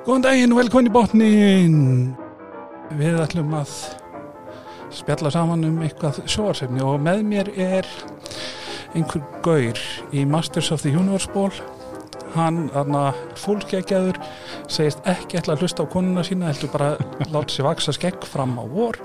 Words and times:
Góðan 0.00 0.22
daginn 0.24 0.52
og 0.54 0.62
velkomin 0.62 0.86
í 0.88 0.92
botnin 0.94 1.74
Við 2.96 3.18
ætlum 3.20 3.50
að 3.58 3.72
spjalla 4.96 5.28
saman 5.34 5.66
um 5.68 5.82
eitthvað 5.84 6.22
sjóarsefni 6.24 6.80
og 6.82 7.02
með 7.04 7.20
mér 7.28 7.50
er 7.60 7.88
einhver 8.96 9.20
gaur 9.44 9.82
í 10.16 10.24
Masters 10.26 10.72
of 10.74 10.82
the 10.86 10.94
Universe 10.96 11.28
ból. 11.34 11.52
Hann, 12.32 12.64
þarna, 12.72 13.04
fólkgeggjaður 13.42 14.18
segist 14.72 15.04
ekki 15.10 15.38
ætla 15.42 15.54
að 15.58 15.66
hlusta 15.66 15.84
á 15.84 15.92
konuna 15.92 16.24
sína 16.26 16.48
heldur 16.48 16.72
bara 16.72 16.90
láta 17.34 17.52
sér 17.52 17.68
vaksa 17.68 17.94
skegg 17.94 18.24
fram 18.26 18.56
á 18.56 18.64
vor. 18.72 18.98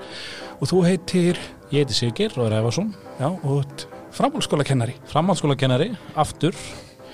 Og 0.58 0.72
þú 0.72 0.82
heitir? 0.88 1.38
Ég 1.70 1.84
heiti 1.84 2.00
Sigir 2.00 2.34
og 2.40 2.48
er 2.48 2.58
Efarsson, 2.62 2.92
já, 3.20 3.28
og 3.28 3.86
framhálskóla 4.16 4.64
kennari 4.64 4.94
framhaldsskóla 5.10 5.58
kennari, 5.60 5.92
aftur. 6.16 6.56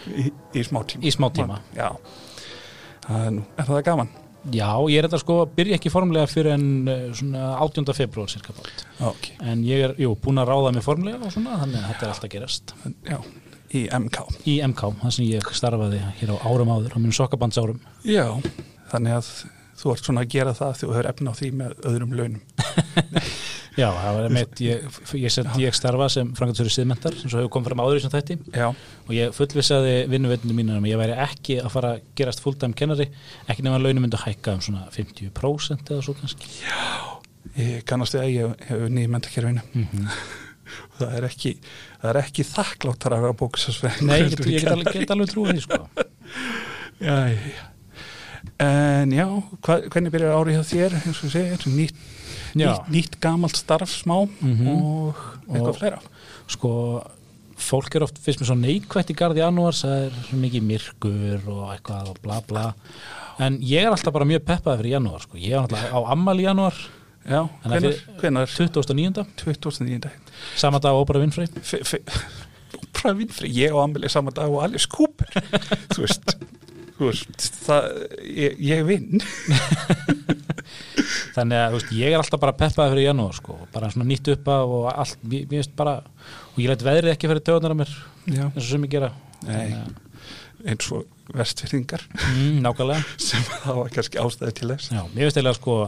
Í, 0.07 0.31
í 0.31 0.65
smá 0.67 0.85
tíma. 0.87 1.03
Í 1.03 1.13
smá 1.15 1.33
tíma. 1.35 1.59
Já, 1.75 1.91
það 3.07 3.27
er, 3.29 3.41
það 3.69 3.87
gaman 3.91 4.13
Já, 4.51 4.75
ég 4.91 4.99
er 4.99 5.07
þetta 5.07 5.21
sko, 5.23 5.35
byrja 5.55 5.77
ekki 5.79 5.91
formlega 5.93 6.27
fyrir 6.27 6.57
en 6.57 6.65
eh, 6.91 7.03
svona 7.15 7.53
18. 7.63 7.93
februar 7.95 8.31
cirka 8.33 8.51
bátt. 8.57 8.83
Ok, 9.07 9.29
En 9.39 9.63
ég 9.63 9.85
er, 9.87 9.93
jú, 10.03 10.17
búin 10.19 10.43
að 10.43 10.51
ráða 10.51 10.73
mig 10.75 10.83
formlega 10.83 11.21
og 11.23 11.31
svona, 11.31 11.61
þannig 11.61 11.79
að 11.79 11.93
þetta 11.93 12.07
er 12.09 12.15
alltaf 12.17 12.33
gerast. 12.33 12.75
já, 13.07 13.19
í 13.79 13.85
MK 14.01 14.25
Í 14.51 14.57
MK, 14.67 14.83
það 15.05 15.15
sem 15.15 15.29
ég 15.29 15.53
starfaði 15.55 16.03
hér 16.19 16.35
á 16.35 16.37
árum 16.51 16.73
áður, 16.75 16.97
á 16.97 16.99
mínum 16.99 17.15
sokkabandsárum. 17.15 17.79
Já, 18.03 18.27
þannig 18.91 19.21
að 19.21 19.31
þú 19.83 19.95
ert 19.95 20.09
svona 20.09 20.23
að 20.25 20.35
gera 20.37 20.55
það 20.57 20.77
því 20.79 20.87
þú 20.87 20.93
hefur 20.97 21.09
efna 21.13 21.33
á 21.33 21.39
því 21.39 21.51
með 21.59 21.75
öðrum 21.91 22.15
launum. 22.19 22.43
Já, 23.73 23.87
það 23.89 24.17
var 24.19 24.35
meitt, 24.37 24.61
ég, 24.61 24.83
ég, 25.17 25.37
ég 25.63 25.77
starfa 25.77 26.09
sem 26.13 26.33
frangatur 26.37 26.69
í 26.69 26.73
siðmentar, 26.75 27.15
sem 27.17 27.31
svo 27.33 27.41
hefur 27.41 27.55
komið 27.55 27.71
fram 27.71 27.81
áður 27.81 28.01
í 28.01 28.03
sem 28.05 28.13
þætti 28.13 28.37
Já, 28.53 28.67
og 29.07 29.15
ég 29.17 29.33
fullvissaði 29.33 29.95
vinnuveitinu 30.13 30.57
mínu 30.59 30.77
um 30.77 30.85
að 30.85 30.93
ég 30.93 31.01
væri 31.01 31.17
ekki 31.25 31.57
að 31.63 31.73
fara 31.73 31.95
að 31.97 32.03
gerast 32.21 32.45
fulltime 32.45 32.77
kennari, 32.77 33.09
ekki 33.47 33.65
nefn 33.65 33.79
að 33.79 33.87
launum 33.87 34.05
myndi 34.05 34.21
að 34.21 34.27
hækka 34.27 34.59
um 34.59 34.63
svona 34.69 34.85
50% 34.93 35.95
eða 35.95 36.05
svo 36.05 36.17
kannski. 36.21 36.53
ég 37.57 37.89
kannast 37.89 38.19
við 38.19 38.25
að 38.27 38.33
ég 38.35 38.65
hef 38.69 38.87
unnið 38.91 39.09
í 39.09 39.13
mentakerfinu. 39.17 39.65
Mm 39.73 40.07
og 40.13 40.19
Það 41.03 41.17
er 41.19 41.27
ekki, 41.27 41.51
það 42.01 42.11
er 42.13 42.19
ekki 42.23 42.45
þakkláttar 42.49 43.17
að 43.17 43.27
bóksa 43.41 43.75
svein. 43.75 44.07
Nei, 44.09 44.23
ég, 44.23 44.37
ég 44.47 44.63
get 44.63 44.71
alveg, 44.73 44.95
get 45.03 45.13
alveg 45.13 45.33
trúið 45.33 45.59
því 45.59 45.65
sko. 45.67 45.81
Já, 47.03 47.17
já, 47.33 47.35
já. 47.51 47.72
En 48.63 49.11
já, 49.15 49.27
hva, 49.65 49.79
hvernig 49.91 50.13
byrjar 50.15 50.37
árið 50.39 50.59
hjá 50.59 50.65
þér, 50.73 50.95
eins 51.01 51.23
og 51.27 51.33
segir, 51.33 51.65
nýtt, 51.73 51.97
nýtt, 52.59 52.91
nýtt 52.93 53.17
gamalt 53.25 53.57
starf 53.59 53.91
smá 53.91 54.21
Mhm. 54.41 54.69
og 54.69 55.15
eitthvað 55.49 55.69
Og- 55.73 55.79
fleira. 55.79 55.99
sko 56.47 56.71
fólk 57.63 57.95
er 57.97 58.03
oft 58.03 58.19
fyrst 58.19 58.41
með 58.43 58.47
svo 58.51 58.57
neikvætt 58.59 59.11
í 59.11 59.15
garði 59.17 59.39
janúar, 59.43 59.73
það 59.73 60.07
er 60.07 60.11
svo 60.29 60.37
mikið 60.39 60.63
myrkur 60.67 61.49
og 61.49 61.71
eitthvað 61.77 62.09
og 62.11 62.17
bla 62.23 62.41
bla 62.41 62.75
en 63.39 63.59
ég 63.61 63.83
er 63.85 63.91
alltaf 63.91 64.13
bara 64.13 64.25
mjög 64.27 64.41
peppaði 64.45 64.79
fyrir 64.83 64.95
janúar 64.99 65.21
sko. 65.23 65.37
ég 65.39 65.53
er 65.53 65.61
alltaf 65.63 65.93
á 65.93 65.99
ammal 66.11 66.37
í 66.39 66.43
janúar 66.43 66.75
Já, 67.25 67.49
hvenar, 67.65 67.95
hvenar, 68.19 68.47
2009. 68.51 69.25
2009. 69.37 70.11
sama 70.57 70.81
dag 70.81 70.91
ópera 70.93 71.21
vinnfrey 71.23 71.47
Ópra 72.83 73.15
Winfrey, 73.17 73.49
ég 73.53 73.73
og 73.73 73.85
Amelie 73.85 74.09
saman 74.09 74.33
dag 74.35 74.51
og 74.51 74.63
Alice 74.65 74.87
Cooper 74.91 75.29
þú 75.95 76.03
veist, 76.05 76.35
veist 77.01 77.49
það, 77.65 77.89
ég, 78.29 78.59
ég 78.63 78.85
vinn. 78.89 79.23
Þannig 81.37 81.59
að 81.59 81.77
veist, 81.77 81.93
ég 81.97 82.13
er 82.13 82.21
alltaf 82.21 82.43
bara 82.43 82.57
peppaði 82.57 82.95
fyrir 82.95 83.09
janúar 83.09 83.37
sko. 83.37 83.57
bara 83.73 83.91
svona 83.93 84.09
nýtt 84.09 84.33
upp 84.35 84.53
af 84.53 84.77
og 84.79 84.87
allt 84.93 85.27
mér, 85.27 85.47
veist 85.51 85.75
bara, 85.79 85.99
og 86.53 86.61
ég 86.61 86.71
læt 86.71 86.87
veðrið 86.87 87.15
ekki 87.15 87.31
fyrir 87.31 87.45
töðunar 87.49 87.75
á 87.75 87.81
mér, 87.83 87.95
Já, 88.29 88.45
eins 88.47 88.63
og 88.63 88.71
sem 88.71 88.87
ég 88.87 88.93
gera 88.93 89.13
eins 90.63 90.91
og 90.95 91.09
vestfyrðingar 91.33 92.05
mm, 92.13 92.61
nákvæmlega. 92.63 93.17
Sem 93.29 93.43
það 93.49 93.81
var 93.81 93.97
kannski 93.97 94.21
ástæði 94.23 94.55
til 94.59 94.71
þess. 94.75 94.93
Já, 94.93 95.03
mér 95.15 95.27
veist 95.27 95.39
eiginlega 95.39 95.59
sko 95.59 95.79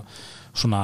svona 0.55 0.83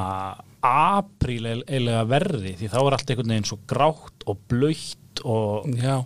apríl 0.60 1.46
eiginlega 1.48 2.04
verði 2.10 2.56
því 2.58 2.70
þá 2.72 2.80
er 2.80 2.96
allt 2.96 3.12
einhvern 3.12 3.34
veginn 3.34 3.48
svo 3.48 3.60
grátt 3.70 4.26
og 4.28 4.42
blöytt 4.50 4.98
og 5.24 5.68
Já, 5.80 5.96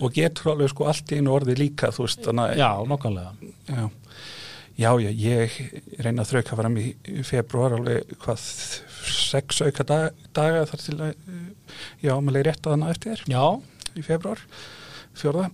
og 0.00 0.12
getur 0.16 0.52
alveg 0.54 0.72
sko 0.72 0.88
allt 0.90 1.12
í 1.14 1.18
einu 1.20 1.32
orði 1.36 1.56
líka 1.58 1.90
þú 1.94 2.06
veist, 2.06 2.22
þannig 2.26 2.56
Já, 2.60 2.70
nokkanlega 2.90 3.32
já, 3.70 3.84
já, 4.80 4.90
já, 5.04 5.10
ég 5.12 5.56
reyna 6.00 6.24
að 6.24 6.30
þrauka 6.34 6.58
fram 6.62 6.76
í 6.80 6.86
februar 7.28 7.76
alveg 7.78 8.14
hvað 8.24 8.44
sex 9.10 9.62
auka 9.64 9.84
dag, 9.88 10.20
daga 10.36 10.66
þar 10.70 10.84
til 10.84 10.98
að 11.00 11.14
já, 12.04 12.14
maður 12.20 12.46
rétt 12.50 12.66
að 12.68 12.76
hana 12.76 12.92
eftir 12.94 13.24
Já, 13.30 13.44
í 13.96 14.04
februar, 14.06 14.42
fjórða. 15.18 15.48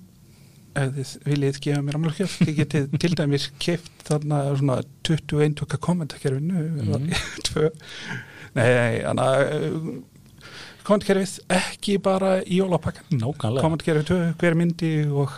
Ef 0.77 0.91
þið 0.93 1.11
viljið 1.25 1.59
gefa 1.65 1.83
mér 1.87 1.97
amlugjöf 1.97 2.34
þið 2.43 2.57
getið 2.59 2.91
til 3.03 3.13
dæmis 3.17 3.47
keft 3.63 4.03
þarna 4.05 4.43
svona 4.61 4.75
21 5.09 5.55
tökka 5.63 5.78
kommentakerfinu 5.87 6.67
Mhm. 6.83 7.07
tvö. 7.49 7.71
Nei, 8.57 9.01
þannig 9.05 9.25
að 9.25 9.87
kommentkerfið 10.87 11.35
ekki 11.57 11.97
bara 12.03 12.37
í 12.45 12.61
jólapakkan 12.61 13.25
kommentkerfið 13.41 14.07
tvö, 14.11 14.21
hver 14.41 14.57
myndi 14.59 14.93
og 15.11 15.35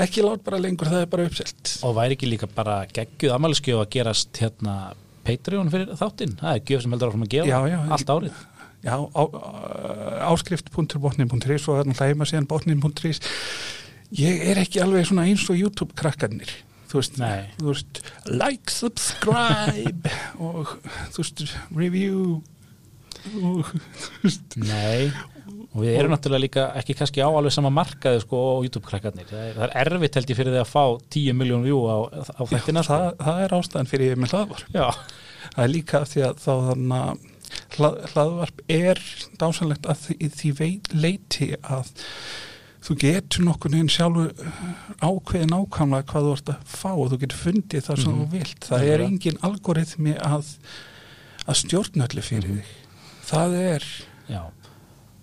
ekki 0.00 0.24
lát 0.24 0.42
bara 0.44 0.60
lengur, 0.62 0.88
það 0.88 1.04
er 1.04 1.10
bara 1.12 1.26
uppselt. 1.28 1.74
Og 1.86 1.94
væri 1.98 2.16
ekki 2.16 2.30
líka 2.30 2.48
bara 2.54 2.82
geggjuð 2.88 3.36
amaliskjöf 3.36 3.82
að 3.82 3.90
gerast 3.96 4.40
hérna 4.40 4.76
Patreon 5.26 5.68
fyrir 5.72 5.92
þáttinn? 6.00 6.38
Það 6.40 6.56
er 6.56 6.64
gjöf 6.70 6.84
sem 6.84 6.94
heldur 6.94 7.12
áfram 7.12 7.26
að 7.26 7.34
gefa 7.34 7.50
Já, 7.50 7.58
já. 7.68 7.78
allt 7.96 8.14
árið. 8.14 8.40
Já, 8.80 8.94
á, 8.96 9.22
áskrift.botnin.is 10.30 11.66
og 11.68 11.82
það 11.84 11.90
er 11.92 12.14
heima 12.14 12.28
síðan 12.28 12.48
botnin.is 12.48 13.20
ég 14.16 14.46
er 14.50 14.62
ekki 14.62 14.80
alveg 14.82 15.10
svona 15.10 15.26
eins 15.28 15.44
og 15.52 15.60
YouTube 15.60 15.96
krakkarnir. 15.98 16.54
Þú 16.90 16.98
veist, 16.98 17.20
þú 17.60 17.68
veist 17.68 18.00
like, 18.26 18.72
subscribe 18.72 20.14
og 20.46 20.72
þú 21.12 21.20
veist, 21.20 21.44
review 21.76 22.40
Nei 24.56 25.10
Og 25.70 25.84
við 25.84 25.96
erum 26.00 26.10
náttúrulega 26.10 26.42
líka 26.42 26.62
ekki 26.80 26.94
kannski 26.98 27.22
á 27.22 27.30
alveg 27.30 27.52
sama 27.54 27.70
markaði 27.70 28.22
sko 28.24 28.38
á 28.38 28.54
YouTube-krakkarnir. 28.66 29.26
Það 29.30 29.50
það 29.54 29.64
er 29.68 29.74
erfitt 29.84 30.16
held 30.18 30.30
ég 30.32 30.38
fyrir 30.40 30.54
því 30.56 30.60
að 30.64 30.70
fá 30.72 30.82
10 31.14 31.36
miljón 31.38 31.62
view 31.66 31.78
á, 31.86 31.96
á 32.10 32.42
þættina 32.50 32.82
sko. 32.82 32.96
það, 32.96 33.04
það 33.22 33.42
er 33.44 33.54
ástæðan 33.58 33.90
fyrir 33.92 34.10
ég 34.10 34.18
með 34.24 34.34
hlaðvarp 34.34 34.74
Já, 34.74 34.86
það 35.54 35.62
er 35.66 35.72
líka 35.76 36.00
því 36.10 36.24
að 36.26 36.40
þá 36.42 36.50
þannig 36.70 36.96
að 36.98 37.28
hlað, 37.76 37.98
hlaðvarp 38.14 38.64
er 38.80 39.02
dásanlegt 39.44 39.86
að 39.94 40.02
því, 40.08 40.16
því 40.40 40.52
veit, 40.58 40.90
leiti 41.06 41.50
að 41.62 41.94
þú 42.80 42.98
getur 43.04 43.46
nokkur 43.46 43.74
neginn 43.76 43.92
sjálfu 43.94 44.26
ákveðin 45.06 45.54
ákvæmlega 45.60 46.10
hvað 46.10 46.26
þú 46.26 46.34
ert 46.40 46.52
að 46.56 46.68
fá 46.74 46.90
og 46.96 47.06
þú 47.12 47.20
getur 47.24 47.42
fundið 47.46 47.86
það 47.86 48.02
sem 48.02 48.10
Mhm. 48.10 48.20
þú 48.20 48.30
vilt 48.34 48.68
það 48.72 48.90
er 48.90 49.06
engin 49.06 49.40
algoritmi 49.46 50.14
að 50.18 50.54
að 51.46 51.58
stjórnöllu 51.62 52.22
fyrir 52.26 52.58
þig 52.58 52.76
það 53.30 53.58
er. 53.60 53.90
Já. 54.30 54.42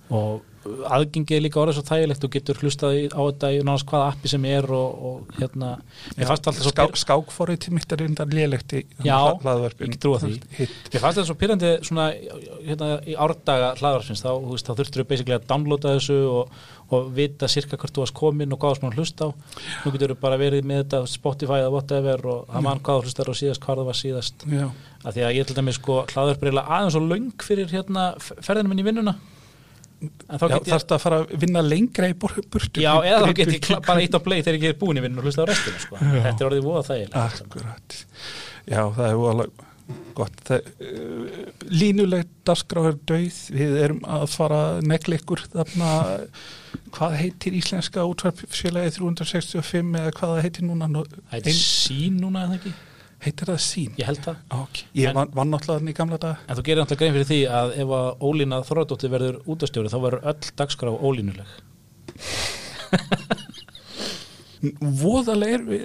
Og 0.07 0.45
aðgengið 0.87 1.37
er 1.37 1.43
líka 1.45 1.59
orðið 1.61 1.77
svo 1.77 1.83
þægilegt 1.87 2.25
og 2.25 2.31
getur 2.33 2.59
hlustað 2.61 2.95
á 3.11 3.21
þetta 3.21 3.49
í 3.53 3.59
náttúrulega 3.65 3.91
hvaða 3.91 4.09
appi 4.11 4.31
sem 4.31 4.47
er 4.49 4.67
og, 4.77 5.03
og 5.09 5.37
hérna, 5.37 5.71
svo 6.17 6.71
ská, 6.71 6.83
skákforrið 7.03 7.59
til 7.63 7.73
mitt 7.77 7.93
er 7.93 8.01
reyndar 8.03 8.33
lélegt 8.33 8.75
í 8.77 8.83
Já, 9.05 9.17
hlaðvarpin 9.43 9.93
ég 9.93 10.99
fannst 10.99 11.19
þetta 11.19 11.27
svo 11.29 11.37
pyrrandi 11.39 11.73
hérna, 12.67 12.89
í 13.07 13.15
árdaga 13.27 13.73
hlaðarsins 13.79 14.23
þá, 14.25 14.31
þá 14.33 14.73
þurftur 14.73 15.03
við 15.03 15.09
basically 15.13 15.37
að 15.37 15.47
downloada 15.51 15.95
þessu 15.97 16.19
og, 16.31 16.57
og 16.93 17.07
vita 17.15 17.49
cirka 17.51 17.79
hvert 17.79 17.95
þú 17.95 18.03
varst 18.03 18.15
komin 18.17 18.53
og 18.55 18.61
hvað 18.61 18.83
maður 18.83 18.93
að 18.93 19.01
hlusta 19.01 19.27
á. 19.27 19.29
Nú 19.83 19.93
getur 19.95 20.13
við 20.13 20.21
bara 20.21 20.39
verið 20.39 20.67
með 20.67 20.83
þetta 20.83 21.01
Spotify 21.11 21.61
eða 21.61 21.71
whatever 21.73 22.27
og 22.33 22.51
það 22.51 22.67
mann 22.67 22.83
hvað 22.83 22.99
þú 22.99 23.09
hlustar 23.09 23.31
á 23.31 23.33
síðast 23.41 23.63
hvað 23.63 23.81
það 23.81 23.89
var 23.91 24.01
síðast. 24.01 24.45
Já, 24.51 24.67
að 25.03 25.17
því 25.17 25.25
að 25.27 25.39
ég 25.39 25.49
til 25.49 25.57
dæmis 25.57 25.81
sko 25.81 26.03
hlaðarbreyla 26.13 26.67
aðeins 26.77 26.99
og 26.99 27.09
löng 27.11 27.47
fyrir 27.47 27.73
hérna 27.73 28.11
ferðinu 28.21 28.71
minn 28.71 28.83
í 28.83 28.87
vinnuna. 28.87 29.17
Já 29.17 29.33
ég 29.97 30.67
þarfst 30.67 30.91
að 30.93 30.99
fara 31.01 31.19
að 31.23 31.31
vinna 31.41 31.61
lengra 31.65 32.09
í 32.11 32.15
burtu 32.17 32.83
Já, 32.83 32.91
eða 33.01 33.23
þá 33.23 33.31
get 33.39 33.53
ég 33.55 33.69
bara 33.87 34.03
eitt 34.03 34.13
á 34.13 34.21
play 34.21 34.43
þegar 34.45 34.67
ég 34.67 34.75
er 34.75 34.77
búin 34.77 34.99
í 34.99 35.01
vinnun 35.01 35.23
og 35.23 35.25
hlusta 35.25 35.41
á 35.41 35.49
restina 35.49 35.79
sko. 35.81 35.97
þetta 35.97 36.35
er 36.35 36.49
orðið 36.51 36.67
voða 36.67 36.83
þægilega 36.91 37.23
Akkurat. 37.23 37.97
Já, 38.67 38.81
það 38.93 39.07
er 39.07 39.23
alveg 39.31 39.63
gott. 40.17 40.37
Það, 40.47 40.69
uh, 40.83 41.41
línulegt 41.71 42.31
dagskráður 42.47 42.97
döið, 43.09 43.41
við 43.55 43.75
erum 43.85 44.01
að 44.17 44.25
fara 44.33 44.61
að 44.73 44.87
negla 44.91 45.19
ykkur 45.19 45.43
þarna, 45.53 45.91
hvað 46.95 47.15
heitir 47.21 47.55
íslenska 47.57 48.03
útvarpsfélagi 48.07 48.93
365 48.97 49.95
eða 50.01 50.11
hvað 50.19 50.41
heitir 50.45 50.67
núna? 50.67 50.89
Er 51.31 51.41
Ein- 51.41 51.57
sín 51.57 52.19
núna 52.21 52.45
eða 52.47 52.59
ekki? 52.59 52.73
Heitir 53.25 53.49
það 53.49 53.61
sín? 53.65 53.93
Ég 53.97 54.05
held 54.05 54.19
það 54.21 54.35
Ok, 54.61 54.83
ég 54.93 55.07
En- 55.09 55.15
vann, 55.33 55.49
náttúrulega 55.49 55.79
þannig 55.79 55.95
í 55.95 55.97
gamla 55.97 56.17
dag. 56.21 56.35
En 56.47 56.55
þú 56.55 56.63
gerir 56.67 56.81
náttúrulega 56.83 56.99
grein 57.01 57.13
fyrir 57.17 57.29
því 57.31 57.39
að 57.49 57.71
ef 57.81 57.87
að 57.97 58.09
Ólína 58.29 58.59
Þorðardóttir 58.67 59.09
verður 59.15 59.39
útastjóri 59.47 59.89
þá 59.89 59.97
verður 60.05 60.27
öll 60.33 60.51
dagskrá 60.61 60.93
ólínuleg. 61.01 61.49
Voðalega 64.81 65.53
er 65.59 65.63
við 65.67 65.81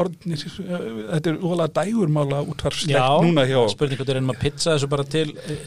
orðnir, 0.00 0.42
uh, 0.48 0.84
þetta 1.12 1.28
er 1.28 1.34
voðalega 1.42 1.72
dægurmála 1.76 2.38
útvarpslegt 2.48 2.96
Já, 2.96 3.04
núna 3.20 3.44
hjá. 3.44 3.58
spurning 3.68 4.00
hvað 4.00 4.12
er 4.14 4.20
einum 4.22 4.32
að 4.32 4.38
pizza 4.40 4.72
þessu 4.72 4.88
bara 4.94 5.04
til, 5.04 5.26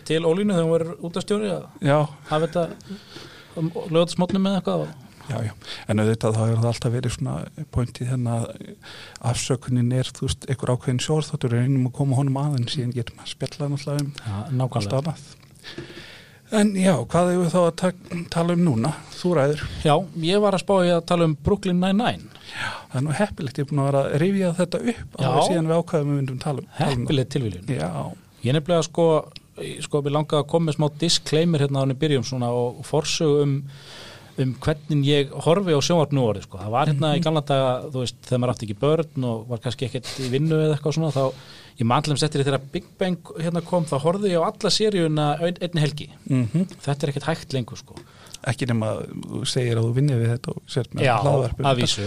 til 0.09 0.23
Ólínu 0.25 0.55
þegar 0.55 0.65
hún 0.65 0.73
verður 0.73 1.05
útastjóri 1.09 1.51
að 1.53 1.67
Já, 1.85 1.99
hafa 2.31 2.47
þetta 2.47 2.63
lögðasmotnum 3.65 4.43
með 4.47 4.57
eitthvað. 4.59 4.87
já, 5.27 5.37
já. 5.43 5.53
En 5.91 5.99
auðvitað 5.99 6.35
þá 6.37 6.41
hefur 6.45 6.61
það 6.63 6.69
alltaf 6.71 6.93
verið 6.93 7.15
svona 7.17 7.33
pointið 7.75 8.11
hérna 8.13 8.35
að 8.37 8.75
afsökunin 9.31 9.91
er, 9.97 10.11
þú 10.15 10.27
veist, 10.29 10.45
einhver 10.49 10.71
ákveðin 10.75 11.01
sjórþáttur 11.03 11.55
reynum 11.57 11.89
að 11.89 11.95
koma 11.99 12.15
honum 12.19 12.37
aðeins 12.43 12.75
síðan 12.77 12.93
getum 12.95 13.19
að 13.23 13.33
spjalla 13.33 13.69
náttúrulega 13.73 14.05
um 14.05 14.13
Já, 14.17 14.37
nákvæmlega. 14.61 15.15
en 16.57 16.69
já, 16.79 16.93
hvað 17.11 17.31
hefur 17.33 17.49
þá 17.51 17.59
að 17.65 17.73
ta- 17.81 18.21
tala 18.31 18.53
um 18.55 18.61
núna? 18.63 18.93
Þú 19.17 19.33
ræður, 19.35 19.63
Já, 19.83 19.95
ég 20.23 20.39
var 20.41 20.55
að 20.55 20.63
spá 20.63 20.75
í 20.85 20.91
að 20.95 21.05
tala 21.09 21.25
um 21.27 21.35
Brooklyn 21.43 21.81
Nine-Nine. 21.81 22.29
það 22.93 22.95
er 22.95 23.03
nú 23.03 23.11
heppilegt 23.17 23.57
ég 23.59 23.65
er 23.65 23.69
búin 23.73 23.81
að 23.83 23.89
vera 23.91 24.03
að 24.05 24.15
rifja 24.23 24.53
þetta 24.61 24.79
upp 24.93 25.17
Já. 25.19 25.25
alveg 25.27 25.49
síðan 25.49 25.67
við 25.67 25.75
ákvæðum 25.81 26.07
við 26.13 26.17
myndum 26.21 26.39
tala 26.39 26.59
um 26.61 26.63
um 26.63 26.71
það. 26.77 26.87
Heppileg 26.93 27.29
tilviljun. 27.35 27.67
Já, 27.67 27.91
Ég 28.45 28.53
nefnilega 28.55 28.83
sko, 28.85 29.05
ég- 29.25 29.41
sko, 29.85 30.01
við 30.05 30.13
langaði 30.17 30.43
að 30.43 30.49
koma 30.51 30.69
með 30.69 30.77
smá 30.77 30.87
disclaimer 31.01 31.63
hérna 31.65 31.81
á 31.81 31.83
henni 31.85 31.97
byrjum 32.01 32.25
svona 32.27 32.49
og 32.53 32.83
forsögu 32.87 33.39
um, 33.45 33.55
um 34.37 34.51
hvernig 34.61 35.07
ég 35.07 35.31
horfi 35.47 35.73
á 35.73 35.81
sjónvarp 35.81 36.11
nú 36.13 36.25
orðið 36.29 36.45
sko. 36.45 36.59
Það 36.61 36.73
var 36.75 36.91
hérna 36.91 37.13
í 37.17 37.23
gamla 37.25 37.41
daga, 37.47 37.71
þú 37.89 38.03
veist, 38.03 38.19
þegar 38.27 38.41
maður 38.43 38.53
átti 38.53 38.67
ekki 38.67 38.79
börn 38.83 39.29
og 39.31 39.47
var 39.49 39.63
kannski 39.63 39.87
ekkert 39.89 40.11
í 40.21 40.29
vinnu 40.33 40.59
eða 40.61 40.75
eitthvað 40.77 40.97
svona, 40.99 41.09
þá 41.15 41.23
ég 41.81 41.89
mannlega 41.89 42.21
settir 42.21 42.45
þegar 42.45 42.67
Big 42.73 42.85
Bang 43.01 43.33
hérna 43.41 43.61
kom, 43.65 43.85
þá 43.89 43.97
horfði 44.05 44.31
ég 44.35 44.41
á 44.45 44.49
alla 44.49 44.71
seríuna 44.73 45.27
ein, 45.41 45.57
einni 45.61 45.83
helgi. 45.83 46.07
mm 46.29 46.69
Þetta 46.85 46.97
er 47.07 47.13
ekkert 47.13 47.29
hægt 47.31 47.57
lengur 47.57 47.77
sko. 47.81 47.97
ekki 48.47 48.67
nema 48.69 48.93
að 48.93 48.99
þú 49.25 49.39
segir 49.49 49.79
að 49.79 49.87
þú 49.89 49.93
vinnir 49.97 50.19
við 50.21 50.29
þetta 50.35 50.53
og 50.53 50.61
sért 50.69 50.93
með 50.93 51.07
Já, 51.07 51.15
hlaðvarp 51.25 51.59
um 51.59 51.67
að 51.71 51.81
vísu. 51.81 52.05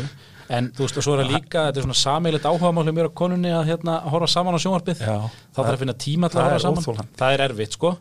En 0.51 0.71
þú 0.75 0.83
veist, 0.83 0.97
og 0.99 1.07
svo 1.07 1.15
er 1.15 1.21
það 1.23 1.35
líka, 1.37 1.65
þetta 1.69 1.79
er 1.79 1.85
svona 1.87 1.99
sameilet 2.01 2.47
áhugamáli 2.51 2.95
mér 2.97 3.07
á 3.07 3.19
konunni 3.21 3.53
að 3.55 3.69
hérna 3.71 3.99
horfa 4.11 4.29
saman 4.33 4.57
á 4.59 4.61
sjónvarpið. 4.65 5.03
Já, 5.07 5.19
þá 5.55 5.61
þarf 5.61 5.75
að 5.77 5.83
finna 5.85 5.97
tíma 6.07 6.31
til 6.31 6.41
að 6.41 6.49
horfa 6.49 6.63
saman. 6.65 6.83
óþolandi. 6.83 7.19
það 7.21 7.35
er 7.37 7.45
erfitt 7.47 7.77
sko. 7.79 7.93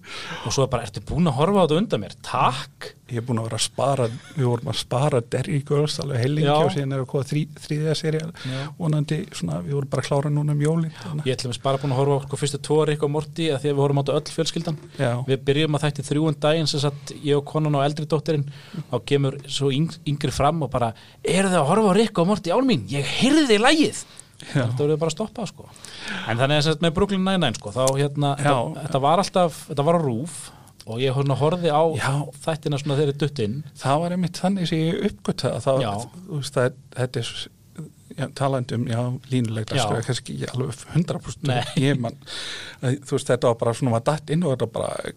Og 0.45 0.55
svo 0.55 0.65
er 0.65 0.71
bara, 0.73 0.87
ertu 0.89 1.03
búin 1.11 1.29
að 1.29 1.37
horfa 1.37 1.61
á 1.61 1.63
þetta 1.67 1.81
undan 1.83 2.03
mér? 2.05 2.15
Takk, 2.25 2.89
ég 3.09 3.19
er 3.21 3.25
búin 3.25 3.39
að 3.41 3.47
vera 3.49 3.57
að 3.59 3.63
spara 3.65 4.07
við 4.09 4.45
vorum 4.45 4.69
að 4.71 4.77
spara 4.79 5.21
Derry 5.33 5.59
Girls 5.67 5.97
alveg 6.03 6.21
heilingi 6.23 6.51
og 6.53 6.71
síðan 6.73 6.95
er 6.95 7.03
að 7.03 7.09
koma 7.11 7.27
þrí, 7.29 7.43
þrýðja 7.65 7.95
serið 7.97 8.43
Já. 8.45 8.59
vonandi 8.77 9.19
svona, 9.37 9.59
við 9.65 9.77
vorum 9.77 9.91
bara 9.93 10.03
að 10.03 10.09
klára 10.09 10.31
núna 10.33 10.55
um 10.55 10.61
þannig. 10.99 11.25
ég 11.25 11.37
ætlum 11.37 11.55
bara 11.63 11.81
búin 11.81 11.95
að 11.95 12.01
horfa 12.01 12.19
á 12.19 12.23
sko, 12.27 12.39
fyrstu 12.43 12.61
tvo 12.67 12.79
Rick 12.89 13.07
og 13.07 13.13
Morty 13.15 13.49
að 13.49 13.63
því 13.63 13.71
að 13.71 13.75
við 13.75 13.83
horfum 13.83 13.99
á 13.99 14.03
þetta 14.03 14.19
öll 14.19 14.35
fjölskyldan. 14.37 14.79
Já, 14.99 15.11
við 15.27 15.43
byrjum 15.49 15.79
að 15.79 15.85
þætti 15.87 16.07
þrjúan 16.09 16.39
daginn 16.45 16.69
sem 16.69 16.83
satt 16.85 17.13
ég 17.23 17.39
og 17.39 17.45
konan 17.49 17.79
og 17.79 17.85
eldri 17.85 18.07
dóttirinn 18.09 18.47
og 18.89 19.03
kemur 19.09 19.39
svo 19.49 19.73
yng, 19.73 19.91
yngri 20.09 20.33
fram 20.33 20.63
og 20.65 20.71
bara 20.73 20.93
eru 21.23 21.49
þið 21.49 21.59
að 21.63 21.69
horfa 21.73 21.93
á 21.93 21.97
Rick 21.99 22.21
og 22.21 22.29
Morty 22.29 22.53
ál 22.53 22.63
mín? 22.65 22.87
Ég 22.91 23.05
heyrði 23.19 23.59
lægið 23.61 24.05
þetta 24.39 24.85
verður 24.85 24.99
bara 25.01 25.11
að 25.11 25.15
stoppa 25.17 25.45
sko. 25.49 25.65
En 26.29 26.39
þannig 26.39 26.69
að 26.71 26.85
með 26.85 26.93
Brooklyn 26.95 27.25
Nine-Nine 27.25 27.59
sko 27.59 27.73
þá 27.75 27.83
hérna, 27.97 28.31
þetta, 28.39 28.85
þetta 28.85 29.01
var 29.03 29.23
alltaf 29.23 29.59
þetta 29.67 29.85
var 29.89 29.99
á 29.99 30.01
rúf 30.03 30.37
og 30.89 31.03
ég 31.03 31.13
horfði 31.13 31.71
á 31.71 31.83
Já. 31.99 32.11
þættina 32.45 32.81
svona 32.81 32.97
þeirri 32.99 33.15
duttinn 33.21 33.61
það 33.77 34.03
var 34.03 34.15
einmitt 34.15 34.41
þannig 34.41 34.69
sem 34.71 34.83
ég 34.83 35.07
uppgötta 35.11 35.55
það, 35.63 35.85
veist, 36.31 36.57
það, 36.57 36.77
þetta 36.97 37.23
er 37.23 37.31
já, 38.19 38.27
talandi 38.35 38.77
um, 38.77 38.85
já, 38.89 39.01
línulegt 39.31 39.73
Já. 39.75 39.83
sko, 39.85 40.01
kannski 40.07 40.35
ekki 40.35 40.51
alveg 40.53 40.83
100% 40.97 41.49
Nei. 41.49 41.63
ég 41.83 42.01
man, 42.01 42.17
þú 42.81 43.15
veist, 43.15 43.31
þetta 43.31 43.53
var 43.53 43.59
bara 43.63 43.75
svona 43.77 43.95
var 43.97 44.05
datt 44.11 44.33
inn 44.33 44.45
og 44.45 44.55
þetta 44.55 44.69
var 44.69 44.75
bara 44.79 45.15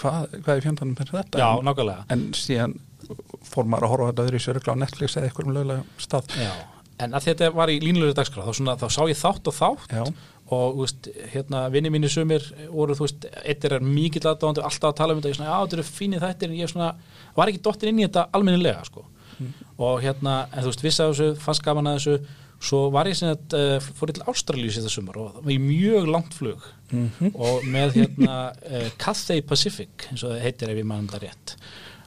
hvað, 0.00 0.36
hvað 0.40 0.54
er 0.56 0.66
fjöndanum 0.68 0.98
fyrir 0.98 1.18
þetta 1.20 1.42
já, 1.44 1.50
en, 1.54 2.04
en 2.16 2.28
síðan 2.38 2.78
fór 3.44 3.68
maður 3.68 3.88
að 3.88 3.92
horfa 3.94 4.12
þetta 4.12 4.28
öðru 4.28 4.40
í 4.40 4.44
sörugla 4.46 4.76
á 4.76 4.82
Netflix 4.82 5.18
eða 5.18 5.28
eitthvað 5.28 5.50
um 5.50 5.58
lögulega 5.58 6.06
stað 6.06 6.32
en 7.04 7.16
að 7.16 7.26
þetta 7.28 7.50
var 7.54 7.72
í 7.72 7.80
línulegur 7.82 8.16
dagskrá 8.16 8.46
þá, 8.46 8.74
þá 8.80 8.86
sá 8.96 9.02
ég 9.10 9.18
þátt 9.18 9.50
og 9.50 9.56
þátt 9.56 9.94
Já. 9.98 10.04
Og 10.52 10.76
veist, 10.82 11.08
hérna, 11.32 11.64
vinni 11.72 11.90
mínir 11.92 12.12
sumir 12.12 12.44
voru, 12.68 12.94
þú 12.96 13.06
veist, 13.06 13.26
eittir 13.48 13.72
er 13.78 13.84
mikill 13.84 14.26
aðdáðandi 14.28 14.64
alltaf 14.66 14.90
að 14.90 14.96
tala 14.98 15.14
um 15.14 15.20
þetta, 15.22 15.32
ég 15.32 15.38
svona, 15.38 15.50
já, 15.50 15.58
þetta 15.64 15.76
eru 15.78 15.86
fínir 15.88 16.24
þættir. 16.24 16.50
En 16.50 16.58
ég 16.60 16.72
svona, 16.72 16.88
var 17.36 17.52
ekki 17.52 17.62
dottin 17.64 17.92
inn 17.92 18.02
í 18.02 18.06
þetta 18.06 18.26
almennilega, 18.36 18.84
sko, 18.84 19.04
og 19.78 20.02
hérna 20.04 20.34
en 20.52 20.62
þú 20.66 20.72
veist, 20.72 20.84
vissi 20.84 21.02
að 21.02 21.12
þessu, 21.14 21.28
fannst 21.40 21.64
gaman 21.64 21.88
að 21.90 22.00
þessu. 22.00 22.40
Svo 22.64 22.78
var 22.94 23.08
ég 23.10 23.16
sem 23.18 23.28
að 23.28 23.54
uh, 23.58 23.86
fór 23.98 24.08
ég 24.08 24.16
til 24.16 24.28
Ástralíu 24.30 24.72
síðan 24.72 24.92
sumar 24.92 25.16
og 25.20 25.32
það 25.34 25.42
var 25.44 25.52
í 25.52 25.56
mjög 25.60 26.06
langt 26.08 26.36
flug. 26.36 26.62
Mhm. 26.94 27.32
og 27.34 27.64
með 27.66 27.96
hérna 27.98 28.34
uh, 28.54 28.88
Cathay 29.00 29.42
Pacific, 29.42 30.06
eins 30.10 30.22
og 30.22 30.30
það 30.30 30.44
heitir 30.44 30.70
ef 30.70 30.78
ég 30.78 30.86
mann 30.86 31.08
það 31.10 31.24
rétt, 31.26 31.54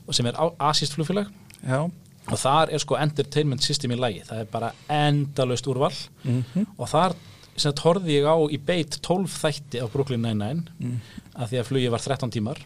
og 0.08 0.16
sem 0.16 0.30
er 0.30 0.38
asíst 0.70 0.96
flugfélag. 0.96 1.30
Já, 1.66 1.82
og 2.28 2.40
þar 2.40 2.72
er 2.74 2.82
sko 2.82 2.98
entertainment 3.02 3.66
system 3.66 3.94
í 3.94 4.00
lagi. 4.00 4.22
Það 4.30 4.44
er 4.44 4.50
bara 4.54 4.72
endalaust 4.94 5.68
úrval. 5.68 5.92
Mhm. 6.24 6.70
og 6.78 6.90
þar 6.94 7.18
sem 7.58 7.72
þetta 7.72 7.86
horfði 7.88 8.16
ég 8.20 8.28
á 8.30 8.36
í 8.54 8.58
beitt 8.70 9.00
12 9.02 9.34
þætti 9.42 9.82
á 9.82 9.86
Brooklyn 9.92 10.22
Nine-Nine 10.24 10.64
Mm. 10.80 11.00
að 11.38 11.50
því 11.52 11.58
að 11.62 11.68
flugið 11.72 11.92
var 11.94 12.02
13 12.06 12.32
tímar 12.34 12.60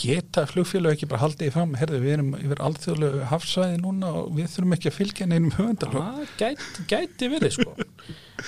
geta 0.00 0.44
flugfélög 0.48 0.94
ekki 0.96 1.08
bara 1.10 1.20
haldið 1.24 1.48
í 1.50 1.52
fram 1.54 1.74
herðu, 1.76 1.98
við 2.00 2.12
erum 2.14 2.30
yfir 2.38 2.60
alþjóðlegu 2.64 3.24
hafsvæði 3.30 3.80
núna 3.82 4.12
og 4.22 4.30
við 4.38 4.48
þurfum 4.54 4.74
ekki 4.76 4.88
að 4.90 4.96
fylgja 4.96 5.26
neinum 5.30 5.50
höfundalög 5.58 6.00
það 6.00 6.34
gæti, 6.40 6.86
gæti 6.94 7.28
verið 7.34 7.56
sko 7.58 7.74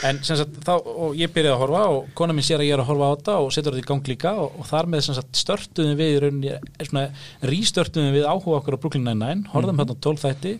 en 0.09 0.23
sem 0.25 0.39
sagt 0.41 0.55
þá, 0.65 0.73
og 0.81 1.19
ég 1.21 1.31
byrjaði 1.35 1.53
að 1.53 1.61
horfa 1.67 1.83
og 1.93 2.07
kona 2.17 2.33
mín 2.39 2.47
sér 2.47 2.63
að 2.63 2.69
ég 2.71 2.77
er 2.79 2.83
að 2.83 2.89
horfa 2.89 3.11
á 3.11 3.13
þetta 3.13 3.35
og 3.45 3.51
setur 3.53 3.75
þetta 3.77 3.85
í 3.85 3.89
gang 3.91 4.09
líka 4.15 4.33
og, 4.41 4.55
og 4.63 4.71
þar 4.71 4.89
með 4.95 5.05
sem 5.09 5.19
sagt 5.19 5.43
störtuðum 5.43 5.99
við 5.99 6.15
í 6.15 6.21
rauninni, 6.25 6.55
svona 6.89 7.05
rístörtuðum 7.53 8.15
við 8.17 8.25
áhuga 8.31 8.59
okkur 8.63 8.79
á 8.79 8.83
Brooklyn 8.87 9.05
Nine-Nine 9.11 9.51
horfðum 9.53 9.77
Mhm. 9.77 9.83
hérna 9.83 9.99
á 9.99 10.05
12 10.09 10.25
þætti 10.25 10.55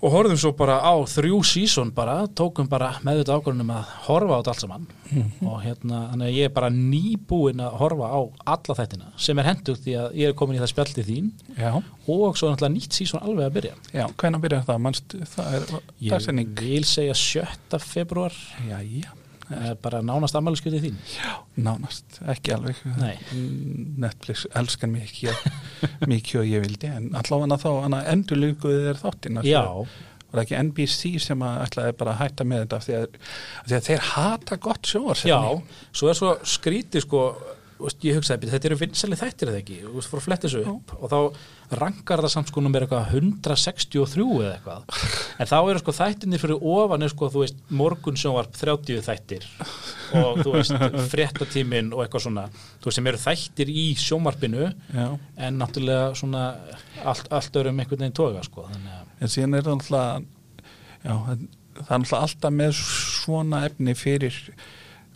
og 0.00 0.12
horfðum 0.14 0.38
svo 0.40 0.50
bara 0.56 0.78
á 0.80 0.94
þrjú 1.04 1.38
sísón 1.44 1.90
bara, 1.94 2.22
tókum 2.26 2.68
bara 2.68 2.94
með 3.04 3.18
þetta 3.20 3.34
ákvörðunum 3.36 3.72
að 3.74 3.90
horfa 4.06 4.32
á 4.32 4.38
þetta 4.40 4.54
allt 4.54 4.64
saman 4.64 4.86
Mhm. 5.10 5.46
og 5.50 5.56
hérna, 5.64 5.98
þannig 6.12 6.28
að 6.28 6.36
ég 6.38 6.44
er 6.46 6.52
bara 6.54 6.68
nýbúin 6.70 7.58
að 7.64 7.72
horfa 7.80 8.06
á 8.14 8.20
alla 8.54 8.74
þættina 8.78 9.08
sem 9.18 9.38
er 9.38 9.44
hendugt 9.48 9.82
því 9.84 9.94
að 9.98 10.14
ég 10.20 10.28
er 10.28 10.36
komin 10.38 10.56
í 10.56 10.60
það 10.62 10.70
spjaldi 10.72 11.04
þín 11.08 11.30
Já, 11.58 11.72
og 11.74 12.36
svo 12.38 12.48
náttúrulega 12.52 12.74
nýtt 12.76 12.94
sísón 12.94 13.22
alveg 13.26 13.48
að 13.50 13.56
byrja 13.58 13.74
já, 13.92 14.06
hvenær 14.16 14.40
byrjar 14.44 14.64
það? 14.70 14.78
Manst, 14.86 15.16
það 15.34 15.54
er 15.54 15.62
ég 16.00 16.60
vil 16.60 16.84
segja 16.84 17.14
7. 17.14 17.78
februar 17.82 18.32
Já, 18.68 18.78
já, 18.86 19.10
bara 19.82 20.00
nánast 20.06 20.36
ammæliskjötið 20.38 20.84
þín. 20.86 21.00
Nánast, 21.66 22.20
ekki 22.30 22.54
alveg. 22.54 22.78
Nei. 23.00 23.16
Netflix 24.00 24.46
elskar 24.56 24.90
mig 24.92 25.08
ekki 25.08 25.32
mikið 26.12 26.42
og 26.42 26.48
ég 26.50 26.64
vildi 26.66 26.90
en 26.90 27.10
allavega 27.18 27.60
þá 27.60 27.70
endur 28.14 28.40
líkuð 28.40 28.88
er 28.92 29.00
þáttina 29.00 29.44
já, 29.46 29.62
var 30.30 30.40
það 30.40 30.44
ekki 30.44 30.60
NBC 30.68 31.14
sem 31.26 31.46
að 31.46 31.62
ætlaði 31.66 31.96
bara 32.00 32.14
að 32.14 32.20
hætta 32.24 32.46
með 32.48 32.64
þetta 32.64 32.82
því 32.86 32.98
að, 33.00 33.16
því 33.66 33.78
að 33.78 33.88
þeir 33.88 34.04
hata 34.10 34.60
gott 34.66 34.92
sjóar 34.92 35.24
já 35.26 35.40
svo 35.90 36.10
er 36.12 36.20
svo 36.20 36.34
skrítið 36.56 37.06
sko 37.06 37.24
þú 37.80 38.04
ég 38.04 38.18
hugsaði, 38.18 38.40
"Bíddu, 38.42 38.52
þetta 38.52 38.68
eru 38.68 38.76
vinsæli 38.80 39.16
þættir 39.16 39.50
eða 39.50 39.60
ekki? 39.62 39.76
Þú 39.86 39.94
veist, 39.94 40.10
fór 40.12 40.20
að 40.20 40.26
fletta 40.26 40.48
þessu 40.48 40.64
upp 40.68 40.94
og 41.00 41.10
þá 41.10 41.18
rankar 41.78 42.22
það 42.24 42.32
samt 42.34 42.50
sko 42.50 42.62
nummer 42.64 42.84
eitthvað 42.84 43.12
163 43.14 44.24
eða 44.40 44.54
eitthvað 44.56 45.04
en 45.40 45.50
þá 45.50 45.56
eru 45.58 45.82
sko 45.82 45.94
þættinni 45.94 46.40
fyrir 46.42 46.64
ofan 46.72 47.06
er 47.06 47.12
sko, 47.12 47.28
þú 47.30 47.44
veist, 47.44 47.60
morgun 47.80 48.18
sjónvarp 48.18 48.56
30 48.58 49.04
þættir 49.06 49.46
og 50.18 50.40
þú 50.42 50.56
veist, 50.56 50.74
fréttatímin 51.12 51.92
og 51.94 52.04
eitthvað 52.04 52.26
svona 52.26 52.48
þú 52.50 52.90
veist, 52.90 52.98
sem 52.98 53.10
eru 53.12 53.22
þættir 53.22 53.72
í 53.72 53.86
sjónvarpinu 54.00 54.66
já. 54.66 55.06
en 55.46 55.62
náttúrulega 55.62 56.10
svona 56.18 56.44
allt, 57.04 57.30
allt 57.30 57.62
örum 57.62 57.80
einhvern 57.80 58.04
veginn 58.04 58.18
toga 58.18 58.44
sko 58.46 58.66
þannig 58.72 58.98
að 58.98 59.08
en 59.20 59.34
síðan 59.36 59.56
er 59.58 59.66
það 59.68 59.78
alltaf 59.78 60.28
já, 61.06 61.14
það 61.14 61.32
er 61.86 61.96
alltaf 61.96 62.20
alltaf 62.20 62.54
með 62.58 62.76
svona 62.80 63.64
efni 63.68 63.96
fyrir 63.98 64.42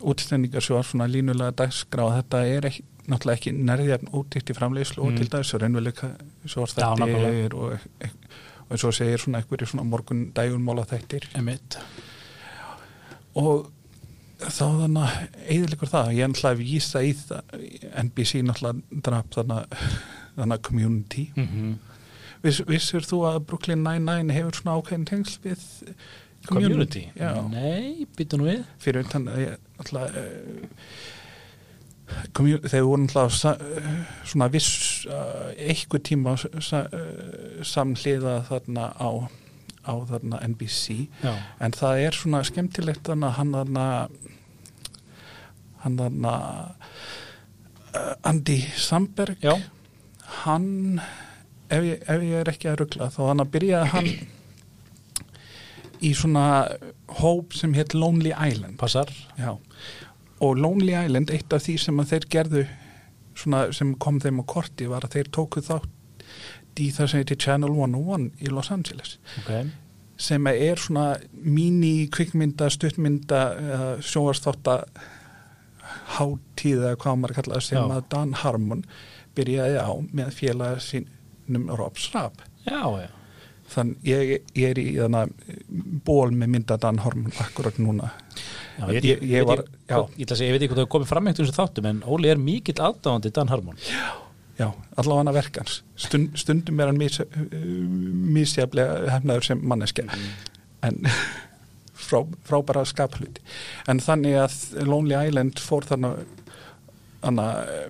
útstendingar 0.05 0.63
svo 0.63 0.81
svona 0.83 1.07
línulega 1.09 1.55
dagskrá 1.63 2.09
þetta 2.19 2.43
er 2.51 2.69
ekki, 2.71 2.83
náttúrulega 3.07 3.37
ekki 3.39 3.51
nærðjarn 3.53 4.09
útíkt 4.13 4.49
í 4.49 4.55
framleiðslu 4.57 5.03
og 5.03 5.11
Mm. 5.11 5.17
til 5.17 5.29
dags 5.29 5.53
og 5.53 5.61
reynveruleika 5.61 6.09
svo 6.45 6.65
Já, 6.65 6.95
nákvæmlega. 6.95 7.31
þættir 7.31 7.53
og, 7.53 7.71
og 8.65 8.71
eins 8.71 8.83
og 8.83 8.93
segir 8.93 9.17
svona 9.21 9.37
einhverju 9.41 9.67
svona 9.67 9.83
morgun 9.89 10.31
dægunmála 10.33 10.85
þættir. 10.89 11.27
Emitt 11.37 11.77
og 13.35 13.71
þá 14.39 14.65
þannig 14.81 15.01
að 15.01 15.39
eðlikur 15.55 15.89
það, 15.91 16.11
ég 16.15 16.23
er 16.23 16.31
náttúrulega 16.31 16.55
að 16.55 16.63
vísa 16.63 17.01
í 17.05 17.13
það, 17.13 17.41
NBC 18.03 18.41
náttúrulega 18.43 19.01
drap 19.07 19.29
þannig 19.35 19.65
þannig 20.35 20.61
community. 20.61 21.31
Mm 21.35 21.47
-hmm. 21.47 21.75
Viss, 22.43 22.61
vissur 22.67 23.01
þú 23.01 23.21
að 23.25 23.39
Brooklyn 23.47 23.83
Nine-Nine 23.83 24.33
hefur 24.33 24.51
svona 24.53 24.75
ákveðin 24.77 25.05
tengsl 25.05 25.39
við 25.43 25.59
community, 26.47 27.07
Já, 27.15 27.41
nei, 27.49 28.05
býtu 28.17 28.37
nú 28.37 28.43
við. 28.45 28.63
Fyrir 28.77 29.05
utan 29.05 29.27
að 29.27 29.37
ég 29.39 29.57
alltaf 29.79 30.11
þeir 32.35 32.85
voru 32.85 33.05
alltaf 33.05 33.33
svona 34.29 34.49
viss 34.53 35.05
uh, 35.09 35.49
einhver 35.57 36.03
tíma 36.05 36.35
uh, 36.37 37.63
samhliða 37.65 38.37
þarna 38.49 38.91
á, 38.99 39.09
á 39.89 39.93
þarna 40.11 40.41
NBC 40.51 41.07
já, 41.23 41.33
en 41.59 41.75
það 41.75 42.03
er 42.05 42.19
svona 42.19 42.43
skemmtilegt 42.45 43.09
þannig 43.09 43.31
að 43.31 43.37
hann 43.39 43.55
þarna 43.57 43.87
hann 45.85 45.99
þarna 46.01 46.35
Andy 48.27 48.59
Samberg 48.75 49.41
já, 49.45 49.55
hann 50.43 50.99
ef 51.73 51.83
ég, 51.85 52.01
ef 52.05 52.25
ég 52.25 52.41
er 52.41 52.51
ekki 52.51 52.69
að 52.69 52.81
ruggla 52.83 53.09
þá 53.13 53.21
hann 53.31 53.45
að 53.45 53.53
byrjaði 53.55 53.93
hann 53.93 54.09
í 56.05 56.11
svona 56.17 56.45
hóp 57.21 57.55
sem 57.55 57.73
hétt 57.77 57.95
Lonely 57.95 58.33
Island. 58.33 58.77
Passar. 58.81 59.11
Já. 59.39 59.55
Og 60.45 60.59
Lonely 60.61 60.93
Island 60.93 61.33
eitt 61.33 61.53
af 61.55 61.65
því 61.65 61.77
sem 61.81 62.03
þeir 62.11 62.27
gerðu 62.35 62.65
svona, 63.35 63.65
sem 63.75 63.95
kom 64.01 64.19
þeim 64.23 64.41
á 64.41 64.45
korti 64.47 64.87
var 64.91 65.07
að 65.07 65.17
þeir 65.17 65.31
tóku 65.37 65.63
þátt 65.65 65.91
í 66.81 66.89
það 66.91 67.09
sem 67.09 67.21
heitir 67.23 67.39
Channel 67.39 67.73
101 67.73 68.29
í 68.43 68.51
Los 68.51 68.71
Angeles. 68.73 69.17
Ok, 69.41 69.51
sem 70.19 70.47
er 70.51 70.79
svona 70.79 71.05
míní 71.33 72.07
kvikmynda, 72.11 72.69
stuttmynda 72.71 73.41
uh, 73.55 73.85
sjóarsþátta 74.03 74.79
hátíða, 76.15 76.95
hvað 77.01 77.19
maður 77.19 77.37
kallaði 77.39 77.67
sem 77.67 77.79
Já. 77.79 77.97
að 77.97 78.07
Dan 78.13 78.33
Harmon 78.41 78.83
byrjaði 79.35 79.81
á 79.81 79.91
með 80.15 80.33
félaga 80.37 80.81
sínum 80.83 81.69
Rob 81.75 81.99
Schrapp 81.99 82.43
já, 82.65 82.83
já, 83.01 83.09
þann 83.73 83.95
ég, 84.05 84.37
ég 84.55 84.71
er 84.71 84.81
í 84.81 84.87
þannig 84.97 85.33
ból 86.07 86.31
með 86.31 86.53
mynda 86.55 86.79
Dan 86.81 87.01
Harmon 87.03 87.35
akkurat 87.43 87.79
núna 87.81 88.11
já 88.79 88.85
ég, 88.93 89.03
Ég- 89.11 89.23
ég 89.31 89.45
var- 89.47 89.63
ég, 89.63 89.71
já. 89.87 89.97
ætla 90.03 90.35
að 90.35 90.37
segja, 90.37 90.49
ég 90.51 90.55
veit 90.55 90.61
ekki 90.65 90.73
hvað 90.73 90.81
það 90.81 90.87
er 90.87 90.93
komið 90.95 91.11
fram 91.13 91.27
einhvern 91.27 91.45
þessu 91.47 91.57
þáttum 91.59 91.89
en 91.91 92.03
Óli 92.05 92.29
er 92.31 92.37
mikill 92.37 92.75
aðdáðandi 92.87 93.31
Dan 93.33 93.47
Harmon. 93.53 93.77
Já, 94.55 94.69
allavega 94.95 95.17
hann 95.19 95.27
að 95.33 95.37
verkans 95.41 95.81
Stund, 95.99 96.37
stundum 96.39 96.79
er 96.79 96.87
hann 96.87 96.97
mis, 96.97 97.19
uh, 97.19 97.25
misjaflega 98.37 99.09
hefnaður 99.11 99.43
sem 99.49 99.59
manneske 99.67 100.05
en 100.85 101.01
frá, 102.05 102.21
frábæra 102.47 102.85
skapluti 102.87 103.41
en 103.91 103.99
þannig 103.99 104.37
að 104.45 104.55
Lonely 104.87 105.17
Island 105.27 105.59
fór 105.59 105.87
þannig 105.89 106.25
Anna, 107.25 107.45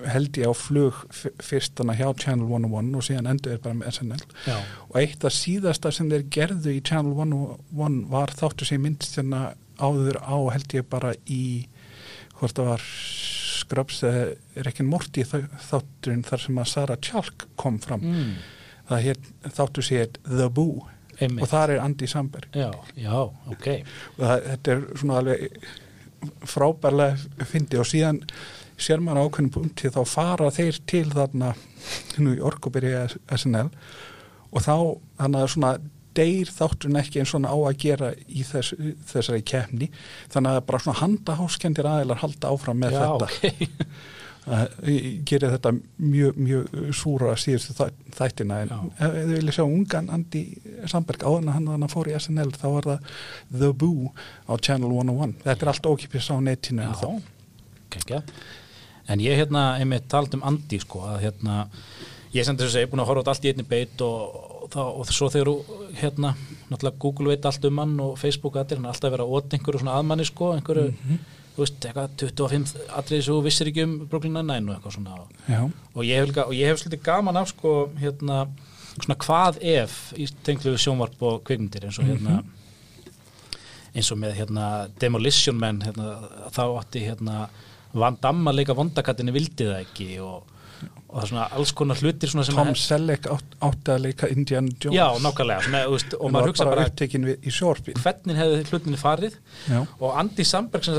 held 0.07 0.37
ég 0.39 0.47
á 0.47 0.53
flug 0.55 1.01
fyrst 1.43 1.75
hjá 1.75 2.07
Channel 2.21 2.47
101 2.47 2.93
og 2.95 3.03
síðan 3.03 3.27
endur 3.33 3.57
bara 3.59 3.75
með 3.75 3.89
SNL 3.97 4.21
já, 4.47 4.55
og 4.87 4.95
eitt 5.01 5.25
af 5.27 5.33
síðasta 5.35 5.91
sem 5.91 6.07
þeir 6.09 6.23
gerðu 6.31 6.71
í 6.77 6.81
Channel 6.87 7.11
101 7.19 7.97
var 8.13 8.31
þáttu 8.31 8.65
sem 8.69 8.79
myndst 8.81 9.17
hérna 9.19 9.49
áður 9.79 10.19
á 10.23 10.35
held 10.53 10.73
ég 10.77 10.87
bara 10.89 11.13
í 11.27 11.67
hvort 12.39 12.55
það 12.57 12.69
var 12.73 12.83
Scrubs 12.85 14.01
eða 14.05 14.25
Rekin 14.67 14.89
Morty 14.91 15.23
þau- 15.25 15.47
þátturinn 15.69 16.25
þar 16.27 16.43
sem 16.43 16.59
að 16.61 16.67
Sarah 16.73 16.99
Chalk 17.01 17.47
kom 17.57 17.79
fram. 17.79 18.01
Mm, 18.03 18.33
það 18.89 19.05
hér, 19.07 19.21
þáttu 19.55 19.85
sér 19.87 20.11
The 20.27 20.49
Boo. 20.49 20.83
Einmitt. 21.15 21.45
Og 21.45 21.47
þar 21.47 21.71
er 21.77 21.79
Andy 21.79 22.07
Samberg. 22.11 22.49
Já, 22.53 22.69
já, 22.99 23.15
ok. 23.47 23.69
Það, 24.19 24.41
þetta 24.51 24.71
er 24.75 24.81
svona 24.99 25.17
alveg 25.21 25.59
frábærlega 26.49 27.45
fyndi 27.47 27.79
og 27.79 27.87
síðan 27.87 28.19
sér 28.81 28.99
maður 29.03 29.29
ákveðnum 29.29 29.53
punkti 29.55 29.91
þá 29.93 30.01
fara 30.09 30.49
þeir 30.51 30.79
til 30.89 31.05
þarna 31.13 31.53
New 32.19 32.35
York 32.35 32.67
og 32.67 32.73
byrja 32.75 33.05
SNL 33.37 33.69
og 34.51 34.63
þá 34.65 34.73
þannig 35.21 35.39
að 35.45 35.51
svona 35.53 35.71
deyr 36.17 36.51
þátturinn 36.55 36.99
ekki 37.01 37.21
eins 37.21 37.31
svona 37.33 37.51
á 37.51 37.57
að 37.57 37.77
gera 37.85 38.11
í 38.27 38.43
þess, 38.47 38.73
þessari 39.11 39.41
kemni 39.47 39.89
þannig 40.33 40.57
að 40.59 40.65
bara 40.69 40.81
svona 40.85 40.99
handaháskendir 41.03 41.89
aðeinar 41.91 42.21
halda 42.23 42.51
áfram 42.55 42.79
með 42.83 42.95
já, 42.97 43.01
þetta. 43.05 43.31
ok. 43.31 43.85
Að 44.45 44.75
gera 45.25 45.47
þetta 45.55 45.71
mjög, 46.05 46.35
mjög 46.37 46.67
súra 46.93 47.31
síðustu 47.41 47.73
þæ- 47.79 48.11
þættina. 48.13 48.59
En 48.61 48.69
Já. 48.69 48.75
ef 49.07 49.15
þið 49.15 49.31
vilja 49.39 49.55
sjá 49.55 49.63
ungan 49.65 50.09
Andy 50.13 50.41
Samberg 50.91 51.23
áður 51.25 51.39
en 51.41 51.49
hann, 51.55 51.69
hann 51.71 51.89
fór 51.89 52.11
í 52.11 52.13
SNL 52.19 52.51
þá 52.53 52.65
var 52.75 52.87
það 52.91 53.07
The 53.55 53.69
Boo 53.73 54.11
á 54.45 54.53
Channel 54.61 54.91
101 54.93 55.33
þetta 55.47 55.65
er 55.65 55.71
allt 55.73 55.89
ókipis 55.89 56.29
á 56.29 56.37
netinu 56.45 56.85
en 56.85 56.93
þá 56.93 57.07
Já, 57.09 57.23
kekja 57.95 58.19
En 59.09 59.21
ég 59.25 59.37
hérna, 59.41 59.63
einmitt 59.81 60.05
talt 60.13 60.37
um 60.37 60.45
Andi 60.45 60.77
sko, 60.81 61.01
að 61.09 61.19
hérna, 61.25 61.57
ég 62.33 62.45
sem 62.45 62.57
þess 62.57 62.73
að 62.77 62.83
ég 62.83 62.87
er 62.87 62.93
búin 62.93 63.01
að 63.03 63.09
horfa 63.11 63.21
þetta 63.25 63.33
allt 63.35 63.45
í 63.45 63.51
einni 63.55 63.65
beit 63.73 64.05
og, 64.05 64.37
og, 64.37 64.54
þá, 64.75 64.81
og 64.83 65.07
svo 65.15 65.29
þegar 65.33 65.51
hérna, 66.01 66.33
náttúrulega 66.69 67.01
Google 67.01 67.31
veit 67.33 67.47
allt 67.49 67.65
um 67.69 67.81
hann 67.81 67.95
og 68.03 68.19
Facebook 68.21 68.59
allir, 68.59 68.77
hann 68.77 68.85
er 68.89 68.93
alltaf 68.93 69.09
að 69.09 69.15
vera 69.17 69.29
ótt 69.39 69.55
einhverju 69.55 69.81
svona 69.81 69.95
aðmanni 70.01 70.27
sko, 70.27 70.51
einhverju, 70.57 70.91
þú 71.55 71.63
veist, 71.63 71.79
eitthvað 71.87 72.15
25 72.25 72.75
atriði 72.99 73.27
svo 73.29 73.39
vissir 73.45 73.71
ekki 73.71 73.85
um 73.87 73.95
Brooklyn 74.11 74.35
Nine-Nine 74.35 74.69
og 74.69 74.75
eitthvað 74.75 74.97
svona. 74.97 75.19
Og 75.95 76.03
ég 76.03 76.19
hef, 76.19 76.35
og 76.43 76.53
ég 76.57 76.67
hef 76.71 76.81
svolítið 76.83 77.05
gaman 77.07 77.39
af 77.39 77.53
sko, 77.53 77.75
hérna, 78.01 78.41
svona 78.99 79.17
hvað 79.25 79.61
ef 79.63 79.95
í 80.19 80.27
tenglu 80.43 80.75
við 80.75 80.83
sjónvarp 80.85 81.23
og 81.27 81.41
kvikmyndir 81.47 81.87
eins 81.89 81.99
og 81.99 82.07
hérna 82.11 82.41
eins 83.95 84.11
og 84.11 84.19
með 84.19 84.35
hérna 84.41 84.65
Demolition 84.99 85.55
Man 85.59 85.81
hérna, 85.83 86.17
þá 86.51 86.63
átti 86.81 87.05
hérna 87.07 87.45
Van 87.95 88.17
Damme 88.19 88.51
að 88.51 88.59
leika 88.59 88.75
vondakattinni 88.75 89.31
vildi 89.35 89.69
það 89.69 89.81
ekki 89.85 90.07
og, 90.23 90.43
og 91.15 91.21
það 91.21 91.25
er 91.25 91.29
svona 91.31 91.43
alls 91.55 91.71
konar 91.79 91.99
hlutir 92.03 92.31
Tom 92.51 92.71
Selleck 92.75 93.27
átt, 93.31 93.53
átti 93.63 93.91
að 93.93 94.01
leika 94.03 94.27
Indiana 94.33 94.73
Jones. 94.83 94.97
Já, 94.97 95.05
nákvæmlega 95.23 95.63
svona, 95.63 95.83
veist, 95.93 96.15
og 96.19 96.33
maður 96.35 96.51
hugsa 96.51 96.65
bara 96.67 96.73
bara 96.75 96.89
hvernig 98.03 98.39
hefði 98.41 98.65
hlutinni 98.73 98.99
farið? 98.99 99.37
Já, 99.71 99.77
og 99.95 100.17
Andy 100.19 100.43
Samberg 100.43 100.89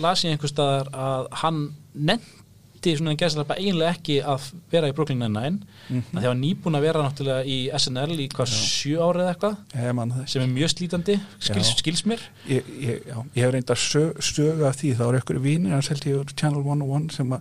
las 0.00 0.24
ég 0.24 0.32
einhver 0.32 0.52
staðar 0.54 0.88
að 0.96 1.28
hann 1.42 1.60
nefndi 1.92 2.96
svona 2.96 3.12
en 3.12 3.20
gæslega 3.20 3.50
eiginlega 3.60 3.92
ekki 3.98 4.16
að 4.24 4.48
vera 4.72 4.88
í 4.88 4.96
Brooklyn 4.96 5.20
Nine-Nine 5.20 5.81
mm 5.88 6.02
Mhm. 6.02 6.16
að 6.16 6.20
því 6.20 6.24
að 6.24 6.28
hann 6.32 6.42
nýbúin 6.42 6.76
að 6.78 6.84
vera 6.86 7.02
náttúrulega 7.02 7.44
í 7.46 7.58
SNL 7.78 8.18
í 8.22 8.28
hvað 8.32 8.48
sjö 8.52 8.98
árið 9.02 9.28
eitthvað 9.32 9.56
ég 9.74 9.94
það 10.12 10.28
sem 10.28 10.42
er 10.42 10.48
mjög 10.48 10.70
slítandi, 10.72 11.16
skils, 11.40 11.72
skils 11.76 12.02
mér. 12.06 12.20
Ég, 12.48 12.62
ég, 12.80 13.02
ég 13.34 13.42
hef 13.42 13.52
reynda 13.52 13.74
sögu 13.74 14.66
af 14.66 14.76
því. 14.76 14.94
Þá 14.96 15.02
eru 15.08 15.18
ykkur 15.20 15.40
vinir 15.42 15.72
hans 15.72 15.88
held 15.88 16.04
ég 16.06 16.32
Channel 16.36 16.62
101 16.62 17.12
sem 17.12 17.34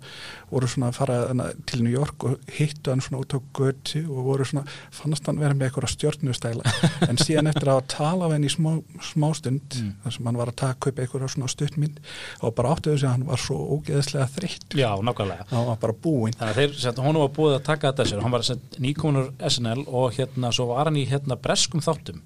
voru 0.52 0.68
svona 0.68 0.90
að 0.92 0.98
fara 0.98 1.18
þarna 1.28 1.46
til 1.66 1.84
New 1.84 1.92
York 1.94 2.24
og 2.24 2.40
hittu 2.58 2.92
hann 2.92 3.02
svona 3.02 3.22
út 3.24 3.32
á 3.32 3.40
göti 3.54 4.02
og 4.10 4.26
voru 4.26 4.44
svona, 4.46 4.66
fannst 4.92 5.26
hann 5.26 5.40
vera 5.40 5.54
með 5.54 5.70
eitthvað 5.70 5.92
stjórnustæla 5.96 6.64
en 7.10 7.18
síðan 7.22 7.48
eftir 7.48 7.72
að 7.72 7.88
tala 7.88 8.26
af 8.28 8.32
henni 8.36 8.48
í 8.48 8.56
smá, 8.56 8.82
smástund 9.02 9.62
Mm. 9.72 9.94
þar 10.04 10.12
sem 10.14 10.26
hann 10.26 10.38
var 10.38 10.48
að 10.52 10.56
taka 10.60 10.90
upp 10.90 11.00
eitthvað 11.00 11.30
svona 11.32 11.48
stuttmynd 11.48 12.00
og 12.44 12.54
bara 12.56 12.74
áttuðu 12.76 13.00
sig 13.00 13.08
að 13.08 13.12
hann 13.16 13.26
var 13.30 13.38
svo 13.42 13.56
ógeðslega 13.78 14.28
þreytt 14.36 14.76
já, 14.76 14.90
nákvæmlega. 15.02 15.46
Hann 15.52 15.66
var 15.70 15.78
bara 15.82 15.94
búinn. 15.94 16.34
Þannig 16.36 16.58
að 16.58 16.60
þeir, 16.60 17.02
honum 17.06 17.22
var 17.22 17.32
búið 17.38 17.56
að 17.60 17.64
taka 17.70 17.92
þetta 17.92 18.06
sér 18.10 18.22
hann 18.32 18.56
var 18.56 18.80
nýkominur 18.84 19.32
SNL 19.50 19.84
og 19.88 20.16
hérna 20.18 20.52
svo 20.56 20.70
var 20.72 20.90
hann 20.90 21.00
í 21.00 21.06
hérna 21.10 21.38
breskum 21.40 21.84
þáttum 21.84 22.22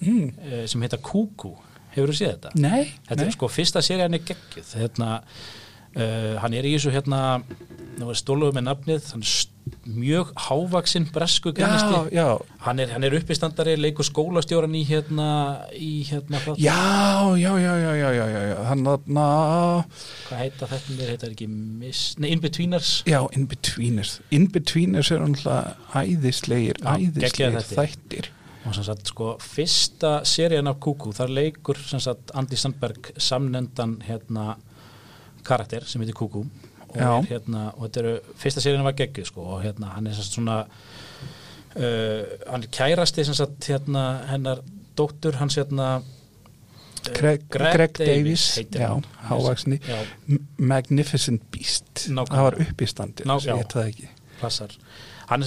mm. 0.00 0.26
eh, 0.42 0.64
sem 0.70 0.82
heita 0.84 0.98
Kuku 0.98 1.54
hefur 1.94 2.10
þú 2.10 2.18
séð 2.18 2.32
þetta? 2.34 2.54
Nei, 2.58 2.82
Þetta 3.06 3.20
nei. 3.22 3.28
er 3.28 3.36
sko 3.36 3.50
fyrsta 3.52 3.82
serían 3.84 4.16
er 4.18 4.24
geggjuð 4.26 4.72
hérna, 4.80 5.10
uh, 5.94 6.32
hann 6.42 6.56
er 6.58 6.66
í 6.66 6.74
þessu 6.74 6.90
hérna 6.94 7.20
stóluðu 8.18 8.56
með 8.58 8.66
nafnið 8.72 9.10
hann 9.12 9.22
er 9.22 9.30
st- 9.30 9.53
mjög 9.84 10.30
hávaksinn 10.46 11.06
bresku 11.12 11.52
grænisti 11.56 12.18
hann 12.64 12.80
er, 12.80 12.92
er 12.96 13.16
uppistandari, 13.18 13.74
leikur 13.80 14.06
skólastjóran 14.06 14.74
í 14.76 14.82
hérna, 14.88 15.28
í 15.76 16.04
hérna 16.08 16.40
já, 16.60 16.76
já, 17.40 17.52
já, 17.60 17.74
já, 17.80 18.10
já, 18.16 18.26
já 18.28 18.56
hann 18.68 18.84
að, 18.88 19.08
na 19.16 19.26
hvað 20.28 20.42
heita 20.42 20.68
þetta, 20.68 20.96
þetta 20.98 21.10
heitar 21.10 21.34
ekki 21.34 21.48
miss 21.48 22.14
nei, 22.20 22.30
Inbetweeners 22.36 22.92
já, 23.08 23.20
Inbetweeners, 23.36 24.18
Inbetweeners 24.34 25.12
er 25.14 25.24
alltaf 25.24 25.96
æðislegir, 26.00 26.80
æðislegir 26.84 27.60
þættir. 27.72 28.30
og 28.64 28.76
sem 28.76 28.88
sagt 28.88 29.12
sko 29.12 29.34
fyrsta 29.40 30.14
serían 30.28 30.68
af 30.72 30.80
Kúkú, 30.84 31.12
þar 31.16 31.32
leikur 31.40 31.80
sem 31.80 32.02
sagt 32.04 32.32
Andi 32.36 32.60
Sandberg 32.60 33.12
samnendan 33.20 33.98
hérna 34.04 34.54
karakter 35.44 35.84
sem 35.88 36.04
heitir 36.04 36.16
Kúkú 36.16 36.46
og, 36.94 37.00
Já. 37.00 37.12
hérna, 37.32 37.62
og 37.76 37.86
þetta 37.88 38.02
eru, 38.04 38.14
fyrsta 38.38 38.60
serían 38.64 38.84
var 38.86 38.94
geggjuð 38.98 39.26
sko 39.30 39.46
og 39.56 39.62
hérna 39.64 39.92
hann 39.96 40.06
er 40.06 40.14
svona 40.18 40.58
uh, 41.76 42.24
hann 42.50 42.66
kærasti 42.72 43.24
sagt 43.26 43.68
hérna 43.70 44.04
hennar 44.30 44.60
dóttur 44.98 45.38
hans 45.40 45.56
hérna 45.58 45.88
uh, 46.00 47.12
Greg, 47.14 47.42
Greg, 47.52 47.98
Davis, 47.98 48.44
heitir 48.56 48.80
já, 48.80 48.88
hann. 48.94 49.04
hávaksni 49.28 49.80
Já, 49.84 49.98
Magnificent 50.58 51.42
Beast 51.52 52.06
Nákvæmlega. 52.08 52.36
það 52.36 52.44
var 52.44 52.58
já. 53.44 53.56
plassar 54.40 54.72
hann, 55.28 55.42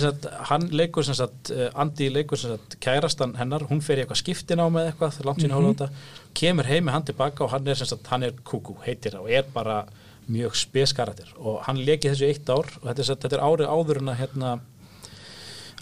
hann 0.49 0.67
leikur 0.73 1.03
sagt 1.07 1.51
uh, 1.53 1.69
Andi 1.75 2.09
leikur 2.13 2.37
sagt 2.37 2.77
kærastan 2.83 3.35
hennar 3.39 3.65
hún 3.71 3.81
fer 3.85 3.97
í 3.97 4.05
eitthvað 4.05 4.21
skiptin 4.23 4.61
á 4.61 4.67
með 4.69 4.91
eitthvað 4.91 5.15
það 5.15 5.21
er 5.23 5.29
langt 5.31 5.41
sín 5.45 5.51
mm 5.51 5.57
Mhm. 5.67 5.75
þetta 5.77 5.89
kemur 6.37 6.65
heim 6.69 6.85
með 6.85 6.91
hann 6.97 7.03
tilbaka 7.09 7.43
og 7.43 7.51
hann 7.55 7.67
er 7.67 7.75
sagt 7.75 8.07
hann 8.11 8.23
er 8.23 8.31
kuku 8.43 8.75
heitir 8.85 9.11
það 9.17 9.21
og 9.25 9.31
er 9.31 9.45
bara 9.53 9.85
mjög 10.27 10.55
speskaratir 10.59 11.29
og 11.39 11.61
hann 11.67 11.79
leki 11.87 12.09
þessu 12.11 12.27
eitt 12.27 12.49
ár 12.51 12.67
og 12.81 12.87
þetta 12.89 13.03
er, 13.03 13.09
þetta 13.23 13.37
er 13.37 13.45
árið 13.47 13.71
áður 13.71 14.01
en 14.01 14.11
að 14.13 14.19
hérna 14.21 14.51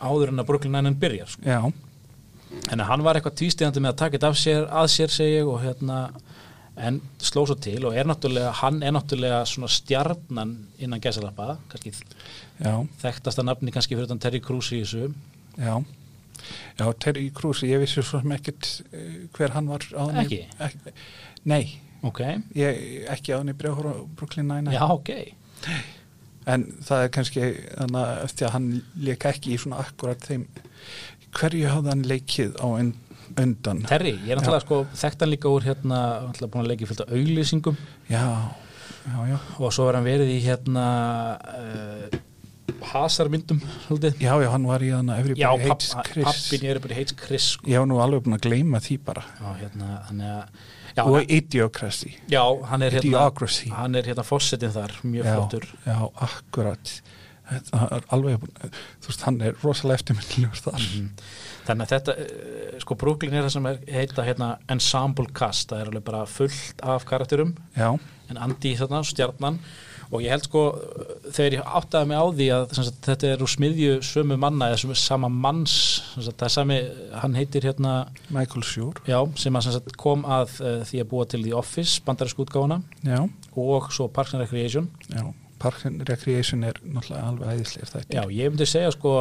áður 0.06 0.32
en 0.34 0.44
að 0.44 0.48
Brooklyn 0.50 0.74
Nine-Nine 0.76 1.00
byrjar 1.02 1.32
sko. 1.34 1.74
En 2.72 2.80
hann 2.88 3.04
var 3.04 3.18
eitthvað 3.18 3.38
tvístegandi 3.42 3.82
með 3.84 3.94
að 3.96 4.00
taka 4.04 4.18
þetta 4.18 4.30
af 4.32 4.40
sér 4.40 4.68
að 4.70 4.90
sér 4.94 5.14
segi 5.16 5.38
ég 5.40 5.50
og 5.50 5.62
hérna 5.64 6.00
en 6.76 6.98
sló 7.24 7.46
svo 7.48 7.56
til 7.64 7.80
og 7.88 7.96
er 7.96 8.08
náttúrulega 8.08 8.52
hann 8.60 8.82
er 8.84 8.92
náttúrulega 8.96 9.42
svona 9.48 9.70
stjarnan 9.72 10.52
innan 10.84 11.00
gæsalappa, 11.04 11.58
já, 12.60 12.74
þekktasta 13.02 13.44
nafni 13.48 13.72
kannski 13.72 13.96
fyrir 13.96 14.20
Terry 14.20 14.42
Crews 14.44 14.72
í 14.76 14.82
þessu. 14.84 15.14
Já. 15.58 15.78
Já, 16.78 16.86
Terry 17.00 17.30
Crews, 17.36 17.64
ég 17.64 17.80
vissi 17.80 18.04
svo 18.04 18.20
sem 18.22 18.34
ekkert 18.36 18.68
eh, 18.92 19.24
hver 19.36 19.54
hann 19.56 19.70
var 19.72 19.86
í- 19.88 20.26
Ekki? 20.26 20.42
ek, 20.60 20.76
Nei, 21.48 21.80
ok, 22.04 22.20
ég, 22.56 22.82
ekki 23.10 23.34
áðan 23.34 23.50
í 23.50 23.56
á 23.56 23.96
Brooklyn 24.16 24.48
Nine-Nine. 24.48 24.76
Já 24.76 24.84
ok. 24.90 25.10
En 26.46 26.66
það 26.86 27.04
er 27.04 27.10
kannski 27.10 27.42
þannig 27.80 28.02
að 28.04 28.24
eftir 28.28 28.48
að 28.48 28.54
hann 28.54 28.68
leika 29.02 29.32
ekki 29.34 29.56
í 29.56 29.58
svona 29.58 29.80
akkurat 29.82 30.22
þeim 30.22 30.44
hverju 31.36 31.72
hafði 31.72 31.90
hann 31.90 32.04
leikið 32.06 32.60
á 32.62 32.68
un- 32.70 32.94
undan? 33.42 33.82
Terry, 33.90 34.14
ég 34.22 34.36
er 34.36 34.38
náttúrulega 34.40 34.62
sko 34.68 34.84
þekkt 34.94 35.26
hann 35.26 35.34
líka 35.34 35.50
úr 35.50 35.66
hérna, 35.66 36.04
náttúrulega 36.28 36.52
búin 36.54 36.64
að 36.66 36.70
leiki 36.70 36.88
fylgta 36.92 37.08
auglýsingum. 37.10 37.80
Já, 38.12 38.22
já, 39.10 39.18
já. 39.32 39.38
Og 39.58 39.74
svo 39.74 39.90
er 39.90 39.98
hann 39.98 40.06
verið 40.06 40.30
í 40.36 40.38
hérna 40.46 40.86
uh, 41.42 42.20
hasarmyndum 42.94 43.60
svolítið. 43.88 44.22
Já, 44.22 44.34
já, 44.46 44.50
hann 44.54 44.70
var 44.70 44.86
í 44.86 44.92
þannig 44.94 45.20
Everybody 45.24 45.42
Já, 45.42 45.50
Hates 45.66 45.92
Chris. 46.06 46.30
pappin 46.30 46.70
er 46.70 46.80
bara 46.86 47.00
heits 47.02 47.18
Chris 47.26 47.50
sko. 47.56 47.68
Var 47.74 47.90
nú 47.90 48.00
alveg 48.06 48.24
búin 48.26 48.38
að 48.38 48.46
gleyma 48.48 48.82
því 48.86 49.00
bara. 49.10 49.26
Já, 49.42 49.50
hérna, 49.64 49.92
hann 50.12 50.22
er 50.22 50.50
já, 50.96 51.04
Og 51.04 51.16
hann, 51.18 51.30
Idiocracy. 51.30 52.14
Já, 52.32 52.44
hann 52.70 52.82
er 52.82 52.92
hérna 52.92 53.10
Idiocracy. 53.10 53.70
hann 53.70 53.96
er 53.96 54.04
hérna 54.04 54.24
fossetin 54.24 54.72
þar, 54.72 54.92
mjög 55.04 55.26
flottur. 55.34 55.68
já, 55.86 55.98
akkurat. 56.22 57.02
Alveg 58.10 58.40
Þú 59.04 59.10
veist, 59.12 59.22
hann 59.28 59.36
er 59.46 59.54
rosalega 59.62 60.00
eftirmyndilegur 60.00 60.62
þar. 60.66 60.80
Mhm. 60.82 61.10
Þannig 61.68 61.86
að 61.86 61.92
þetta, 61.94 62.16
eh, 62.20 62.80
sko 62.80 62.96
Brooklyn 62.96 63.34
er 63.34 63.44
það 63.44 63.52
sem 63.52 63.66
er, 63.66 63.78
heita 63.92 64.24
hérna 64.26 64.58
ensemble 64.70 65.28
cast, 65.34 65.70
það 65.70 65.82
er 65.82 65.92
alveg 65.92 66.04
bara 66.04 66.26
fullt 66.26 66.82
af 66.84 67.06
karakterum, 67.06 67.56
Já, 67.78 68.00
en 68.30 68.38
Andy 68.38 68.76
þarna, 68.76 69.04
stjarnan 69.06 69.60
og 70.12 70.24
ég 70.24 70.34
held 70.34 70.48
sko 70.48 70.64
þegar 71.36 71.58
ég 71.58 71.72
áttaði 71.80 72.10
mig 72.12 72.20
á 72.22 72.26
því 72.40 72.50
að 72.56 72.66
sagt, 72.80 73.00
þetta 73.08 73.32
er 73.32 73.46
úr 73.46 73.52
smiðju 73.52 73.94
sömu 74.06 74.38
manna 74.42 74.70
eða 74.72 74.82
sömu 74.84 74.98
sama 75.00 75.30
manns, 75.32 75.78
sagt, 76.16 76.38
það 76.42 76.48
er 76.50 76.56
sami 76.56 76.82
hann 77.24 77.38
heitir 77.40 77.66
hérna, 77.70 77.96
Michael 78.30 78.66
Schur. 78.68 79.02
Já, 79.10 79.20
sem 79.40 79.56
að 79.56 79.72
sagt, 79.78 79.96
kom 80.02 80.28
að 80.28 80.60
uh, 80.62 80.76
því 80.88 81.02
að 81.02 81.10
búa 81.14 81.30
til 81.30 81.42
The 81.46 81.56
Office, 81.58 82.02
Já, 83.06 83.20
og 83.56 83.90
svo 83.94 84.08
Parks 84.12 84.34
and 84.34 84.44
Recreation. 84.44 84.90
Já 85.10 85.34
Park 85.60 85.86
and 85.88 86.04
Recreation 86.10 86.64
er 86.68 86.78
náttúrulega 86.84 87.30
alveg 87.30 87.52
æðislega 87.56 87.88
þetta 87.94 88.16
Já, 88.18 88.24
ég 88.36 88.52
myndi 88.52 88.66
segja 88.68 88.92
sko 88.92 89.14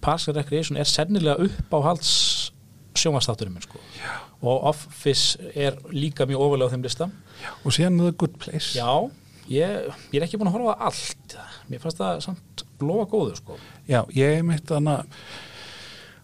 Parks 0.00 0.28
and 0.30 0.38
Recreation 0.38 0.78
er 0.78 0.88
sennilega 0.88 1.42
upp 1.42 1.74
á 1.74 1.78
halds 1.88 2.12
sjónvastátturinn 2.96 3.56
minn 3.56 3.64
sko. 3.64 3.80
Já. 3.98 4.12
og 4.42 4.64
Office 4.72 5.38
er 5.54 5.78
líka 5.94 6.26
mjög 6.26 6.40
ofalega 6.46 6.70
á 6.70 6.72
þeim 6.74 6.84
lista. 6.86 7.08
Og 7.62 7.74
síðan 7.74 7.98
The 8.00 8.12
Good 8.18 8.38
Place. 8.42 8.74
Já, 8.78 9.10
ég, 9.48 9.88
ég 10.12 10.18
er 10.20 10.26
ekki 10.26 10.38
búin 10.40 10.50
að 10.52 10.58
horfa 10.58 10.74
á 10.78 10.84
allt. 10.90 11.38
Mér 11.70 11.80
fannst 11.82 11.98
það 12.02 12.20
samt 12.26 12.64
lofa 12.82 13.08
góðu 13.12 13.36
sko. 13.38 13.56
Já, 13.88 14.02
ég 14.16 14.38
er 14.38 14.44
mitt 14.46 14.66
þannig 14.70 15.06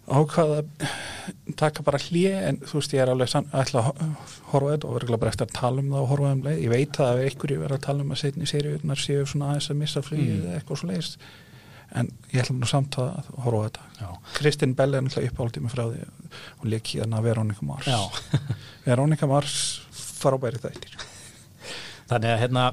ákvaða 0.09 0.63
að 0.63 1.57
taka 1.61 1.83
bara 1.85 1.99
hlje 2.01 2.31
en 2.49 2.57
þú 2.65 2.79
veist 2.79 2.95
ég 2.97 3.03
er 3.03 3.11
alveg 3.13 3.29
sann, 3.29 3.49
að 3.53 3.75
horfa 3.75 4.63
á 4.65 4.73
þetta 4.73 4.89
og 4.89 4.95
verður 4.97 5.19
bara 5.21 5.33
eftir 5.35 5.49
að 5.51 5.57
tala 5.59 5.83
um 5.83 5.91
það 5.93 6.01
og 6.05 6.09
horfa 6.15 6.31
um 6.37 6.41
leið. 6.47 6.63
Ég 6.65 6.73
veit 6.73 7.01
að 7.05 7.21
einhverju 7.27 7.59
verður 7.61 7.77
að 7.77 7.85
tala 7.89 8.07
um 8.07 8.15
að 8.15 8.23
setja 8.23 8.47
í 8.47 8.49
seriunar 8.49 9.03
séu 9.03 9.27
svona 9.29 9.51
aðeins 9.53 9.69
að 9.75 9.81
missa 9.83 10.03
flugið 10.07 10.33
Mm. 10.39 10.47
eða 10.49 10.57
eitthvað 10.63 10.81
svo 10.81 10.89
leiðist 10.89 11.19
en 11.99 12.09
ég 12.33 12.43
ætla 12.43 12.55
nú 12.57 12.67
samt 12.69 12.97
að 13.01 13.29
horfa 13.45 13.61
á 13.61 13.65
þetta. 13.69 13.85
Já, 14.01 14.09
Kristinn 14.39 14.75
Bell 14.77 14.95
er 14.95 15.05
náttúrulega 15.05 15.33
uppáldið 15.33 15.63
mig 15.67 15.73
frá 15.73 15.85
því 15.89 16.03
og 16.61 16.65
leik 16.69 16.91
hérna 16.95 17.23
Veronica 17.25 17.65
Mars. 17.69 17.87
Já. 17.89 18.01
Veronica 18.89 19.27
Mars 19.29 19.55
frábæri 19.93 20.61
þættir 20.65 20.97
þannig 22.11 22.35
að 22.35 22.41
hérna 22.45 22.69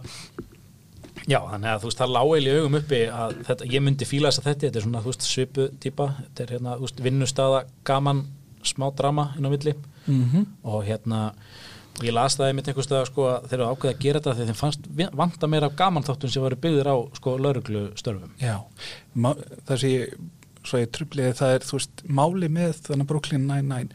Já, 1.26 1.40
þannig 1.50 1.70
að 1.72 1.80
þú 1.82 1.90
veist, 1.90 2.00
það 2.02 2.12
lágæli 2.14 2.52
augum 2.54 2.76
uppi 2.78 2.98
að 3.10 3.32
þetta, 3.48 3.68
ég 3.74 3.82
myndi 3.82 4.06
fíla 4.06 4.30
þess 4.30 4.42
að 4.42 4.48
þetta 4.50 4.66
þetta 4.66 4.78
er 4.78 4.84
svona, 4.86 5.00
þú 5.02 5.10
veist, 5.10 5.24
svipu 5.26 5.64
típa. 5.82 6.06
Þetta 6.20 6.44
er 6.44 6.52
hérna, 6.54 6.76
þú 6.76 6.86
veist, 6.86 7.00
vinnustada 7.02 7.62
gaman 7.88 8.20
smá 8.62 8.86
drama 9.00 9.26
inn 9.34 9.48
á 9.48 9.50
milli. 9.50 9.74
Mm 10.06 10.26
-hmm. 10.30 10.46
og 10.70 10.86
hérna 10.86 11.22
ég 12.04 12.14
las 12.16 12.36
það 12.36 12.50
einmitt 12.50 12.70
einhvers 12.70 12.88
stað 12.90 13.06
sko 13.10 13.28
að 13.30 13.48
þeir 13.50 13.60
eru 13.60 13.68
ákveðið 13.72 13.94
að 13.94 14.02
gera 14.04 14.20
þetta 14.20 14.34
þegar 14.36 14.50
þeim 14.50 14.60
fannst 14.60 14.90
vanta 15.22 15.48
meira 15.48 15.70
af 15.70 15.78
gaman 15.80 16.04
þáttum 16.04 16.32
sem 16.34 16.44
varu 16.44 16.58
byggðir 16.66 16.90
á 16.92 16.96
sko 17.20 17.36
lauruglu 17.40 17.84
störfum 18.00 18.34
Já, 18.42 18.58
það 19.16 19.80
sem 19.80 19.94
ég 19.94 20.18
svo 20.66 20.82
ég 20.82 20.92
trubliði 20.92 21.38
það 21.40 21.56
er, 21.56 21.68
þú 21.70 21.80
veist, 21.80 22.04
máli 22.20 22.50
með 22.52 22.82
þannig 22.90 23.10
Brooklyn 23.12 23.48
Nine-Nine 23.48 23.90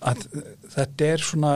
að 0.00 0.24
þetta 0.72 1.10
er 1.12 1.24
svona 1.26 1.52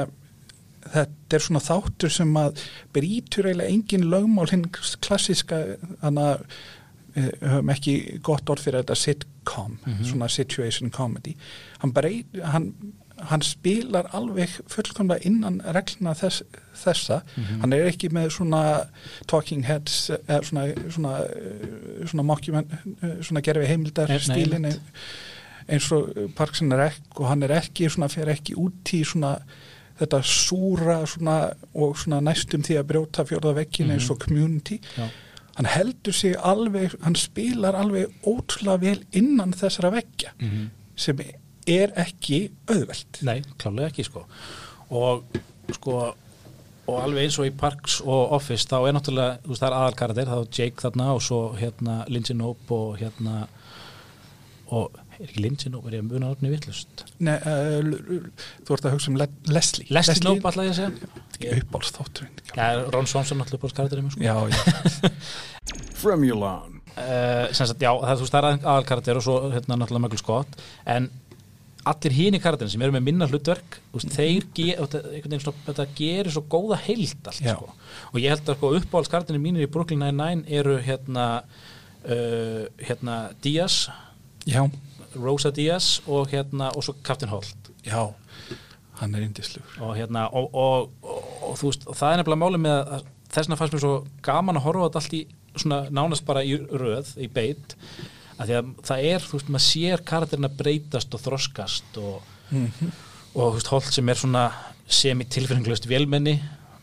þetta 0.95 1.37
er 1.39 1.45
svona 1.47 1.63
þáttur 1.65 2.13
sem 2.13 2.37
að 2.41 2.63
brýtur 2.95 3.49
eiginlega 3.49 3.73
engin 3.73 4.09
lögmál 4.13 4.49
hinn 4.53 4.67
klassiska 5.05 5.63
þannig 6.03 6.27
að 6.33 6.45
við 7.17 7.33
höfum 7.49 7.71
ekki 7.73 7.93
gott 8.27 8.51
orð 8.53 8.67
fyrir 8.67 8.83
þetta 8.83 8.95
sitcom, 9.01 9.79
svona 10.05 10.27
situation 10.29 10.91
comedy. 10.93 11.33
Hann, 11.81 11.95
breyt, 11.97 12.35
hann, 12.45 12.67
hann 13.31 13.41
spilar 13.41 14.11
alveg 14.13 14.53
fullkomlega 14.69 15.25
innan 15.25 15.63
regluna 15.73 16.13
þess, 16.19 16.43
þessa. 16.83 17.23
Hann 17.63 17.73
er 17.73 17.89
ekki 17.89 18.11
með 18.13 18.35
svona 18.37 18.61
talking 19.33 19.65
heads 19.65 20.11
eða 20.19 20.43
svona 20.45 20.67
svona, 20.93 21.15
eh, 21.25 22.05
svona, 22.05 22.27
mokkjumenn, 22.35 22.69
svona 23.25 23.41
gerfi 23.49 23.71
heimildar 23.73 24.13
Nei, 24.13 24.19
nei, 24.19 24.27
stílin 24.29 24.69
einmitt. 24.69 25.01
eins 25.73 25.89
og 25.97 26.13
Parksin 26.37 26.73
er 26.77 26.85
ekki 26.91 27.17
og 27.17 27.31
hann 27.33 27.43
er 27.49 27.57
ekki 27.63 27.89
svona, 27.89 28.11
fer 28.13 28.29
ekki 28.29 28.59
út 28.61 28.93
í 28.93 29.01
svona 29.09 29.39
þetta 30.01 30.21
súra 30.23 30.99
svona, 31.07 31.37
og 31.75 31.97
svona 31.97 32.21
næstum 32.21 32.63
því 32.67 32.77
að 32.81 32.89
brjóta 32.91 33.25
fjórða 33.29 33.55
vekkin 33.63 33.91
eins 33.95 34.11
og 34.11 34.19
community 34.27 34.79
Já. 34.97 35.07
hann 35.57 35.67
heldur 35.73 36.13
sig 36.13 36.37
alveg 36.37 36.95
hann 37.03 37.15
spilar 37.17 37.75
alveg 37.81 38.13
ótrúlega 38.27 38.81
vel 38.81 39.01
innan 39.13 39.53
þessara 39.57 39.91
vekja 39.93 40.33
Mhm. 40.41 40.71
sem 40.97 41.19
er 41.67 41.93
ekki 41.97 42.51
auðvelt 42.69 43.23
Nei, 43.23 43.43
klálega 43.59 43.89
ekki 43.91 44.05
sko 44.05 44.27
og 44.91 45.25
sko 45.73 46.15
og 46.87 47.01
alveg 47.03 47.25
eins 47.25 47.39
og 47.41 47.47
í 47.49 47.51
Parks 47.59 48.01
og 48.05 48.33
Office 48.37 48.69
þá 48.71 48.77
er 48.87 48.93
náttúrulega, 48.95 49.39
þú 49.43 49.49
veist, 49.49 49.63
það 49.63 49.67
er 49.73 49.79
aðalkaradir 49.81 50.29
þá 50.31 50.37
er 50.39 50.53
Jake 50.59 50.77
þarna 50.85 51.07
og 51.17 51.23
svo 51.23 51.41
hérna 51.59 51.97
Lindsay 52.09 52.37
Nope 52.37 52.71
og 52.75 52.99
hérna 53.01 53.49
og 54.71 54.93
er 55.21 55.27
ekki 55.31 55.43
Lindsay 55.45 55.71
Nope, 55.73 55.89
er 55.91 55.97
ég 55.99 56.05
að 56.05 56.11
muna 56.13 56.31
orðinni 56.33 56.53
vittlust 56.55 57.05
Nei, 57.27 57.35
uh, 57.37 58.29
þú 58.67 58.77
ert 58.77 58.89
að 58.89 58.97
hugsa 58.97 59.11
um 59.13 59.19
Le 59.21 59.27
Leslie. 59.51 59.87
Leslie 59.95 60.25
Nope 60.27 60.49
alltaf 60.51 60.67
ég 60.67 60.73
að 60.75 60.81
segja. 60.81 61.13
Ég- 61.47 61.61
uppáldstátturinn 61.65 62.41
Já, 62.57 62.67
Ron 62.95 63.07
Swanson 63.11 63.41
alltaf 63.45 63.61
búið 63.65 63.77
karadirinn 63.81 64.11
sko. 64.15 64.25
já, 64.25 64.37
já, 64.53 65.13
Fremulon. 66.01 66.81
uh, 66.97 67.53
sem 67.53 67.67
sagt, 67.69 67.81
já, 67.83 67.91
það, 67.93 68.11
er, 68.11 68.17
þú 68.19 68.25
veist, 68.27 68.35
það 68.35 68.49
er 68.51 68.59
aðalkaradir 68.73 69.19
og 69.21 69.25
svo 69.27 69.37
hérna 69.53 69.77
náttúrulega 69.81 70.05
Michael 70.07 70.23
Scott. 70.23 70.59
En 70.89 71.09
allir 71.87 72.15
híni 72.17 72.41
karakterin 72.43 72.73
sem 72.73 72.83
eru 72.83 72.95
með 72.97 73.05
minna 73.07 73.29
hlutverk 73.31 73.77
veist, 73.95 74.11
þeir 74.17 74.47
ge, 74.57 74.73
og 74.83 74.89
þetta, 74.91 75.85
gerir 75.99 76.33
svo 76.35 76.43
góða 76.51 76.81
heild 76.87 77.29
allt 77.31 77.39
sko. 77.45 77.69
og 78.11 78.17
ég 78.19 78.33
held 78.33 78.49
að 78.51 78.57
sko, 78.59 78.73
uppáhaldskarakterin 78.81 79.45
mínir 79.45 79.69
í 79.69 79.71
Brooklyn 79.71 80.03
Nine-Nine 80.03 80.49
eru 80.59 80.79
hérna 80.83 81.27
uh, 81.45 82.65
hérna 82.83 83.21
Díaz. 83.45 83.85
Já, 84.47 84.65
Rosa 85.19 85.53
Díaz 85.55 85.97
og 86.07 86.31
hérna 86.33 86.71
og 86.77 86.85
svo 86.87 86.97
Captain 87.05 87.33
Holt. 87.33 87.73
Já 87.87 88.13
hann 89.01 89.15
er 89.15 89.27
indislugur 89.27 89.85
og 89.85 89.97
hérna 89.97 90.27
og, 90.33 90.55
og, 90.55 90.91
og, 91.05 91.57
þú 91.59 91.71
veist, 91.71 91.87
það 91.99 92.13
er 92.13 92.21
nefnilega 92.21 92.43
máli 92.43 92.61
með 92.63 92.77
að 92.81 93.09
þess 93.27 93.43
vegna 93.43 93.59
fannst 93.61 93.77
mér 93.77 93.85
svo 93.85 93.95
gaman 94.25 94.61
að 94.61 94.67
horfa 94.67 94.85
á 94.85 94.87
þetta 94.87 95.03
allt 95.03 95.17
í 95.17 95.23
svona 95.57 95.81
nánast 95.99 96.27
bara 96.29 96.45
í 96.45 96.57
röð 96.57 97.13
í 97.21 97.29
beit, 97.33 97.75
að 98.37 98.51
því 98.51 98.59
að 98.59 98.71
það 98.89 99.09
er 99.11 99.25
þú 99.25 99.39
veist, 99.39 99.51
maður 99.53 99.67
sér 99.67 100.05
karakterin 100.11 100.49
að 100.49 100.59
breytast 100.61 101.17
og 101.17 101.25
þroskast 101.25 102.01
og, 102.03 102.37
og 102.53 103.41
þú 103.41 103.51
veist, 103.59 103.73
Holt 103.73 103.91
sem 103.97 104.13
er 104.13 104.21
svona 104.21 104.47
semi 104.87 105.27
tilfinninglust 105.29 105.89
vélmenni 105.91 106.37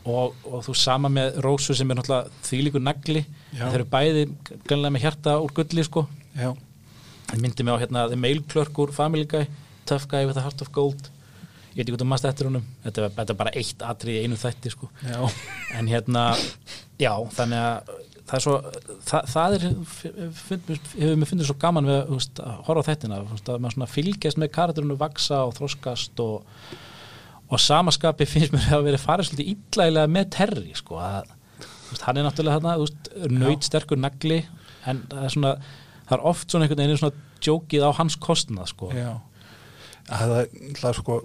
og, 0.10 0.36
og 0.50 0.66
þú 0.66 0.76
sama 0.76 1.10
með 1.14 1.40
Rósu 1.46 1.76
sem 1.78 1.90
er 1.90 1.98
náttúrulega 1.98 2.44
þvílíkur 2.44 2.84
nagli. 2.84 3.22
Þeir 3.56 3.78
eru 3.78 3.86
bæði 3.88 4.26
gannlega 4.68 4.92
með 4.92 5.06
hjarta 5.06 5.38
úr 5.40 5.54
gulli 5.56 5.86
sko. 5.88 6.04
Já, 6.36 6.50
myndi 7.40 7.66
mig 7.66 7.76
á 7.76 7.82
hérna 7.82 8.08
The 8.12 8.20
Mail 8.20 8.44
Clerk 8.50 8.78
úr 8.84 8.94
Family 8.96 9.26
Guy 9.30 9.48
Tough 9.86 10.08
Guy 10.08 10.26
with 10.26 10.38
a 10.38 10.42
Heart 10.46 10.62
of 10.62 10.72
Gold. 10.72 11.10
Ég 11.74 11.82
veit 11.82 11.88
ekki 11.88 11.96
hvað 11.96 12.04
þú 12.04 12.10
mannst 12.12 12.28
eftir 12.30 12.48
honum. 12.48 12.66
Þetta 12.84 13.08
er, 13.10 13.36
bara 13.40 13.54
eitt 13.58 13.84
atrið 13.84 14.20
í 14.20 14.24
einu 14.28 14.38
þætti 14.40 14.72
sko. 14.74 14.90
En 15.74 15.90
hérna, 15.90 16.26
já, 17.02 17.14
þannig 17.34 17.60
að 17.60 17.94
það 18.24 18.36
er 18.38 18.44
svo, 18.46 18.54
það, 19.04 19.30
það 19.34 19.56
er 19.56 19.66
hefur 19.66 21.18
mér 21.20 21.30
fundið 21.30 21.50
svo 21.50 21.58
gaman 21.60 21.90
við 21.90 22.00
veist, 22.14 22.40
að 22.40 22.62
horfa 22.70 22.96
á 22.96 23.20
veist, 23.28 23.52
að 23.52 23.66
maður 23.66 23.92
fylgjast 23.92 24.40
með 24.40 24.54
karakterinu 24.56 24.98
vaksa 25.00 25.42
og 25.48 25.56
þroskast 25.58 26.24
og, 26.24 26.62
og 27.50 27.62
samaskapi 27.62 28.28
finnst 28.30 28.56
mér 28.56 28.78
að 28.78 28.88
vera 28.88 29.02
farið 29.02 29.30
svolítið 29.30 29.52
illægilega 29.54 30.14
með 30.16 30.30
Terry 30.38 30.78
sko, 30.80 31.02
að, 31.04 31.34
veist, 31.90 32.06
hann 32.08 32.22
er 32.22 32.28
náttúrulega 32.30 32.78
veist, 32.86 33.12
nöyt 33.34 33.68
sterkur 33.68 34.00
nagli 34.00 34.40
en 34.88 35.04
það 35.12 35.28
er 35.28 35.36
svona 35.36 35.56
það 36.08 36.18
er 36.18 36.26
oft 36.34 36.52
svona 36.52 36.68
einhvern 36.68 36.84
veginn 36.84 37.02
svona 37.02 37.30
djókið 37.44 37.88
á 37.88 37.92
hans 38.00 38.18
kostnað 38.22 38.70
sko. 38.72 38.92
Já, 38.96 39.14
það 40.10 40.36
er, 40.42 40.52
það 40.80 41.00
sko 41.00 41.18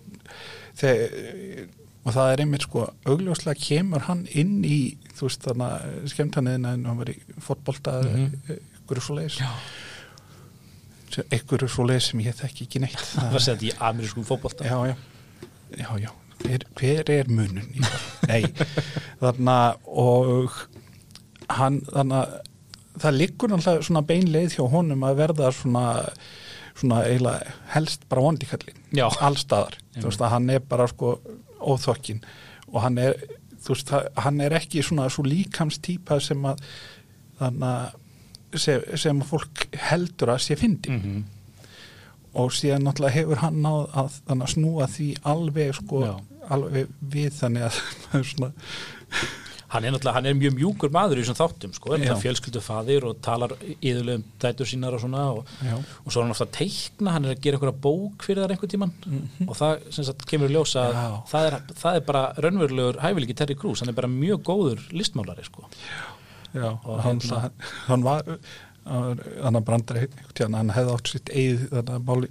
þegar, 0.78 1.66
og 2.04 2.14
það 2.16 2.32
er 2.32 2.42
einmitt 2.44 2.66
sko 2.66 2.86
augljóslega 3.08 3.60
kemur 3.60 4.06
hann 4.08 4.24
inn 4.30 4.62
í 4.64 4.78
þú 5.18 5.28
veist 5.28 5.44
þarna 5.44 5.68
skemmtaniðina 6.12 6.76
en 6.76 6.86
hann 6.88 7.00
var 7.00 7.12
í 7.12 7.18
fótbolta 7.42 7.98
mm. 8.04 8.30
-hmm. 8.46 8.62
ykkur 8.82 9.02
svo 9.04 9.18
leis 9.18 9.38
ykkur 11.34 11.66
svo 11.68 11.86
leis 11.88 12.10
sem 12.10 12.22
ég 12.22 12.36
þekki 12.38 12.68
ekki 12.68 12.82
neitt 12.84 13.04
það 13.16 13.36
var 13.36 13.44
sett 13.44 13.66
í 13.66 13.74
amerískum 13.90 14.26
fótbolta 14.28 14.64
já, 14.64 14.78
já, 14.86 14.96
já, 15.76 15.90
já. 16.06 16.10
Hver, 16.38 16.62
hver 16.78 17.10
er 17.10 17.26
munun? 17.26 17.66
Nei, 18.28 18.44
þarna 19.22 19.74
og 19.90 20.54
hann, 21.50 21.80
þarna 21.88 22.20
það 23.02 23.18
liggur 23.22 23.52
náttúrulega 23.52 23.86
svona 23.88 24.04
beinleið 24.08 24.56
hjá 24.56 24.64
honum 24.72 25.06
að 25.06 25.20
verða 25.22 25.52
svona 25.54 25.86
svona 26.78 27.00
eiginlega 27.08 27.54
helst 27.74 28.04
bara 28.10 28.22
vondikallin 28.22 28.84
allstaðar, 29.20 29.78
þú 29.98 30.04
veist 30.10 30.22
að 30.22 30.34
hann 30.36 30.50
er 30.54 30.60
bara 30.68 30.86
sko 30.90 31.16
óþokkin 31.58 32.20
og 32.68 32.82
hann 32.84 33.00
er 33.02 33.16
þú 33.64 33.74
veist, 33.74 33.94
hann 34.22 34.44
er 34.44 34.54
ekki 34.60 34.84
svona 34.86 35.08
svo 35.10 35.24
líkamstýpa 35.26 36.20
sem 36.22 36.44
að 36.46 36.62
þannig 37.40 37.66
að 37.72 38.60
sem, 38.62 38.86
sem 38.96 39.18
fólk 39.26 39.66
heldur 39.90 40.32
að 40.36 40.44
sé 40.46 40.56
fyndi 40.58 40.94
mm 40.94 41.26
og 42.38 42.52
síðan 42.54 42.84
náttúrulega 42.86 43.16
hefur 43.16 43.40
hann 43.42 43.60
náð 43.64 43.86
að, 43.98 44.16
að 44.30 44.42
snúa 44.52 44.86
því 44.92 45.08
alveg 45.32 45.74
sko, 45.78 46.02
Já. 46.04 46.14
alveg 46.54 46.90
við 47.00 47.30
þannig 47.38 47.64
að 47.68 47.78
svona, 48.32 48.50
hann 49.68 49.84
er 49.84 49.92
náttúrulega, 49.92 50.14
hann 50.16 50.26
er 50.26 50.34
mjög 50.38 50.54
mjúkur 50.56 50.90
maður 50.94 51.18
í 51.20 51.22
þessum 51.24 51.36
þáttum 51.38 51.72
sko, 51.76 51.92
er 51.92 51.98
Já. 51.98 52.04
náttúrulega 52.04 52.22
fjölskyldu 52.24 52.60
faðir 52.64 53.04
og 53.04 53.18
talar 53.22 53.50
íðulegum 53.82 54.22
dætur 54.40 54.66
sínar 54.70 54.94
og 54.96 55.00
svona 55.02 55.24
og, 55.34 55.46
já, 55.64 55.74
og 55.76 56.08
svo 56.12 56.20
er 56.20 56.24
hann 56.24 56.32
ofta 56.36 56.46
að 56.48 56.54
teikna, 56.58 57.12
hann 57.12 57.24
er 57.28 57.34
að 57.34 57.42
gera 57.44 57.58
einhverja 57.58 57.80
bók 57.84 58.24
fyrir 58.24 58.42
þar 58.46 58.54
einhver 58.56 58.72
tíman 58.72 58.92
Mhm. 59.06 59.48
og 59.48 59.56
það 59.56 59.92
sem 59.92 60.04
sagt 60.04 60.24
kemur 60.26 60.48
í 60.48 60.54
ljósa 60.56 60.86
að 60.88 60.94
Já. 60.96 61.08
það 61.32 61.46
er, 61.52 61.58
það 61.84 61.96
er 61.96 62.00
bara 62.00 62.24
raunverulegur 62.38 63.00
hæfileiki 63.04 63.36
Terry 63.36 63.54
Crews, 63.54 63.80
hann 63.80 63.88
er 63.90 63.98
bara 64.00 64.08
mjög 64.08 64.42
góður 64.42 64.80
listmálari 64.92 65.44
sko. 65.44 65.68
já 66.54 66.78
Og 66.84 67.00
hann, 67.02 67.18
hérna- 67.20 67.40
hann, 67.40 67.52
hann 67.88 68.02
var 68.02 68.22
hann 68.88 69.58
að 69.58 69.64
brandar 69.66 70.00
hann 70.40 70.70
hefði 70.72 70.92
átt 70.94 71.10
sitt 71.10 71.30
eigið 71.32 71.64
þannig 71.72 71.94
að 71.94 72.04
máli 72.08 72.28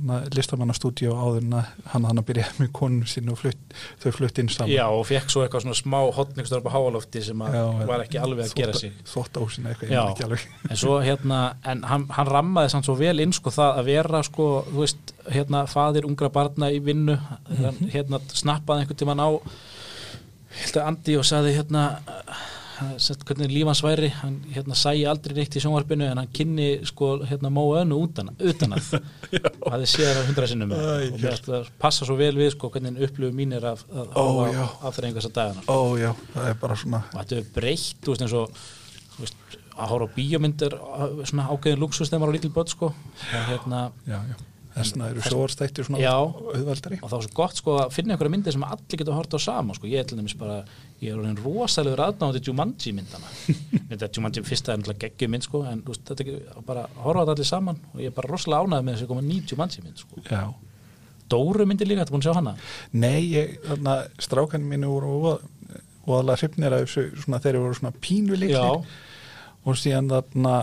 þannig 0.00 0.14
að 0.16 0.36
listamannastúdíu 0.38 1.12
áður 1.12 1.42
en 1.42 1.56
hann 1.92 2.06
hann 2.08 2.20
að 2.22 2.26
byrja 2.30 2.46
með 2.56 2.70
konun 2.76 3.08
sín 3.10 3.28
og 3.32 3.40
flutt, 3.42 3.74
þau 4.00 4.12
flutt 4.16 4.40
inn 4.40 4.48
saman. 4.52 4.72
Já, 4.72 4.84
og 4.88 5.02
fekk 5.08 5.32
svo 5.32 5.42
eitthvað 5.44 5.66
svona 5.66 5.76
smá 5.76 5.98
á 6.00 6.72
háalofti 6.72 7.24
sem 7.26 7.42
að 7.44 7.58
var 7.90 8.04
ekki 8.06 8.20
alveg 8.22 8.46
að 8.46 8.54
gera 8.62 8.76
sig. 8.78 8.94
þvóttahúsin 9.10 9.68
eitthvað, 9.68 9.92
Já. 9.92 9.98
ég 9.98 10.06
man 10.06 10.14
ekki 10.14 10.26
alveg. 10.28 10.46
En 10.70 10.80
svo 10.80 10.94
hérna, 11.04 11.40
en 11.68 11.82
hann, 11.90 12.06
hann 12.16 12.30
rammaði 12.30 12.72
samt 12.72 12.88
svo 12.88 12.96
vel 13.00 13.18
inn 13.20 13.34
sko 13.36 13.52
það 13.54 13.82
að 13.82 13.90
vera 13.90 14.22
sko, 14.24 14.48
þú 14.70 14.84
veist, 14.84 15.12
hérna 15.28 15.66
faðir 15.70 16.08
ungra 16.08 16.32
barna 16.32 16.70
í 16.72 16.80
vinnu, 16.84 17.18
hann 17.50 17.82
hérna 17.92 18.22
snappaði 18.32 18.86
einhvern 18.86 19.02
tímann 19.02 19.20
á 19.20 19.28
held 20.60 20.80
að 20.80 20.88
Andi 20.88 21.18
og 21.20 21.28
saði 21.28 21.54
hérna 21.58 21.84
sett, 23.02 23.22
hvernig 23.28 23.50
lífans 23.52 23.80
væri 23.84 24.08
hann 24.20 24.38
hérna 24.54 24.76
sæi 24.78 25.04
aldrei 25.10 25.34
neitt 25.36 25.56
í 25.56 25.62
sjónvarpinu 25.62 26.06
en 26.08 26.20
hann 26.22 26.30
kynni 26.34 26.68
sko 26.88 27.12
hérna 27.28 27.50
móa 27.52 27.82
önnu 27.84 27.98
utan, 28.04 28.32
utan 28.38 28.76
að. 28.76 28.90
Og 29.64 29.68
hafði 29.74 29.88
séð 29.92 30.10
það 30.12 30.28
hundra 30.30 30.48
sinnum. 30.50 30.74
Og 30.76 31.16
mér 31.20 31.36
ætla 31.36 31.60
að 31.60 31.70
passa 31.82 32.08
svo 32.08 32.18
vel 32.20 32.32
við 32.38 32.52
sko 32.56 32.70
hvernig 32.74 33.00
upplöfu 33.08 33.36
mín 33.36 33.56
er 33.58 33.68
að, 33.72 33.86
að 33.92 34.12
Ó, 34.16 34.20
horfa 34.20 34.50
já. 34.54 34.60
á 34.64 34.84
afþreyinga 34.90 35.20
þessa 35.20 35.32
dagana. 35.40 35.64
Ó 35.68 35.78
já, 36.00 36.10
það 36.34 36.52
er 36.52 36.60
bara 36.66 36.78
svona 36.84 37.02
og 37.10 37.18
þetta 37.22 37.40
er 37.40 37.50
breytt, 37.56 37.96
þú 38.04 38.14
veist 38.14 38.26
eins 38.26 38.36
og 38.40 38.62
veist, 39.20 39.58
að 39.80 39.94
horfa 39.94 40.10
á 40.10 40.14
bíómyndir 40.16 40.78
svona 41.30 41.48
ákveðin 41.52 41.82
luxus 41.84 42.08
þegar 42.10 42.24
maður 42.24 42.32
á 42.32 42.36
lítil 42.38 42.54
börn 42.56 42.72
sko. 42.72 42.92
Og 42.92 43.50
hérna 43.50 43.82
já, 44.08 44.18
já, 44.30 44.38
þessna 44.76 45.08
eru 45.10 45.24
sjóarstættir 45.26 45.86
svona 45.88 46.00
Já. 46.02 46.12
auðvaldari 46.20 47.00
og 47.02 47.10
þá 47.10 47.16
er 47.18 47.24
svo 47.26 47.32
gott 47.36 47.58
sko 47.58 47.76
að 47.82 47.94
finna 47.96 48.14
einhverja 48.14 48.34
myndir 48.36 48.54
sem 48.54 48.66
allir 48.66 49.00
geta 49.00 49.16
hort 49.16 49.34
á 49.34 49.38
sama 49.42 49.74
sko, 49.76 49.88
ég 49.90 50.02
er 50.04 50.06
til 50.06 50.18
dæmis 50.20 50.36
bara 50.38 50.60
ég 51.00 51.12
er 51.12 51.20
orðin 51.20 51.38
rosalegur 51.40 52.02
aðnáði 52.04 52.42
Jumanji 52.44 52.92
myndana 52.96 53.30
þetta 53.90 54.10
Jumanji 54.16 54.42
fyrsta 54.46 54.74
er 54.74 54.80
náttúrulega 54.80 55.06
geggjum 55.06 55.34
mynd 55.34 55.46
sko, 55.46 55.62
en 55.70 55.84
veist, 55.86 56.02
þetta 56.08 56.26
er 56.26 56.64
bara 56.66 56.86
að 56.88 56.98
horfa 57.06 57.22
þetta 57.22 57.36
allir 57.36 57.50
saman 57.50 57.78
og 57.92 58.02
ég 58.02 58.12
er 58.12 58.16
bara 58.16 58.32
rosalega 58.32 58.66
ánægð 58.66 58.84
með 58.86 58.96
þess 58.96 59.06
að 59.06 59.12
koma 59.14 59.24
ný 59.26 59.38
Jumanji 59.50 59.84
mynd 59.86 60.02
sko. 60.02 60.24
Dóru 61.30 61.66
myndir 61.68 61.86
líka, 61.86 62.02
þetta 62.02 62.16
búin 62.16 62.24
að 62.24 62.26
sjá 62.26 62.38
hana? 62.40 62.52
Nei, 62.90 63.20
ég, 63.30 63.52
þarna 63.68 63.96
strákan 64.18 64.64
mínu 64.66 64.90
voru 64.90 65.36
óaðlega 66.08 66.40
hrifnir 66.40 66.74
af 66.74 66.84
þessu, 66.84 67.06
svona 67.22 67.40
þeir 67.44 67.60
voru 67.62 67.78
svona 67.78 67.94
pínu 68.02 68.34
Já, 68.34 68.42
líklir 68.42 68.90
og 69.70 69.78
síðan 69.78 70.10
þarna 70.10 70.54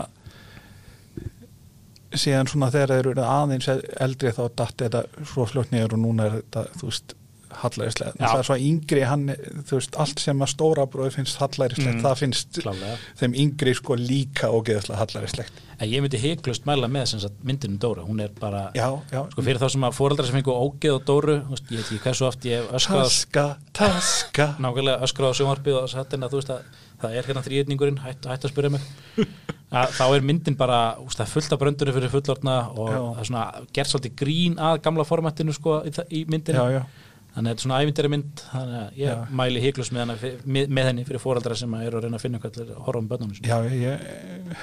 síðan 2.16 2.48
svona 2.48 2.70
þegar 2.72 2.92
þeir 2.94 3.10
eru 3.12 3.24
aðeins 3.24 3.68
eldri 4.00 4.32
þá 4.36 4.42
datt 4.56 4.84
þetta 4.84 5.02
svo 5.28 5.46
fljótt 5.48 5.72
niður 5.74 5.96
og 5.98 6.02
núna 6.04 6.28
er 6.28 6.36
þetta, 6.38 6.64
þú 6.80 6.90
veist 6.90 7.17
hallærislega, 7.62 8.12
Já. 8.18 8.26
það 8.32 8.38
er 8.38 8.46
svo 8.48 8.56
yngri 8.60 9.02
hann, 9.08 9.28
þú 9.68 9.78
veist, 9.78 9.96
allt 9.96 10.20
sem 10.20 10.38
að 10.44 10.50
stóra 10.52 10.86
bróði 10.90 11.12
finnst 11.16 11.38
hallærislegt, 11.40 11.94
Mm. 11.98 12.02
það 12.04 12.16
finnst 12.22 12.60
klálega 12.62 12.96
þeim 13.20 13.34
yngri 13.44 13.74
sko 13.74 13.94
líka 13.96 14.50
ógeðslega 14.52 14.98
hallærislegt. 14.98 15.52
En 15.80 15.88
ég 15.88 16.02
myndi 16.02 16.18
heiklust 16.18 16.64
mæla 16.66 16.88
með 16.90 17.06
sem 17.06 17.20
sagt, 17.20 17.34
myndinu 17.44 17.78
Dóru, 17.78 18.02
hún 18.04 18.20
er 18.20 18.28
bara 18.40 18.72
já, 18.74 18.88
já, 19.12 19.20
sko, 19.30 19.42
fyrir 19.42 19.58
þá 19.62 19.68
sem 19.70 19.80
að 19.86 19.94
fóreldrar 19.94 20.26
sem 20.26 20.34
fengu 20.34 20.50
ógeð 20.52 20.94
og 20.96 21.04
Dóru 21.06 21.36
veist, 21.50 21.70
ég 21.70 21.76
veit 21.78 21.86
ekki 21.86 22.00
hversu 22.02 22.26
oft 22.26 22.42
ég 22.44 22.62
hef 22.64 22.72
öskrað 22.74 22.98
á- 22.98 23.06
taska, 23.06 23.56
taska. 23.72 24.46
Nákvæmlega 24.62 25.02
öskrað 25.06 25.30
á 25.30 25.38
sjónvarpið 25.38 25.78
og 25.82 25.88
satt 25.92 26.12
að 26.18 26.28
þú 26.32 26.40
veist 26.40 26.50
að 26.50 26.62
það 27.00 27.14
er 27.14 27.22
hérna 27.30 27.42
þrýðningurinn 27.46 28.00
hætt, 28.02 28.26
hætt 28.26 28.44
að 28.44 28.50
spyrja 28.50 28.70
mig. 28.74 28.80
Að, 29.70 29.90
þá 29.94 30.04
er 30.16 30.22
myndin 30.24 30.56
bara 30.56 30.96
úst, 31.04 31.20
fullt 31.28 31.52
af 31.52 31.58
bröndunum 31.60 31.94
fyrir 31.94 32.10
fullorna 32.10 32.54
og 32.74 33.18
er 33.20 33.66
gert 33.76 33.86
svolítið 33.92 34.14
grín 34.16 34.56
að 34.58 34.80
gamla 34.82 35.04
formatinu 35.04 35.52
sko 35.54 35.82
í, 35.86 35.92
í 36.10 36.24
myndinu 36.26 36.58
já, 36.58 36.80
já, 36.80 36.82
þannig 37.38 37.52
að 37.52 37.54
þetta 37.54 37.62
er 37.62 37.64
svona 37.64 37.78
ævindari 37.82 38.10
mynd 38.12 38.42
þannig 38.50 38.78
að 38.80 38.98
ég 38.98 39.12
Já. 39.12 39.18
mæli 39.40 39.62
híklust 39.62 39.94
með, 39.94 40.12
með, 40.44 40.70
með 40.74 40.88
henni 40.90 41.04
fyrir 41.06 41.22
fóreldra 41.22 41.56
sem 41.58 41.74
eru 41.78 42.00
að 42.00 42.06
reyna 42.06 42.18
að 42.18 42.24
finna 42.24 42.40
hvað 42.42 42.56
til 42.56 42.64
að 42.66 42.80
horfa 42.88 43.18
um 43.18 43.34
sinni. 43.36 43.48
já, 43.48 43.58
ég, 43.68 43.76
ég 43.84 44.62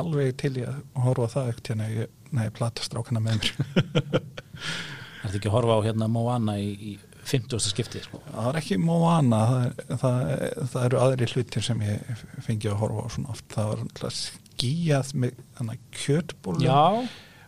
alveg 0.00 0.36
til 0.40 0.52
ég 0.62 0.70
að 0.70 1.02
horfa 1.04 1.30
það 1.34 1.50
ekkert 1.52 1.72
hérna, 1.74 2.06
nei, 2.38 2.46
platastrákana 2.56 3.22
með 3.24 3.42
mér 3.42 3.50
það 5.20 5.28
er 5.28 5.36
ekki 5.38 5.50
að 5.50 5.56
horfa 5.58 5.76
á 5.76 5.86
hérna 5.88 6.08
Moana 6.12 6.56
í, 6.60 6.70
í 6.72 6.94
50. 7.24 7.60
skipti 7.64 8.02
sko. 8.04 8.20
það 8.30 8.48
er 8.50 8.60
ekki 8.60 8.80
Moana 8.80 9.42
það, 9.50 9.84
það, 10.00 10.32
það 10.72 10.88
eru 10.88 11.02
aðri 11.04 11.30
hlutir 11.34 11.68
sem 11.68 11.84
ég 11.84 12.24
fengi 12.46 12.72
að 12.72 12.80
horfa 12.82 13.04
á 13.04 13.08
svona 13.16 13.36
oft 13.36 13.46
það 13.52 13.70
var 13.70 13.84
alltaf 13.84 14.18
skíjað 14.18 15.14
með 15.20 15.78
kjötbólum 16.00 16.64
já, 16.64 16.82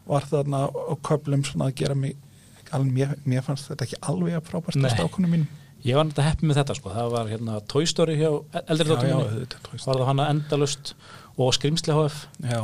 var 0.06 0.30
þarna 0.30 0.62
á 0.68 0.94
köflum 1.06 1.44
svona 1.46 1.70
að 1.70 1.76
gera 1.82 1.98
mig 1.98 2.16
alveg, 2.78 2.96
mér, 2.96 3.14
mér 3.28 3.44
fannst 3.46 3.70
þetta 3.70 3.86
ekki 3.88 4.00
alveg 4.12 4.38
að 4.38 4.48
frábært 4.50 4.78
Nei. 4.80 4.88
að 4.88 4.96
strákunum 4.96 5.36
mín 5.36 5.46
ég 5.86 5.94
var 5.98 6.08
náttúrulega 6.08 6.32
heppið 6.32 6.50
með 6.50 6.58
þetta 6.60 6.78
sko. 6.78 6.94
það 6.94 7.12
var 7.12 7.30
hérna 7.30 7.60
Toy 7.70 7.86
Story 7.86 8.16
hjá 8.18 8.30
eldri 8.64 8.96
veist. 8.96 9.86
var 9.86 10.00
það 10.00 10.08
hana 10.10 10.32
endalust 10.32 10.96
og 11.36 11.54
skrimsli 11.54 11.94
HF 11.94 12.18
já, 12.42 12.60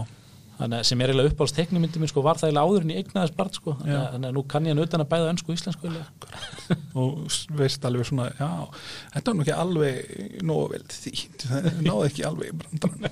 þannig 0.59 0.87
sem 0.89 1.03
er 1.03 1.13
eiginlega 1.13 1.33
uppáhalds 1.33 1.55
teiknumyndi 1.57 2.03
minn 2.03 2.11
sko 2.11 2.25
var 2.25 2.41
það 2.41 2.51
eiginlega 2.51 2.71
áður 2.73 2.87
en 2.87 2.93
ég 2.93 3.01
eignaðist 3.03 3.37
barn 3.39 3.55
sko. 3.57 3.75
Þannig 3.81 3.95
Já. 3.95 4.03
þannig 4.15 4.29
að 4.29 4.37
nú 4.37 4.45
kann 4.53 4.69
ég 4.69 4.75
hann 4.75 4.83
utan 4.85 5.05
að 5.05 5.11
bæða 5.13 5.31
önsku 5.33 5.57
íslensku 5.57 5.93
og 7.03 7.39
veist 7.59 7.89
alveg 7.89 8.09
svona 8.09 8.29
já, 8.39 8.51
þetta 9.17 9.33
er 9.33 9.39
nú 9.39 9.45
ekki 9.47 9.57
alveg 9.65 10.45
nógu 10.49 10.69
vel 10.75 10.85
þýtt, 10.97 11.47
það 11.51 11.69
náði 11.87 12.11
ekki 12.11 12.27
alveg 12.31 12.53
í 12.53 12.59
brandarann 12.63 13.11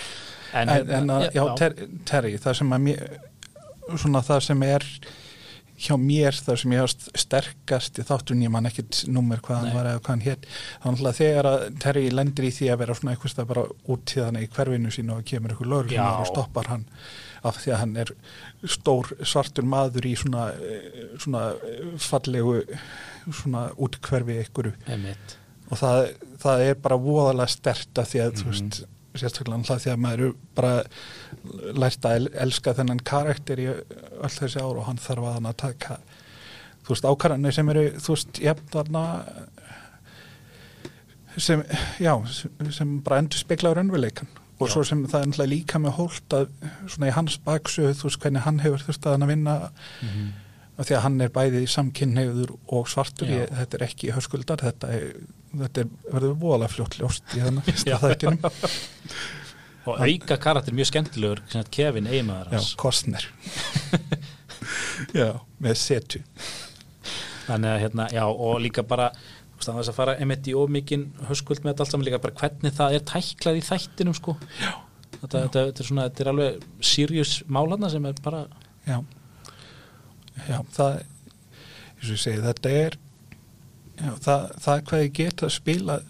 en, 0.60 0.74
en, 0.76 0.94
en 0.98 1.14
að, 1.16 1.26
já, 1.36 1.44
ter, 1.60 1.76
Terry, 2.10 2.36
það 2.42 2.58
sem 2.60 2.76
að 2.76 2.86
mér 2.88 3.04
svona 3.98 4.22
það 4.26 4.46
sem 4.50 4.64
er 4.68 4.86
hjá 5.80 5.94
mér 5.96 6.36
það 6.36 6.58
sem 6.60 6.72
ég 6.74 6.82
hafa 6.82 7.20
sterkast 7.22 7.98
í 8.00 8.04
þáttun 8.04 8.42
ég 8.44 8.52
man 8.52 8.68
ekkit 8.68 8.98
nummer 9.08 9.40
hvað 9.40 9.62
hann 9.62 9.74
var 9.78 9.88
eða 9.90 10.02
hvað 10.04 10.12
hann 10.14 10.24
hétt 10.26 10.46
þannig 10.84 11.08
að 11.10 11.18
þegar 11.20 11.48
að 11.50 11.64
Terry 11.84 12.04
lendir 12.12 12.48
í 12.48 12.52
því 12.58 12.68
að 12.74 12.80
vera 12.82 12.96
svona 12.98 13.14
eitthvað 13.16 13.48
bara 13.54 13.64
út 13.94 14.14
í 14.14 14.20
þannig 14.20 14.46
í 14.46 14.50
hverfinu 14.58 14.92
sínu 14.96 15.16
og 15.16 15.24
kemur 15.30 15.54
eitthvað 15.54 15.72
lögur 15.72 15.96
Já. 15.96 16.04
og 16.20 16.28
stoppar 16.28 16.70
hann 16.74 16.84
af 17.48 17.56
því 17.62 17.72
að 17.72 17.80
hann 17.80 17.96
er 18.02 18.12
stór 18.68 19.12
svartur 19.24 19.64
maður 19.64 20.04
í 20.10 20.14
svona, 20.20 20.50
svona 21.22 21.44
fallegu 21.96 22.58
svona 23.32 23.70
útkverfi 23.80 24.42
einmitt 24.86 25.36
og 25.70 25.78
það, 25.78 26.00
það 26.42 26.64
er 26.68 26.74
bara 26.82 26.98
voðalega 27.00 27.48
stert 27.56 28.00
að 28.02 28.08
því 28.12 28.20
að 28.26 28.32
þú 28.40 28.44
Mhm. 28.44 28.50
veist 28.50 28.80
sérstaklega 29.20 29.60
náttúrulega 29.60 29.84
því 29.84 29.92
að 29.94 30.02
maður 30.04 30.24
er 30.26 30.34
bara 30.58 30.72
lært 31.84 32.08
að 32.10 32.16
el- 32.20 32.32
elska 32.46 32.74
þennan 32.80 33.02
karakter 33.12 33.62
í 33.62 33.68
öll 33.70 34.34
þessi 34.36 34.60
ár 34.64 34.80
og 34.80 34.86
hann 34.88 35.00
þarf 35.00 35.28
að 35.30 35.36
hann 35.38 35.50
að 35.52 35.56
taka 35.64 35.98
þú 36.84 36.94
veist 36.94 37.08
ákvarðanir 37.12 37.54
sem 37.58 37.68
eru 37.74 37.86
þú 38.00 38.14
veist 38.16 38.40
jafn 38.42 38.70
þarna 38.74 39.04
sem, 41.38 41.62
já 42.02 42.12
sem, 42.32 42.70
sem 42.74 42.94
bara 43.06 43.20
endur 43.22 43.38
spekla 43.40 43.70
á 43.72 43.76
raunveruleikan 43.78 44.28
og 44.60 44.68
Já. 44.68 44.72
svo 44.74 44.82
sem 44.84 45.04
það 45.08 45.22
er 45.22 45.28
náttúrulega 45.30 45.52
líka 45.54 45.78
með 45.80 45.94
hólt 45.96 46.34
að 46.36 46.48
svona 46.90 47.08
í 47.08 47.14
hans 47.16 47.36
baksu 47.46 47.86
þú 47.96 48.08
veist 48.10 48.20
hvernig 48.20 48.44
hann 48.44 48.58
hefur 48.60 48.82
þurft 48.84 49.06
að 49.06 49.14
hann 49.16 49.24
að 49.26 49.30
vinna 49.34 49.54
Mhm. 50.02 50.26
af 50.80 50.86
því 50.88 50.96
að 50.96 51.02
hann 51.04 51.20
er 51.20 51.28
bæði 51.28 51.62
samkynneigður 51.68 52.50
og 52.72 52.86
svartur, 52.88 53.28
ég, 53.28 53.48
þetta 53.52 53.74
er 53.78 53.82
ekki 53.86 54.12
höskuldar, 54.16 54.56
þetta 54.64 54.88
er, 54.96 55.10
þetta 55.50 55.82
er 55.84 55.90
verður 56.14 56.34
voðalega 56.44 56.72
fljótt 56.74 56.96
ljóst 57.00 57.34
í 57.36 57.42
þannig 57.42 57.66
Já. 57.70 57.72
fyrsta 57.72 58.00
þættinum. 58.04 58.38
Og 59.90 60.02
auka 60.04 60.36
karakter 60.36 60.76
mjög 60.76 60.90
skemmtilegur 60.90 61.40
Kevin 61.72 62.08
eiginmaður 62.10 62.52
já, 62.58 62.60
Kostner 62.78 63.24
já, 65.20 65.30
með 65.58 65.78
setu. 65.80 66.20
Þannig 67.46 67.72
að 67.72 67.80
hérna, 67.86 68.06
já 68.14 68.24
og 68.28 68.60
líka 68.62 68.84
bara 68.86 69.08
þú 69.14 69.56
veist, 69.56 69.70
að 69.72 69.80
þess 69.80 69.92
að 69.92 69.96
fara 69.98 70.16
einmitt 70.20 70.50
í 70.52 70.54
ómikinn 70.56 71.08
höskuld 71.30 71.64
með 71.64 71.72
þetta 71.72 71.86
allt 71.86 71.94
saman 71.94 72.06
líka 72.06 72.20
bara 72.22 72.36
hvernig 72.42 72.76
það 72.76 72.96
er 72.98 73.06
tæklað 73.10 73.58
í 73.58 73.64
þættinum 73.66 74.16
sko. 74.16 74.36
Já. 74.60 74.70
Þetta, 75.20 75.34
þetta, 75.34 75.64
þetta 75.70 75.82
er 75.82 75.88
svona, 75.88 76.04
þetta 76.08 76.22
er 76.24 76.30
alveg 76.34 76.68
serious 76.92 77.32
málarna 77.52 77.90
sem 77.92 78.06
er 78.08 78.20
bara 78.24 78.44
já, 78.86 79.00
já 80.46 80.58
það 80.76 81.00
eins 81.02 82.06
og 82.06 82.14
ég 82.14 82.22
segi, 82.22 82.44
þetta 82.46 82.72
er 82.84 82.96
já, 84.00 84.12
það, 84.26 84.46
það 84.64 84.74
er 84.74 84.86
hvað 84.90 85.04
ég 85.04 85.12
get 85.20 85.44
að 85.46 85.54
spila 85.56 86.00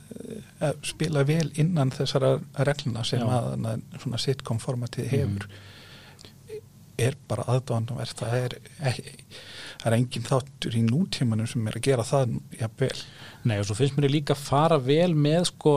að 0.61 0.81
spila 0.87 1.25
vel 1.27 1.49
innan 1.59 1.93
þessara 1.95 2.35
regluna 2.69 3.05
sem 3.07 3.23
Já. 3.23 3.29
að 3.39 3.67
að 3.73 4.01
svona 4.03 4.21
sitcom 4.21 4.61
formatið 4.63 5.13
hefur. 5.15 5.47
Er 7.01 7.17
bara 7.29 7.47
aðdóðanverð 7.49 8.19
það 8.19 8.35
er 8.39 8.59
er 9.81 9.97
engin 9.97 10.27
þáttur 10.27 10.77
í 10.77 10.83
nútímanum 10.85 11.49
sem 11.49 11.69
er 11.71 11.79
að 11.79 11.87
gera 11.87 12.05
það 12.05 12.35
jafnvel. 12.59 12.97
Nei 13.49 13.57
og 13.57 13.65
svo 13.69 13.79
finnst 13.79 13.97
mér 13.97 14.13
líka 14.13 14.37
fara 14.37 14.77
vel 14.83 15.15
með 15.17 15.47
sko 15.55 15.75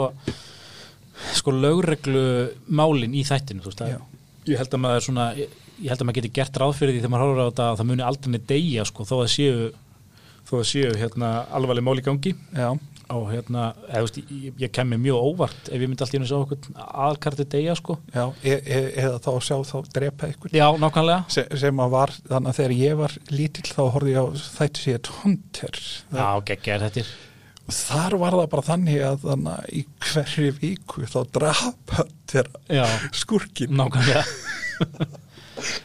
sko 1.38 1.54
lögreglu 1.56 2.26
málin 2.74 3.16
í 3.16 3.24
þættinu, 3.28 3.64
þú 3.64 3.72
veist 3.72 3.84
að 3.86 3.94
ég 4.50 4.60
held 4.60 4.74
að 4.76 4.82
maður 4.84 5.06
svona, 5.06 5.28
ég 5.38 5.88
held 5.88 6.02
að 6.02 6.08
maður 6.10 6.20
geti 6.20 6.32
gert 6.36 6.60
ráð 6.60 6.74
fyrir 6.80 6.96
því 6.96 7.04
þegar 7.04 7.14
maður 7.14 7.30
horfir 7.30 7.44
á 7.44 7.50
þetta 7.50 7.68
að 7.70 7.78
það 7.80 7.90
muni 7.92 8.06
aldrei 8.08 8.42
deyja 8.50 8.86
sko, 8.90 9.06
þó 9.08 9.16
að 9.22 9.30
séu 9.32 9.70
þó 10.48 10.58
að 10.60 10.66
séu 10.72 10.96
hérna 11.00 11.36
alvarleg 11.56 11.86
mál 11.86 12.00
í 12.00 12.06
gangi. 12.06 12.34
Já, 12.56 12.74
og 13.14 13.30
hérna, 13.32 13.72
eða, 13.90 14.04
veist, 14.06 14.20
ég, 14.32 14.54
ég 14.62 14.72
kemur 14.74 15.02
mjög 15.02 15.28
óvart 15.28 15.70
ef 15.70 15.76
ég 15.76 15.90
myndi 15.90 16.04
alltaf 16.04 16.20
einu 16.20 16.30
sá 16.30 16.36
okkur 16.40 16.70
aðalkarti 16.80 17.46
deyja 17.52 17.76
sko, 17.78 17.98
já 18.14 18.24
e 18.42 18.56
e 18.56 18.80
eða 19.04 19.20
þá 19.24 19.30
sjá 19.48 19.58
þá 19.70 19.76
drepa 19.98 20.30
ykkur 20.32 20.56
já, 20.56 20.66
nákvæmlega. 20.80 21.26
Se, 21.34 21.46
sem 21.60 21.84
að 21.84 21.94
var, 21.94 22.16
þannig 22.30 22.54
að 22.54 22.58
þegar 22.60 22.76
ég 22.80 22.98
var 23.02 23.18
lítill 23.34 23.68
þá 23.70 23.84
horfði 23.96 24.16
ég 24.16 24.24
á 24.24 24.28
þætti 24.58 24.86
sér 24.86 25.04
tónter 25.10 25.82
já, 25.84 26.28
geggja 26.50 26.78
er 26.78 26.88
þetta 26.88 27.06
og 27.64 27.76
þar 27.80 28.18
var 28.20 28.38
það 28.40 28.50
bara 28.54 28.68
þannig 28.68 29.04
að 29.08 29.28
þannig 29.28 29.54
að 29.54 29.68
í 29.72 29.84
hverju 30.08 30.56
viku 30.60 31.08
þá 31.08 31.20
drapa 31.38 32.08
já, 32.68 32.86
skurkin 33.16 33.78
nákvæmlega 33.80 34.26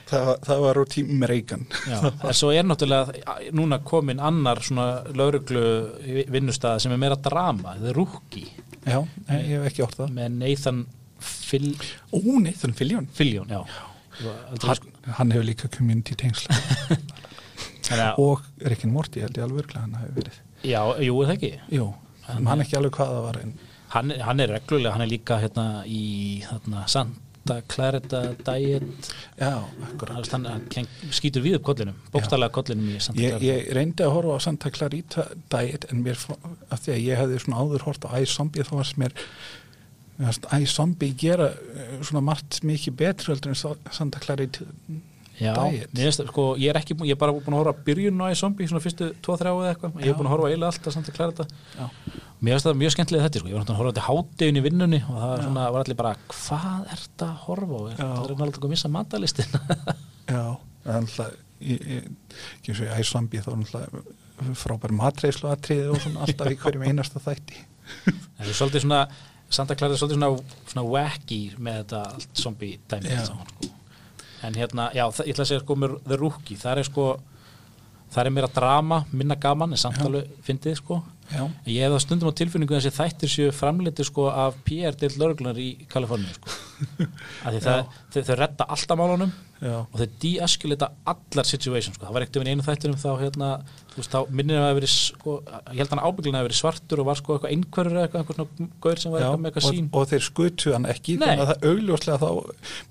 það, 0.09 0.31
það 0.46 0.62
var 0.64 0.81
á 0.81 0.85
tímum 0.94 1.24
Reagan 1.31 1.64
Já, 1.88 1.98
en 2.28 2.37
svo 2.38 2.50
er 2.54 2.64
náttúrulega 2.68 3.37
núna 3.59 3.78
komin 3.85 4.20
annar 4.20 4.62
svona 4.64 4.87
lauruglu 5.18 5.62
vinnustæða 6.33 6.81
sem 6.85 6.94
er 6.96 7.00
meira 7.02 7.18
drama, 7.20 7.74
það 7.78 7.90
er 7.92 7.98
Rúki 8.00 8.44
já, 8.88 8.98
ég 9.28 9.52
hef 9.59 9.66
ekki 9.72 9.85
orð 9.85 9.98
það. 10.00 10.14
Með 10.16 10.38
Nathan 10.40 10.78
Fil 11.18 11.72
ó, 12.14 12.18
Nathan 12.40 12.72
Fillion. 12.78 13.09
Fillion, 13.12 13.48
já. 13.50 13.62
Aldrei, 14.18 14.68
hann, 14.70 14.92
hann 15.18 15.33
hefur 15.35 15.46
líka 15.48 15.68
community 15.74 16.14
tengsla 16.18 16.57
og 18.20 18.42
Rick 18.68 18.85
and 18.85 18.92
Morty 18.92 19.20
held 19.22 19.37
ég 19.38 19.44
alveg 19.46 19.62
örglega 19.64 19.85
hann 19.87 19.96
hefur 20.00 20.16
verið. 20.22 20.38
Já, 20.66 20.81
jú, 21.07 21.14
er 21.22 21.28
það 21.31 21.35
ekki? 21.38 21.50
Jú, 21.78 21.87
Hann- 22.28 22.46
hann 22.50 22.61
ekki 22.64 22.76
alveg 22.76 22.96
hvað 22.98 23.12
það 23.14 23.22
var 23.28 23.38
en 23.42 23.52
hann, 23.94 24.11
hann 24.26 24.40
er 24.44 24.50
reglulega, 24.52 24.92
hann 24.96 25.04
er 25.07 25.09
líka 25.12 25.38
hérna 25.40 25.66
í 25.88 26.02
þarna, 26.44 26.83
Santa 26.92 27.20
Clarita 27.73 28.21
Diet. 28.47 29.09
Já, 29.39 29.51
hann, 29.57 29.87
akkurat 29.89 30.31
hann, 30.35 30.47
skýtur 31.15 31.45
við 31.45 31.59
upp 31.59 31.67
kollinum 31.71 31.97
bókstallega 32.15 32.55
kollinum 32.59 32.91
í 32.95 32.99
Santa 33.03 33.21
Ég, 33.23 33.37
Clarita 33.37 33.49
ég 33.49 33.73
reyndi 33.79 34.07
að 34.07 34.15
horfa 34.17 34.37
á 34.37 34.41
Santa 34.47 34.73
Clarita 34.75 35.27
Diet 35.55 35.87
en 35.93 36.03
mér, 36.07 36.21
af 36.69 36.83
því 36.85 36.95
að 36.97 37.03
ég 37.07 37.23
hefði 37.23 37.41
svona 37.45 37.63
áður 37.65 37.87
hort 37.89 38.07
á 38.09 38.11
iZombie 38.23 38.67
þá 38.69 38.75
varst 38.81 39.01
mér 39.01 39.17
iZombie 40.59 41.15
gera 41.19 41.51
eh, 41.55 41.99
svona 42.03 42.25
margt 42.27 42.61
mikið 42.67 42.97
betur 42.99 43.33
heldur 43.35 43.53
en 43.55 43.59
Sa- 43.61 43.77
Santa 43.95 44.19
Clarita 44.23 44.67
Já, 45.38 45.53
finnst, 45.94 46.24
sko, 46.31 46.44
ég 46.59 46.72
er 46.72 46.81
ekki, 46.81 46.96
ég 47.07 47.14
er 47.14 47.20
bara 47.20 47.35
búin 47.37 47.55
að 47.55 47.61
horfa 47.62 47.74
að 47.77 47.83
byrjun 47.87 48.22
á 48.22 48.27
í 48.29 48.38
zombie, 48.38 48.68
svona 48.70 48.83
fyrstu 48.85 49.11
2-3 49.24 49.53
eða 49.53 49.72
eitthvað, 49.72 49.98
ég 50.03 50.12
er 50.12 50.18
búin 50.18 50.29
að 50.29 50.35
horfa 50.35 50.51
eiginlega 50.51 50.72
alltaf 50.72 50.96
samt 50.96 51.11
að 51.11 51.18
klæra 51.18 51.37
þetta. 51.38 51.46
Já. 51.79 51.87
mér 52.38 52.57
finnst 52.57 52.68
það 52.68 52.79
mjög 52.83 52.94
skemmtilega 52.94 53.27
þetta, 53.29 53.42
sko, 53.42 53.51
ég 53.51 53.59
var 53.59 53.62
náttúrulega 53.62 53.79
að 53.79 53.83
horfa 53.83 53.94
þetta 53.94 54.07
háttegin 54.09 54.59
í 54.59 54.64
vinnunni 54.66 55.01
og 55.07 55.18
það 55.22 55.35
svona, 55.44 55.66
var 55.74 55.85
allir 55.85 55.98
bara 55.98 56.14
hvað 56.35 56.88
er 56.94 57.03
þetta 57.05 57.29
að 57.29 57.42
horfa 57.46 57.79
á, 57.79 57.81
það 57.98 58.07
er 58.09 58.38
náttúrulega 58.38 58.68
að 58.68 58.74
missa 58.74 58.92
matalistin 58.94 59.51
Já, 60.38 60.44
það 60.88 60.98
er 60.98 61.37
og 61.59 62.83
í 62.83 62.88
iZombie 63.03 63.42
þá 63.42 63.51
er 63.53 63.59
alltaf 63.59 64.14
frábær 64.59 64.94
matreislu 64.94 65.51
atriði 65.51 65.88
og 65.92 65.98
svona 66.03 66.22
alltaf 66.27 66.53
í 66.53 66.59
hverjum 66.61 66.85
einasta 66.87 67.22
þætti. 67.22 67.64
Það 68.38 68.44
er 68.44 68.55
svolítið 68.55 68.85
svona, 68.85 69.01
Santa 69.51 69.77
Clara 69.79 69.96
er 69.96 70.01
svolítið 70.03 70.20
svona, 70.20 70.61
svona 70.70 70.85
wacky 70.92 71.40
með 71.59 71.81
þetta 71.81 72.03
allt 72.12 72.42
zombie 72.44 72.79
dæmi 72.90 73.18
sko. 73.24 73.72
En 74.46 74.55
hérna, 74.55 74.90
já, 74.94 75.05
ég 75.24 75.33
ætla 75.33 75.44
að 75.44 75.51
segja 75.51 75.64
sko 75.64 75.77
með 75.79 75.98
The 76.07 76.18
Rookie, 76.20 76.59
það 76.61 76.83
er 76.83 76.88
sko 76.88 77.07
það 78.12 78.24
er 78.24 78.35
meira 78.35 78.51
drama, 78.53 79.03
minna 79.12 79.37
gaman 79.40 79.74
en 79.74 79.81
samt 79.81 79.98
Já. 80.01 80.07
alveg 80.09 80.29
fyndið, 80.46 80.79
sko 80.81 81.03
Já, 81.29 81.43
Ég 81.69 81.85
hef 81.85 81.93
það 81.93 82.05
stundum 82.07 82.33
á 82.33 82.38
tilfinningu 82.41 82.77
að 82.77 82.87
þessi 82.87 82.99
þættir 82.99 83.33
séu 83.35 83.53
framleiti 83.53 84.07
sko 84.09 84.31
af 84.33 84.57
PR-dild 84.64 85.19
lörglunar 85.21 85.61
í 85.61 85.69
Kaliforníu 85.93 86.33
sko. 86.38 86.55
það, 87.45 87.85
þau, 88.14 88.33
redda 88.38 88.67
alltaf 88.69 88.99
málunum 88.99 89.33
já, 89.59 89.75
og 89.83 89.97
þau 89.99 90.07
de-esculata 90.23 90.88
allar 91.09 91.49
situations 91.49 91.97
sko. 91.97 92.07
það 92.07 92.14
var 92.14 92.25
ekkert 92.25 92.38
um 92.41 92.49
einu 92.49 92.64
þættinum 92.67 93.01
þá 93.01 93.09
hérna, 93.23 93.49
þú 93.93 94.01
veist, 94.01 94.12
þá 94.14 94.35
minnir 94.38 94.62
að 94.62 94.75
verið 94.79 94.93
sko, 94.93 95.37
ég 95.49 95.81
held 95.81 95.88
að 95.88 95.95
hann 95.97 96.05
ábygglega 96.07 96.43
að 96.43 96.49
verið 96.49 96.61
svartur 96.61 97.03
og 97.03 97.09
var 97.09 97.21
sko 97.21 97.37
eitthvað 97.37 97.55
einhverjur 97.57 97.97
eða 97.97 98.07
eitthvað, 98.07 98.23
eitthvað 98.23 98.38
svona 98.38 98.71
gaur 98.87 99.03
sem 99.03 99.14
var 99.14 99.25
eitthvað 99.25 99.43
með 99.43 99.51
eitthvað 99.51 99.69
og, 99.69 99.75
sín 99.75 99.91
og 99.91 100.09
þeir 100.12 100.27
skutu 100.29 100.75
hann 100.77 100.88
ekki 100.93 101.17
Nei. 101.19 101.25
þannig 101.27 101.45
að 101.45 101.51
það 101.53 101.67
augljóslega 101.73 102.19
þá 102.23 102.31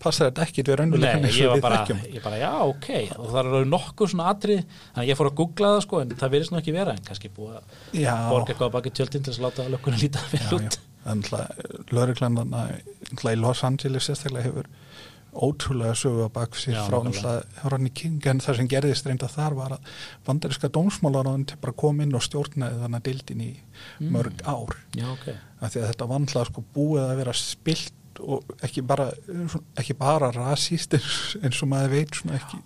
passar 0.04 0.32
þetta 0.32 0.48
ekki 0.48 0.60
við 0.60 0.68
Nei, 0.68 0.80
raunveruleikann 0.82 1.30
eins 1.30 1.40
og 1.40 1.56
við 1.56 1.68
þekkjum 1.68 2.04
ég 2.18 2.28
bara, 2.28 2.42
já, 2.42 2.52
ok 2.68 2.90
og 3.18 3.32
það 3.32 3.42
eru 3.54 3.72
nokkuð 3.72 4.14
svona 4.14 4.30
atrið 4.34 4.62
þannig 4.68 5.06
að 5.06 5.12
ég 5.12 5.22
fór 5.22 5.32
að 5.32 5.38
googla 5.42 5.74
það 5.76 5.84
sko 5.88 6.04
en 6.04 6.16
það 6.18 6.36
verðist 6.36 6.54
nú 6.54 6.60
ekki 6.62 6.76
vera 6.76 6.98
en 6.98 7.08
kannski 7.08 7.32
búið 7.32 7.62
að 7.62 7.64
borga 8.34 8.54
eitthvað 8.54 8.68
að 8.70 8.76
baki 8.78 8.92
tjöldin 9.00 9.24
til 9.28 9.34
að 9.36 9.44
láta 9.48 9.68
lögkunni 9.74 10.02
líta 10.04 10.24
vel 10.32 10.60
út. 10.60 10.80
Að 11.08 11.32
lauruglan 11.96 12.40
í 13.32 13.36
Los 13.40 13.64
Angeles 13.64 14.08
sérstaklega 14.10 14.50
hefur 14.50 14.68
ótrúlega 15.38 15.94
sögu 15.94 16.26
á 16.26 16.30
bak 16.34 16.56
sér 16.58 16.80
frá 16.88 17.68
Ronny 17.70 17.92
King 17.94 18.24
en 18.26 18.40
það 18.42 18.56
sem 18.58 18.68
gerðist 18.72 19.06
reynda 19.06 19.28
þar 19.30 19.54
var 19.60 19.76
að 19.76 19.92
bandariska 20.26 20.70
dómsmálaráðin 20.74 21.44
til 21.52 21.60
bara 21.62 21.76
kom 21.78 22.00
inn 22.02 22.16
og 22.18 22.24
stjórnaði 22.26 22.80
þannig 22.82 23.02
að 23.04 23.06
dildin 23.12 23.44
í 23.46 23.52
Mm. 24.00 24.10
mörg 24.16 24.42
ár. 24.50 24.74
Já, 24.98 25.06
ok. 25.12 25.28
Af 25.62 25.72
því 25.76 25.82
að 25.84 25.88
þetta 25.92 26.08
vandla 26.10 26.46
sko 26.48 26.64
búið 26.74 27.04
að 27.12 27.18
vera 27.20 27.34
spilt 27.38 27.94
og 28.20 28.56
ekki 28.66 28.82
bara 28.82 29.12
ekki 29.78 29.94
bara 30.00 30.32
rasist 30.34 30.96
eins, 30.98 31.62
og 31.62 31.70
maður 31.70 31.92
veit 31.94 32.16
svona 32.18 32.40
ekki 32.40 32.58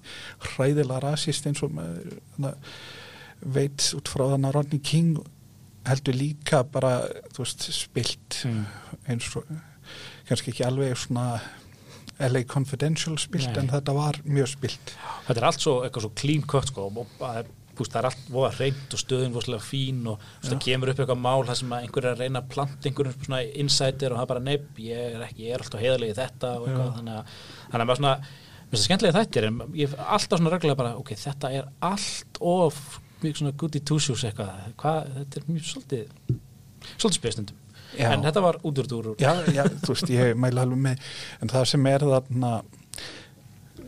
hræðilega 0.53 1.01
rasist 1.03 1.45
eins 1.51 1.61
og 1.67 1.73
maður 1.75 2.55
veit 3.41 3.89
út 3.97 4.07
frá 4.11 4.23
þannig 4.31 4.47
að 4.51 4.55
Rodney 4.55 4.79
King 4.79 5.17
heldur 5.87 6.13
líka 6.17 6.63
bara 6.71 6.99
þú 7.33 7.43
veist 7.45 7.67
spilt 7.73 8.41
Mm. 8.45 8.65
eins 9.09 9.27
og 9.35 9.45
kannski 10.29 10.51
ekki 10.53 10.65
alveg 10.65 10.95
svona 10.97 11.39
LA 12.21 12.43
Confidential 12.45 13.17
spilt 13.17 13.49
Nei. 13.49 13.59
en 13.63 13.69
þetta 13.71 13.93
var 13.97 14.19
mjög 14.25 14.47
spilt 14.53 14.93
þetta 15.27 15.37
er 15.41 15.47
allt 15.49 15.59
svo 15.63 15.73
eitthvað 15.83 16.05
svo 16.05 16.11
clean 16.21 16.43
cut 16.47 16.67
sko 16.69 16.85
og 16.91 17.07
það 17.19 17.39
er, 17.41 17.49
búst, 17.75 17.91
það 17.91 17.99
er 18.03 18.07
allt 18.11 18.29
voða 18.29 18.51
reynd 18.59 18.93
og 18.93 19.01
stöðin 19.01 19.33
voðslega 19.33 19.65
fín 19.65 20.01
og 20.11 20.19
það 20.45 20.59
kemur 20.67 20.91
upp 20.93 20.99
eitthvað 21.01 21.21
mál 21.23 21.45
þar 21.49 21.59
sem 21.61 21.73
einhver 21.79 22.05
er 22.05 22.13
að 22.15 22.21
reyna 22.25 22.41
að 22.43 22.49
planta 22.53 22.89
einhverjum 22.91 23.25
svona 23.25 23.41
insider 23.63 24.13
og 24.13 24.19
það 24.21 24.27
bara 24.35 24.45
neip, 24.45 24.67
ég 24.77 25.15
er 25.17 25.25
ekki, 25.25 25.47
ég 25.47 25.55
er 25.57 25.63
alltaf 25.65 25.81
heiðalegi 25.81 26.13
í 26.13 26.19
þetta 26.21 26.51
og 26.59 26.67
eitthvað, 26.67 26.91
þannig 26.99 27.15
að 27.17 27.37
þannig 27.71 27.81
að 27.81 27.87
maður 27.91 28.01
svona, 28.01 28.15
mér 28.21 28.69
finnst 28.71 28.81
það 28.81 28.87
skemmtilega 28.89 29.17
þættir 29.19 29.47
en 29.49 29.61
ég 29.81 29.89
hef 29.89 29.95
alltaf 30.17 30.39
svona 30.43 30.53
reglulega 30.53 30.81
bara, 30.83 30.93
ok, 31.01 31.15
þetta 31.25 31.51
er 31.57 31.71
allt 31.89 32.41
of 32.41 32.99
mjög 33.23 33.37
svona 33.41 33.51
goody 33.57 33.79
two 33.79 33.99
shoes 33.99 34.23
eitthvað, 34.23 34.51
hvað, 34.81 35.11
þetta 35.17 35.39
er 35.41 35.49
mjög 35.51 35.67
svolítið 35.71 36.05
svolítið 36.97 37.19
spesnundum 37.19 37.57
en 37.97 38.21
þetta 38.23 38.41
var 38.45 38.57
út 38.63 38.77
úr 38.79 38.91
úr 38.97 39.15
já, 39.19 39.33
já, 39.51 39.63
þú 39.83 39.93
veist, 39.93 40.09
ég 40.09 40.35
mæla 40.39 40.61
alveg 40.65 40.79
með 40.79 40.99
en 41.41 41.49
það 41.51 41.65
sem 41.73 41.85
er 41.91 42.05
þarna 42.07 42.51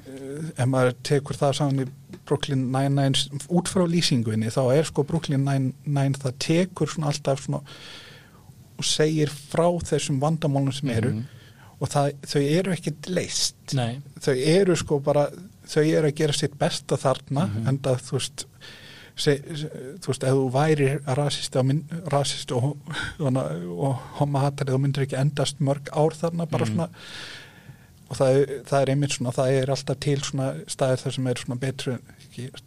eh, 0.08 0.50
ef 0.58 0.66
maður 0.70 0.96
tekur 1.08 1.40
það 1.40 1.54
saman 1.60 1.84
í 1.86 1.90
Brooklyn 2.24 2.66
Nine-Nine 2.72 3.42
út 3.52 3.68
frá 3.72 3.84
lýsingunni, 3.90 4.52
þá 4.54 4.62
er 4.78 4.88
sko 4.88 5.04
Brooklyn 5.08 5.44
Nine-Nine, 5.44 6.20
það 6.22 6.38
tekur 6.46 6.92
svona 6.92 7.10
alltaf 7.12 7.42
svona 7.44 7.64
og 8.80 8.88
segir 8.88 9.32
frá 9.32 9.68
þessum 9.86 10.20
vandamálum 10.24 10.74
sem 10.74 10.90
eru 10.90 11.12
Mhm. 11.14 11.24
og 11.84 11.90
það, 11.92 12.14
þau 12.32 12.42
eru 12.60 12.72
ekkit 12.74 13.10
leist 13.12 13.74
Nei, 13.76 14.00
þau 14.24 14.34
eru 14.38 14.76
sko 14.80 15.00
bara 15.04 15.28
þau 15.68 15.84
eru 15.84 16.08
að 16.10 16.16
gera 16.16 16.34
sitt 16.34 16.58
besta 16.60 16.96
þarna 16.98 17.48
Mhm. 17.50 17.68
en 17.68 17.78
það 17.80 18.02
þú 18.08 18.12
veist 18.20 18.46
se, 19.16 19.38
se, 19.56 19.70
þú 20.02 20.10
veist, 20.12 20.24
ef 20.24 20.34
þú 20.40 20.50
væri 20.54 20.90
rasisti 21.20 21.60
og, 21.62 21.66
mynd, 21.70 21.94
rasisti 22.14 22.54
og, 22.58 22.76
og, 23.22 24.02
homahatari 24.20 24.74
þá 24.74 24.80
myndir 24.82 25.06
ekki 25.08 25.20
endast 25.22 25.60
mörg 25.62 25.92
ár 25.94 26.16
þarna 26.18 26.50
bara 26.50 26.66
Mhm. 26.66 26.74
svona 26.74 26.90
og 28.14 28.18
það, 28.20 28.40
það 28.70 28.82
er 28.82 28.90
einmitt 28.94 29.12
svona, 29.16 29.32
það 29.34 29.52
er 29.62 29.70
alltaf 29.74 30.00
til 30.00 30.20
svona 30.22 30.48
staðir 30.70 31.00
þar 31.02 31.14
sem 31.16 31.28
er 31.28 31.40
svona 31.42 31.60
betru 31.60 31.96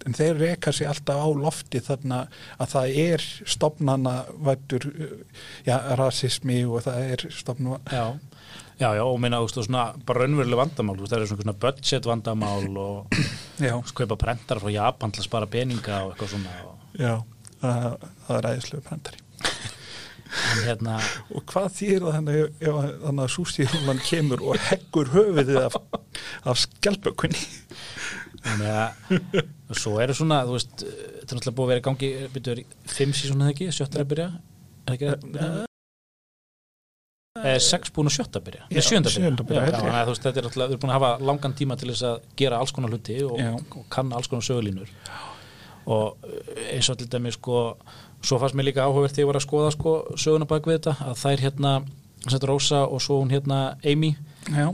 en 0.06 0.14
þeir 0.14 0.38
reka 0.38 0.72
sig 0.72 0.86
alltaf 0.86 1.18
á 1.22 1.28
lofti 1.34 1.80
þarna 1.82 2.28
að 2.60 2.68
það 2.72 2.96
er 3.02 3.24
stopnana 3.46 4.14
vættur, 4.38 4.86
já, 5.66 5.76
rasismi 5.98 6.64
og 6.66 6.82
það 6.86 6.98
er 7.12 7.26
stopnana 7.34 7.80
já 7.90 8.18
Já, 8.76 8.90
já, 8.92 9.00
og 9.08 9.16
minna, 9.22 9.38
þú 9.40 9.62
veist, 9.62 9.70
bara 10.04 10.20
raunveruleg 10.26 10.58
vandamál, 10.60 10.98
það 11.08 11.14
eru 11.22 11.26
svona, 11.30 11.54
budget 11.62 12.04
vandamál 12.10 12.66
og 12.76 13.14
já, 13.68 13.72
kaupa 13.96 14.18
prentar 14.20 14.60
frá 14.60 14.68
Japan 14.74 15.14
til 15.16 15.22
að 15.22 15.28
spara 15.30 15.48
peninga 15.48 16.02
og 16.04 16.10
eitthvað 16.12 16.34
svona 16.34 16.56
og, 16.66 16.74
já, 17.00 17.14
það, 17.62 17.86
það 18.26 18.36
er 18.42 18.48
æðislega 18.50 18.84
brendari 18.90 19.22
en 20.36 20.60
hérna, 20.66 20.98
Og 21.38 21.44
hvað 21.48 21.68
þýr 21.78 22.04
það 22.04 22.16
þannig 22.18 22.38
ef- 22.42 22.60
ef 22.68 22.76
að- 22.82 22.96
þannig 23.06 23.24
að 23.24 23.32
sústíðrúlan 23.38 24.02
kemur 24.04 24.42
og 24.50 24.60
heggur 24.66 25.12
höfuðið 25.14 25.60
af, 25.62 25.76
af 26.52 26.60
skjálpökunni? 26.66 27.44
þannig 28.46 28.74
að 28.76 29.40
og 29.72 29.78
svo 29.80 29.94
eru 30.04 30.14
svona, 30.14 30.42
þú 30.46 30.58
veist 30.58 30.74
þetta 30.84 31.32
er 31.32 31.38
náttúrulega 31.38 31.56
búið 31.56 31.64
að 31.64 31.72
vera 31.72 31.80
í 31.80 31.86
gangi, 31.88 32.10
byrjuður 32.36 32.60
fimm 32.98 33.14
sísón 33.16 33.40
eða 33.46 33.54
ekki, 33.56 33.70
sjötta 33.74 33.98
er 33.98 34.04
að 34.04 34.10
byrja 34.12 34.28
er 34.86 34.94
ekki 34.98 35.14
það? 35.40 35.56
Eh, 37.44 37.58
sex 37.62 37.92
búin 37.92 38.08
að 38.10 38.16
sjötta 38.16 38.40
byrja, 38.44 38.64
Já, 38.70 38.78
að 38.80 38.86
sjöunda 38.88 39.10
að 39.12 39.16
byrja, 39.20 39.64
byrja. 39.66 39.82
Já, 39.84 39.92
að 39.92 40.06
þú 40.06 40.14
veist, 40.14 40.24
þetta 40.26 40.40
er 40.40 40.46
náttúrulega, 40.48 40.70
þú 40.70 40.76
er 40.76 40.82
búin 40.84 40.92
að 40.92 40.98
hafa 40.98 41.10
langan 41.30 41.56
tíma 41.58 41.76
til 41.80 41.90
þess 41.90 42.06
að 42.08 42.16
gera 42.40 42.60
alls 42.62 42.72
konar 42.76 42.94
hluti 42.94 43.18
og, 43.26 43.36
Já. 43.40 43.52
og 43.56 43.84
kann 43.92 44.12
alls 44.16 44.30
konar 44.32 44.46
sögulínur 44.46 44.90
og 45.86 46.26
eh, 46.26 46.74
eins 46.76 46.88
og 46.90 46.98
til 46.98 47.10
dæmi 47.12 47.34
sko, 47.34 47.60
svo 48.24 48.40
fannst 48.42 48.58
mér 48.58 48.70
líka 48.70 48.86
áhugavert 48.86 49.14
þegar 49.14 49.26
ég 49.26 49.30
var 49.30 49.40
að 49.40 49.46
skoða 49.46 49.74
sko 49.76 49.94
söguna 50.18 50.48
bak 50.50 50.66
við 50.66 50.80
þetta, 50.80 50.96
að 51.12 51.20
þær 51.22 51.44
hérna 51.46 51.76
sett 52.26 52.46
Rósa 52.48 52.86
og 52.86 53.02
svo 53.02 53.20
hún 53.20 53.30
hérna 53.30 53.76
Amy 53.86 54.16
já, 54.50 54.66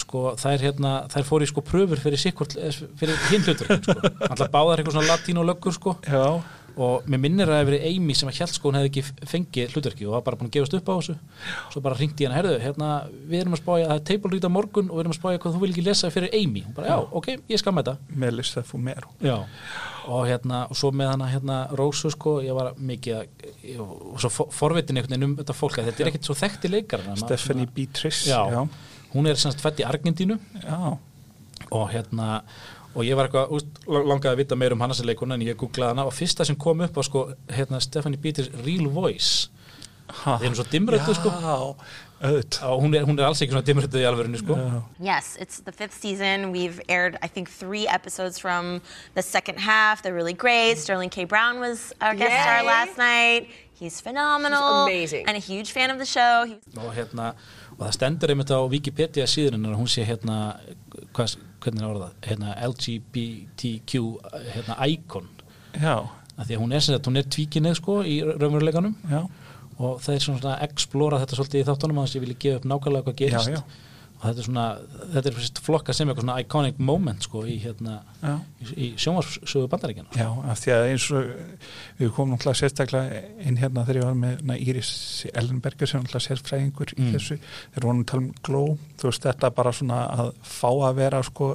sko 0.00 0.34
þær 0.38 0.64
hérna, 0.64 0.92
þær 1.10 1.26
fóru 1.26 1.46
í 1.46 1.50
sko 1.50 1.64
pröfur 1.66 2.00
fyrir 2.02 2.20
fyrir 2.20 3.16
hinn 3.30 3.46
hlutur 3.46 3.70
sko. 3.80 3.96
alltaf 4.30 4.50
báðar 4.52 4.82
eitthvað 4.82 4.98
svona 4.98 5.10
latín 5.10 5.40
og 5.42 5.48
löggur 5.50 5.74
sko 5.74 5.96
já, 6.06 6.22
og 6.76 7.06
mér 7.10 7.20
minnir 7.22 7.48
að 7.48 7.54
það 7.54 7.60
hefur 7.60 7.70
verið 7.72 7.86
Amy 7.90 8.14
sem 8.14 8.28
að 8.30 8.38
held 8.40 8.52
sko 8.54 8.68
hún 8.70 8.78
hefði 8.78 8.90
ekki 8.90 9.28
fengið 9.30 9.74
hlutverki 9.74 10.06
og 10.06 10.12
var 10.16 10.22
bara 10.26 10.36
búin 10.40 10.48
að 10.50 10.54
gefast 10.56 10.74
upp 10.78 10.88
á 10.90 10.94
þessu. 11.00 11.14
Svo 11.72 11.82
bara 11.84 11.98
ringdi 11.98 12.26
hann, 12.28 12.36
herðu, 12.36 12.56
hérna 12.62 12.90
við 13.30 13.40
erum 13.42 13.56
að 13.56 13.62
spája, 13.62 13.86
það 13.90 13.96
er 14.00 14.04
table 14.10 14.30
read 14.34 14.46
á 14.46 14.50
morgun 14.54 14.90
og 14.90 14.96
við 14.96 15.02
erum 15.04 15.14
að 15.14 15.18
spája 15.20 15.40
hvað 15.42 15.56
þú 15.56 15.62
vil 15.64 15.70
ekki 15.74 15.84
lesa 15.88 16.10
fyrir 16.14 16.36
Amy. 16.40 16.62
Hún 16.66 16.76
bara, 16.76 16.86
já, 16.92 16.98
ok, 17.20 17.28
ég 17.50 17.62
skamma 17.62 17.82
þetta. 17.82 17.96
Melissa 18.24 18.62
Fumero 18.62 19.10
já. 19.20 19.36
og 20.10 20.24
hérna, 20.30 20.62
og 20.70 20.76
svo 20.80 20.90
með 20.96 21.10
hana 21.12 21.28
hérna 21.30 21.58
Rósu 21.76 22.10
sko, 22.14 22.38
ég 22.42 22.54
var 22.56 22.72
mikið 22.78 23.26
ég, 23.66 23.80
og 23.80 24.16
svo 24.22 24.30
for- 24.32 24.50
forvitin 24.54 24.96
einhvern 24.96 25.12
veginn 25.16 25.28
um 25.28 25.36
þetta 25.42 25.54
fólk 25.54 25.78
að 25.78 25.90
þetta 25.90 26.04
er 26.06 26.10
ekkert 26.12 26.30
svo 26.30 26.34
þekkti 26.40 26.70
leikar 26.72 27.04
Stephanie 27.20 27.68
Beatrice 27.74 28.30
Já. 28.30 28.40
já, 28.50 28.64
hún 29.12 29.26
er 29.28 29.34
semst 29.38 29.60
fætt 29.60 29.82
í 29.82 29.86
Argentínu. 29.86 30.38
Já, 30.64 30.96
og 31.70 31.90
hérna 31.92 32.40
og 32.94 33.04
ég 33.06 33.14
var 33.16 33.28
eitthvað, 33.28 33.52
úst, 33.54 33.66
langaði 33.86 34.32
að 34.34 34.40
vita 34.42 34.56
meir 34.58 34.72
um 34.74 34.80
hana 34.82 34.94
sem 34.98 35.06
leikuna 35.06 35.34
en 35.38 35.46
ég 35.46 35.56
googlaði 35.60 35.94
hana 35.94 36.06
og 36.10 36.14
fyrsta 36.16 36.44
sem 36.46 36.56
kom 36.58 36.80
upp 36.86 36.96
var 36.98 37.06
sko, 37.06 37.26
hérna 37.48 37.80
Stephanie 37.80 38.18
Peters 38.18 38.50
Real 38.66 38.88
Voice 38.90 39.48
Ha. 40.10 40.32
þeir 40.40 40.48
eru 40.48 40.56
svo 40.58 40.64
dimmröttu 40.72 41.12
sko 41.14 41.30
hún 42.80 42.94
er, 42.94 43.04
hún 43.06 43.18
er 43.18 43.24
alls 43.28 43.40
ekki 43.40 43.54
svona 43.54 43.62
dimmröttu 43.64 44.00
í 44.00 44.06
alvörinu 44.08 44.40
sko 44.40 44.56
Já. 44.58 44.80
Yes, 45.00 45.36
it's 45.40 45.60
the 45.64 45.72
fifth 45.72 45.94
season. 46.00 46.50
We've 46.52 46.80
aired, 46.88 47.16
I 47.22 47.28
think, 47.28 47.48
three 47.48 47.86
episodes 47.88 48.38
from 48.38 48.80
the 49.14 49.22
second 49.22 49.58
half. 49.60 50.02
They're 50.02 50.14
really 50.14 50.34
great. 50.34 50.78
Sterling 50.78 51.10
K. 51.10 51.24
Brown 51.24 51.60
was 51.60 51.92
our 52.00 52.14
guest 52.14 52.34
star 52.42 52.60
Yay. 52.62 52.66
last 52.66 52.98
night. 52.98 53.48
He's 53.72 54.00
phenomenal. 54.00 54.86
He's 54.86 55.12
amazing. 55.12 55.24
And 55.28 55.36
a 55.36 55.40
huge 55.40 55.70
fan 55.72 55.90
of 55.90 55.98
the 55.98 56.04
show. 56.04 56.44
He 56.46 56.58
og 56.76 56.92
hérna, 56.94 57.34
og 57.78 57.86
það 57.86 57.94
stendur 57.96 58.34
einmitt 58.34 58.50
á 58.52 58.58
Wikipedia 58.68 59.24
síðan 59.30 59.64
að 59.64 59.78
hún 59.80 59.88
sé 59.88 60.04
hérna 60.04 60.58
hvað, 61.16 61.38
hvernig 61.64 61.84
er 61.84 61.90
orðað, 61.90 62.16
hérna 62.26 62.54
LGBTQ 62.68 64.00
hérna 64.54 64.76
icon, 64.88 65.28
já, 65.76 65.94
af 66.36 66.46
því 66.48 66.56
að 66.56 66.62
hún 66.62 66.72
er 66.74 66.84
sem 66.84 66.94
sagt, 66.96 67.08
hún 67.10 67.20
er 67.20 67.28
tvíkinnið 67.36 67.78
sko 67.80 68.00
í 68.06 68.16
raunveruleikanum. 68.24 68.96
Og 69.80 70.00
það 70.04 70.14
er 70.14 70.24
svona 70.24 70.50
að 70.54 70.64
explora 70.66 71.18
þetta 71.22 71.36
svolítið 71.38 71.62
í 71.62 71.66
þáttunum 71.70 72.00
að 72.00 72.04
þess 72.06 72.12
að 72.12 72.18
ég 72.18 72.24
vilja 72.26 72.40
gefa 72.44 72.58
upp 72.60 72.66
nákvæmlega 72.68 73.06
hvað 73.06 73.14
gerist. 73.20 73.48
Já, 73.48 73.54
já. 73.56 73.89
Og 74.20 74.26
þetta 74.28 74.42
er 74.42 74.44
svona, 74.44 74.64
þetta 75.14 75.30
er 75.30 75.36
flokka 75.64 75.94
sem 75.96 76.08
eitthvað 76.10 76.24
svona 76.26 76.40
iconic 76.42 76.78
moment 76.78 77.22
sko 77.24 77.40
í 77.48 77.54
hérna 77.62 77.94
já. 78.20 78.34
í, 78.60 78.66
í 78.76 78.88
sjónvarssögu 79.00 79.68
bandaríkjana 79.72 80.12
Já, 80.20 80.26
af 80.52 80.60
því 80.60 80.74
að 80.76 80.88
eins 80.90 81.06
og 81.16 81.30
við 82.00 82.10
komum 82.16 82.34
náttúrulega 82.36 82.60
sérstaklega 82.60 83.22
inn 83.48 83.56
hérna 83.62 83.86
þegar 83.88 84.00
ég 84.02 84.08
var 84.10 84.18
með 84.20 84.42
na, 84.50 84.58
Íris 84.60 84.90
Ellenberger 85.32 85.88
sem 85.88 86.02
náttúrulega 86.04 86.26
sérfræðingur 86.28 86.92
í 86.96 87.00
Mm. 87.00 87.14
þessu, 87.16 87.38
þegar 87.72 87.88
vonum 87.88 88.04
tala 88.04 88.22
um 88.26 88.34
gló, 88.44 88.62
þú 89.00 89.08
veist 89.08 89.24
þetta 89.24 89.50
bara 89.56 89.72
svona 89.72 90.02
að 90.12 90.34
fá 90.44 90.68
að 90.68 90.94
vera 91.00 91.22
sko 91.24 91.54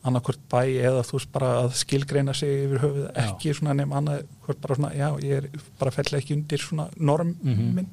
annarkvort 0.00 0.40
bæ 0.48 0.62
eða 0.80 1.02
þú 1.04 1.18
veist 1.18 1.32
bara 1.34 1.48
að 1.66 1.74
skilgreina 1.76 2.32
sig 2.32 2.64
yfir 2.64 2.80
höfuð, 2.80 3.10
Já. 3.12 3.26
ekki 3.26 3.52
svona 3.58 3.74
nefn 3.76 3.92
annað, 3.98 4.22
hvort 4.46 4.60
bara 4.64 4.74
svona, 4.78 4.92
já, 4.96 5.08
ég 5.20 5.36
er 5.42 5.50
bara 5.78 5.90
fell 5.92 6.16
ekki 6.16 6.32
undir 6.38 6.58
svona 6.64 6.88
norm 6.96 7.34
Mhm. 7.44 7.74
minn, 7.76 7.90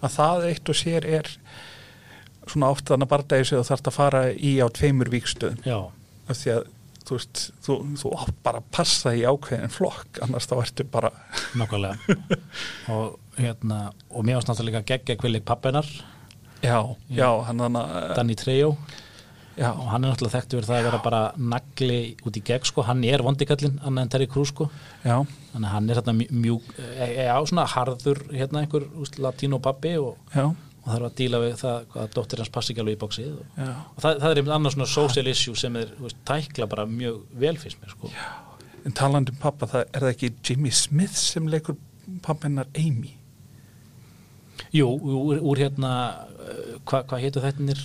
að 0.00 0.16
það 0.16 0.46
eitt 0.48 0.68
og 0.72 0.74
sér 0.80 1.04
er 1.04 1.28
svona 2.50 2.70
oft 2.74 2.88
þannig 2.88 3.08
að 3.08 3.12
bardagi 3.14 3.50
sig 3.50 3.60
og 3.60 3.68
þarf 3.68 3.90
að 3.90 3.98
fara 3.98 4.22
í 4.32 4.56
á 4.60 4.66
tveimur 4.74 5.10
víkstöðum 5.12 5.60
Já, 5.66 5.78
af 6.28 6.40
því 6.40 6.56
að 6.56 6.64
þú 7.04 7.18
veist, 7.18 7.42
þú, 7.64 7.76
þú 8.00 8.10
átt 8.16 8.40
bara 8.44 8.60
að 8.62 8.68
passa 8.72 9.12
í 9.16 9.24
ákveðin 9.28 9.72
flokk, 9.72 10.20
annars 10.24 10.48
þá 10.48 10.54
ertu 10.62 10.86
bara 10.88 11.10
nákvæmlega. 11.58 12.16
Og 12.94 13.38
hérna, 13.38 13.80
og 14.10 14.24
mér 14.24 14.38
varst 14.38 14.50
náttúrulega 14.50 14.80
líka 14.80 14.92
geggja 14.94 15.18
kvillig 15.20 15.44
pappinar, 15.46 15.88
já, 16.64 16.78
já, 17.12 17.28
hann 17.48 17.60
þannig 17.60 17.90
að 17.90 18.14
Danny 18.16 18.38
Trejo. 18.40 18.76
Já, 19.54 19.68
og 19.70 19.86
hann 19.86 20.02
er 20.02 20.10
náttúrulega 20.10 20.40
þekktu 20.40 20.58
verið 20.58 20.70
það 20.70 20.80
að 20.80 20.86
vera 20.88 21.00
bara 21.04 21.20
nagli 21.38 21.98
út 22.26 22.38
í 22.40 22.42
gegn 22.48 22.64
sko, 22.66 22.82
hann 22.88 23.04
er 23.06 23.22
vondikallin 23.22 23.76
annað 23.86 24.06
en 24.06 24.12
Terry 24.14 24.26
Crews 24.30 24.50
sko. 24.50 24.66
Já, 25.04 25.20
þannig 25.52 25.68
að 25.68 25.74
hann 25.76 25.90
er 25.90 26.00
hérna 26.00 26.14
mjúk 26.18 26.72
e, 26.74 27.06
e, 27.06 27.26
á 27.30 27.38
svona 27.46 27.68
harður 27.70 28.24
hérna 28.32 28.64
einhver 28.64 28.88
úst, 28.98 29.20
latínó 29.22 29.60
pappi 29.62 29.94
og, 30.00 30.16
já, 30.34 30.48
og 30.84 30.92
þarf 30.92 31.08
að 31.08 31.16
díla 31.20 31.40
við 31.40 31.56
það 31.62 31.98
að 32.02 32.14
dóttir 32.14 32.42
hans 32.42 32.52
passi 32.52 32.72
ekki 32.74 32.84
alveg 32.84 32.98
í 32.98 33.00
bóksið 33.00 33.28
og, 33.32 33.44
já 33.56 33.68
og 33.72 34.00
það, 34.04 34.18
það 34.20 34.28
er 34.30 34.40
einmitt 34.40 34.54
annars 34.58 34.76
svona 34.76 34.90
social 34.92 35.30
issue 35.32 35.58
sem 35.58 35.80
er 35.80 35.92
veist, 35.98 36.20
tækla 36.28 36.68
bara 36.70 36.86
mjög 36.90 37.20
vel 37.40 37.56
fyrst 37.60 37.80
mér 37.80 37.94
sko. 37.94 38.12
en 38.84 38.96
talandi 39.00 39.32
um 39.32 39.40
pappa, 39.40 39.68
það 39.70 39.84
er 39.86 40.06
það 40.06 40.12
ekki 40.12 40.32
Jimmy 40.44 40.72
Smith 40.76 41.16
sem 41.16 41.48
leikur 41.48 41.78
pappennar 42.24 42.68
Amy 42.76 43.16
Jú, 44.74 44.86
úr, 44.90 45.40
úr 45.42 45.58
hérna 45.58 45.90
hvað 46.84 47.06
hva 47.10 47.20
hétu 47.22 47.42
þettinir 47.44 47.80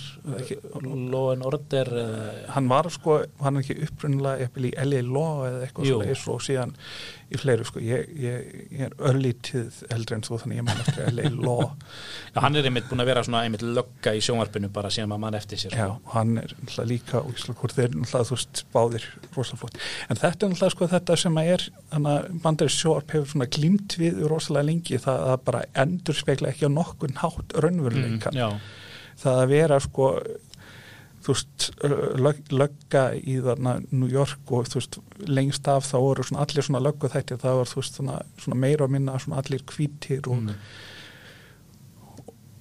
and 0.80 1.46
Order 1.46 1.90
hann 2.54 2.68
var 2.70 2.88
sko, 2.92 3.20
hann 3.40 3.58
er 3.58 3.64
ekki 3.64 3.86
upprunnilega 3.86 4.46
jafnvel 4.46 4.68
í 4.70 4.74
L.A. 4.84 5.00
Law 5.06 5.46
eða 5.48 5.64
eitthvað 5.66 6.14
svo 6.20 6.36
og 6.36 6.44
síðan 6.44 6.74
í 7.30 7.38
fleiri 7.38 7.64
sko, 7.66 7.78
ég, 7.84 8.08
ég, 8.18 8.46
ég 8.74 8.88
er 8.88 8.94
örlítið 9.06 9.84
eldri 9.94 10.16
en 10.16 10.24
þú 10.26 10.40
þannig 10.42 10.58
ég 10.60 10.66
man 10.66 10.80
eftir 10.82 11.10
L.A. 11.12 11.30
Law 11.30 11.62
já, 12.34 12.40
hann 12.42 12.58
er 12.58 12.66
einmitt 12.66 12.88
búin 12.90 13.02
að 13.04 13.10
vera 13.12 13.22
svona 13.26 13.44
einmitt 13.46 13.62
lögga 13.62 14.14
í 14.18 14.22
sjónvarpinu 14.24 14.70
bara 14.74 14.90
síðan 14.92 15.12
maður 15.12 15.24
mann 15.26 15.38
eftir 15.38 15.62
sér 15.62 15.76
Já, 15.76 15.84
sko. 15.86 16.00
og 16.10 16.16
hann 16.16 16.32
er 16.42 16.54
náttúrulega 16.56 16.88
líka 16.90 17.20
og 17.22 17.30
Ísla 17.36 17.54
hvort 17.60 17.76
þeir 17.76 17.94
náttúrulega 17.94 18.28
þú 18.30 18.38
veist 18.38 18.62
báðir 18.74 19.06
rosalega 19.36 19.60
flott. 19.62 19.78
En 20.10 20.20
þetta 20.20 20.46
er 20.46 20.52
náttúrulega 20.54 20.74
sko 20.74 20.90
þetta 20.94 21.18
sem 21.22 21.40
að 21.40 21.52
er, 21.54 21.66
þannig 21.94 22.16
að 22.16 22.42
bandarið 22.44 22.74
sjóarp 22.76 23.14
hefur 23.14 23.32
svona 23.34 23.48
glímt 23.58 23.96
við 24.00 24.20
rosalega 24.30 24.68
lengi 24.70 25.00
það 25.06 25.24
að 25.30 25.38
bara 25.46 25.62
endur 25.84 26.18
spekla 26.18 26.50
ekki 26.50 26.66
á 26.66 26.70
nokkun 26.74 27.18
hátt 27.22 27.56
raunveruleikan. 27.62 28.34
já, 28.34 28.49
Það 29.20 29.40
að 29.42 29.50
vera 29.52 29.80
sko 29.84 30.06
þú 31.20 31.34
veist, 31.34 31.66
lög, 32.24 32.38
lögga 32.56 33.02
í 33.20 33.34
þarna 33.44 33.74
New 33.92 34.08
York 34.08 34.52
og 34.56 34.70
þú 34.72 34.78
veist 34.80 34.96
lengst 35.28 35.68
af 35.68 35.84
þá 35.84 35.96
voru 36.00 36.24
svona 36.24 36.46
allir 36.46 36.64
svona 36.64 36.80
löggu 36.80 37.10
þættir, 37.12 37.40
það 37.42 37.58
var 37.60 37.68
þú 37.68 37.82
veist 37.82 37.98
svona, 38.00 38.14
svona 38.40 38.56
meira 38.62 38.86
og 38.86 38.94
minna 38.94 39.18
svona 39.20 39.42
allir 39.42 39.62
hvítir 39.68 40.24
og 40.32 40.40
Mm. 40.40 40.54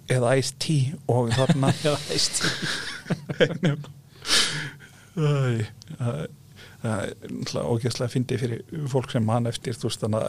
eða 0.09 0.33
Ice-T 0.41 0.65
og 1.07 1.29
þarna. 1.37 1.69
Veist 2.09 2.41
Æ, 5.19 5.65
Það 5.99 6.27
það 6.79 7.01
er 7.03 7.31
náttúrulega 7.35 7.71
ógeðslega 7.73 8.11
fyndið 8.13 8.39
fyrir 8.39 8.61
fólk 8.87 9.09
sem 9.11 9.25
mann 9.27 9.49
eftir 9.49 9.75
þú 9.75 9.89
veist 9.89 10.03
þannig 10.05 10.21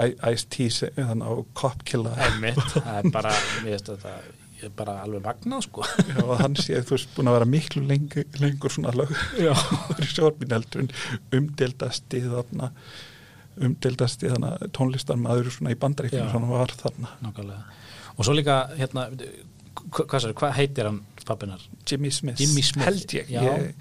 að 0.00 0.14
Ice-T 0.32 0.68
þannig 0.96 1.26
á 1.28 1.32
Copkilla 1.60 2.14
einmitt, 2.28 2.62
það 2.78 2.94
er 3.02 3.10
bara 3.12 3.32
mér 3.60 3.74
veist 3.74 3.90
ég 3.92 4.06
er 4.08 4.30
bara 4.76 4.98
alveg 5.02 5.22
magnað 5.24 5.64
sko 5.66 5.84
og 6.26 6.32
hann 6.40 6.54
sé 6.60 6.78
þú 6.82 6.94
veist 6.96 7.14
búin 7.16 7.30
að 7.30 7.36
vera 7.38 7.48
miklu 7.52 7.82
lengur, 7.88 8.26
lengur 8.42 8.72
svona 8.74 8.92
já, 9.40 9.52
en 10.82 10.90
umdeldasti 11.38 12.22
þarna 12.28 12.72
umdeldasti 13.62 14.30
þarna 14.32 14.54
tónlistarmaður 14.76 15.50
svona 15.52 15.74
í 15.74 15.78
Já. 16.22 16.30
svona 16.32 16.50
var 16.52 16.72
þarna 16.82 17.10
nákvæmlega 17.24 17.62
og 18.16 18.26
svo 18.26 18.34
líka, 18.36 18.56
hérna 18.78 19.06
hva- 19.12 20.06
hvað, 20.08 20.32
hvað 20.36 20.56
heitir 20.58 20.88
hann 20.88 21.00
pappinar? 21.26 21.62
Jimmy 21.88 22.10
Smith, 22.12 22.40
Jimmy 22.40 22.62
Smith, 22.66 22.84
held 22.88 23.14
ég, 23.16 23.30
já. 23.32 23.40
ég 23.42 23.72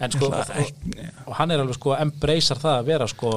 en 0.00 0.14
sko, 0.14 0.30
og, 0.32 0.72
og 1.28 1.34
hann 1.36 1.50
er 1.52 1.60
alveg 1.62 1.76
sko 1.76 1.94
embracear 1.98 2.58
það 2.62 2.78
að 2.80 2.88
vera 2.88 3.06
sko 3.10 3.32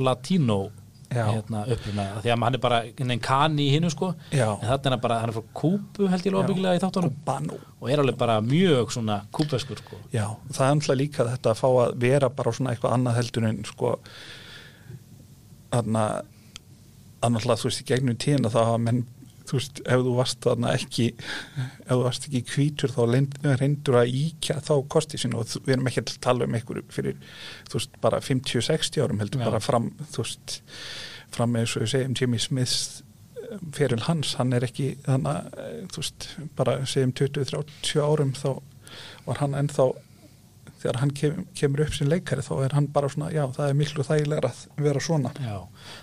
latínó 0.00 0.60
Já. 0.66 0.85
Hérna 1.24 1.62
uppruna, 1.74 2.06
því 2.22 2.32
að 2.34 2.44
hann 2.46 2.58
er 2.58 2.62
bara 2.66 2.80
einn 2.86 3.20
kani 3.26 3.66
í 3.66 3.72
hinnu 3.74 3.90
sko, 3.92 4.12
Já. 4.30 4.48
en 4.54 4.68
þetta 4.68 4.90
er 4.90 4.96
hann 4.96 5.02
bara 5.06 5.18
hann 5.22 5.32
er 5.32 5.36
frá 5.38 5.50
Kúbu 5.60 6.08
held 6.12 6.28
ég 6.28 6.34
lofa 6.34 6.50
byggilega 6.50 6.78
í 6.78 6.82
þáttunum. 6.84 7.16
Og 7.80 7.90
er 7.90 8.02
alveg 8.02 8.18
bara 8.20 8.40
mjög 8.44 8.92
svona 8.96 9.20
kúbeskur 9.32 9.80
sko. 9.82 10.00
Já, 10.12 10.26
það 10.52 10.68
er 10.68 10.78
náttúrulega 10.78 11.00
líka 11.02 11.28
þetta 11.32 11.52
að 11.52 11.60
fá 11.60 11.68
að 11.68 11.98
vera 12.06 12.28
bara 12.28 12.52
svona 12.52 12.72
eitthvað 12.74 12.96
annað 12.98 13.18
heldur 13.20 13.48
en 13.50 13.60
sko 13.68 13.92
þarna 15.72 16.06
að 17.24 17.34
náttúrulega 17.34 17.60
þú 17.62 17.70
veist 17.70 17.82
í 17.82 17.86
gegnum 17.90 18.18
tíðina 18.20 18.52
þá 18.52 18.60
hafa 18.62 18.82
menn 18.82 19.04
þú 19.46 19.58
veist 19.60 19.80
ef 19.84 20.02
þú 20.02 20.14
varst 20.16 20.40
þarna 20.44 20.72
ekki 20.74 21.06
ef 21.16 21.90
þú 21.92 21.98
varst 22.02 22.28
ekki 22.28 22.42
hvítur 22.50 22.94
þá 22.94 23.02
reyndur 23.60 23.98
að 24.00 24.14
íkja 24.20 24.58
þá 24.66 24.72
kosti 24.92 25.20
sín 25.22 25.36
og 25.38 25.48
við 25.56 25.76
erum 25.76 25.90
ekki 25.90 26.02
að 26.02 26.14
tala 26.26 26.46
um 26.48 26.56
einhverju 26.58 26.86
fyrir 26.94 27.18
þú 27.68 27.78
veist 27.78 27.98
bara 28.02 28.22
50-60 28.24 29.04
árum 29.04 29.22
heldur 29.22 29.42
Já. 29.42 29.48
bara 29.50 29.62
fram 29.62 29.92
þú 30.14 30.24
veist 30.24 30.58
fram 31.36 31.52
með 31.54 31.64
eins 31.64 31.76
og 31.76 31.84
við 31.84 31.92
segjum 31.92 32.16
Jimmy 32.20 32.40
Smith 32.42 33.02
fyrir 33.76 34.02
hans, 34.08 34.34
hann 34.40 34.54
er 34.56 34.66
ekki 34.66 34.94
þannig 35.04 35.30
að 35.30 35.68
þú 35.92 36.02
veist 36.02 36.26
bara 36.58 36.80
segjum 36.88 37.14
20-30 37.20 38.02
árum 38.02 38.34
þá 38.36 38.50
var 39.26 39.40
hann 39.42 39.56
ennþá 39.58 39.86
þegar 40.76 41.00
hann 41.00 41.12
kem, 41.16 41.42
kemur 41.56 41.82
upp 41.86 41.94
sem 41.96 42.08
leikari 42.10 42.44
þá 42.44 42.52
er 42.66 42.76
hann 42.76 42.88
bara 42.92 43.10
svona, 43.10 43.30
já 43.34 43.44
það 43.54 43.70
er 43.70 43.78
miklu 43.78 44.06
þægilega 44.06 44.50
að 44.50 44.84
vera 44.86 45.02
svona. 45.02 45.32
Já, 45.40 45.56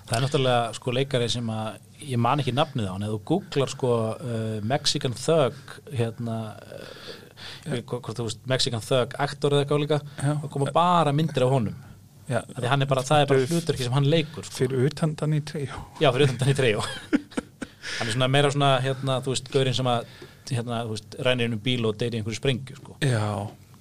það 0.10 0.16
er 0.18 0.26
náttúrulega 0.26 0.78
sko 0.80 0.96
leikari 0.98 1.30
sem 1.32 1.52
að 1.54 1.80
ég 2.04 2.22
man 2.22 2.44
ekki 2.44 2.56
nafnið 2.58 2.90
á 2.90 2.94
hann. 2.94 3.06
Eða 3.08 3.16
þú 3.16 3.22
googlar 3.32 3.74
sko 3.74 3.94
uh, 4.12 4.58
Mexican 4.74 5.16
Thug 5.20 5.78
hérna 5.94 6.38
uh, 6.58 7.80
hvort 7.80 8.18
þú 8.18 8.28
veist 8.28 8.46
Mexican 8.50 8.84
Thug 8.84 9.18
aktor 9.24 9.56
eða 9.56 9.66
eitthvað 9.66 9.86
líka 9.86 10.02
og 10.40 10.50
koma 10.52 10.74
bara 10.76 11.16
myndir 11.16 11.46
af 11.46 11.54
honum 11.54 11.93
já, 12.30 12.40
er 12.40 12.86
bara, 12.88 13.04
það 13.04 13.22
er 13.24 13.28
bara 13.28 13.40
Fyrir- 13.40 13.52
hlutur 13.54 13.78
sem 13.84 13.96
hann 13.98 14.10
leikur 14.10 14.46
sko. 14.48 14.56
fyrir 14.62 14.86
utan 14.90 15.16
þannig 15.20 15.46
treyjó 15.50 15.82
Já, 16.02 16.10
fyrir 16.12 16.28
utan 16.30 16.40
þannig 16.44 16.60
treyjó 16.62 16.84
Hann 17.98 18.08
er 18.08 18.14
svona 18.16 18.30
meira 18.32 18.50
svona, 18.52 18.70
hérna, 18.82 19.20
þú 19.22 19.34
veist, 19.34 19.50
gaurinn 19.54 19.76
sem 19.76 19.90
að 19.92 20.06
hérna, 20.50 20.80
þú 20.88 20.96
veist, 20.96 21.16
rænir 21.28 21.52
um 21.52 21.60
bíl 21.64 21.86
og 21.88 21.98
deyri 22.00 22.20
einhverju 22.20 22.40
sprengju 22.40 22.78
sko. 22.80 22.96
Já, 23.04 23.28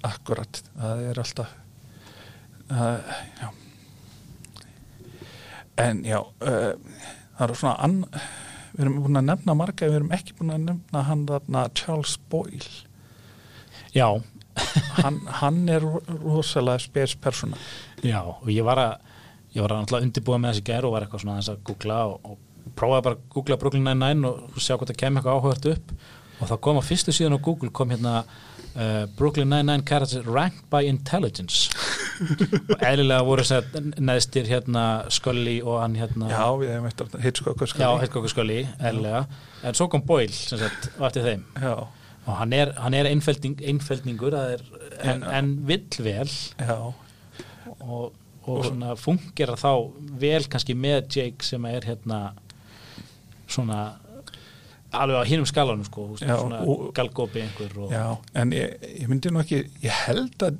akkurat. 0.06 0.60
Það 0.78 1.02
er 1.10 1.20
alltaf 1.22 1.52
uh, 2.70 3.12
já. 3.40 3.48
En 5.82 6.02
já 6.04 6.18
uh, 6.20 6.72
það 7.38 7.44
eru 7.46 7.56
svona 7.58 7.76
ann, 7.86 7.98
við 8.74 8.84
erum 8.84 8.98
búin 9.06 9.20
að 9.22 9.28
nefna 9.30 9.56
marga 9.58 9.88
við 9.88 9.98
erum 10.00 10.12
ekki 10.18 10.36
búin 10.38 10.54
að 10.56 10.66
nefna 10.68 11.04
hann 11.08 11.24
þarna 11.30 11.64
Charles 11.78 12.18
Boyle. 12.32 12.74
Já, 13.96 14.06
hann, 15.02 15.18
hann 15.40 15.60
er 15.72 15.82
ro- 15.84 16.02
rosalega 16.22 16.82
spes 16.84 17.14
persóna. 17.16 17.58
Já, 18.04 18.20
og 18.24 18.48
ég 18.52 18.64
var 18.66 18.80
að 18.82 18.94
ég 19.52 19.60
var 19.64 19.74
að 19.74 19.82
náttúrulega 19.82 20.06
undirbúa 20.08 20.38
með 20.40 20.54
þessi 20.54 20.66
gær 20.70 20.86
og 20.88 20.94
var 20.96 21.04
eitthvað 21.06 21.22
svona 21.24 21.34
aðeins 21.38 21.52
að 21.52 21.62
googla 21.68 21.98
og, 22.08 22.32
og 22.32 22.72
prófaði 22.78 23.04
bara 23.08 23.18
að 23.18 23.26
googla 23.34 23.58
Brooklyn 23.60 23.84
Nine-Nine 23.88 24.28
og 24.30 24.56
sjá 24.62 24.76
hvort 24.78 24.88
það 24.92 25.00
kemur 25.02 25.20
eitthvað 25.20 25.38
áhugart 25.42 25.70
upp. 25.74 25.92
Og 26.42 26.48
þá 26.50 26.56
kom 26.64 26.80
á 26.80 26.82
fyrstu 26.82 27.12
síðan 27.14 27.36
á 27.36 27.44
Google 27.44 27.68
kom 27.70 27.92
hérna 27.92 28.14
uh, 28.24 29.04
Brooklyn 29.18 29.50
Nine-Nine 29.52 29.84
characters 29.86 30.24
ranked 30.26 30.64
by 30.72 30.80
intelligence. 30.88 31.68
Og 32.22 32.82
eðlilega 32.86 33.26
voru 33.26 33.44
þess 33.44 33.58
að 33.76 33.90
neðstir 34.02 34.48
hérna 34.50 34.84
Scully 35.12 35.58
og 35.62 35.80
hann 35.82 35.96
hérna 36.00 36.30
já, 36.32 36.42
við 36.60 36.72
hefum 36.72 36.88
eftir 36.90 37.22
Hitchcock 37.26 37.64
Já, 37.76 37.88
Hitchcock 38.02 38.26
og 38.28 38.32
Scully, 38.32 38.60
eðlilega. 38.80 39.24
En 39.68 39.76
svo 39.78 39.88
kom 39.92 40.02
Boyle 40.06 40.32
sem 40.32 40.58
sagt, 40.60 40.90
og 40.98 41.06
eftir 41.10 41.26
þeim. 41.28 41.44
Já, 41.60 41.74
og 42.26 42.36
hann 42.38 42.52
er, 42.54 42.72
hann 42.78 42.94
er 42.94 43.08
einfeldning, 43.10 43.56
einfeldningur 43.66 44.34
er, 44.38 44.60
en, 45.02 45.22
en 45.26 45.54
vill 45.66 45.86
vel. 46.04 46.30
Og, 47.80 48.12
og 48.46 48.64
svona 48.66 48.94
fungera 48.98 49.56
þá 49.58 49.72
vel 50.22 50.46
kannski 50.50 50.74
með 50.78 51.08
Jake 51.16 51.46
sem 51.46 51.64
er 51.70 51.84
hérna 51.86 52.20
svona 53.50 53.80
alveg 54.92 55.22
á 55.24 55.24
hinum 55.24 55.46
skalanum 55.48 55.84
sko, 55.88 56.02
Já, 56.20 56.34
svona 56.36 56.58
og- 56.68 56.90
galgópi 56.94 57.40
einhver 57.40 57.72
og, 57.80 57.92
já 57.94 58.16
en 58.36 58.50
ég, 58.52 58.74
ég 59.00 59.08
myndi 59.08 59.30
nú 59.32 59.40
ekki 59.40 59.62
ég 59.82 59.94
held 60.06 60.42
að 60.44 60.58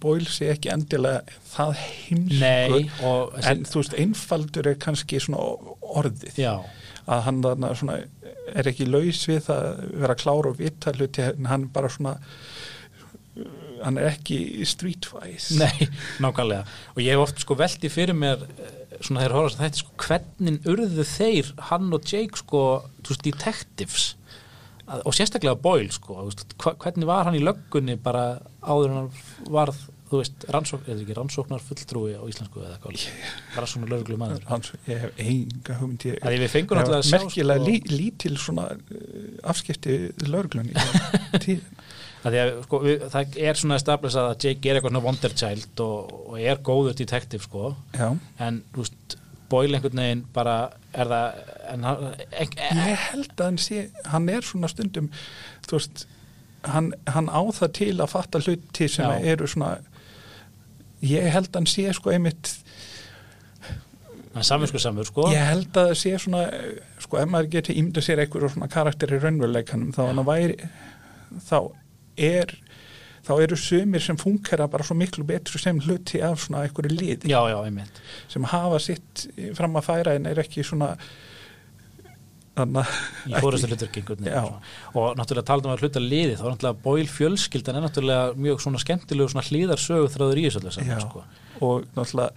Boyle 0.00 0.28
sé 0.30 0.52
ekki 0.52 0.70
endilega 0.70 1.24
það 1.50 1.72
heimskur. 1.82 2.40
Nei, 2.40 2.90
og 3.02 3.34
en 3.42 3.64
þú 3.66 3.80
veist, 3.82 3.96
einfaldur 3.98 4.68
er 4.70 4.78
kannski 4.78 5.18
svona 5.18 5.40
orðið. 5.82 6.38
Já, 6.38 6.52
að 7.06 7.26
hann 7.26 7.42
þarna 7.44 7.72
svona 7.78 7.98
er 8.56 8.70
ekki 8.70 8.88
laus 8.88 9.22
við 9.28 9.44
það 9.46 9.66
að 9.68 9.84
vera 10.02 10.18
klár 10.18 10.48
og 10.50 10.58
vita 10.58 10.94
hluti 10.96 11.26
en 11.26 11.50
hann 11.50 11.68
bara 11.74 11.90
svona 11.92 12.16
hann 13.82 13.98
er 14.00 14.10
ekki 14.10 14.64
streetwise. 14.68 15.56
Nei, 15.60 15.88
nákvæmlega. 16.22 16.64
Og 16.94 17.02
ég 17.04 17.14
hef 17.14 17.24
oft 17.26 17.42
sko 17.42 17.56
veldi 17.58 17.90
fyrir 17.92 18.16
mér 18.16 18.44
eh, 18.46 18.76
svona 19.00 19.24
þeir 19.24 19.34
horfast 19.36 19.60
að 19.60 19.66
þetta 19.66 19.82
sko 19.82 20.06
hvernig 20.06 20.70
urðu 20.72 21.08
þeir, 21.10 21.50
hann 21.70 21.90
og 21.96 22.06
Jake 22.08 22.40
sko, 22.40 22.62
veist, 23.06 23.26
detectives? 23.26 24.06
Og 25.02 25.12
sérstaklega 25.16 25.58
Boyle 25.58 25.92
sko 25.94 26.22
veist, 26.28 26.56
hvernig 26.62 27.08
var 27.08 27.28
hann 27.28 27.38
í 27.38 27.44
löggunni 27.44 27.98
bara 28.00 28.38
áður 28.62 28.96
hann 28.96 29.12
varð 29.52 29.84
þú 30.10 30.20
veist, 30.20 30.44
rannsókn, 30.54 30.86
eða 30.90 31.02
ekki 31.02 31.16
rannsóknar 31.18 31.62
fulltrúi 31.66 32.12
á 32.14 32.22
íslensku 32.30 32.62
eða 32.62 32.76
eitthvað. 32.76 33.06
Rannsóknar 33.56 33.92
lögreglu 33.92 34.18
maður 34.20 34.44
ég 34.86 35.00
hef 35.02 35.20
enga 35.26 35.78
hugmynd. 35.80 36.06
Ég, 36.06 36.20
að 36.22 36.36
við 36.44 36.52
fengum 36.54 36.78
ég 36.78 36.82
náttúrulega 36.82 37.00
hef 37.00 37.06
að 37.06 37.10
sjá 37.10 37.18
merkilega 37.24 37.58
sko, 37.60 37.70
lí, 37.70 37.98
lítil 38.00 38.36
svona 38.38 38.66
uh, 38.76 39.26
afskipti 39.52 39.96
löglunni 40.30 40.86
tíð 41.42 41.64
að 42.26 42.34
því 42.34 42.40
að 42.42 42.52
sko, 42.66 42.80
við, 42.86 43.04
það 43.12 43.36
er 43.50 43.60
svona 43.60 43.76
established 43.80 44.22
að 44.22 44.32
Jake 44.46 44.70
er 44.70 44.78
eitthvað 44.78 44.94
svona 44.94 45.04
wonder 45.06 45.34
child 45.42 45.82
og, 45.84 46.16
og 46.30 46.40
er 46.42 46.62
góður 46.66 46.96
detektiv 46.98 47.44
sko. 47.46 47.68
Já, 47.94 48.08
en 48.46 48.62
þú 48.74 48.82
veist, 48.86 49.16
Boyle 49.46 49.78
einhvern 49.78 50.00
veginn 50.02 50.22
bara 50.34 50.54
er 50.90 51.06
það 51.06 51.36
en, 51.70 51.84
hann- 51.86 52.06
ek, 52.34 52.56
ég 52.58 53.04
held 53.12 53.28
að 53.36 53.44
hann 53.46 53.58
sé 53.62 53.84
hann 54.10 54.26
er 54.32 54.42
svona 54.42 54.70
stundum 54.72 55.06
þú 55.68 55.76
veist, 55.78 56.06
hann, 56.66 56.88
hann 57.14 57.28
á 57.30 57.40
það 57.54 57.70
til 57.78 57.92
að 58.02 58.10
fatta 58.10 58.40
hluti 58.42 58.88
sem 58.90 59.06
Já. 59.06 59.22
eru 59.36 59.46
svona 59.50 59.76
ég 61.10 61.30
held 61.32 61.50
að 61.52 61.60
hann 61.60 61.70
sé 61.70 61.86
sko 61.96 62.12
einmitt 62.14 62.52
hann 64.36 64.44
samvinsku 64.44 64.80
samur 64.80 65.08
sko. 65.08 65.30
Ég 65.32 65.48
held 65.48 65.70
að 65.72 65.90
það 65.90 65.98
sé 66.02 66.12
svona, 66.20 66.44
sko, 67.02 67.20
ef 67.22 67.32
maður 67.32 67.52
getur 67.56 67.78
ímda 67.80 68.04
sér 68.04 68.22
einhverjum 68.24 68.52
svona 68.52 68.70
karakter 68.72 69.14
í 69.16 69.20
raunveruleikanum, 69.22 69.94
þá, 69.96 70.02
væri, 70.26 70.56
þá 71.48 71.58
er, 72.28 72.52
þá 73.26 73.32
eru 73.46 73.58
sumir 73.60 74.04
sem 74.04 74.18
fungera 74.20 74.68
bara 74.72 74.86
svo 74.86 74.96
miklu 74.98 75.24
betur 75.28 75.62
sem 75.62 75.80
hluti 75.80 76.20
af 76.24 76.44
svona 76.44 76.66
einhverju 76.66 76.92
liði. 76.92 77.32
Já, 77.32 77.40
já, 77.52 77.56
einmitt. 77.62 78.02
Sem 78.32 78.44
hafa 78.52 78.82
sitt 78.84 79.24
fram 79.56 79.80
að 79.80 79.88
færa 79.88 80.16
en 80.18 80.28
er 80.28 80.42
ekki 80.44 80.66
svona, 80.66 80.92
í 82.56 83.34
svona. 84.46 84.60
og 84.94 85.16
náttúrulega 85.18 85.48
talaðum 85.50 85.74
að 85.74 85.82
hluta 85.84 86.00
liði 86.04 86.36
þá 86.38 86.44
er 86.46 86.54
náttúrulega 86.54 86.82
Boyle 86.86 87.10
fjölskyldan 87.16 87.76
er 87.80 87.84
náttúrulega 87.88 88.38
mjög 88.46 88.62
svona 88.64 88.80
skemmtilegu 88.84 89.28
svona 89.34 89.44
hlýðarsögu 89.50 90.08
þráður 90.14 90.40
í 90.40 90.46
þessu 90.46 90.62
öllu 90.62 90.72
saman 90.78 91.04
sko. 91.04 91.24
og 91.60 91.84
náttúrulega 91.96 92.32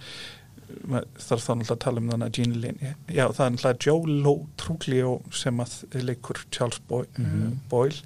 þarf 0.70 1.42
þá 1.42 1.50
náttúrulega 1.50 1.74
að 1.74 1.80
tala 1.82 1.98
um 2.00 2.10
þannig 2.12 2.28
að 2.28 2.36
Gene 2.38 2.60
Lynn 2.62 2.76
já 3.10 3.24
það 3.34 3.40
er 3.46 3.54
náttúrulega 3.56 3.86
Joe 3.86 4.14
Lo 4.26 4.34
Truglio 4.60 5.14
sem 5.34 5.58
að 5.64 5.72
leikur 6.06 6.38
Charles 6.54 6.78
Boy, 6.88 7.04
Mhm. 7.18 7.56
Boyle 7.72 7.96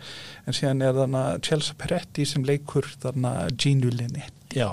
en 0.46 0.52
síðan 0.56 0.82
er 0.82 0.92
þannig 0.96 1.26
að 1.34 1.42
Chelsea 1.42 1.74
Peretti 1.78 2.24
sem 2.26 2.42
leikur 2.44 2.88
þannig 3.02 3.42
að 3.42 3.56
Gene 3.58 3.90
Lynn 3.90 4.22
já, 4.54 4.70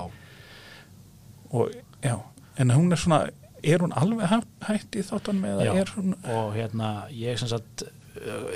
og 1.52 1.70
já, 2.02 2.16
en 2.56 2.70
hún 2.70 2.92
er 2.92 2.96
svona 2.96 3.28
er 3.62 3.78
hún 3.84 3.92
alveg 3.96 4.26
hæ- 4.30 4.68
hætt 4.68 4.96
í 4.98 5.04
þáttanum 5.06 5.44
eða 5.52 5.66
Já. 5.68 5.72
hún 5.96 6.14
og 6.34 6.54
hérna 6.56 6.90
ég 7.14 7.38
sem 7.40 7.48
sagt 7.50 7.84
uh, 7.86 8.46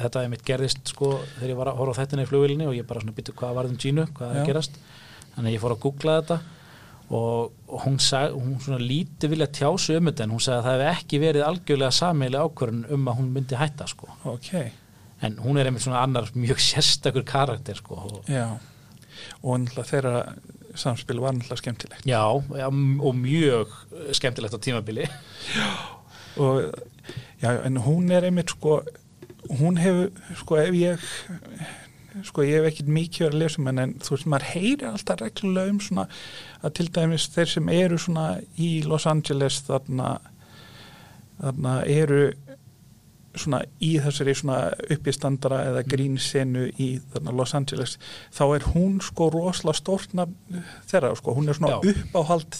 þetta 0.00 0.22
er 0.24 0.32
mitt 0.32 0.44
gerðist 0.48 0.92
sko 0.94 1.14
þegar 1.36 1.52
ég 1.52 1.58
var 1.60 1.70
að 1.72 1.80
horfa 1.82 1.96
á 1.96 2.00
þettina 2.02 2.24
í 2.26 2.30
flugvílinni 2.30 2.68
og 2.70 2.76
ég 2.78 2.86
bara 2.88 3.02
svona 3.04 3.16
byttu 3.16 3.34
hvað 3.36 3.56
varðum 3.60 3.78
Gínu, 3.82 4.06
hvað 4.16 4.36
er 4.40 4.48
gerast? 4.48 4.78
Þannig 5.34 5.48
að 5.50 5.56
ég 5.56 5.64
fór 5.64 5.74
að 5.76 5.82
googla 5.84 6.18
þetta 6.20 6.38
og, 7.14 7.50
og 7.68 7.82
hún, 7.84 7.98
sag, 8.00 8.32
hún 8.32 8.54
svona 8.64 8.80
lítið 8.80 9.34
vilja 9.34 9.50
tjásu 9.52 9.98
um 9.98 10.08
þetta 10.08 10.24
en 10.24 10.32
hún 10.32 10.40
sagði 10.44 10.60
að 10.60 10.68
það 10.70 10.84
hef 10.88 11.02
ekki 11.04 11.20
verið 11.20 11.44
algjörlega 11.48 11.96
sameiginlega 11.98 12.48
ákvörðun 12.48 12.86
um 12.96 13.10
að 13.10 13.18
hún 13.18 13.32
myndi 13.34 13.58
hætta 13.60 13.86
sko. 13.90 14.08
Ok, 14.32 14.48
en 15.28 15.36
hún 15.44 15.58
er 15.60 15.68
einmitt 15.68 15.84
svona 15.84 16.00
annar 16.06 16.30
mjög 16.32 16.62
sérstakur 16.70 17.26
karakter 17.28 17.76
sko 17.76 17.98
og, 18.08 18.30
og 19.44 19.68
þeirra 19.84 20.14
samspil 20.74 21.22
var 21.22 21.36
náttúrulega 21.36 21.60
skemmtilegt. 21.62 22.06
Já, 22.08 22.24
já, 22.58 22.66
og 22.68 23.14
mjög 23.18 23.72
skemmtilegt 24.12 24.54
á 24.54 24.60
tímabili. 24.60 25.08
Og 26.36 26.72
já, 27.42 27.50
en 27.66 27.78
hún 27.86 28.10
er 28.10 28.24
einmitt 28.26 28.50
sko 28.50 28.80
hún 29.50 29.78
hefur, 29.78 30.10
sko 30.40 30.56
ef 30.56 30.74
ég 30.74 31.08
sko 32.24 32.44
ég 32.46 32.60
hef 32.60 32.68
ekkit 32.70 32.90
mikið 32.94 33.26
að 33.28 33.38
lesa 33.40 33.60
um 33.60 33.68
henni 33.68 33.84
en 33.88 33.94
þú 34.02 34.14
veist, 34.14 34.28
maður 34.30 34.50
heyrir 34.52 34.86
alltaf 34.90 35.20
reglulega 35.20 35.72
um 35.72 35.80
svona 35.82 36.04
að 36.62 36.76
til 36.78 36.86
dæmis 36.94 37.26
þeir 37.34 37.50
sem 37.50 37.72
eru 37.74 37.98
svona 37.98 38.26
í 38.54 38.70
Los 38.86 39.06
Angeles 39.10 39.58
þarna 39.66 40.12
þarna 41.40 41.74
eru 41.90 42.20
svona 43.34 43.60
í 43.82 43.92
þessari 44.04 44.34
svona 44.38 44.58
uppistandara 44.94 45.60
eða 45.70 45.82
grínsenu 45.88 46.66
í 46.80 46.88
þarna 47.14 47.34
Los 47.38 47.54
Angeles 47.58 47.96
þá 48.34 48.42
er 48.56 48.66
hún 48.74 49.00
sko 49.02 49.28
rosalega 49.34 49.78
stórna 49.80 50.26
þeirra 50.90 51.10
sko, 51.18 51.34
hún 51.34 51.48
er 51.50 51.58
svona 51.58 51.72
Já. 51.74 51.94
uppáhald 51.94 52.58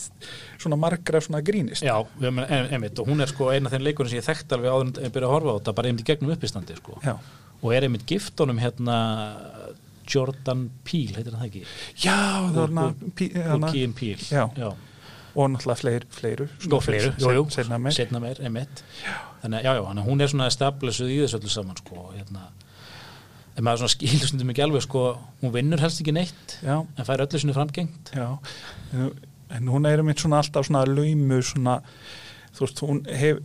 svona 0.59 0.79
margra 0.81 1.20
svona 1.25 1.43
grínist 1.47 1.83
já, 1.87 1.95
ein- 2.22 2.72
einmitt 2.72 2.99
og 2.99 3.07
hún 3.09 3.20
er 3.22 3.31
sko 3.31 3.51
eina 3.53 3.68
af 3.70 3.77
þeim 3.77 3.87
leikurinn 3.87 4.11
sem 4.11 4.18
ég 4.22 4.29
þekkt 4.29 4.53
alveg 4.57 4.70
áður 4.75 5.05
en 5.05 5.14
byrja 5.14 5.29
að 5.29 5.35
horfa 5.37 5.51
á 5.51 5.57
þetta 5.61 5.75
bara 5.79 5.89
einmitt 5.93 6.05
í 6.07 6.11
gegnum 6.12 6.35
uppistandi 6.37 6.77
sko 6.81 6.99
Já, 7.05 7.14
og 7.62 7.72
er 7.75 7.87
einmitt 7.89 8.07
giftunum 8.07 8.59
hérna 8.59 8.99
Jordan 10.05 10.66
Peele, 10.85 11.14
heitir 11.16 11.33
hann 11.33 11.41
það 11.41 11.49
ekki 11.49 11.62
já 12.05 12.16
pí, 13.16 13.31
og 13.33 13.47
þarna 13.55 13.70
Keen 13.72 13.95
Peele 13.97 14.27
Já. 14.29 14.49
já. 14.59 14.72
Og 15.35 15.51
náttúrulega 15.51 15.80
fleir, 15.80 16.05
fleiru 16.11 16.47
og 16.72 16.82
fleiru, 16.85 17.12
jú, 17.18 17.30
jú, 17.35 17.45
Senna 17.51 17.78
meir. 17.78 17.93
setna 17.97 18.20
meir, 18.20 18.37
þannig 18.39 19.59
að 19.59 19.64
já, 19.64 19.72
já, 19.74 19.85
hann, 19.89 19.99
hún 20.07 20.20
er 20.22 20.28
svona 20.30 20.47
established 20.51 21.09
í 21.11 21.18
þessu 21.24 21.41
öllu 21.41 21.51
saman 21.51 21.76
sko, 21.80 22.11
hérna 22.14 22.45
ef 23.57 23.62
maður 23.62 23.85
svona 23.85 23.95
skilur 23.95 24.26
stundum 24.30 24.51
ekki 24.55 24.62
alveg 24.64 24.82
sko, 24.82 25.03
hún 25.43 25.53
vinnur 25.55 25.78
helst 25.82 26.01
ekki 26.03 26.14
neitt 26.16 26.57
Já, 26.62 26.80
en 26.85 27.05
fær 27.07 27.22
öllu 27.26 27.39
sinni 27.39 27.55
framgengt. 27.55 28.11
Já 28.14 28.39
en, 28.93 29.11
en 29.51 29.68
hún 29.70 29.87
er 29.87 29.99
einmitt 30.03 30.18
svona 30.22 30.41
alltaf 30.43 30.66
svona 30.66 30.85
laumu 30.89 31.41
svona, 31.43 31.76
þú 32.55 32.64
veist, 32.66 32.82
hún 32.82 33.05
hef 33.14 33.39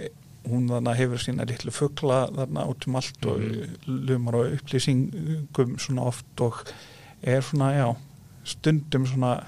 hún 0.49 0.69
þarna 0.71 0.93
hefur 0.97 1.19
sína 1.21 1.45
litlu 1.45 1.69
fugla 1.75 2.23
þarna 2.33 2.63
út 2.71 2.87
um 2.87 2.95
allt 2.95 3.25
og 3.27 3.41
Mhm. 3.43 3.75
lumar 4.07 4.35
og 4.39 4.53
upplýsingum 4.55 5.75
svona 5.77 6.01
oft 6.09 6.41
og 6.41 6.63
er 7.21 7.41
svona, 7.41 7.73
já 7.75 7.95
stundum 8.45 9.05
svona 9.05 9.43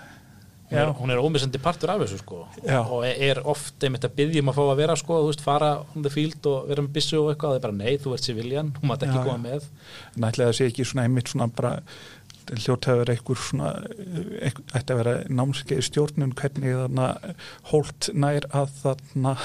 já, 0.71 0.85
hún 0.97 1.13
er 1.13 1.21
ómissandi 1.21 1.59
partur 1.61 1.91
af 1.93 2.03
þessu 2.03 2.21
sko. 2.21 2.45
Já. 2.63 2.79
og 2.81 3.03
er 3.09 3.41
oft 3.51 3.83
einmitt 3.83 4.07
að 4.07 4.15
byggja 4.19 4.43
um 4.43 4.53
að 4.53 4.59
fá 4.59 4.63
að 4.65 4.79
vera 4.81 4.95
sko, 4.99 5.19
þú 5.23 5.33
veist, 5.33 5.43
fara 5.45 5.73
on 5.95 6.05
the 6.05 6.13
field 6.13 6.49
og 6.51 6.71
vera 6.71 6.85
með 6.85 6.95
byssu 6.97 7.19
og 7.19 7.33
eitthvað, 7.33 7.55
það 7.55 7.59
er 7.59 7.67
bara 7.67 7.79
nei, 7.81 7.99
þú 8.01 8.15
ert 8.15 8.29
civilian 8.29 8.73
hún 8.79 8.91
mátt 8.91 9.05
ekki 9.07 9.25
koma 9.27 9.37
með. 9.43 9.69
Nættilega 10.15 10.57
sé 10.57 10.71
ekki 10.71 10.87
svona 10.87 11.07
einmitt 11.07 11.31
svona 11.33 11.49
bara 11.51 11.75
hljótaður 12.51 13.11
einhver 13.13 13.39
svona 13.39 13.73
ætti 14.73 14.93
að 14.93 14.97
vera 14.99 15.13
námskeið 15.31 15.83
stjórnun 15.87 16.33
hvernig 16.39 16.73
þarna 16.79 17.11
hólt 17.71 18.09
nær 18.17 18.47
að 18.49 18.73
þarna 18.81 19.35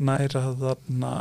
nær 0.00 0.36
að 0.38 0.52
þarna 0.64 1.14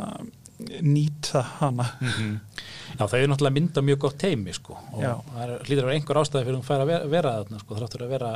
nýta 0.83 1.41
hana. 1.59 1.85
Já, 2.01 3.03
þau 3.05 3.15
eru 3.19 3.29
náttúrulega 3.31 3.55
mynda 3.55 3.83
mjög 3.85 3.99
gott 4.03 4.17
teimi 4.19 4.51
sko 4.55 4.75
og 4.75 5.03
Já. 5.03 5.13
það 5.29 5.43
er- 5.45 5.61
hlýtur 5.67 5.83
að 5.83 5.85
vera 5.87 5.95
einhver 5.99 6.19
ástæði 6.19 6.47
fyrir 6.47 6.57
hún 6.57 6.65
fær 6.67 6.81
að 6.83 6.89
vera, 6.91 7.05
vera 7.13 7.31
þarna 7.37 7.59
sko, 7.61 7.77
þráttur 7.77 8.03
að 8.03 8.09
vera 8.15 8.31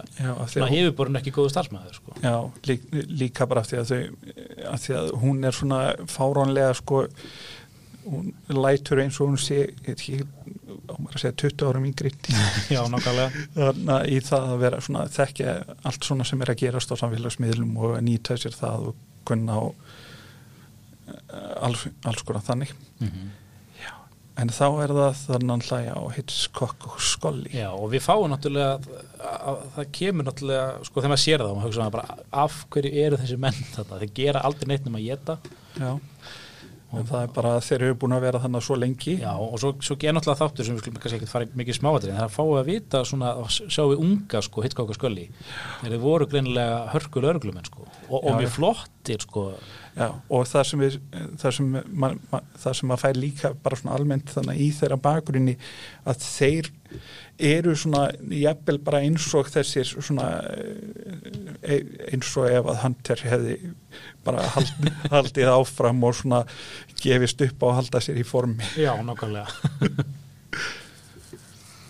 svona 0.53 0.67
að 0.69 0.77
yfirborun 0.77 1.19
ekki 1.19 1.33
góðu 1.35 1.51
starfsmæður 1.51 1.97
sko. 1.97 2.15
Já, 2.23 2.35
lík, 2.69 2.85
líka 3.23 3.47
bara 3.49 3.61
af 3.65 3.67
því 3.67 3.81
að 3.81 3.91
þau 3.91 4.71
af 4.73 4.85
því 4.85 4.95
að 5.01 5.11
hún 5.25 5.43
er 5.49 5.51
svona 5.59 5.81
fáránlega 6.07 6.73
sko 6.79 7.03
hún 8.03 8.33
lætur 8.51 8.99
eins 9.03 9.19
og 9.21 9.29
hún 9.31 9.39
sé 9.39 9.61
ekki, 9.87 10.17
á 10.23 10.95
maður 10.99 11.15
að 11.15 11.21
segja 11.23 11.37
20 11.43 11.67
árum 11.69 11.85
yngri. 11.87 12.11
Já, 12.75 12.81
nákvæmlega. 12.91 13.99
Í 14.11 14.17
það 14.27 14.47
að 14.53 14.59
vera 14.63 14.81
svona 14.83 15.05
þekkja 15.11 15.53
allt 15.87 16.03
svona 16.07 16.27
sem 16.27 16.41
er 16.43 16.51
að 16.51 16.59
gerast 16.65 16.91
á 16.91 16.95
samfélagsmiðlum 16.99 17.77
og 17.79 17.97
að 17.97 18.03
nýta 18.09 18.35
sér 18.39 18.55
það 18.59 18.89
og 18.91 18.95
kunna 19.23 19.55
eh, 19.55 19.82
alls, 21.63 21.87
alls 22.09 22.27
konar 22.27 22.45
þannig. 22.45 22.75
Mm 22.99 23.31
en 24.41 24.49
þá 24.53 24.65
er 24.81 24.93
það 24.97 25.17
þannig 25.27 25.65
hlæja 25.67 25.93
á 25.93 26.01
Hitchcock 26.15 26.87
og 26.89 27.01
Scully. 27.05 27.51
Já, 27.53 27.67
og 27.69 27.91
við 27.93 28.05
fáum 28.05 28.31
náttúrulega 28.31 28.77
að, 28.77 28.87
að, 29.29 29.59
það 29.75 29.91
kemur 29.99 30.27
náttúrulega, 30.29 30.63
sko 30.87 31.01
þegar 31.01 31.13
maður 31.13 31.23
sér 31.23 31.43
það 31.43 31.51
og 31.51 31.59
maður 31.59 31.69
hugsa 31.69 31.89
bara, 31.93 32.15
af 32.43 32.55
hverju 32.73 32.93
eru 33.03 33.19
þessi 33.21 33.37
menn 33.45 33.59
þetta, 33.75 33.99
þeir 34.01 34.15
gera 34.17 34.45
aldrei 34.49 34.71
neitt 34.71 34.87
nema 34.87 35.01
að 35.01 35.09
geta 35.11 35.37
Já. 35.77 35.91
En 36.99 37.07
það 37.09 37.25
er 37.25 37.31
bara 37.35 37.53
þeir 37.63 37.85
eru 37.87 37.97
búin 38.03 38.15
að 38.15 38.25
vera 38.27 38.41
þannig 38.43 38.65
svo 38.65 38.77
lengi. 38.79 39.15
Já, 39.21 39.31
og 39.33 39.55
svo, 39.61 39.71
svo 39.83 39.97
er 39.97 40.15
náttúrulega 40.15 40.41
þáttur 40.41 40.67
sem 40.67 40.77
við 40.77 40.83
skulum 40.83 40.99
kannski 41.03 41.19
ekki 41.19 41.29
fara 41.31 41.61
mikið 41.61 41.79
smáatrið, 41.79 42.11
en 42.13 42.19
það 42.19 42.25
er 42.25 42.31
að 42.31 42.35
fá 42.35 42.43
að 42.43 42.69
vita 42.69 43.03
svona, 43.09 43.31
að 43.43 43.55
sjá 43.61 43.83
við 43.91 44.03
unga, 44.07 44.43
sko, 44.47 44.65
hitkáka 44.65 44.97
skölli 44.97 45.29
þeir 45.83 45.97
voru 46.03 46.27
greinilega 46.29 46.83
hörkul 46.93 47.25
örglumenn, 47.31 47.69
sko, 47.69 47.87
og, 48.09 48.19
og 48.19 48.37
mjög 48.39 48.53
flottir, 48.57 49.25
sko. 49.25 49.47
Já, 49.93 50.07
og 50.09 50.47
það 50.49 50.63
sem, 50.69 50.81
við, 50.81 50.95
það, 51.37 51.49
sem 51.57 51.73
ma, 51.73 52.07
ma, 52.31 52.39
það 52.63 52.77
sem 52.79 52.93
að 52.95 53.03
fær 53.03 53.19
líka 53.19 53.51
bara 53.65 53.77
svona 53.77 53.97
almennt 53.99 54.31
þannig 54.33 54.63
í 54.65 54.69
þeirra 54.73 54.97
bakgrunni 55.03 55.53
að 56.09 56.23
þeir 56.25 56.71
eru 57.39 57.75
svona 57.77 58.07
jafnvel 58.29 58.79
bara 58.85 59.01
eins 59.03 59.25
og 59.37 59.49
þessir 59.51 59.89
svona 59.93 60.27
eh, 61.63 61.83
eins 62.11 62.31
og 62.37 62.49
ef 62.49 62.69
að 62.71 62.81
Hunter 62.83 63.23
hefði 63.27 63.57
bara 64.25 64.45
hald, 64.55 64.89
haldið 65.13 65.53
áfram 65.53 66.03
og 66.05 66.17
svona 66.19 66.43
gefist 67.01 67.41
upp 67.45 67.63
á 67.63 67.67
að 67.71 67.77
halda 67.81 68.03
sér 68.05 68.19
í 68.21 68.27
formi. 68.27 68.67
Já, 68.79 68.93
nákvæmlega. 69.03 69.47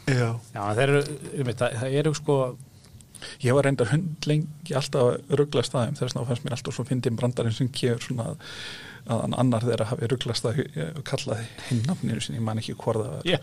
Já. 0.04 0.36
Já, 0.52 0.64
þeir 0.76 0.90
eru, 0.90 1.02
um, 1.40 1.50
það, 1.56 1.76
það 1.80 1.98
eru 2.02 2.12
sko 2.18 2.38
Ég 3.40 3.56
var 3.56 3.64
reyndar 3.64 3.88
hund 3.88 4.26
lengi 4.28 4.74
alltaf 4.76 5.06
að 5.14 5.38
ruggla 5.40 5.62
staðum 5.64 5.96
þess 5.96 6.12
vegna 6.12 6.26
fannst 6.28 6.44
mér 6.44 6.56
alltaf 6.58 6.76
svo 6.76 6.84
fyndin 6.88 7.16
brandarinn 7.16 7.56
sem 7.56 7.70
kefur 7.72 8.04
svona 8.04 8.26
að, 8.34 8.42
að 9.16 9.38
annar 9.40 9.64
þeirra 9.64 9.88
hafi 9.94 10.10
ruggla 10.12 10.36
staði 10.36 10.66
og 10.90 11.00
kallaði 11.08 11.46
hinn 11.70 11.86
nafninu 11.88 12.20
sinni, 12.20 12.42
ég 12.42 12.44
man 12.44 12.60
ekki 12.60 12.76
hvort 12.82 13.00
það 13.00 13.14
var. 13.14 13.24
Já 13.32 13.40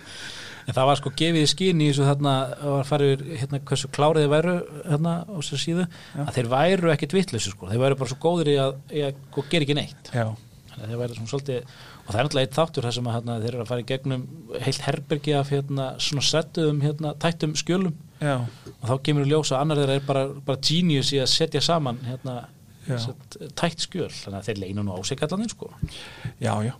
En 0.70 0.76
það 0.76 0.86
var 0.90 0.98
sko 1.00 1.10
gefið 1.18 1.42
í 1.42 1.48
skinn 1.50 1.80
í 1.82 1.88
þessu 1.90 2.04
þarna 2.06 2.32
var 2.62 2.86
farið 2.86 3.24
hérna 3.40 3.58
hversu 3.66 3.88
klárið 3.90 4.22
þeir 4.26 4.32
væru 4.36 4.52
hérna 4.86 5.14
á 5.26 5.36
sér 5.42 5.60
síðu 5.64 5.86
Já. 5.88 6.20
að 6.22 6.34
þeir 6.36 6.50
væru 6.52 6.92
ekkit 6.94 7.16
vitleysi 7.16 7.50
sko, 7.54 7.70
þeir 7.72 7.80
væru 7.82 7.96
bara 7.98 8.12
svo 8.12 8.18
góðir 8.22 8.50
í 8.52 8.58
að, 8.62 8.76
í 8.94 9.02
að 9.08 9.16
sko, 9.24 9.44
gera 9.50 9.66
ekki 9.66 9.76
neitt. 9.80 10.10
Já, 10.14 10.28
þeir 10.76 11.00
væru 11.00 11.16
svona 11.16 11.32
svolítið 11.32 11.72
og 11.80 12.12
það 12.12 12.20
er 12.20 12.28
náttúrulega 12.28 12.46
eitt 12.48 12.58
þáttur 12.60 12.86
þar 12.86 12.94
sem 12.96 13.08
að 13.10 13.16
hérna, 13.16 13.38
þeir 13.42 13.50
eru 13.54 13.64
að 13.64 13.72
fara 13.72 13.82
í 13.82 13.88
gegnum 13.90 14.22
heilt 14.68 14.84
herbergi 14.86 15.34
af 15.40 15.50
hérna 15.54 15.88
svona 16.06 16.24
settuðum 16.30 16.80
hérna 16.84 17.12
tættum 17.24 17.56
skjölum. 17.58 17.98
Já, 18.20 18.36
og 18.76 18.86
þá 18.90 18.94
kemur 19.08 19.26
í 19.26 19.30
ljós 19.32 19.50
að 19.54 19.64
annar 19.64 19.82
þeir 19.82 19.92
er 19.96 20.06
bara, 20.06 20.24
bara 20.46 20.62
genius 20.70 21.10
í 21.16 21.20
að 21.22 21.30
setja 21.34 21.62
saman 21.64 22.00
hérna 22.06 22.36
Já. 22.86 22.96
sett, 23.08 23.36
tætt 23.58 23.84
skjöl, 23.84 24.08
þannig 24.10 24.38
að 24.40 24.46
þeir 24.48 24.62
leinu 24.64 24.86
nú 24.86 24.94
á 24.96 24.98
sig 25.06 25.20
allan 25.26 25.50
sko. 25.52 25.68
já, 26.40 26.54
já. 26.66 26.72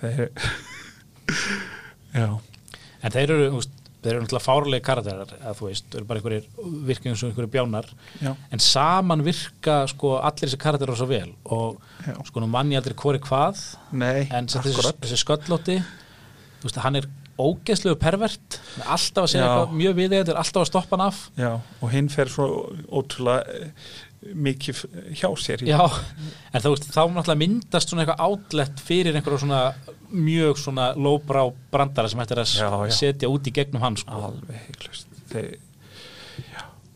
Þeir 0.00 0.28
Já, 2.14 2.26
En 3.04 3.12
þeir 3.12 3.32
eru, 3.34 3.48
þeir 4.04 4.14
eru 4.14 4.22
náttúrulega 4.24 4.44
fárlega 4.44 4.84
karakterar, 4.84 5.32
að 5.44 5.58
þú 5.58 5.66
veist, 5.70 5.94
eru 5.96 6.08
bara 6.08 6.20
einhverjir 6.20 6.46
virkið 6.90 7.10
eins 7.12 7.24
og 7.24 7.30
einhverjir 7.30 7.52
bjánar, 7.54 7.90
já, 8.20 8.30
en 8.52 8.62
saman 8.64 9.24
virka 9.26 9.76
sko 9.92 10.14
allir 10.20 10.48
þessi 10.48 10.60
karakterar 10.64 10.98
svo 11.00 11.08
vel 11.10 11.30
og 11.44 11.78
Já. 12.04 12.16
sko 12.28 12.42
nú 12.44 12.48
mann 12.52 12.72
ég 12.72 12.80
aldrei 12.82 12.96
hvori 13.00 13.20
hvað, 13.24 13.60
nei, 13.96 14.26
en 14.32 14.48
þessi, 14.52 14.74
þessi 15.04 15.20
sköllótti, 15.24 15.78
þú 16.60 16.68
veist, 16.68 16.80
hann 16.84 17.00
er 17.00 17.08
ógeðslegu 17.40 17.96
pervert, 17.98 18.60
alltaf 18.84 19.24
að 19.24 19.30
segja 19.32 19.44
Já. 19.44 19.48
eitthvað 19.50 19.78
mjög 19.80 19.94
við 19.98 20.12
þetta, 20.14 20.36
alltaf 20.38 20.60
að 20.62 20.68
stoppa 20.70 20.94
hann 20.96 21.06
af. 21.08 21.22
Já, 21.40 21.52
og 21.80 21.90
hinn 21.90 22.10
fer 22.12 22.30
svo 22.30 22.46
ótrúlega 22.94 23.64
mikið 24.32 24.80
hjá 25.18 25.28
sér 25.40 25.64
Já, 25.68 25.80
en 25.84 26.64
veist, 26.64 26.88
þá 26.90 27.02
náttúrulega 27.12 27.40
myndast 27.42 27.90
svona 27.92 28.04
eitthvað 28.04 28.24
átlett 28.28 28.82
fyrir 28.84 29.18
einhverju 29.18 29.42
svona 29.44 29.60
mjög 30.14 30.60
svona 30.62 30.88
lóbrá 30.96 31.44
brandara 31.74 32.10
sem 32.10 32.22
hættir 32.22 32.40
að 32.44 32.56
Já, 32.56 32.70
já. 32.70 32.96
setja 33.00 33.30
út 33.32 33.50
í 33.50 33.54
gegnum 33.54 33.84
hann 33.84 33.98
sko. 34.00 34.24
alveg 34.30 34.66
heiklust 34.68 35.10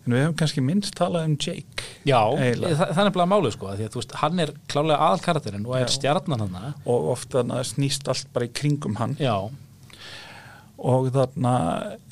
en 0.08 0.14
við 0.14 0.22
hefum 0.24 0.36
kannski 0.40 0.62
minnst 0.64 0.94
talað 0.96 1.26
um 1.28 1.34
Jake 1.36 1.84
Já, 2.08 2.20
Eiginlega. 2.32 2.88
það, 2.96 3.02
er 3.04 3.14
bara 3.18 3.28
málið 3.28 3.54
sko, 3.58 3.72
því 3.76 3.84
að 3.86 3.92
þú 3.92 4.00
veist, 4.00 4.14
hann 4.22 4.42
er 4.44 4.52
klálega 4.72 5.08
aðal 5.08 5.24
karakterinn 5.26 5.66
og 5.68 5.76
er 5.76 5.92
stjarnan 5.92 6.44
hann 6.46 6.56
og 6.88 7.08
ofta 7.12 7.42
snýst 7.68 8.08
allt 8.08 8.30
bara 8.32 8.48
í 8.48 8.52
kringum 8.56 8.96
hann. 9.00 9.16
Já, 9.20 9.34
og 10.78 11.08
þarna, 11.14 11.52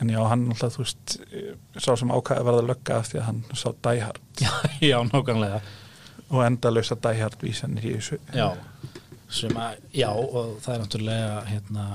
en 0.02 0.10
já, 0.10 0.20
hann 0.26 0.46
alltaf, 0.50 0.74
þú 0.74 0.82
veist, 0.82 1.16
eh, 1.30 1.52
sá 1.78 1.92
sem 1.94 2.10
ákvæði 2.10 2.46
verða 2.48 2.66
lögga 2.66 2.98
af 2.98 3.10
því 3.10 3.20
að 3.20 3.26
hann 3.28 3.42
sá 3.54 3.68
Die 3.86 4.02
Hard. 4.02 4.22
Já, 4.42 4.50
já, 4.82 4.98
nákvæmlega. 5.06 5.60
Og 6.34 6.42
endalösa 6.42 6.96
Die 6.98 7.20
Hard 7.22 7.38
vísanir 7.40 7.86
í 7.86 7.94
þessu. 7.94 8.18
Já, 8.34 8.48
sem 9.30 9.54
að, 9.54 9.78
já, 9.94 10.10
og 10.10 10.56
það 10.64 10.74
er 10.74 10.82
náttúrulega 10.82 11.40
hérna, 11.46 11.86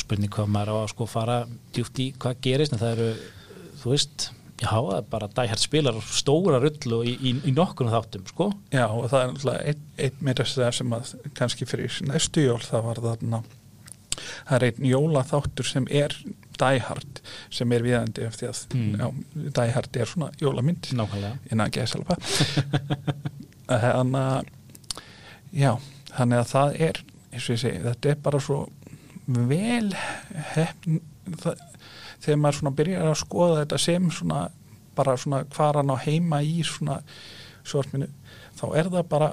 spurning 0.00 0.32
hvað 0.32 0.48
maður 0.54 0.72
á 0.72 0.76
að 0.80 0.92
sko 0.94 1.08
fara 1.10 1.36
djúft 1.76 2.00
í 2.00 2.08
hvað 2.16 2.40
gerist, 2.46 2.72
en 2.72 2.80
það 2.80 2.94
eru 2.96 3.10
þú 3.82 3.92
veist, 3.92 4.28
já, 4.62 4.70
það 4.72 4.92
er 4.96 5.08
bara 5.12 5.30
dæhært 5.36 5.62
spilar 5.62 6.00
stóra 6.08 6.60
rullu 6.62 7.02
í, 7.04 7.14
í, 7.20 7.34
í 7.50 7.54
nokkurnu 7.54 7.92
þáttum, 7.92 8.24
sko. 8.32 8.48
Já, 8.72 8.86
og 8.88 9.10
það 9.12 9.26
er 9.26 9.34
alltaf 9.34 9.60
einn 9.60 9.88
ein 10.08 10.22
meira 10.24 10.48
sem 10.48 10.96
að 10.96 11.16
kannski 11.36 11.68
fyrir 11.68 12.00
næstu 12.08 12.48
jól 12.48 12.62
það 12.64 12.88
var 12.88 13.04
þarna 13.10 13.42
það 14.48 14.56
er 14.58 14.66
einn 14.68 14.88
jólaþáttur 14.92 15.68
sem 15.68 15.86
er 15.90 16.16
Die 16.62 16.78
Hard 16.86 17.20
sem 17.50 17.72
er 17.72 17.82
viðandi 17.86 18.26
eftir 18.28 18.50
að 18.52 18.74
Mm. 18.76 18.96
já, 19.00 19.06
Die 19.58 19.70
Hard 19.74 19.96
er 19.96 20.06
svona 20.06 20.30
jólamynd. 20.40 20.90
Nákvæmlega. 20.94 21.38
Innan 21.50 21.70
að 21.72 21.86
selva 21.90 22.16
þannig 23.82 24.20
að 24.20 24.46
já, 25.52 25.72
þannig 26.16 26.38
að 26.42 26.50
það 26.52 26.76
er 26.88 27.02
eins 27.32 27.46
og 27.48 27.54
ég 27.56 27.60
segi, 27.62 27.82
þetta 27.86 28.10
er 28.12 28.18
bara 28.24 28.40
svo 28.42 28.58
vel 29.26 29.92
hefn 30.54 30.98
það, 31.40 31.62
þegar 32.22 32.40
maður 32.42 32.58
svona 32.58 32.74
byrjar 32.80 33.08
að 33.12 33.20
skoða 33.22 33.60
þetta 33.62 33.78
sem 33.80 34.10
svona 34.12 34.40
bara 34.98 35.14
svona 35.16 35.42
hvar 35.56 35.78
hann 35.80 35.92
á 35.94 35.96
heima 36.04 36.42
í 36.44 36.58
svona 36.66 36.98
svartminu, 37.64 38.08
þá 38.58 38.64
er 38.76 38.90
það 38.92 39.08
bara 39.08 39.30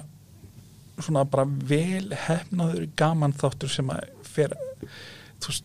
svona 1.00 1.24
bara 1.28 1.44
vel 1.44 2.10
hefnaður 2.26 2.86
gaman 3.00 3.32
þáttur 3.36 3.72
sem 3.72 3.90
að 3.92 4.08
fer 4.30 4.54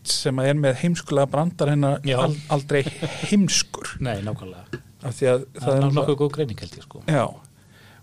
sem 0.07 0.39
að 0.39 0.51
er 0.51 0.61
með 0.61 0.77
heimskulega 0.83 1.31
brandar 1.31 1.73
hennar 1.73 2.05
al, 2.15 2.37
aldrei 2.53 2.83
heimskur. 3.29 3.97
Nei, 4.05 4.19
nákvæmlega, 4.25 4.79
því 5.05 5.33
að 5.33 5.43
það 5.59 5.75
er 5.75 5.91
nokkuð 5.99 6.21
góð 6.23 6.31
greining 6.39 6.63
held 6.63 6.79
ég, 6.79 6.87
sko. 6.87 7.03
Já, 7.09 7.25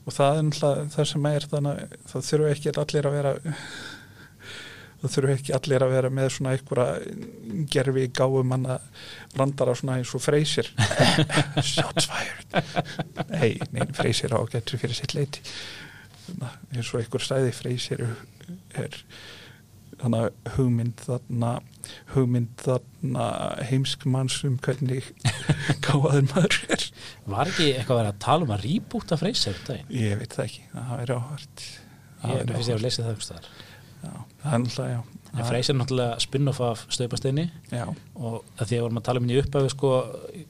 og 0.03 0.15
það 0.19 0.37
er 0.37 0.47
náttúrulega 0.51 0.93
það 0.97 1.11
sem 1.15 1.27
er 1.33 1.49
þannig 1.55 1.83
að 1.83 1.99
það 2.13 2.31
þurfu 2.31 2.53
ekki 2.53 2.77
allir 2.85 3.09
að 3.09 3.19
vera 3.19 3.35
það 5.03 5.15
þurfu 5.17 5.35
ekki 5.35 5.55
allir 5.57 5.85
að 5.85 5.95
vera 5.97 6.11
með 6.15 6.31
svona 6.37 6.55
einhverja 6.57 7.67
gerfi 7.75 8.07
gáum 8.15 8.51
manna 8.53 8.79
brandara 9.35 9.75
svona 9.79 9.99
eins 9.99 10.15
og 10.15 10.23
freysir 10.23 10.71
shots 11.73 12.09
fired 12.11 12.59
nei, 13.33 13.57
nei, 13.75 13.87
freysir 13.97 14.35
á 14.35 14.41
getur 14.53 14.83
fyrir 14.83 14.99
sitt 14.99 15.17
leiti 15.19 15.43
að 16.39 16.77
eins 16.77 16.93
og 16.93 17.03
einhver 17.03 17.25
stæði 17.25 17.55
freysir 17.57 18.05
er 18.79 18.99
þannig 20.03 20.25
að 20.27 20.57
hugmynd 20.57 21.05
þarna 21.07 21.53
hugmynd 22.15 22.63
þarna 22.63 23.27
heimskmanns 23.71 24.41
um 24.49 24.59
hvernig 24.63 25.09
gáðar 25.85 26.27
maður 26.31 26.59
er. 26.77 26.89
Var 27.33 27.53
ekki 27.53 27.71
eitthvað 27.73 27.97
að 27.97 28.03
vera 28.03 28.13
að 28.15 28.21
tala 28.27 28.47
um 28.47 28.55
að 28.55 28.67
rýbúta 28.67 29.19
freysir 29.21 29.57
þetta 29.59 29.79
einn? 29.79 29.95
Ég 30.03 30.21
veit 30.21 30.37
það 30.37 30.49
ekki, 30.49 30.69
það 30.75 31.03
er 31.07 31.15
áhvert 31.17 31.67
Ég 32.23 32.53
finnst 32.53 32.71
ég 32.71 32.77
að 32.77 32.85
lesa 32.87 33.03
það 33.03 33.13
einhvers 33.13 33.29
staðar. 33.31 33.51
Er 34.03 34.63
náttúrulega, 34.63 34.93
já. 34.93 35.19
En 35.33 35.47
freysir 35.49 35.73
er 35.73 35.79
náttúrulega 35.79 36.21
spin-off 36.23 36.59
af 36.67 36.81
stöðbastinni 36.93 37.45
og 37.73 38.43
að 38.61 38.69
því 38.69 38.77
að 38.77 38.83
vorum 38.85 38.99
að 39.01 39.05
tala 39.07 39.21
um 39.23 39.27
henni 39.27 39.39
upp 39.41 39.57
af 39.59 39.69
sko, 39.73 39.93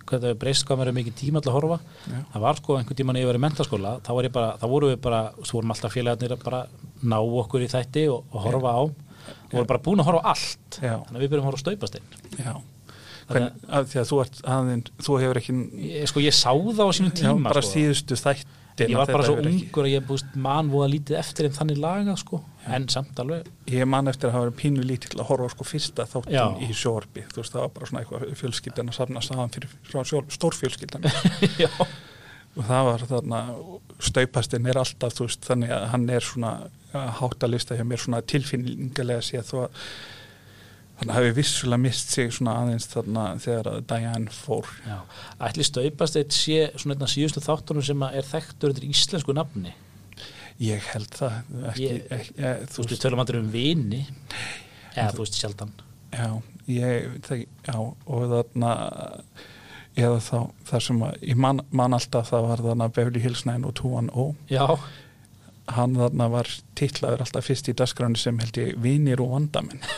hvað 0.09 0.25
það 0.25 0.29
er 0.33 0.39
breyst 0.43 0.67
hvað 0.69 0.83
er 0.85 0.97
mikið 0.97 1.17
tíma 1.21 1.43
til 1.45 1.53
að 1.53 1.57
horfa. 1.59 1.79
Já, 2.09 2.19
það 2.33 2.45
var 2.45 2.61
sko 2.61 2.77
einhvern 2.79 2.99
tíman 2.99 3.21
yfir 3.21 3.39
í 3.39 3.43
mentaskóla 3.45 3.93
þá 4.03 4.11
vorum 4.73 4.91
við 4.91 4.99
bara, 5.05 5.21
svo 5.45 5.61
vorum 5.61 5.75
alltaf 5.77 5.95
félagarnir 5.95 6.35
að 6.35 6.45
bara 6.49 6.63
ná 7.13 7.19
okkur 7.21 7.65
í 7.65 7.71
þætti 7.71 8.05
og, 8.11 8.27
og 8.33 8.47
horfa 8.49 8.75
á, 8.75 8.83
og 9.53 9.59
vorum 9.59 9.71
bara 9.71 9.83
búin 9.85 10.03
að 10.03 10.09
horfa 10.11 10.23
á 10.25 10.31
allt. 10.33 10.79
Já, 10.81 10.95
þannig 11.05 11.19
að 11.19 11.23
við 11.23 11.33
byrjum 11.33 11.45
að 11.45 11.51
horfa 11.51 11.61
á 11.61 11.65
staupastinn. 11.67 12.09
Já. 12.41 12.55
Hvern, 13.29 13.53
að 13.71 13.87
Því 13.93 14.01
að 14.03 14.09
þú 14.09 14.19
ert 14.25 14.41
aðeins, 14.53 14.91
þú 15.07 15.21
hefur 15.23 15.39
ekki 15.41 15.55
ég, 15.87 16.09
sko 16.11 16.23
ég 16.25 16.35
sá 16.37 16.51
það 16.51 16.83
á 16.83 16.91
sínum 16.97 17.13
já, 17.13 17.19
tíma 17.23 17.53
bara 17.53 17.63
sko. 17.63 17.73
síðustu 17.77 18.19
þætt 18.19 18.59
ég 18.81 18.97
var 18.97 19.11
bara 19.13 19.27
svo 19.27 19.37
ungur 19.39 19.87
að 19.87 19.93
ég 19.93 20.05
búist 20.09 20.37
mann 20.43 20.71
voða 20.73 20.89
lítið 20.95 21.19
eftir 21.21 21.49
en 21.49 21.55
þannig 21.57 21.81
laga 21.83 22.15
sko, 22.19 22.41
en 22.67 22.87
samt 22.93 23.19
alveg 23.23 23.49
Ég 23.71 23.89
man 23.89 24.09
eftir 24.11 24.31
að 24.31 24.37
hafa 24.37 24.49
verið 24.49 24.59
pínu 24.63 24.87
lítill 24.89 25.19
að 25.21 25.29
horfa 25.29 25.51
sko 25.53 25.67
fyrsta 25.69 26.07
þáttum 26.09 26.35
Já. 26.35 26.45
í 26.65 26.71
sjórbi 26.77 27.25
þú 27.29 27.43
veist 27.43 27.55
það 27.55 27.67
var 27.67 27.75
bara 27.77 27.91
svona 27.91 28.03
eitthvað 28.03 28.39
fjölskyldan 28.41 28.93
að 28.93 28.99
safna 28.99 29.25
saman 29.29 29.53
fyrir 29.55 30.33
stórfjölskyldan. 30.39 31.09
Já, 31.63 31.71
og 32.57 32.65
það 32.69 32.87
var 32.89 33.05
þarna 33.11 33.43
staupastinn 34.03 34.67
er 34.69 34.81
alltaf 34.83 35.15
þú 35.17 35.27
veist 35.29 35.47
þannig 35.49 35.71
að 35.77 35.87
hann 35.93 36.09
er 36.13 36.27
svona 36.27 36.51
háttalista 37.21 37.77
hjá 37.79 37.85
mér 37.89 38.03
svona 38.03 38.21
tilfinningalega 38.29 39.23
séð 39.25 39.47
þó 39.49 39.55
að 39.63 39.79
þannig 41.03 41.15
hafi 41.17 41.31
vissulega 41.39 41.83
mist 41.83 42.13
sig 42.15 42.35
svona 42.37 42.57
aðeins 42.61 42.89
þarna 42.93 43.23
þegar 43.43 43.71
að 43.73 43.79
Diane 43.91 44.35
fór. 44.37 44.69
Já. 44.87 44.99
ætli 45.49 45.65
staupast 45.67 46.19
eitt 46.21 46.37
sé 46.37 46.59
svona 46.77 46.95
einn 46.95 47.07
af 47.09 47.11
síðustu 47.15 47.43
þáttunum 47.43 47.87
sem 47.89 48.05
að 48.07 48.19
er 48.21 48.29
þekktur 48.29 48.75
undir 48.75 48.87
íslensku 48.91 49.35
nafni? 49.35 49.73
Ég 50.63 50.85
held 50.93 51.09
það 51.17 51.39
ekki, 51.73 51.87
Ég- 51.89 52.05
ekki, 52.19 52.35
ég, 52.39 52.61
þú 52.71 52.83
veist, 52.85 52.93
við 52.93 53.01
tölum 53.03 53.23
aldrei 53.25 53.41
um 53.41 53.49
vini. 53.51 54.03
Eða 54.93 55.09
þú 55.17 55.25
veist 55.25 55.41
sjaldan. 55.41 55.73
Já, 56.13 56.29
ég, 56.69 57.09
það, 57.25 57.47
já, 57.67 57.75
og 57.81 58.29
þarna 58.37 58.73
eða 59.99 60.19
þá, 60.25 60.37
þar 60.69 60.85
sem 60.87 61.01
að 61.05 61.25
ég 61.29 61.41
man, 61.41 61.63
man 61.71 61.97
alltaf 61.97 62.31
það 62.33 62.47
var 62.49 62.63
þarna 62.67 62.91
Beverly 62.97 63.23
Hills 63.23 63.45
90210 63.49 64.53
já, 64.53 64.67
hann 65.77 65.97
þarna 65.99 66.29
var 66.33 66.51
titlaður 66.79 67.25
alltaf 67.27 67.49
fyrst 67.49 67.69
í 67.69 67.77
dagskráni 67.77 68.21
sem 68.21 68.39
held 68.41 68.61
ég 68.61 68.79
vinir 68.83 69.23
og 69.25 69.35
vandamenn. 69.37 69.85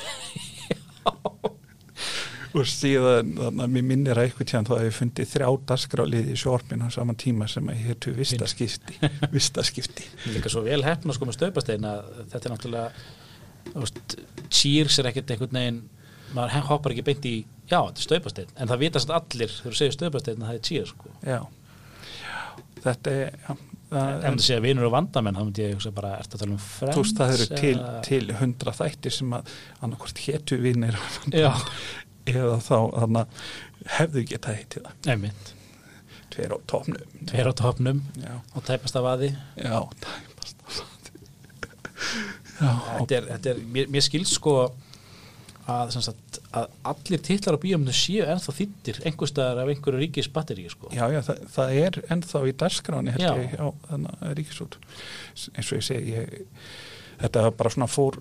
Og 2.54 2.68
síðan 2.70 3.32
þarna 3.34 3.66
mér 3.66 3.82
minnir 3.82 4.14
að 4.14 4.28
eitthvað 4.28 4.46
tíðan 4.46 4.66
þá 4.68 4.74
hef 4.76 4.84
ég 4.86 4.94
fundið 4.94 5.30
þrjá 5.32 5.48
dagskráliði 5.72 6.34
í 6.36 6.38
sjórpinn 6.38 6.84
á 6.86 6.88
saman 6.94 7.18
tíma 7.18 7.48
sem 7.50 7.66
að 7.66 7.80
hétu 7.82 8.12
vistaskipti. 8.14 8.94
Vistaskipti. 9.34 10.06
Líka 10.30 10.52
svo 10.52 10.62
vel 10.62 10.78
hefna 10.86 11.16
sko 11.16 11.26
með 11.26 11.40
staupastein 11.40 11.88
að 11.90 12.12
þetta 12.30 12.44
er 12.44 12.54
náttúrulega 12.54 12.86
cheers 14.54 15.00
er 15.00 15.10
ekkert 15.10 15.34
einhvern 15.34 15.58
veginn 15.58 15.82
maður 16.34 16.68
hoppar 16.68 16.94
ekki 16.94 17.06
beint 17.08 17.26
í 17.26 17.34
já, 17.70 17.78
þetta 17.78 18.00
er 18.00 18.06
staupastein, 18.06 18.50
en 18.56 18.70
það 18.72 18.82
vitast 18.84 19.12
allir 19.14 19.52
þegar 19.52 19.74
þú 19.74 19.78
segir 19.80 19.96
staupastein 19.98 20.42
að 20.42 20.50
það 20.50 20.58
er 20.58 20.66
cheers 20.68 20.92
sko. 20.94 21.14
Já, 21.24 21.40
þetta 22.84 23.14
er 23.14 23.38
já, 23.38 23.56
það, 23.90 24.14
ef 24.28 24.38
þú 24.38 24.46
segir 24.48 24.64
vinur 24.64 24.88
og 24.88 24.94
vandamenn, 24.94 25.38
þá 25.38 25.44
myndi 25.48 25.64
ég 25.64 25.74
hugsa 25.78 25.92
bara 25.96 26.14
ertu 26.20 26.38
að 26.38 26.44
tala 26.44 26.56
um 26.56 26.62
friends 26.66 26.96
þú 26.96 27.04
veist 27.04 27.20
það 27.20 27.34
eru 27.36 27.60
til, 27.62 27.74
til 28.08 28.38
hundra 28.40 28.76
þættir 28.80 29.16
sem 29.18 29.36
að 29.38 29.52
annarkvort 29.80 30.22
hétu 30.26 30.60
vinir 30.62 30.98
eða 31.34 32.58
þá 32.64 32.76
þannig 32.94 33.42
hefðu 33.98 34.24
geta 34.30 34.54
heitið 34.56 34.86
það. 34.86 35.10
Einmitt, 35.12 35.50
tveir 36.32 36.54
á 36.56 36.58
tófnum 36.70 37.18
tveir 37.28 37.50
á 37.50 37.54
topnum 37.60 38.00
já, 38.20 38.32
og 38.56 38.64
tæpast 38.64 38.96
af 39.00 39.10
aði. 39.12 39.34
Já, 39.60 39.76
tæpast 40.04 40.64
já, 42.60 42.72
þetta 43.00 43.18
er, 43.18 43.28
þetta 43.34 43.52
er 43.52 43.62
mér, 43.76 43.92
mér 43.92 44.04
skilst 44.04 44.38
sko 44.38 44.56
að, 44.64 45.92
sem 45.94 46.04
sagt, 46.04 46.23
að 46.54 46.66
allir 46.90 47.22
titlar 47.26 47.56
á 47.58 47.62
bíóminu 47.64 47.94
séu 47.96 48.26
ennþá 48.30 48.54
þýttir 48.58 49.00
einhverstaðar 49.08 49.62
af 49.64 49.72
einhverju 49.72 50.02
ríkis 50.04 50.28
batterí 50.34 50.66
sko. 50.70 50.90
já, 50.94 51.04
já 51.10 51.20
það, 51.26 51.40
það 51.56 51.72
er 51.82 51.98
ennþá 52.14 52.42
í 52.46 52.52
dagskráni 52.62 53.14
held 53.16 53.24
ég 53.26 53.56
á 53.58 53.66
að 53.94 54.34
ríkisút 54.38 54.78
eins 55.54 55.72
og 55.72 55.78
ég 55.80 55.86
segi 55.88 56.14
ég, 56.18 56.36
þetta 57.24 57.48
bara 57.58 57.74
svona 57.74 57.90
fór 57.90 58.20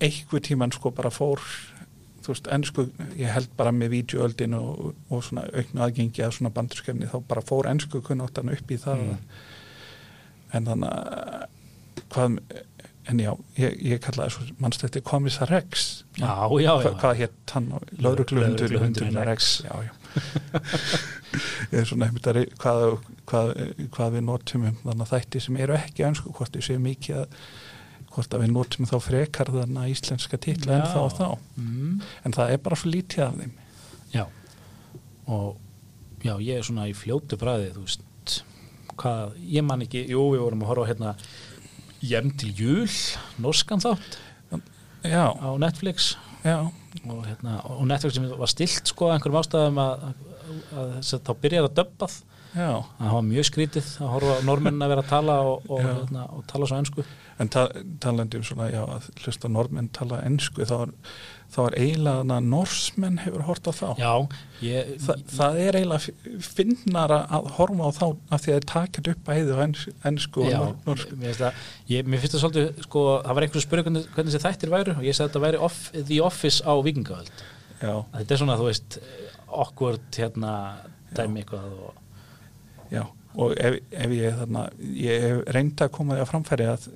einhver 0.00 0.44
tíman 0.44 0.74
sko 0.76 0.92
bara 0.92 1.10
fór 1.14 1.40
þú 2.26 2.32
veist, 2.34 2.48
ennsku, 2.50 2.84
ég 3.16 3.30
held 3.30 3.52
bara 3.56 3.70
með 3.72 3.92
vídeoöldin 3.94 4.56
og, 4.58 4.94
og 5.14 5.20
svona 5.24 5.44
auknu 5.54 5.82
aðgengi 5.84 6.24
að 6.26 6.32
svona 6.34 6.50
bandurskefni, 6.56 7.06
þá 7.06 7.20
bara 7.28 7.44
fór 7.46 7.68
ennsku 7.70 8.00
kunnáttan 8.02 8.50
upp 8.52 8.72
í 8.74 8.78
það 8.82 9.04
Mm. 9.06 9.20
en 10.56 10.66
þannig 10.66 10.90
að 10.90 11.46
hvað, 12.12 12.34
en 13.10 13.20
já, 13.22 13.30
ég, 13.58 13.76
ég 13.92 14.00
kallaði 14.02 14.34
svo 14.34 14.46
mannstætti 14.62 15.02
komissar 15.06 15.50
Rex? 15.52 15.86
Já, 16.18 16.26
já, 16.26 16.70
já, 16.70 16.72
Hva, 16.82 16.94
hvað 17.02 17.20
hétt 17.20 17.54
hann? 17.54 17.68
Laurugluhundur 18.02 18.78
hundurinn 18.82 19.20
Rex. 19.28 19.52
Já, 19.66 19.74
já. 19.86 19.92
Ég 21.68 21.82
er 21.82 21.86
svona 21.88 22.06
einmitt 22.08 22.26
að 22.30 22.42
hvað, 22.56 22.84
hvað, 23.28 23.50
hvað 23.92 24.14
við 24.14 24.22
notum 24.24 24.66
um 24.70 24.76
þannig 24.80 25.04
að 25.04 25.10
þætti 25.12 25.42
sem 25.44 25.58
eru 25.60 25.76
ekki 25.76 26.06
önsku 26.08 26.32
hvort 26.38 26.56
við 26.56 26.64
séum 26.70 26.86
mikið 26.86 27.18
að 27.24 27.40
hvort 28.16 28.32
að 28.32 28.46
við 28.46 28.52
notum 28.54 28.88
þá 28.88 28.96
frekar 29.04 29.52
þannig 29.52 29.82
að 29.82 29.92
íslenska 29.92 30.40
titla 30.40 30.78
en 30.78 30.86
þá 30.88 31.00
og 31.02 31.14
þá. 31.18 31.26
Mm, 31.60 31.94
en 32.24 32.36
það 32.36 32.52
er 32.54 32.62
bara 32.64 32.78
svo 32.80 32.92
lítið 32.94 33.24
af 33.26 33.38
þeim. 33.42 33.54
Já. 34.14 34.24
og 35.26 35.56
já, 36.22 36.32
ég 36.40 36.56
er 36.56 36.64
svona 36.64 36.86
í 36.88 36.94
fljótu 36.96 37.36
bræði 37.40 37.72
þú 37.74 37.84
veist. 37.84 38.04
Hvað, 38.96 39.34
ég 39.52 39.66
man 39.66 39.84
ekki, 39.84 40.06
jú, 40.08 40.22
við 40.32 40.40
vorum 40.46 40.62
að 40.64 40.70
horfa 40.70 40.86
hérna 40.88 41.10
Jem 42.04 42.30
til 42.36 42.52
júl, 42.52 42.92
norskan 43.40 43.80
þátt. 43.80 44.18
Já, 45.06 45.32
á 45.32 45.48
Netflix. 45.60 46.16
Já, 46.44 46.68
og, 47.06 47.20
hérna, 47.26 47.58
og 47.72 47.86
Netflix 47.88 48.16
sem 48.18 48.26
var 48.36 48.50
stilt 48.50 48.90
sko 48.90 49.10
einhverjum 49.14 49.38
ástæðum 49.40 49.78
að, 49.82 50.04
að, 50.08 50.24
að, 50.82 50.96
þá 51.26 51.32
byrjaði 51.44 51.70
að 51.70 51.76
döbbað. 51.78 52.16
Já. 52.56 52.70
Það 52.98 53.14
var 53.16 53.24
mjög 53.26 53.48
skrítið 53.50 53.88
að 54.00 54.12
horfa 54.14 54.36
á 54.36 54.46
normenn 54.48 54.84
að 54.84 54.92
vera 54.92 55.04
að 55.04 55.10
tala 55.12 55.38
og, 55.44 55.66
og, 55.68 55.82
hérna, 55.84 56.26
og 56.32 56.44
tala 56.48 56.68
svo 56.68 56.78
ennsku 56.80 57.04
en 57.38 57.48
ta 57.52 57.66
talandi 58.00 58.38
um 58.40 58.44
svona, 58.48 58.70
já, 58.72 58.80
að 58.88 59.10
hlusta 59.24 59.48
normenn 59.52 59.90
tala 59.92 60.22
ensku, 60.24 60.64
þá 60.64 60.76
er, 60.86 60.92
þá 61.52 61.58
er 61.66 61.74
eiginlega 61.82 62.22
að 62.38 62.46
norsmenn 62.48 63.18
hefur 63.20 63.42
hort 63.44 63.68
á 63.68 63.72
þá. 63.76 63.88
Já, 64.00 64.12
ég, 64.64 64.94
Þa, 65.04 65.16
það 65.34 65.58
er 65.66 65.78
eiginlega 65.80 66.40
finnara 66.48 67.18
að 67.36 67.50
horfa 67.58 67.88
á 67.88 67.90
þá 67.98 68.06
af 68.06 68.40
því 68.46 68.54
að 68.54 68.56
það 68.56 68.68
takit 68.72 69.10
upp 69.12 69.20
bæði 69.28 69.52
á 69.52 69.58
og 70.46 70.48
já, 70.50 70.56
nor- 70.62 70.78
norsku. 70.88 71.18
mér 72.08 72.24
finnst 72.24 72.38
það 72.38 72.44
svolítið, 72.46 72.82
sko, 72.88 73.04
það 73.26 73.36
var 73.38 73.46
einhverju 73.48 73.66
spurning 73.66 73.86
hvernig, 73.90 74.08
hvernig 74.16 74.32
þessi 74.36 74.44
þættir 74.46 74.72
væru 74.76 74.96
og 74.96 75.04
ég 75.04 75.18
sagði 75.18 75.26
að 75.28 75.34
þetta 75.34 75.44
væri 75.46 75.62
off, 75.68 75.78
The 75.92 76.20
Office 76.24 76.64
á 76.64 76.72
vikingavöld 76.88 77.44
þetta 78.16 78.32
er 78.32 78.40
svona, 78.40 78.56
þú 78.56 78.70
veist 78.70 78.98
awkward, 79.52 80.08
hérna, 80.16 80.52
dæmi 81.16 81.42
eitthvað 81.44 81.68
og, 81.84 82.00
já, 82.92 83.04
og 83.36 83.52
ef, 83.60 83.80
ef 83.92 84.16
ég 84.16 84.38
þarna, 84.40 84.68
ég 84.96 85.26
hef 85.26 85.44
reynd 85.56 85.84
að 85.84 85.92
koma 85.96 86.16
því 86.16 86.24
að 86.24 86.32
framfæri 86.32 86.70
að 86.72 86.88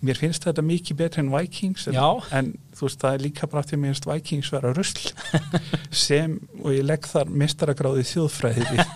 mér 0.00 0.16
finnst 0.16 0.46
þetta 0.46 0.62
mikið 0.64 0.96
betri 0.96 1.22
en 1.22 1.30
Vikings 1.32 1.86
en, 1.90 1.96
Já. 1.98 2.06
en 2.36 2.52
þú 2.76 2.86
veist 2.86 3.02
það 3.02 3.16
er 3.16 3.24
líka 3.26 3.48
bara 3.52 3.62
að 3.64 3.74
mér 3.76 3.92
finnst 3.92 4.08
Vikings 4.08 4.52
vera 4.54 4.72
rusl 4.76 5.10
sem, 6.04 6.38
og 6.62 6.72
ég 6.72 6.86
legg 6.88 7.08
þar 7.10 7.32
mistaragráði 7.42 8.06
þjóðfræði 8.08 8.86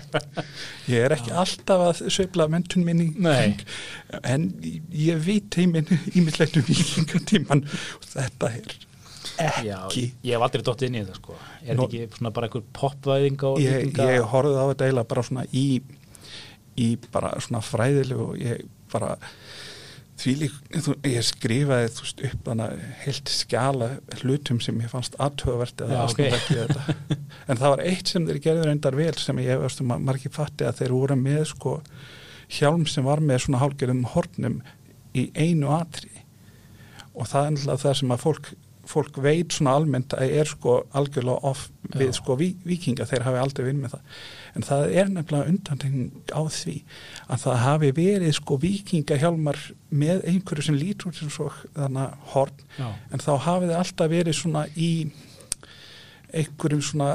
ég 0.94 1.04
er 1.06 1.14
ekki 1.14 1.34
alltaf 1.44 1.84
að 1.88 2.02
sveifla 2.16 2.48
mentun 2.50 2.86
minni 2.86 3.12
Nei. 3.14 3.54
en 4.22 4.50
ég 4.90 5.22
veit 5.22 5.54
heiminn 5.60 5.88
ímislegt 6.14 6.58
um 6.58 6.66
vikingatíman 6.66 7.64
og 7.70 8.10
þetta 8.10 8.50
er 8.58 8.76
já, 9.38 9.76
ekki 9.78 10.04
ég 10.22 10.36
hef 10.36 10.46
aldrei 10.46 10.64
dottið 10.66 10.88
inn 10.90 10.96
í 10.98 11.04
þetta, 11.04 11.18
sko 11.20 11.36
er 11.36 11.68
þetta 11.74 11.88
ekki 11.88 12.18
svona 12.18 12.32
bara 12.36 12.48
einhver 12.48 12.64
popvæðing 12.78 13.44
ég, 13.64 14.00
ég 14.00 14.32
horfði 14.32 14.56
á 14.60 14.66
þetta 14.70 14.88
eiginlega 14.88 15.10
bara 15.12 15.26
svona 15.28 15.44
í, 15.50 15.66
í 16.80 16.88
bara 17.14 17.34
svona 17.44 17.62
fræðilegu 17.64 18.28
og 18.30 18.42
ég 18.42 18.64
bara 18.94 19.14
því 20.20 20.34
lík, 20.38 20.58
þú, 20.84 20.94
ég 21.10 21.24
skrifaði 21.26 21.88
þú 21.90 22.04
veist 22.04 22.20
upp 22.28 22.50
hana 22.52 22.66
heilt 23.02 23.30
skjala 23.34 23.88
hlutum 24.20 24.60
sem 24.62 24.76
ég 24.84 24.92
fannst 24.92 25.16
aðtöðavert 25.22 25.82
eða 25.84 25.96
Já, 25.96 25.98
ja, 25.98 26.04
ok. 26.06 26.20
okay. 26.38 26.66
þetta 26.68 27.16
en 27.48 27.60
það 27.60 27.72
var 27.74 27.82
eitt 27.90 28.12
sem 28.12 28.28
þeir 28.28 28.42
gerður 28.44 28.70
endar 28.70 28.98
vel 28.98 29.14
sem 29.18 29.40
ég 29.42 29.64
veist 29.64 29.82
um 29.82 29.94
að 29.94 30.06
margir 30.06 30.34
fatti 30.34 30.68
að 30.68 30.82
þeir 30.82 30.94
voru 30.94 31.18
með 31.18 31.42
sko 31.50 31.74
hjálm 32.54 32.86
sem 32.90 33.06
var 33.06 33.22
með 33.24 33.46
svona 33.46 33.62
hálgerðum 33.64 34.04
hornum 34.14 34.60
í 35.18 35.26
einu 35.34 35.72
atri 35.74 36.12
og 37.14 37.28
það 37.30 37.48
er 37.48 37.52
náttúrulega 37.54 37.82
það 37.82 37.98
sem 38.00 38.14
að 38.14 38.22
fólk 38.24 38.52
fólk 38.90 39.18
veit 39.24 39.54
svona 39.54 39.74
almennt 39.78 40.14
að 40.16 40.34
er 40.40 40.48
sko 40.48 40.76
algjörlega 40.96 41.50
off 41.50 41.66
við 41.94 42.10
Já. 42.10 42.16
sko 42.18 42.36
ví, 42.40 42.50
vikinga 42.66 43.06
þeir 43.08 43.26
hafi 43.26 43.40
aldrei 43.42 43.66
vinn 43.68 43.82
með 43.82 43.96
það. 43.96 44.14
En 44.54 44.66
það 44.68 44.94
er 45.00 45.12
nefnilega 45.12 45.50
undantekning 45.52 46.32
á 46.32 46.42
því 46.56 46.76
að 47.26 47.44
það 47.44 47.60
hafi 47.64 47.92
verið 47.98 48.34
sko 48.38 48.58
vikingahjálmar 48.62 49.60
með 49.90 50.24
einhverju 50.30 50.68
sem 50.68 50.78
lítur 50.78 51.14
sem 51.16 51.32
svo 51.32 51.50
þannig 51.74 52.18
horn 52.34 52.66
já, 52.78 52.88
en 53.10 53.24
þá 53.24 53.32
hafið 53.48 53.70
þið 53.72 53.78
alltaf 53.82 54.12
verið 54.14 54.38
svona 54.40 54.66
í 54.74 54.90
einhverjum 56.34 56.82
svona 56.82 57.10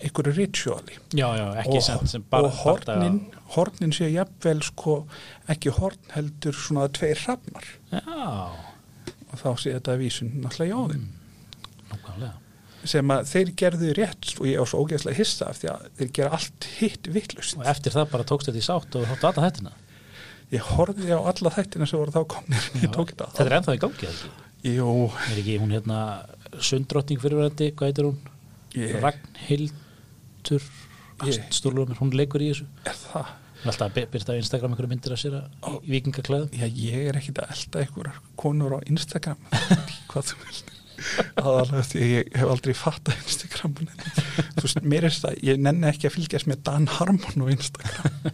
einhverju 0.00 0.32
rituali 0.36 0.96
já, 1.12 1.26
já, 1.36 1.80
sem 2.08 2.24
bara 2.30 2.48
og 2.48 2.60
hornin, 2.62 3.18
hornin 3.56 3.92
séu 3.92 4.08
jafnvel 4.14 4.62
sko 4.64 5.02
ekki 5.52 5.74
horn 5.76 6.14
heldur 6.14 6.56
svona 6.56 6.88
tveir 6.88 7.20
hrafnar. 7.24 7.68
Já, 7.92 8.00
og 8.06 8.65
þá 9.40 9.48
sé 9.62 9.76
þetta 9.76 9.96
vísun 10.00 10.34
náttúrulega 10.42 10.68
í 10.68 10.76
áðin 10.82 11.06
nákvæmlega. 11.92 12.34
Sem 12.86 13.10
að 13.10 13.30
þeir 13.32 13.48
gerðu 13.58 13.94
rétt 13.98 14.34
og 14.36 14.46
ég 14.46 14.60
á 14.62 14.64
svo 14.68 14.84
ógeðslega 14.84 15.18
hissa 15.18 15.48
af 15.50 15.58
því 15.58 15.70
að 15.72 15.86
þeir 15.98 16.12
gera 16.18 16.36
allt 16.36 16.68
hitt 16.76 17.08
vittlust. 17.10 17.56
og 17.58 17.66
eftir 17.66 17.94
það 17.96 18.12
bara 18.12 18.26
tókst 18.28 18.50
þetta 18.50 18.62
í 18.62 18.66
sátt 18.66 18.98
og 18.98 19.08
þáttu 19.10 19.30
alla 19.30 19.46
þettina 19.48 19.72
Ég 20.54 20.62
horfði 20.76 21.10
á 21.10 21.18
alla 21.26 21.50
þættina 21.50 21.88
sem 21.90 21.98
voru 21.98 22.12
þá 22.14 22.20
komnir. 22.30 22.66
Þetta. 22.82 23.26
Þetta 23.34 23.46
er 23.46 23.54
ennþá 23.56 23.74
í 23.74 23.80
gangi, 23.82 24.10
er 25.18 25.40
ekki 25.40 25.56
hún 25.58 25.74
hérna 25.74 25.98
sundrottning 26.62 27.22
fyrirverandi, 27.22 27.72
hvað 27.74 27.90
heitir 27.90 28.06
hún? 28.06 28.20
Ég, 28.76 28.94
Ragnhildur 29.02 30.68
stúrlumir, 31.54 31.98
hún 31.98 32.14
leikur 32.14 32.44
í 32.44 32.52
þessu. 32.52 32.68
Er 32.86 32.94
það? 33.00 33.32
er 33.32 33.45
alltaf 33.72 33.88
að 33.90 33.94
by- 33.98 34.06
byrta 34.14 34.34
á 34.34 34.40
Instagram 34.40 34.72
einhverju 34.74 34.90
myndir 34.92 35.14
að 35.16 35.20
sér 35.22 35.36
að 35.40 35.76
vikingaklæðum 35.90 36.56
Já, 36.60 36.66
ég 36.66 37.08
er 37.10 37.18
ekkit 37.20 37.40
að 37.42 37.52
elda 37.56 37.82
einhverjar 37.84 38.18
konur 38.42 38.76
á 38.76 38.80
Instagram. 38.90 39.40
Hvað 40.10 40.30
þú 40.32 40.40
vilt. 40.44 40.72
Aðalega 41.36 41.82
því 41.90 41.98
að 42.02 42.12
ég 42.14 42.30
hef 42.40 42.50
aldrei 42.54 42.74
fattað 42.76 43.18
Instagram. 43.26 43.74
Þú 44.56 44.62
veist, 44.64 44.78
mér 44.88 45.06
er 45.08 45.12
þetta 45.16 45.32
ég 45.50 45.60
nenni 45.60 45.90
ekki 45.90 46.08
að 46.08 46.14
fylgjast 46.16 46.48
með 46.50 46.62
Dan 46.68 46.86
Harmon 46.96 47.44
á 47.44 47.46
Instagram. 47.52 48.30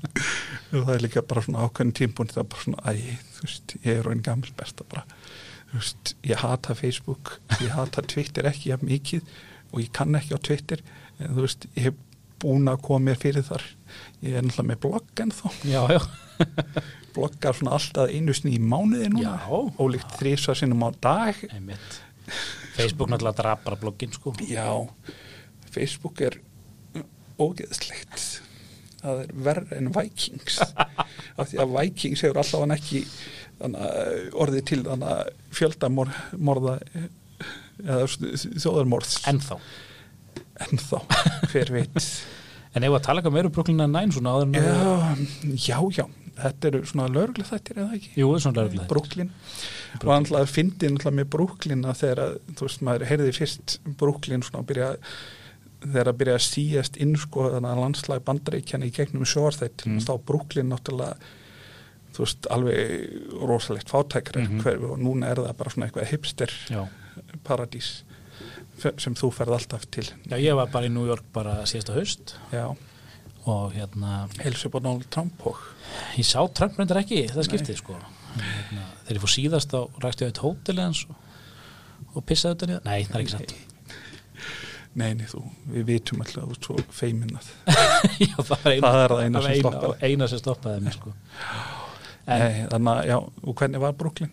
Það 0.70 0.90
er 0.94 1.02
líka 1.02 1.22
bara 1.26 1.42
svona 1.42 1.64
ákveðin 1.66 1.94
tímpun 1.98 2.28
það 2.30 2.42
er 2.44 2.48
bara 2.52 2.62
svona, 2.62 2.92
æ, 2.94 3.14
þú 3.34 3.46
veist, 3.46 3.72
ég 3.82 3.96
er 4.00 4.08
einn 4.12 4.20
gammal 4.22 4.52
besta 4.58 4.84
bara, 4.90 5.02
þú 5.72 5.78
veist 5.80 6.12
ég 6.30 6.42
hata 6.44 6.76
Facebook, 6.78 7.32
ég 7.58 7.72
hata 7.74 8.04
Twitter 8.06 8.46
ekki 8.50 8.70
jafn 8.70 8.86
mikið 8.86 9.32
og 9.72 9.80
ég 9.82 9.90
kann 9.98 10.14
ekki 10.18 10.38
á 10.38 10.44
Twitter, 10.46 10.82
en 11.18 11.32
þú 11.34 11.42
veist, 11.46 11.66
ég 11.74 11.88
hef 11.88 11.98
búin 12.40 12.70
að 12.70 12.82
koma 12.84 13.10
mér 13.10 13.18
fyrir 13.20 13.44
þar. 13.46 13.64
Ég 14.24 14.36
er 14.36 14.44
náttúrulega 14.44 14.68
með 14.70 14.82
blogg 14.84 15.22
en 15.24 15.32
já, 15.68 15.82
bloggar 17.14 17.56
svona 17.56 17.74
alltaf 17.76 18.12
einu 18.12 18.34
sinni 18.36 18.56
í 18.56 18.62
mánuði 18.62 19.10
núna. 19.12 19.34
Já. 19.40 19.58
ólíkt 19.82 20.14
þrísvar 20.20 20.60
sinnum 20.60 20.86
á 20.86 20.90
dag. 21.02 21.42
Einmitt. 21.50 21.98
Facebook 22.76 23.10
náttúrulega 23.10 23.42
draf 23.42 23.64
bara 23.66 23.80
blogginn 23.80 24.14
sko. 24.14 24.34
Já, 24.46 24.68
Facebook 25.70 26.22
er 26.24 26.38
ógeðslegt. 27.40 28.24
Það 29.00 29.22
er 29.24 29.36
verra 29.48 29.78
en 29.80 29.92
Vikings. 29.96 30.60
Af 31.40 31.50
því 31.50 31.62
að 31.64 31.76
Vikings 31.76 32.24
hefur 32.26 32.42
alltaf 32.42 32.64
hann 32.64 32.76
ekki 32.76 33.04
að, 33.64 33.78
orðið 34.40 34.66
til 34.70 34.80
fjöldamorða 35.56 36.80
eða 37.80 38.02
þjóðarmorðs. 38.10 39.22
Ennþá 39.30 39.60
en 40.66 40.82
þá, 40.82 40.98
hver 41.52 41.74
veit. 41.78 41.98
En 42.70 42.84
ef 42.86 42.92
að 42.94 43.02
tala 43.02 43.30
meira 43.34 43.48
um 43.48 43.52
Brooklyn 43.56 43.80
Nine 43.82 44.14
svona 44.14 44.30
áður 44.30 44.44
en 44.46 45.56
já, 45.58 45.72
já, 45.74 45.78
já. 45.96 46.04
Þetta 46.40 46.68
eru 46.68 46.80
svona 46.86 47.08
lögreglu 47.10 47.42
þættir 47.48 47.80
eða 47.82 47.96
ekki? 47.96 48.12
Jú, 48.20 48.28
svona 48.38 48.60
lögreglega 48.60 48.86
Brooklyn. 48.92 49.32
Og 49.98 50.06
hann 50.12 50.28
ætlaði 50.28 50.46
að 50.46 50.52
fyndi 50.54 50.90
náttúrulega 50.92 51.16
með 51.16 51.26
Brooklyn 51.34 51.82
að 51.90 51.98
þegar 52.04 52.22
að, 52.22 52.36
þú 52.54 52.68
veist, 52.68 52.84
maður 52.86 53.04
heyrði 53.10 53.32
fyrst 53.40 53.74
Brooklyn 53.98 54.46
svona 54.46 54.62
að 54.62 54.68
byrja 54.70 54.90
þegar 55.80 56.12
að 56.12 56.18
byrja 56.20 56.36
að 56.38 56.46
síjast 56.46 57.00
inn 57.02 57.16
sko 57.18 57.48
þannig 57.56 57.70
að 57.72 57.82
landslag 57.82 58.24
bandaríkjana 58.30 58.86
í 58.86 58.94
gegnum 59.00 59.26
sjóarþætt 59.28 59.84
mm. 59.88 59.98
þá 60.06 60.12
Brooklyn 60.30 60.70
náttúrulega 60.70 61.16
þú 62.14 62.24
veist, 62.24 62.48
alveg 62.54 62.78
rosalegt 63.50 63.90
fátækrar 63.90 64.46
Mhm. 64.46 64.62
hverfi 64.64 64.88
og 64.94 64.98
núna 65.02 65.30
er 65.30 65.42
það 65.42 65.56
bara 65.56 65.70
svona 65.74 65.86
eitthvað 65.88 66.10
hipster 66.10 66.54
Já. 66.70 66.82
paradís 67.46 67.90
sem 69.00 69.14
þú 69.18 69.30
ferð 69.34 69.56
alltaf 69.58 69.84
til. 69.92 70.06
Já, 70.30 70.36
ég 70.40 70.56
var 70.58 70.70
bara 70.72 70.88
í 70.88 70.92
New 70.92 71.06
York 71.08 71.26
bara 71.34 71.58
síðasta 71.68 71.96
haust. 71.96 72.34
Já, 72.54 72.68
og 73.50 73.72
hérna, 73.74 74.26
heilsu 74.42 74.68
upp 74.68 74.76
á 74.76 74.84
Donald 74.84 75.06
Trump 75.12 75.46
og 75.48 75.58
ég 76.18 76.26
sá 76.28 76.40
Trump 76.54 76.76
reyndar 76.78 77.00
ekki 77.02 77.22
það 77.32 77.46
skiptið 77.48 77.78
sko. 77.80 77.96
Hérna, 78.36 78.84
þegar 79.06 79.16
ég 79.18 79.24
fór 79.24 79.32
síðast 79.34 79.72
á 79.74 79.80
rækti 80.04 80.24
ég 80.26 80.28
á 80.28 80.30
eitt 80.30 80.42
hóteli 80.44 80.84
hans 80.84 81.00
og, 81.08 81.16
og 82.14 82.24
pissaði 82.28 82.54
þetta 82.58 82.68
niður 82.70 82.84
Nei, 82.86 83.00
það 83.08 83.16
er 83.16 83.24
ekki 83.24 83.34
satt. 83.36 83.54
Nei, 85.00 85.10
nei, 85.14 85.26
þú, 85.30 85.40
við 85.70 85.84
vitum 85.86 86.22
alltaf 86.24 86.48
þú 86.50 86.56
svo 86.66 86.76
feimin 86.94 87.36
að 87.38 87.48
Já, 88.26 88.36
það, 88.42 88.50
var 88.50 88.72
eina, 88.74 88.90
Það 88.90 89.12
það 89.14 89.20
eina 89.24 89.42
sem 89.44 89.52
eina, 89.54 89.60
stoppaði. 89.62 90.08
eina 90.10 90.28
sem 90.32 90.40
stoppaði 90.42 90.84
mig 90.86 90.96
sko. 90.96 91.12
En- 92.30 92.42
nei, 92.44 92.64
þannig 92.72 92.90
að, 92.92 93.02
já, 93.10 93.16
og 93.50 93.56
hvernig 93.60 93.82
var 93.84 93.94
Brooklyn? 94.00 94.32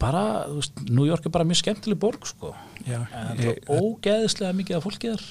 Bara, 0.00 0.22
þú 0.48 0.56
veist, 0.60 0.80
New 0.88 1.06
York 1.08 1.26
er 1.28 1.34
bara 1.34 1.46
mjög 1.48 1.60
skemmtileg 1.62 2.00
borg 2.00 2.26
sko 2.28 2.54
Já, 2.86 3.02
en 3.04 3.36
það 3.38 3.44
er 3.52 3.60
ógeðislega 3.76 4.56
mikið 4.60 4.78
af 4.78 4.86
fólki 4.88 5.12
þar 5.14 5.26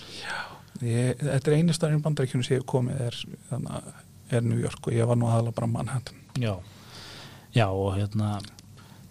Ég, 0.79 1.17
þetta 1.19 1.51
er 1.51 1.57
einu 1.57 1.73
staðurinn 1.75 2.03
bandaríkjunum 2.05 2.45
sem 2.47 2.55
ég 2.55 2.61
hef 2.61 2.69
komið 2.71 3.01
er, 3.09 3.17
þannig 3.49 3.73
að 3.75 3.89
er 4.37 4.45
New 4.45 4.61
York 4.61 4.85
og 4.87 4.93
ég 4.95 5.09
var 5.09 5.17
nú 5.19 5.27
aðalega 5.27 5.57
bara 5.57 5.67
Manhattan. 5.73 6.19
Já, 6.39 6.53
já 7.55 7.65
og 7.67 7.95
hérna 7.97 8.37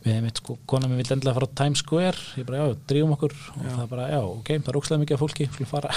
við 0.05 0.15
hefum 0.15 0.29
eitt 0.31 0.41
sko, 0.41 0.57
kona 0.71 0.89
mér 0.89 1.03
vill 1.03 1.13
endilega 1.17 1.37
fara 1.37 1.49
á 1.51 1.57
Times 1.59 1.83
Square, 1.83 2.23
ég 2.39 2.47
bara 2.49 2.63
já, 2.63 2.77
drífum 2.89 3.13
okkur 3.17 3.35
og 3.35 3.67
Já. 3.67 3.73
það 3.75 3.83
er 3.83 3.91
bara, 3.93 4.07
já, 4.15 4.21
ok, 4.31 4.53
það 4.55 4.71
er 4.73 4.79
ókslega 4.81 5.03
mikið 5.03 5.19
af 5.19 5.23
fólki 5.25 5.49
fyrir 5.57 5.71
fara, 5.75 5.93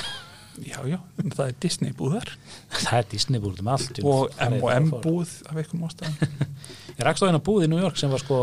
Já, 0.60 0.82
já, 0.84 0.98
en 1.24 1.32
það 1.32 1.46
er 1.48 1.54
Disney 1.64 1.94
búðar 1.96 2.32
það 2.84 2.98
er 2.98 3.06
Disney 3.14 3.40
búð 3.40 3.62
um 3.64 3.70
allt 3.72 4.02
jú. 4.02 4.08
og 4.12 4.34
Það 4.36 4.58
M&M 4.58 4.90
það 4.92 5.06
búð 5.06 5.36
af 5.48 5.54
einhverjum 5.62 5.86
ástæðan. 5.88 6.50
Ég 6.98 7.06
rakst 7.08 7.24
á 7.24 7.30
eina 7.30 7.42
búð 7.44 7.66
í 7.66 7.70
New 7.72 7.82
York 7.82 8.00
sem 8.00 8.12
var 8.12 8.22
sko 8.22 8.40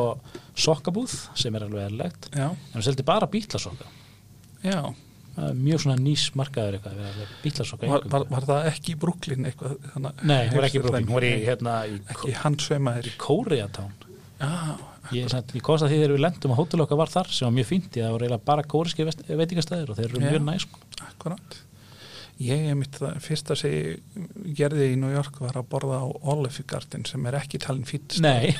sokkabúð, 0.59 1.15
sem 1.39 1.55
er 1.55 1.67
alveg 1.67 1.87
eðlilegt 1.89 2.31
Já, 2.33 2.49
en 2.49 2.75
það 2.79 2.89
seldi 2.89 3.07
bara 3.07 3.29
bítlasokka 3.31 3.93
já. 4.65 4.81
Mjög 5.55 5.85
svona 5.85 5.99
nýs 6.03 6.25
markaður 6.35 6.79
eitthvað, 6.79 6.99
við 7.15 7.33
bítlasokka 7.45 7.91
Var, 7.93 8.07
var, 8.11 8.27
var 8.33 8.47
það 8.49 8.71
ekki 8.73 8.95
í 8.97 8.99
Brooklyn 8.99 9.47
eitthvað? 9.47 9.77
Þannig, 9.95 10.25
Nei, 10.27 10.41
hún 10.49 10.59
var 10.59 10.67
ekki 10.69 10.81
í 10.81 10.83
Brooklyn, 10.83 11.07
hún 11.07 11.19
var 11.21 11.27
í, 11.29 11.33
hérna, 11.47 11.75
í, 11.87 12.01
sveimaður. 12.65 13.07
í 13.07 13.15
Koreatown 13.23 13.95
Já, 14.39 14.51
Ég, 15.15 15.25
ég 15.33 15.65
kosti 15.65 15.87
að 15.87 15.93
því 15.93 15.99
þegar 16.03 16.13
við 16.13 16.21
lendum 16.21 16.53
að 16.53 16.59
hótel 16.61 16.83
okkar 16.85 17.01
var 17.01 17.13
þar 17.13 17.31
sem 17.33 17.47
var 17.47 17.55
mjög 17.57 17.69
fínt, 17.71 17.87
því 17.95 18.03
það 18.03 18.11
voru 18.13 18.27
eiginlega 18.27 18.47
bara 18.51 18.65
kóriski 18.75 19.07
veitingastæðir 19.09 19.93
og 19.95 19.97
þeir 19.99 20.09
eru 20.11 20.21
mjög 20.27 20.45
næ 20.45 20.59
sko. 20.67 20.83
Ég 22.39 22.69
er 22.71 22.75
mitt 22.79 22.95
það, 23.01 23.17
fyrsta 23.25 23.57
sem 23.59 23.73
ég 23.73 24.53
gerði 24.55 24.93
í 24.93 24.99
New 25.01 25.11
York 25.11 25.41
var 25.43 25.57
að 25.59 25.67
borða 25.73 25.97
á 26.03 26.07
Olive 26.31 26.63
Garden 26.71 27.05
sem 27.09 27.27
er 27.27 27.35
ekki 27.41 27.59
talin 27.59 27.83
fýtt. 27.89 28.21
Nei, 28.23 28.55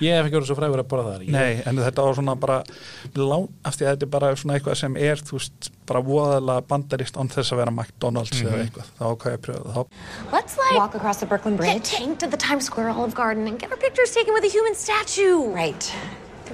ég 0.00 0.16
hef 0.16 0.24
ekki 0.30 0.38
verið 0.38 0.48
svo 0.48 0.56
frægur 0.56 0.80
að 0.80 0.88
borða 0.88 1.10
þar 1.18 1.26
ég, 1.26 1.34
Nei, 1.34 1.62
en 1.68 1.76
þetta 1.76 2.06
var 2.06 2.16
svona 2.16 2.34
bara 2.40 2.56
af 2.62 3.76
því 3.76 3.84
að 3.84 3.90
þetta 3.92 4.06
er 4.08 4.12
bara 4.16 4.30
svona 4.40 4.56
eitthvað 4.56 4.78
sem 4.80 4.96
er 4.96 5.20
þú 5.20 5.36
veist, 5.36 5.68
bara 5.86 6.00
voðalega 6.08 6.64
bandarist 6.72 7.20
án 7.20 7.28
þess 7.34 7.52
að 7.52 7.60
vera 7.60 7.74
McDonalds 7.76 8.32
Mhm. 8.32 8.48
eða 8.48 8.64
eitthvað 8.64 8.88
þá 8.98 9.04
hvað 9.20 9.36
ég 9.36 9.44
pröfaði 9.44 9.76
þá 9.76 10.32
Let's 10.32 10.56
like 10.56 10.78
Walk 10.80 10.94
across 10.94 11.18
the 11.20 11.26
Brooklyn 11.26 11.56
get 11.56 11.66
Bridge. 11.66 11.90
tanked 11.92 12.18
to 12.20 12.26
the 12.26 12.40
Times 12.40 12.64
Square 12.64 12.90
Olive 12.96 13.14
Garden 13.14 13.46
and 13.46 13.58
get 13.60 13.70
our 13.70 13.76
pictures 13.76 14.10
taken 14.16 14.32
with 14.32 14.44
a 14.44 14.48
human 14.48 14.74
statue. 14.74 15.52
Right. 15.52 15.92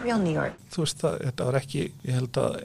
York. 0.06 0.58
þú 0.72 0.84
veist 0.84 1.02
það, 1.02 1.16
þetta 1.26 1.46
var 1.48 1.58
ekki 1.60 1.80
ég 1.82 2.14
held 2.18 2.40
að 2.42 2.56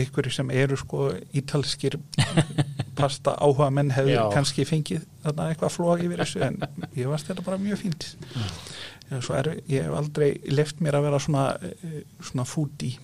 einhverju 0.00 0.34
sem 0.34 0.50
eru 0.50 0.78
sko 0.80 1.08
ítalskir 1.40 1.98
pasta 2.98 3.34
áhuga 3.38 3.70
menn 3.74 3.92
hefur 3.94 4.14
Já. 4.14 4.22
kannski 4.34 4.66
fengið 4.68 5.04
þarna 5.24 5.50
eitthvað 5.52 5.74
flóg 5.76 6.04
yfir 6.06 6.22
þessu 6.24 6.44
en 6.48 6.60
ég 6.96 7.10
varst 7.10 7.30
þetta 7.30 7.44
bara 7.46 7.60
mjög 7.62 7.82
fínt. 7.84 8.08
Er, 9.08 9.52
ég 9.70 9.86
hef 9.86 9.94
aldrei 9.96 10.32
left 10.52 10.82
mér 10.84 10.98
að 10.98 11.06
vera 11.08 11.20
svona, 11.22 11.44
eh, 11.64 12.02
svona 12.20 12.44
foodie. 12.44 12.98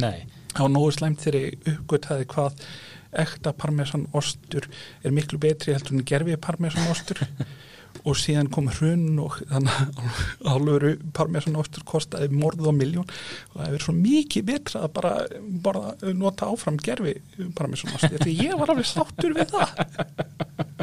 Nei, 0.00 0.24
á 0.56 0.64
nógu 0.70 0.94
slæmt 0.96 1.20
þegar 1.24 1.40
ég 1.40 1.68
uppgötaði 1.74 2.28
hvað 2.30 2.62
ekta 3.20 3.52
parmesan 3.58 4.06
ostur 4.16 4.68
er 5.02 5.14
miklu 5.14 5.40
betri 5.42 5.74
heldur 5.74 5.96
en 5.98 6.06
gerfi 6.06 6.36
parmesan 6.38 6.90
ostur 6.92 7.18
og 8.04 8.16
síðan 8.16 8.50
kom 8.52 8.70
hrun 8.72 9.18
og 9.22 9.38
þannig 9.50 9.78
að 9.80 10.48
álöru 10.48 10.92
parmesan 11.16 11.58
ostur 11.60 11.84
kostaði 11.88 12.30
morð 12.32 12.70
og 12.70 12.76
miljón 12.78 13.08
og 13.52 13.58
það 13.58 13.76
er 13.76 13.84
svo 13.84 13.94
mikið 13.98 14.48
betra 14.52 14.84
að 14.86 14.94
bara 14.96 15.14
borða, 15.66 15.94
nota 16.16 16.50
áfram 16.50 16.80
gerfi 16.80 17.16
parmesan 17.58 17.94
ostur 17.98 18.22
því 18.22 18.36
ég 18.40 18.58
var 18.60 18.74
alveg 18.74 18.88
sáttur 18.88 19.36
við 19.36 19.54
það. 19.54 19.70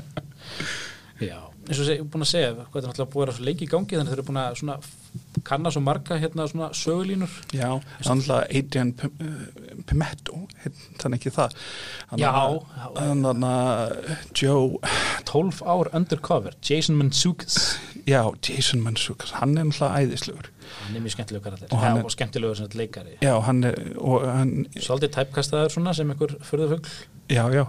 Já 1.28 1.39
eins 1.68 1.80
og 1.82 1.89
ég 1.91 1.99
er 1.99 2.07
búin 2.07 2.24
að 2.24 2.32
segja, 2.32 2.51
hvað 2.57 2.80
er 2.82 2.88
náttúrulega 2.88 3.11
búið 3.13 3.22
að 3.22 3.26
vera 3.26 3.36
svo 3.38 3.47
lengi 3.47 3.65
í 3.65 3.70
gangi 3.72 3.97
þannig 3.97 4.11
þeir 4.13 4.20
eru 4.22 4.28
búin 4.30 4.39
að 4.41 4.59
svona 4.61 4.78
kanna 5.47 5.72
svo 5.74 5.82
marga 5.84 6.18
hérna 6.22 6.47
svona 6.47 6.70
sögulínur. 6.76 7.34
Já, 7.55 7.70
að 8.07 8.32
Adrian 8.45 8.93
uh, 9.03 9.82
Pimetto 9.88 10.41
þannig 11.01 11.20
ekki 11.20 11.34
það? 11.36 11.57
Já. 12.20 12.32
þannig 12.97 13.47
að 13.51 13.97
Joe 14.38 14.82
12 15.28 15.63
ár 15.68 15.91
undercover, 15.97 16.57
Jason 16.63 16.97
Mantzoukas. 16.99 17.59
Já, 18.07 18.22
Jason 18.39 18.84
Mansukas, 18.86 19.34
hann 19.41 19.57
er 19.57 19.68
náttúrulega 19.68 20.05
æðislegur. 20.05 20.51
Hann 20.86 20.95
er 20.95 21.03
mjög 21.03 21.15
skemmtilegur 21.18 21.43
karakter. 21.49 21.72
Og 21.72 21.82
hann 21.84 21.97
er- 21.97 22.05
og 22.07 22.11
skemmtilegur 22.11 22.76
leikari. 22.80 23.18
Já, 23.22 23.34
hann 23.43 23.63
er, 23.63 23.76
hann, 24.36 24.68
svolítið 24.80 25.11
tæpkastaður 25.18 25.76
svona 25.76 25.93
sem 25.93 26.11
einhver 26.11 26.38
fyrðufugl 26.41 26.88
já, 27.30 27.43
já, 27.51 27.65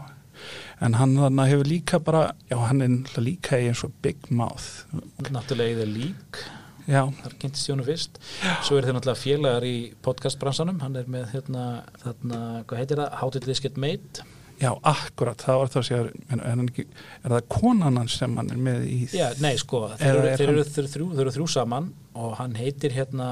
en 0.84 0.97
hann 0.99 1.16
þannig 1.18 1.53
hefur 1.53 1.72
líka 1.72 2.01
bara, 2.05 2.22
já, 2.51 2.57
hann 2.68 2.84
er 2.84 3.20
líka 3.24 3.59
eins 3.59 3.82
og 3.86 3.93
Big 4.05 4.30
Mouth, 4.30 4.86
náttúrulega 5.28 5.74
í 5.74 5.78
þeir 5.82 5.93
lík 5.97 6.41
já, 6.89 7.03
þar 7.20 7.36
kynntist 7.43 7.68
Jónu 7.68 7.84
fyrst. 7.84 8.18
Svo 8.64 8.78
er 8.78 8.89
þeir 8.89 8.97
náttúrulega 8.97 9.20
félagar 9.20 9.68
í 9.68 9.76
podcastbransanum. 10.07 10.78
Hann 10.80 10.97
er 10.97 11.11
með 11.11 11.26
hérna, 11.34 11.64
þarna, 12.01 12.39
hvað 12.64 12.80
heitir 12.80 13.03
það, 13.03 13.16
How 13.20 13.32
Did 13.34 13.49
This 13.49 13.61
Get 13.64 13.76
Made 13.80 14.24
já, 14.59 14.72
akkurat, 14.91 15.39
það 15.39 15.61
var 15.61 15.70
það 15.70 15.80
að 15.80 15.86
segja, 15.86 16.07
en 16.34 16.41
er, 16.43 16.62
ekki, 16.64 16.84
er 17.22 17.34
það 17.34 17.45
konan 17.55 18.01
hans 18.01 18.16
sem 18.18 18.32
hann 18.41 18.49
er 18.51 18.62
með 18.62 18.86
í, 18.91 18.97
Já, 19.14 19.28
nei, 19.43 19.53
sko, 19.61 19.84
þeir 20.01 20.09
eru, 20.11 20.24
er 20.32 20.41
þeir, 20.41 20.53
eru, 20.55 20.64
þeir, 20.66 20.80
eru 20.82 20.93
þrjú, 20.95 21.07
þeir 21.12 21.24
eru 21.24 21.34
þrjú 21.36 21.47
saman 21.53 21.91
og 22.18 22.32
hann 22.41 22.57
heitir 22.59 22.97
hérna 22.97 23.28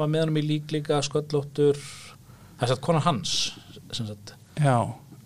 var 0.00 0.08
með 0.10 0.24
hann 0.24 0.40
í 0.40 0.44
lík 0.46 0.74
líka 0.74 1.00
sköllóttur 1.04 1.78
það 1.80 2.64
er 2.64 2.72
satt 2.72 2.84
konan 2.84 3.04
hans 3.04 3.34
sem 3.92 4.08
sagt, 4.08 4.34
já, 4.60 4.76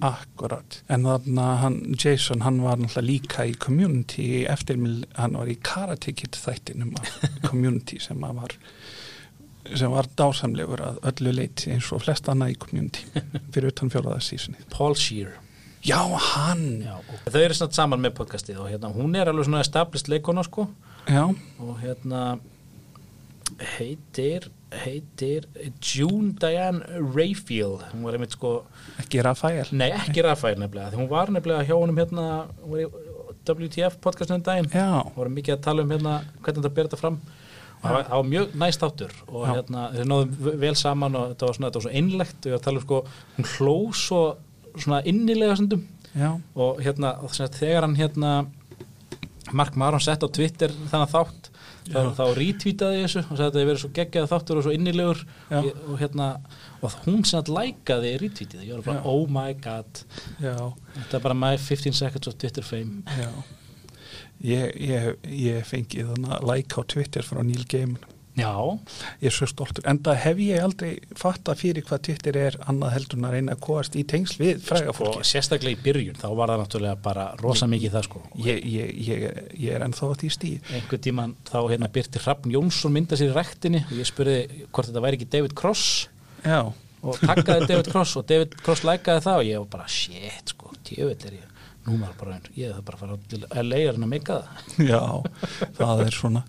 akkurat, 0.04 0.80
en 0.92 1.06
þannig 1.08 1.40
að 1.44 1.60
hann, 1.62 1.78
Jason, 1.94 2.42
hann 2.44 2.60
var 2.64 2.80
náttúrulega 2.80 3.06
líka 3.08 3.46
í 3.48 3.54
Community 3.60 4.44
eftir, 4.50 4.80
hann 5.18 5.38
var 5.38 5.50
í 5.50 5.56
Karate 5.64 6.14
Kid 6.16 6.38
þættinum 6.38 6.94
Community 7.48 8.00
sem 8.02 8.20
var 8.20 8.58
sem 9.64 9.88
var 9.88 10.04
dásamlegur 10.18 10.82
að 10.84 10.98
öllu 11.08 11.32
leiti 11.38 11.70
eins 11.72 11.88
og 11.96 12.02
flest 12.04 12.28
annað 12.28 12.52
í 12.52 12.58
Community 12.60 13.06
fyrir 13.54 13.70
utan 13.72 13.92
fjóraða 13.92 14.20
sísunni 14.24 14.60
Paul 14.72 14.96
Shear. 14.98 15.40
Já, 15.84 16.00
hann. 16.00 16.80
Já, 16.80 16.96
og 16.96 17.26
þau 17.28 17.42
eru 17.42 17.56
snart 17.58 17.76
saman 17.76 18.00
með 18.00 18.14
podcastið 18.16 18.62
og 18.64 18.70
hérna, 18.72 18.88
hún 18.94 19.16
er 19.20 19.28
alveg 19.28 19.44
svona 19.44 19.60
established 19.60 20.08
leikona 20.08 20.40
sko. 20.46 20.64
Já, 21.12 21.26
og 21.60 21.74
hérna 21.82 22.38
heitir 23.76 24.48
heitir 24.82 25.46
June 25.78 26.34
Diane 26.40 26.82
Rayfield 27.14 27.84
hún 27.92 28.04
var 28.06 28.16
einmitt 28.16 28.34
sko 28.36 28.52
ekki 29.02 29.22
Rafael. 29.24 29.70
Nei 29.72 29.90
ekki 29.94 30.24
Rafael 30.24 30.58
nefnilega. 30.60 30.96
Hún 30.98 31.08
var 31.10 31.32
nefnilega 31.34 31.66
hjá 31.68 31.76
honum 31.78 31.98
hérna 32.00 32.26
WTF 33.44 33.98
podcastinu 34.04 34.40
um 34.40 34.44
daginn. 34.46 34.70
Já, 34.72 35.02
hún 35.04 35.16
var 35.16 35.32
mikið 35.36 35.56
að 35.56 35.64
tala 35.66 35.84
um 35.84 35.94
hérna 35.94 36.18
hvernig 36.40 36.62
þetta 36.62 36.74
ber 36.76 36.88
þetta 36.88 37.00
fram. 37.00 37.20
Og 37.74 37.84
það 37.84 37.96
var, 37.96 38.04
það 38.08 38.20
var 38.20 38.28
mjög 38.32 38.58
næst 38.62 38.84
áttur 38.86 39.16
og 39.28 39.42
Já. 39.44 39.50
hérna 39.52 39.86
þeir 39.92 40.10
náðum 40.10 40.60
vel 40.62 40.74
saman 40.80 41.18
og 41.20 41.32
þetta 41.34 41.48
var 41.48 41.56
svona, 41.58 41.68
þetta 41.68 41.80
var 41.80 41.86
svo 41.86 41.96
einlegt 42.00 42.36
og 42.38 42.46
ég 42.48 42.54
var 42.54 42.60
að 42.62 42.66
tala 42.68 42.80
um 42.80 42.86
sko 42.86 43.00
hún 43.36 43.50
hló 43.54 43.76
svo 44.00 44.22
svona 44.74 45.00
innilega 45.04 45.56
stundum. 45.58 45.82
Já, 46.14 46.30
og 46.54 46.80
hérna 46.80 47.16
og 47.26 47.34
þegar 47.34 47.84
hann 47.84 47.98
hérna 47.98 48.34
Mark 49.52 49.76
Maron 49.76 50.00
sett 50.00 50.24
á 50.24 50.28
Twitter 50.32 50.72
þannig 50.90 51.12
þátt 51.12 51.50
þá, 51.88 51.98
þá 52.16 52.24
retweetaði 52.38 53.00
ég 53.00 53.08
þessu 53.08 53.22
og 53.24 53.32
sagði 53.32 53.44
að 53.44 53.50
hefði 53.50 53.66
verið 53.70 53.82
svo 53.82 53.90
geggjað 53.98 54.30
þáttur 54.32 54.60
og 54.60 54.66
svo 54.66 54.74
innilegur. 54.76 55.24
Ég, 55.50 55.82
og 55.88 55.98
hérna 56.00 56.28
og 56.80 56.96
hún 57.04 57.24
sem 57.28 57.40
að 57.42 57.52
lækaði 57.58 58.14
retweetið. 58.22 58.64
Ég 58.68 58.78
var 58.78 58.86
bara 58.88 59.02
Já. 59.02 59.10
oh 59.12 59.26
my 59.38 59.52
god. 59.66 60.02
Já, 60.40 60.56
þetta 60.96 61.20
er 61.20 61.26
bara 61.28 61.38
my 61.42 61.52
15 61.60 61.98
seconds 62.00 62.30
of 62.30 62.38
Twitter 62.40 62.66
fame. 62.66 63.04
Ég, 64.44 64.74
ég, 64.80 65.12
ég 65.30 65.64
fengi 65.68 66.04
þannig 66.04 66.34
að 66.36 66.48
like 66.50 66.76
á 66.76 66.82
Twitter 66.94 67.24
frá 67.24 67.40
Neil 67.46 67.64
Gaiman 67.70 68.13
já, 68.34 68.50
ég 69.22 69.28
er 69.30 69.34
svo 69.34 69.46
stoltur, 69.48 69.84
en 69.88 70.00
það 70.04 70.18
hef 70.24 70.40
ég 70.42 70.62
aldrei 70.64 70.90
fatta 71.18 71.54
fyrir 71.58 71.84
hvað 71.86 72.02
Twitter 72.08 72.38
er 72.40 72.56
annað 72.70 72.94
heldur 72.96 73.20
en 73.20 73.28
að 73.28 73.34
reyna 73.36 73.54
að 73.54 73.62
kóast 73.66 73.98
í 73.98 74.04
tengsl 74.10 74.40
við 74.40 74.62
fræga 74.66 74.90
og 74.90 74.98
fólki 74.98 75.28
sérstaklega 75.28 75.78
í 75.78 75.82
byrjun 75.84 76.18
þá 76.18 76.26
var 76.40 76.52
það 76.52 76.62
náttúrulega 76.64 77.00
bara 77.04 77.26
rosa 77.42 77.68
mikið 77.70 77.94
það 77.94 78.06
sko. 78.08 78.22
Ég, 78.44 78.62
ég, 78.74 78.94
ég, 79.08 79.26
ég 79.66 79.76
er 79.76 79.86
ennþá 79.86 80.10
því 80.20 80.32
stíð 80.34 80.72
einhver 80.74 81.02
tíman 81.06 81.36
þá 81.46 81.58
hérna 81.62 81.90
byrti 81.94 82.24
Hrafn 82.24 82.54
Jónsson 82.54 82.94
mynda 82.94 83.18
sér 83.20 83.30
í 83.30 83.36
rektinni 83.38 83.84
og 83.86 83.96
ég 84.00 84.10
spurði 84.10 84.38
hvort 84.66 84.90
þetta 84.90 85.04
væri 85.06 85.20
ekki 85.20 85.30
David 85.36 85.56
Cross. 85.58 86.08
Já, 86.44 86.60
og 87.04 87.18
takkaði 87.22 87.70
David 87.70 87.90
Cross 87.92 88.18
og 88.18 88.28
David 88.28 88.58
Cross 88.64 88.86
lækaði 88.86 89.26
það 89.28 89.42
og 89.42 89.50
ég 89.50 89.62
var 89.62 89.72
bara 89.78 89.90
shit 89.90 90.54
sko, 90.54 90.74
tjöfitt 90.86 91.28
er 91.30 91.38
ég. 91.38 91.50
Nú 91.84 91.98
maður 92.00 92.16
bara, 92.22 92.38
ég 92.56 92.72
það 92.72 92.84
bara 92.88 92.96
að 92.96 93.02
fara 93.04 93.16
til 93.28 93.40
LA 93.68 93.80
en 93.90 94.06
að 94.06 94.10
meika 94.14 94.38
það. 94.40 94.68
Já, 94.88 95.02
það 95.76 96.04
er 96.06 96.16
svona 96.16 96.44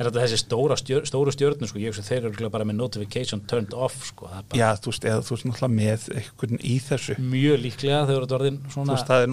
er 0.00 0.08
þetta 0.08 0.22
þessi 0.24 0.38
stóra 0.40 0.76
stjör, 0.80 1.04
stóru 1.08 1.34
stjörnu 1.34 1.68
sko, 1.68 1.80
ég 1.82 1.92
hugsa 1.92 2.04
þeir 2.06 2.30
eru 2.30 2.50
bara 2.52 2.64
með 2.68 2.78
notification 2.80 3.42
turned 3.50 3.74
off 3.76 3.98
sko, 4.08 4.30
já, 4.56 4.68
þú 4.80 4.94
veist, 4.94 5.04
eða 5.10 5.20
þú 5.26 5.36
veist 5.36 5.46
náttúrulega 5.50 5.76
með 5.76 6.06
einhvern 6.16 6.58
í 6.64 6.76
þessu. 6.86 7.16
Mjög 7.20 7.56
líklega 7.66 8.00
þegar 8.08 8.36
orðin 8.38 8.58
þú 8.64 8.74
svona 8.78 8.96
veist, 8.96 9.10
það 9.10 9.20
er 9.22 9.28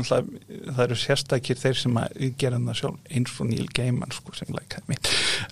það 0.67 0.83
eru 0.87 0.97
sérstakir 1.03 1.57
þeir 1.61 1.77
sem 1.81 1.99
að 2.03 2.07
gera 2.43 2.61
það 2.67 2.79
sjálf 2.81 2.97
eins 3.17 3.31
og 3.37 3.45
Neil 3.51 3.69
Gaiman 3.79 4.15
sko, 4.15 4.35
sem 4.35 4.51
lækaði 4.55 4.85
mig 4.91 4.99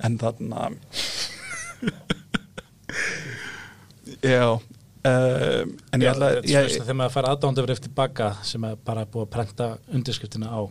en 0.04 0.20
þarna 0.22 0.60
já 4.36 4.48
um, 5.06 5.76
en 5.92 6.02
ég 6.02 6.12
ætla 6.12 6.32
þegar 6.42 6.98
maður 7.00 7.16
fær 7.16 7.30
aðdándu 7.32 7.66
verið 7.66 7.80
eftir 7.80 7.94
baka 7.96 8.28
sem 8.48 8.66
bara 8.86 9.06
búið 9.08 9.28
að 9.28 9.34
prenta 9.36 9.70
undirskriftina 9.94 10.52
á. 10.52 10.62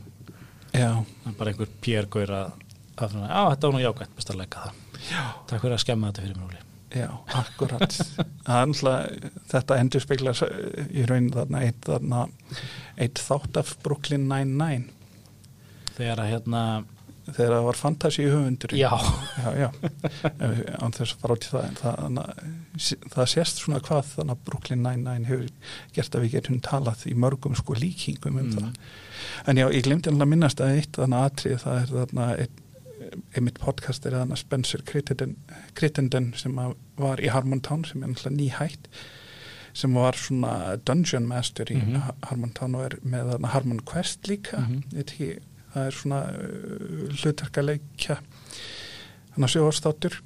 Já, 0.74 0.90
bara 1.38 1.52
einhver 1.52 1.70
PR-gaur 1.84 2.32
að, 2.34 2.63
að 3.02 3.10
svona, 3.16 3.28
á 3.32 3.42
þetta 3.52 3.66
var 3.70 3.74
nú 3.78 3.82
jákvæmt, 3.84 4.14
best 4.16 4.30
að 4.30 4.40
læka 4.42 4.64
það 4.64 4.72
já 5.10 5.22
takk 5.50 5.60
fyrir 5.64 5.74
að 5.78 5.82
skemma 5.84 6.12
þetta 6.12 6.26
fyrir 6.28 6.44
Óli 6.46 6.62
Já, 6.94 7.08
akkurat. 7.34 7.94
Náttúrulega, 8.46 9.30
þetta 9.50 9.76
endur 9.82 10.02
spekla 10.04 10.30
í 10.94 11.02
raun 11.10 11.24
þarna 11.34 11.62
eitt, 11.66 11.80
þarna, 11.88 12.20
eitt 13.02 13.18
þátt 13.18 13.56
af 13.58 13.72
Brooklyn 13.82 14.28
Nine-Nine 14.30 14.92
þegar 15.96 16.22
að 16.22 16.30
hérna, 16.30 16.60
þegar 17.32 17.52
það 17.56 17.66
var 17.66 17.80
fantasy 17.80 18.28
höfundur. 18.30 18.76
já 18.78 18.90
Já, 19.42 19.50
já, 19.58 19.68
Eh, 20.38 20.62
án 20.78 20.94
þess 20.94 21.16
að 21.16 21.20
fara 21.24 21.34
út 21.34 21.48
í 21.48 21.50
það, 21.50 21.66
en 21.66 21.76
það, 21.82 23.04
það 23.16 23.28
sést 23.34 23.62
svona 23.64 23.80
hvað 23.82 24.12
þannig 24.14 24.36
að 24.36 24.44
Brooklyn 24.52 24.82
Nine-Nine 24.86 25.28
hefur 25.32 25.48
gert 25.98 26.14
að 26.14 26.26
við 26.28 26.36
getum 26.38 26.60
talað 26.62 27.06
í 27.10 27.14
mörgum 27.18 27.58
sko 27.58 27.74
líkingum 27.74 28.38
um 28.38 28.44
Mm. 28.44 28.54
það. 28.54 28.78
En 29.50 29.56
já, 29.56 29.66
ég 29.72 29.82
glemdi 29.88 30.10
alveg 30.12 30.22
að 30.28 30.30
minnast 30.36 30.60
að 30.62 30.76
eitt 30.78 30.92
þannig 31.02 31.26
atrið, 31.26 31.58
það 31.64 31.82
er 31.82 31.92
þarna 31.98 32.28
eitt, 32.38 32.60
einmitt 33.34 33.60
podcast 33.62 34.06
er 34.06 34.16
þarna 34.16 34.38
Spencer 34.38 34.82
Crittenden, 34.86 35.36
Crittenden 35.74 36.32
sem 36.38 36.56
að 36.60 36.74
var 37.00 37.22
í 37.22 37.30
Harmontown 37.32 37.84
sem 37.88 38.02
er 38.02 38.12
náttúrulega 38.12 38.38
nýhætt 38.38 38.88
sem 39.74 39.94
var 39.98 40.14
svona 40.18 40.76
Dungeon 40.86 41.26
Master 41.26 41.70
í 41.72 41.76
mm 41.80 42.12
Harmontown 42.28 42.76
og 42.78 42.84
er 42.86 42.98
með 43.02 43.32
þarna 43.32 43.50
Harmon 43.50 43.80
Quest 43.82 44.28
líka. 44.28 44.62
Veit 44.92 45.10
ekki, 45.10 45.30
það 45.74 45.86
er 45.88 45.96
svona 45.98 46.20
uh, 46.30 47.08
hlutverkaleikja. 47.18 48.16
Hann 49.34 49.44
að 49.44 49.54
sjóastáttur 49.56 50.20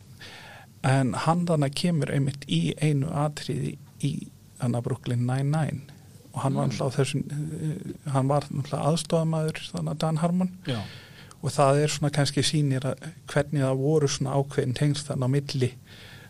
en 0.85 1.15
hann 1.15 1.47
þannig 1.49 1.75
kemur 1.75 2.13
einmitt 2.13 2.45
í 2.47 2.75
einu 2.81 3.09
atriði 3.09 3.79
í 4.05 4.13
þannig 4.61 4.85
Brooklyn 4.85 5.25
Nine-Nine. 5.27 5.81
Og 6.35 6.43
hann 6.45 6.55
hann 8.13 8.29
var 8.29 8.45
náttúrulega 8.51 8.85
aðstofamaður 8.93 9.63
þannig 9.73 9.95
að 9.95 10.03
Dan 10.05 10.21
Harmon. 10.23 10.53
Já, 10.69 10.83
og 11.39 11.55
það 11.55 11.83
er 11.83 11.95
svona 11.95 12.13
kannski 12.15 12.45
sýnir 12.47 12.87
að 12.89 13.09
hvernig 13.31 13.65
það 13.65 13.83
voru 13.83 14.11
svona 14.11 14.37
ákveðin 14.39 14.77
tengst 14.79 15.11
þannig 15.11 15.31
á 15.31 15.35
milli 15.37 15.71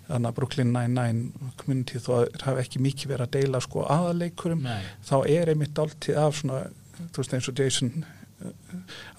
þannig 0.08 0.30
að 0.30 0.36
Brooklyn 0.38 0.70
Nine-Nine 0.72 1.52
community 1.60 2.00
þó 2.00 2.10
að 2.18 2.28
það 2.34 2.46
hafi 2.48 2.64
ekki 2.64 2.84
mikið 2.84 3.12
verið 3.12 3.26
að 3.26 3.34
deila 3.36 3.62
sko 3.64 3.86
aðaleikurum 3.92 4.62
nei 4.64 4.86
þá 5.08 5.16
er 5.24 5.52
einmitt 5.52 5.80
áltið 5.80 6.20
af 6.20 6.38
svona 6.40 6.62
þú 6.98 7.22
veist 7.22 7.36
eins 7.36 7.50
og 7.50 7.60
Jason 7.62 7.92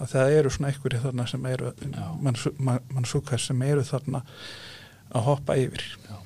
að 0.00 0.12
það 0.14 0.34
eru 0.38 0.52
svona 0.54 0.70
einhverju 0.70 1.02
þarna 1.04 1.26
sem 1.28 1.46
eru 1.50 1.72
Já. 1.76 2.06
mann 2.20 2.40
man, 2.58 2.86
man 2.94 3.08
sem 3.10 3.62
eru 3.66 3.84
þarna 3.84 4.22
að 5.10 5.26
hoppa 5.26 5.56
yfir 5.60 5.84
Já. 6.06 6.19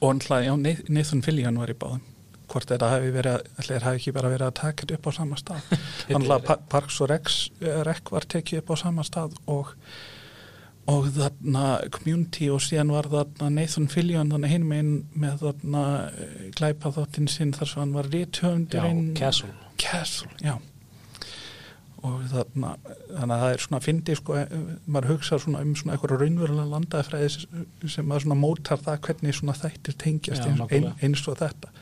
Og 0.00 0.14
náttúrulega, 0.16 0.46
já, 0.48 0.54
Nath- 0.64 0.88
Nathan 0.96 1.22
Fillion 1.22 1.58
var 1.60 1.70
í 1.72 1.76
báðum. 1.80 2.00
Hvort 2.50 2.66
þetta 2.72 2.88
hafi 2.90 3.10
verið, 3.14 3.44
allir 3.62 3.84
hafi 3.86 4.00
ekki 4.00 4.12
bara 4.16 4.30
verið 4.32 4.46
að 4.48 4.54
taka 4.58 4.82
þetta 4.86 4.96
upp 4.98 5.06
á 5.06 5.12
sama 5.20 5.36
stað. 5.38 5.74
Þannig 6.10 6.32
að 6.34 6.46
Pa- 6.48 6.62
Parks 6.72 7.00
og 7.04 7.10
Rex, 7.12 7.36
eh, 7.62 7.82
Rec 7.86 8.10
var 8.10 8.26
tekið 8.26 8.62
upp 8.64 8.72
á 8.72 8.76
sama 8.86 9.04
stað 9.06 9.36
og 9.46 9.74
og 10.90 11.06
þarna 11.14 11.64
community 11.94 12.48
og 12.50 12.58
síðan 12.64 12.88
var 12.90 13.06
þarna 13.12 13.50
Nathan 13.54 13.84
Fillion 13.92 14.30
þannig 14.32 14.50
hinn 14.50 14.64
meginn 14.66 14.94
með 15.22 15.36
þarna 15.44 15.82
eh, 16.08 16.48
glæpa 16.56 16.90
þáttinn 16.96 17.28
sinn 17.30 17.52
þar 17.54 17.68
sem 17.70 17.82
hann 17.84 17.92
var 17.94 18.08
já, 18.08 18.14
rithöndurinn 18.16 19.12
Castle. 19.14 19.52
Castle, 19.78 20.32
já 20.42 20.56
og 22.02 22.20
þarna 22.32 22.68
þannig 22.84 23.34
að 23.34 23.42
það 23.44 23.54
er 23.54 23.64
svona 23.64 23.80
fyndi 23.84 24.14
sko, 24.18 24.36
eh, 24.40 24.52
maður 24.86 25.10
hugsa 25.14 25.38
svona 25.42 25.60
um 25.64 25.74
svona 25.76 25.96
eitthvað 25.96 26.14
raunverulega 26.22 26.68
landaðfræði 26.74 27.30
sem- 27.36 28.06
maður 28.08 28.24
svona 28.26 28.38
mótar 28.40 28.80
það 28.86 29.00
hvernig 29.08 29.34
svona 29.40 29.56
þættir 29.58 29.98
tengjast 30.04 30.46
Já, 30.46 30.54
eins, 30.70 31.02
eins 31.02 31.26
og 31.28 31.36
þetta. 31.42 31.72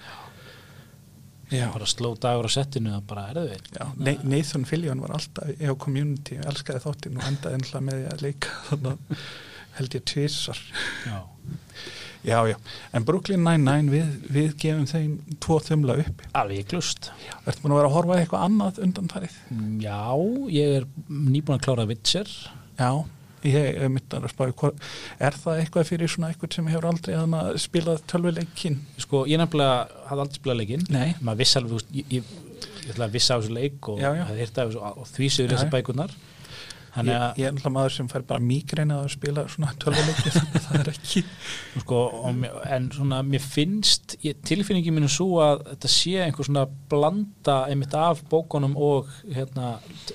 Já, 1.48 1.64
bara 1.72 1.86
sló 1.88 2.10
dagur 2.20 2.44
á 2.44 2.52
settinu 2.52 2.90
það 2.92 3.04
bara 3.08 3.22
erðu 3.32 3.44
við 3.48 3.68
já 3.78 3.84
Ne- 4.04 4.18
Nathan 4.24 4.64
Fillion 4.68 5.00
var 5.00 5.14
alltaf 5.16 5.48
á 5.64 5.72
community 5.80 6.36
og 6.42 6.50
elskaði 6.52 6.82
þáttinn 6.84 7.16
og 7.16 7.24
endaði 7.30 7.56
ennlega 7.60 7.84
með 7.86 8.02
því 8.02 8.10
að 8.12 8.24
leika 8.26 8.56
þannig 8.68 9.22
held 9.78 9.94
ég 9.96 10.04
tvisar 10.12 10.60
já, 11.06 11.22
já, 12.26 12.38
já, 12.50 12.56
en 12.92 13.04
Brooklyn 13.06 13.44
Nine-Nine 13.44 13.92
við, 13.92 14.08
við 14.34 14.56
gefum 14.62 14.86
þeim 14.90 15.12
tvo 15.44 15.58
þumla 15.62 15.98
upp 16.02 16.24
alveg 16.38 16.66
glust 16.72 17.10
Ertu 17.46 17.62
búin 17.62 17.74
að 17.76 17.78
vera 17.82 17.90
að 17.90 17.94
horfa 17.98 18.18
eitthvað 18.22 18.46
annað 18.48 18.80
undanfarið? 18.88 19.36
já, 19.84 20.00
ég 20.56 20.74
er 20.80 20.88
nýbúin 21.08 21.58
að 21.58 21.64
klára 21.68 21.86
Witcher 21.90 22.32
Já, 22.78 22.90
ég 23.46 23.78
er 23.84 23.88
myndar 23.94 24.26
að 24.26 24.34
hvað, 24.58 24.82
er 25.22 25.36
það 25.38 25.60
eitthvað 25.62 25.88
fyrir 25.92 26.10
svona 26.10 26.32
eitthvað 26.32 26.56
sem 26.58 26.68
hefur 26.72 26.88
aldrei 26.90 27.14
spilað 27.62 28.02
tölvuleikin? 28.10 28.80
sko, 28.98 29.24
ég 29.30 29.38
nefnilega 29.38 29.86
hafði 30.10 30.24
aldrei 30.26 30.40
spilað 30.42 30.60
leikinn 30.62 30.86
Nei. 30.90 31.14
maður 31.22 31.42
viss 31.44 31.56
alveg, 31.60 31.70
þú 31.86 32.00
ég, 32.00 32.10
ég, 32.18 32.32
ég 32.82 32.90
ætla 32.96 33.06
að 33.06 33.14
vissa 33.18 33.34
á 33.34 33.38
þessu 33.38 33.54
leik 33.54 33.88
og 33.92 34.02
Já, 34.02 34.10
já. 34.18 34.24
og 34.82 35.06
því 35.14 35.30
séu 35.30 35.46
þessi 35.50 35.68
já. 35.68 35.72
Ég, 37.06 37.38
ég 37.38 37.46
er 37.46 37.52
náttúrulega 37.54 37.72
maður 37.74 37.94
sem 37.94 38.08
fær 38.10 38.24
bara 38.26 38.42
mígreina 38.42 38.96
að 39.02 39.10
spila 39.14 39.44
svona 39.52 39.70
tölvuleiki 39.82 40.32
þannig 40.34 40.56
að 40.58 40.64
það 40.66 40.80
er 40.80 40.90
ekki 40.92 41.22
sko, 41.84 42.00
mér- 42.40 42.56
en 42.76 42.88
svona 42.96 43.20
mér 43.26 43.44
finnst 43.44 44.16
ég, 44.24 44.40
tilfinningi 44.48 44.94
mínu 44.96 45.10
svo 45.12 45.28
að 45.44 45.62
þetta 45.72 45.90
sé 45.92 46.14
einhver 46.24 46.48
svona 46.48 46.64
blanda 46.90 47.58
einmitt 47.68 47.94
af 47.98 48.24
bókunum 48.32 48.74
og 48.76 49.12
hérna, 49.26 49.74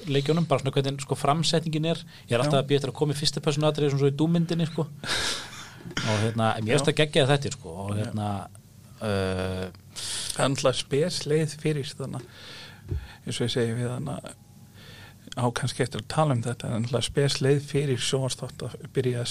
leikjónum, 0.09 0.47
bara 0.49 0.63
svona 0.63 0.75
hvernig 0.75 1.05
sko, 1.05 1.17
framsetningin 1.19 1.89
er, 1.93 2.03
ég 2.27 2.36
er 2.38 2.43
alltaf 2.43 2.63
að 2.63 2.75
eftir 2.79 2.91
að 2.93 2.99
koma 2.99 3.15
í 3.15 3.19
fyrsta 3.21 3.43
personatrið 3.45 3.93
svona 3.93 4.03
svo 4.05 4.11
í 4.11 4.17
dúmyndinni 4.23 4.67
sko. 4.71 4.88
og 4.89 6.19
hérna, 6.25 6.53
finnst 6.59 6.89
Já. 6.89 6.93
að 6.93 6.99
gegja 7.03 7.29
þetta 7.29 7.53
sko, 7.55 7.77
og 7.86 7.95
hérna 7.99 8.27
uh, 9.03 9.65
það 10.34 10.45
er 10.45 10.53
náttúrulega 10.53 10.79
spesleið 10.79 11.57
fyrir 11.61 11.95
þannig 11.97 12.27
eins 13.23 13.38
og 13.39 13.45
ég 13.47 13.53
segi 13.53 13.75
við 13.77 13.91
þannig 13.91 14.17
að 14.17 14.39
á 15.34 15.45
kannski 15.55 15.84
eftir 15.86 16.03
að 16.03 16.09
tala 16.13 16.36
um 16.38 16.41
þetta 16.45 16.71
en 16.77 16.88
spesleið 17.05 17.61
fyrir 17.65 18.01
sjónvarsþátt 18.01 18.65
að 18.67 18.75
byrja, 18.95 19.23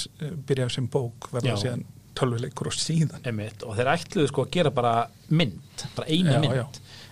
byrja 0.48 0.68
sem 0.74 0.88
bók 0.90 1.28
verða 1.34 1.56
síðan 1.60 1.84
tölvuleikur 2.18 2.68
og 2.68 2.76
síðan. 2.76 3.22
Einmitt, 3.24 3.62
og 3.64 3.76
þeir 3.78 3.92
ætluðu 3.94 4.30
sko 4.30 4.44
að 4.46 4.50
gera 4.56 4.72
bara 4.74 4.94
mynd, 5.32 5.84
bara 5.96 6.08
eina 6.10 6.36
Já, 6.36 6.40
mynd. 6.42 6.56
Já. 6.58 6.64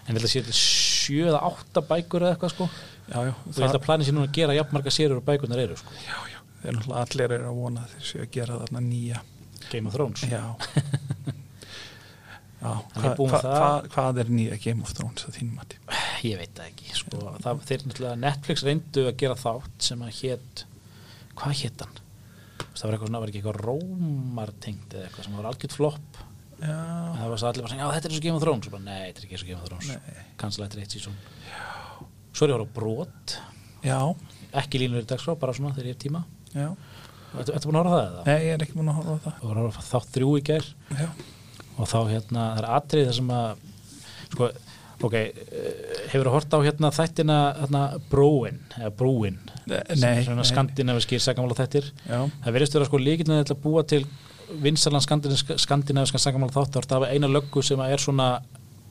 en 0.07 0.19
þetta 0.19 0.33
sé 0.33 0.43
til 0.45 0.57
sjö 0.59 1.29
eða 1.31 1.43
átta 1.49 1.85
bækur 1.89 2.27
eða 2.27 2.35
eitthvað 2.37 2.55
sko. 2.55 2.69
Og 2.71 3.15
já, 3.15 3.21
já, 3.31 3.33
ég 3.33 3.63
held 3.65 3.79
að 3.79 3.85
plani 3.87 4.07
sér 4.07 4.17
núna 4.19 4.29
að 4.29 4.37
gera 4.37 4.57
jafnmarga 4.59 4.95
sérur 4.95 5.23
og 5.23 5.27
bækurnar 5.27 5.63
eru 5.63 5.79
sko, 5.81 5.97
já, 6.05 6.17
já, 6.35 6.41
þeir 6.63 6.77
náttúrulega 6.77 7.05
allir 7.07 7.37
eru 7.39 7.53
að 7.53 7.63
vona 7.63 7.87
þeir 7.95 8.09
séu 8.11 8.25
að 8.27 8.33
gera 8.37 8.59
þarna 8.65 8.85
nýja. 8.91 9.23
Game 9.71 9.89
of 9.89 9.97
Thrones. 9.97 10.27
Já 10.29 10.45
já, 12.61 12.71
er 12.71 13.07
hva, 13.07 13.15
hva, 13.17 13.41
hva, 13.45 13.71
hvað 13.95 14.21
er 14.23 14.33
nýja 14.37 14.61
Game 14.65 14.85
of 14.85 14.93
Thrones 14.97 15.27
að 15.29 15.39
þínum 15.39 15.59
mati? 15.61 15.81
ég 16.29 16.41
veit 16.41 16.55
það 16.57 16.71
ekki 16.71 16.95
sko, 17.01 17.25
það, 17.41 17.65
þeir 17.71 17.87
Netflix 18.21 18.65
reyndu 18.67 19.07
að 19.09 19.19
gera 19.25 19.39
þátt 19.41 19.91
sem 19.91 20.07
að 20.07 20.15
hét 20.21 20.65
hvað 21.41 21.57
hét 21.63 21.85
hann? 21.85 22.01
það 22.81 22.87
var 22.87 22.97
eitthvað 22.97 23.11
svona, 23.11 23.21
var 23.21 23.31
ekki 23.33 23.41
eitthvað 23.41 23.63
rómartengt 23.67 24.95
eða 24.95 25.09
eitthvað 25.09 25.27
sem 25.27 25.37
var 25.37 25.49
algjört 25.51 25.75
flopp. 25.77 26.21
Það 26.61 27.27
var 27.33 27.41
svo 27.41 27.49
allir 27.51 27.65
bara 27.67 27.87
að 27.87 27.95
þetta 27.97 28.09
er 28.09 28.15
svo 28.15 28.23
Game 28.25 28.37
of 28.39 28.45
Thrones. 28.45 28.71
Bara, 28.73 28.85
nei, 28.85 29.01
þetta 29.09 29.21
er 29.21 29.27
ekki 29.27 29.41
svo 29.41 29.49
Game 29.51 29.61
of 29.61 29.69
Thrones. 29.69 29.91
Nei. 29.91 30.25
kansla 30.41 30.67
eftir 30.67 30.83
eitt 30.85 30.97
sísón 30.97 31.19
svo 32.31 32.47
er 32.47 32.53
ég 32.55 32.61
að 32.61 32.65
á 32.65 32.75
brot. 32.77 33.37
Já, 33.85 33.99
ekki 34.61 34.81
línur 34.83 35.05
í 35.05 35.09
dagskrá, 35.09 35.37
bara 35.41 35.57
svona 35.57 35.75
þegar 35.75 35.91
ég 35.91 35.97
hef 35.97 36.03
tíma. 36.05 36.23
Ertu 36.55 37.55
ertu 37.55 37.71
búin 37.71 37.79
að 37.81 37.85
horfa 37.85 37.99
það 37.99 38.07
eða? 38.07 38.23
Nei, 38.27 38.39
ég 38.47 38.55
er 38.55 38.65
ekki 38.65 38.79
búin 38.79 38.91
að 38.91 38.99
horfa 39.01 39.17
það. 39.25 39.37
Og 39.41 39.51
var 39.51 39.61
að 39.61 39.67
horfa 39.67 39.85
á 39.85 39.91
þátt 39.91 40.17
þrjú 40.17 40.31
í 40.37 40.45
Já, 41.01 41.09
og 41.81 41.89
þá 41.91 42.01
hérna, 42.11 42.47
það 42.55 42.63
er 42.63 42.69
atrið 42.77 43.09
þar 43.09 43.19
sem 43.19 43.33
að 43.37 43.63
sko, 44.31 44.49
ok 45.09 45.17
eh, 45.21 45.31
hefur 46.13 46.31
að 46.31 46.37
horta 46.37 46.61
á 46.61 46.67
hérna 46.67 46.93
þættina 46.95 47.39
hérna 47.61 47.85
Brúin, 48.11 48.61
eða 48.79 48.93
Brúin? 49.01 49.39
Nei. 49.71 50.45
skandinaviskir 50.51 51.23
sakamála 51.23 51.57
þættir. 51.59 51.91
Já, 52.05 52.21
það 52.45 52.57
verðist 52.57 52.77
vera 52.77 52.91
sko 52.91 53.01
líkilin 53.01 53.43
að 53.43 53.57
búa 53.63 53.85
til 53.87 54.05
vinsalan 54.61 55.05
skandinaviskan 55.05 56.23
sakamála 56.23 56.55
þáttar 56.55 56.89
það 56.89 56.99
hafa 56.99 57.13
eina 57.15 57.31
löggu 57.31 57.63
sem 57.63 57.81
er 57.87 58.03
svona 58.03 58.31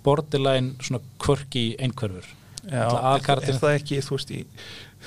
borderline 0.03 0.77
svona 0.79 1.01
kvörki 1.19 1.73
einhverfur. 1.83 2.27
Er, 2.69 2.85
er 2.85 3.57
það 3.57 3.73
ekki, 3.77 3.99
þú 4.03 4.17
veist, 4.17 4.31
í 4.35 4.45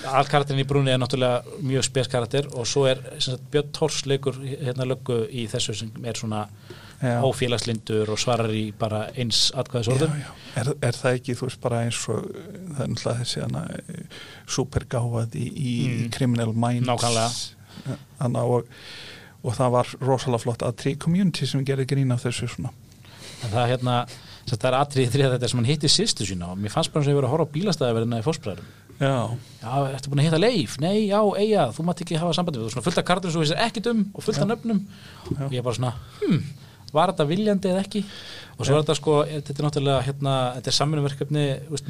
Alkarakterin 0.09 0.63
í 0.63 0.67
brúni 0.67 0.91
er 0.91 1.01
náttúrulega 1.01 1.59
mjög 1.61 1.85
speskarakter 1.85 2.47
og 2.57 2.65
svo 2.69 2.87
er 2.89 3.03
sem 3.19 3.35
sagt, 3.35 3.45
Björn 3.53 3.73
Tors 3.77 3.99
leikur 4.09 4.39
hérna 4.41 4.87
löggu 4.89 5.19
í 5.29 5.45
þessu 5.53 5.75
sem 5.77 6.09
er 6.09 6.17
svona 6.19 6.47
Já. 7.03 7.17
ófélagslindur 7.27 8.13
og 8.15 8.19
svarar 8.23 8.53
í 8.55 8.69
bara 8.79 9.09
eins 9.19 9.49
atkvæðisorðum. 9.59 10.13
Er, 10.61 10.69
er 10.87 10.95
það 10.95 11.17
ekki, 11.19 11.35
þú 11.35 11.49
veist, 11.49 11.61
bara 11.65 11.81
eins 11.87 11.99
og 12.13 12.29
það 12.29 12.83
er 12.85 12.93
náttúrulega 12.93 13.19
þessi 13.25 13.43
hana 13.43 13.63
supergáðað 14.49 15.35
í, 15.39 15.47
í 15.51 15.73
Mm. 15.89 16.11
Criminal 16.15 16.53
Minds 16.55 16.87
Nákvæmlega. 16.89 17.99
Hanna, 18.21 18.43
og, 18.45 18.69
og 19.43 19.57
það 19.57 19.73
var 19.75 19.91
rosalega 20.05 20.43
flott 20.45 20.63
að 20.63 20.77
tri 20.83 20.93
community 21.01 21.47
sem 21.49 21.65
gerði 21.67 21.87
grín 21.91 22.13
af 22.15 22.23
þessu 22.27 22.47
svona 22.53 22.71
en 23.43 23.51
það 23.51 23.63
er 23.65 23.71
hérna 23.73 23.95
það 24.47 24.67
er 24.69 24.77
atrið 24.79 25.07
í 25.09 25.11
þrjá 25.17 25.31
þetta 25.33 25.49
sem 25.51 25.59
hann 25.59 25.67
hitti 25.71 25.89
sýstu 25.91 26.27
sína 26.29 26.53
og 26.53 26.61
mér 26.63 26.71
fannst 26.75 26.93
bara 26.93 27.03
eins 27.03 27.09
og 27.11 27.15
ég 27.15 27.19
verið 27.19 27.29
að 27.31 27.33
horfa 27.35 27.47
á 27.51 27.55
bílastæðaverðina 27.57 28.21
í 28.23 28.27
fósbræðurum 28.29 28.79
Já, 29.03 29.15
Já, 29.65 29.73
ertu 29.97 30.11
búin 30.13 30.21
að 30.23 30.27
hitta 30.29 30.39
Leif? 30.39 30.77
Nei, 30.79 31.09
já, 31.09 31.19
eiga, 31.41 31.65
þú 31.75 31.87
mátt 31.89 32.03
ekki 32.05 32.21
hafa 32.21 32.35
sambandi 32.37 32.61
við 32.61 32.69
þú 32.69 32.75
svona 32.77 32.87
fullt 32.87 33.01
af 33.03 33.07
kartur 33.09 33.33
sem 33.33 33.41
þú 33.41 33.47
vissir 33.49 33.63
ekkit 33.65 33.89
um 33.91 34.05
og 34.15 34.23
fullt 34.29 34.43
af 34.45 34.51
nöfnum 34.53 34.83
Já. 35.33 35.47
og 35.49 35.57
ég 35.57 35.65
bara 35.67 35.75
svona, 35.81 35.95
hm, 36.21 36.39
var 36.93 37.13
þetta 37.13 37.27
viljandi 37.29 37.71
eða 37.73 37.85
ekki? 37.87 38.03
Og 38.59 38.67
svo 38.67 38.77
er 38.77 38.83
þetta 38.83 38.97
sko, 38.99 39.15
þetta 39.31 39.55
er 39.55 39.67
náttúrulega 39.67 40.03
hérna, 40.07 40.35
þetta 40.59 40.71
er 40.71 40.77
samvinnverkefni 40.77 41.47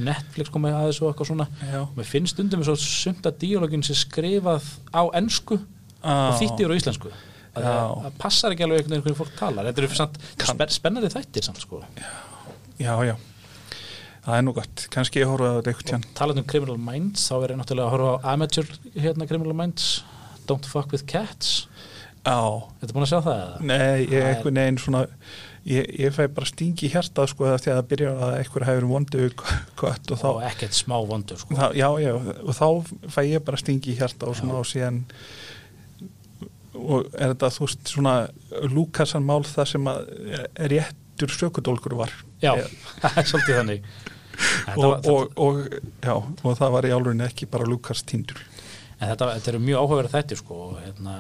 Netflix 0.07 0.53
komið 0.55 0.77
að 0.79 0.87
þessu 0.91 1.05
og 1.05 1.11
eitthvað 1.11 1.31
svona. 1.33 1.49
Já. 1.73 1.81
og 1.83 1.99
mér 1.99 2.09
finnst 2.09 2.37
stundum 2.37 2.63
svo 2.67 2.77
sumt 2.81 3.29
að 3.29 3.43
díalógin 3.43 3.85
sem 3.87 3.99
skrifað 3.99 4.71
á 4.95 5.03
ensku 5.19 5.59
og 5.59 6.39
þýttir 6.39 6.73
á 6.73 6.79
íslensku. 6.79 7.13
Að 7.53 7.67
Já. 7.69 7.75
það 8.07 8.15
passar 8.23 8.55
ekki 8.55 8.65
alveg 8.65 8.81
einhvern 8.81 9.03
veginn 9.03 9.19
fólk 9.19 9.35
talar. 9.37 9.67
Þetta 9.69 9.83
eru 9.83 9.99
samt, 9.99 10.17
spen, 10.41 10.73
spennandi 10.73 11.13
þættir 11.13 11.45
samt 11.45 11.61
sko. 11.61 11.83
Já, 12.81 12.95
já 13.05 13.17
Það 14.23 14.37
er 14.39 14.45
nú 14.47 14.53
gott, 14.55 14.83
kannski 14.95 15.19
ég 15.19 15.27
horfa 15.27 15.49
á 15.51 15.55
þetta 15.59 15.71
eitthvað 15.73 15.89
tján 15.89 16.05
talað 16.15 16.39
um 16.39 16.45
Criminal 16.47 16.77
Minds 16.79 17.25
þá 17.27 17.33
er 17.41 17.53
ég 17.53 17.57
náttúrulega 17.59 17.89
að 17.89 17.95
horfa 17.97 18.11
á 18.15 18.31
Amateur 18.31 18.69
hérna 18.95 19.27
Criminal 19.27 19.57
Minds. 19.59 19.87
Don't 20.47 20.69
Fuck 20.71 20.95
With 20.95 21.09
Cats 21.11 21.65
Já, 22.23 22.39
Þetta 22.81 22.95
búin 22.95 23.03
að 23.07 23.11
sjá 23.11 23.21
það 23.25 23.39
eða? 23.41 23.57
Nei, 23.67 24.05
ég 24.07 24.13
er- 24.21 24.29
eitthvað 24.35 24.55
neginn 24.59 24.79
svona 24.79 25.01
ég, 25.67 25.89
ég 25.99 26.15
fæ 26.15 26.23
bara 26.35 26.47
stingi 26.47 26.91
hjarta 26.93 27.25
sko 27.31 27.49
þegar 27.51 27.81
það 27.81 27.89
byrja 27.93 28.13
að 28.15 28.35
eitthvað 28.41 28.67
hefur 28.69 28.87
vondu 28.93 29.27
kött 29.79 30.13
og 30.15 30.21
þá 30.23 30.29
og 30.31 30.43
ekkert 30.47 30.75
smá 30.79 30.97
vondur 31.07 31.39
sko. 31.43 31.55
það, 31.59 31.75
já, 31.79 31.89
já, 32.03 32.13
og 32.15 32.55
þá 32.59 32.67
fæ 33.17 33.21
ég 33.27 33.45
bara 33.47 33.61
stingi 33.63 33.97
hjarta 33.99 34.31
og 34.31 34.39
svona 34.39 34.59
og 34.61 34.67
síðan 34.71 35.03
og 36.83 37.11
er 37.13 37.35
þetta 37.35 37.51
þú 37.53 37.67
veist 37.67 37.91
svona 37.93 38.15
Lukasan 38.73 39.27
mál 39.29 39.43
það 39.47 39.69
sem 39.75 39.91
að 39.93 40.01
réttur 40.73 41.35
sökudólkur 41.37 41.95
var 42.01 42.15
Já, 42.43 42.55
það 43.03 43.19
er 43.23 43.29
svolítið 43.31 43.59
þannig 43.61 43.93
Þetta 44.43 44.89
og, 44.89 45.07
og, 45.13 45.35
og, 45.45 45.59
já, 46.03 46.15
og 46.17 46.57
það 46.59 46.73
var 46.75 46.89
í 46.89 46.93
álurinn 46.97 47.27
ekki 47.27 47.47
bara 47.53 47.69
Lukas 47.69 48.01
tindur 48.09 48.41
En 49.03 49.11
þetta, 49.13 49.29
þetta 49.37 49.51
eru 49.53 49.61
mjög 49.67 49.83
áhugaverð 49.83 50.13
þættir 50.15 50.39
sko, 50.41 50.57
og 50.71 50.77
hérna, 50.81 51.15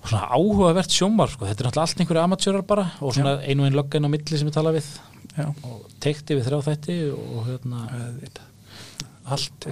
og 0.00 0.08
svona 0.08 0.28
áhugavert 0.32 0.90
sjómar 0.96 1.28
sko. 1.32 1.44
þetta 1.46 1.60
er 1.64 1.66
náttúrulega 1.68 1.86
allt 1.86 2.00
einhverju 2.00 2.22
amatjörar 2.24 2.66
bara 2.66 2.86
og 3.00 3.14
svona 3.14 3.34
einu 3.44 3.64
einn 3.66 3.76
lögga 3.76 3.96
inn 4.00 4.08
á 4.08 4.10
milli 4.12 4.38
sem 4.38 4.48
ég 4.48 4.54
tala 4.54 4.72
við. 4.72 4.86
Já, 5.36 5.46
og 5.64 5.82
teikti 6.00 6.34
við 6.38 6.46
þrjá 6.48 6.60
þætti 6.70 6.96
og 7.14 7.44
hérna 7.46 7.84
allt 9.30 9.66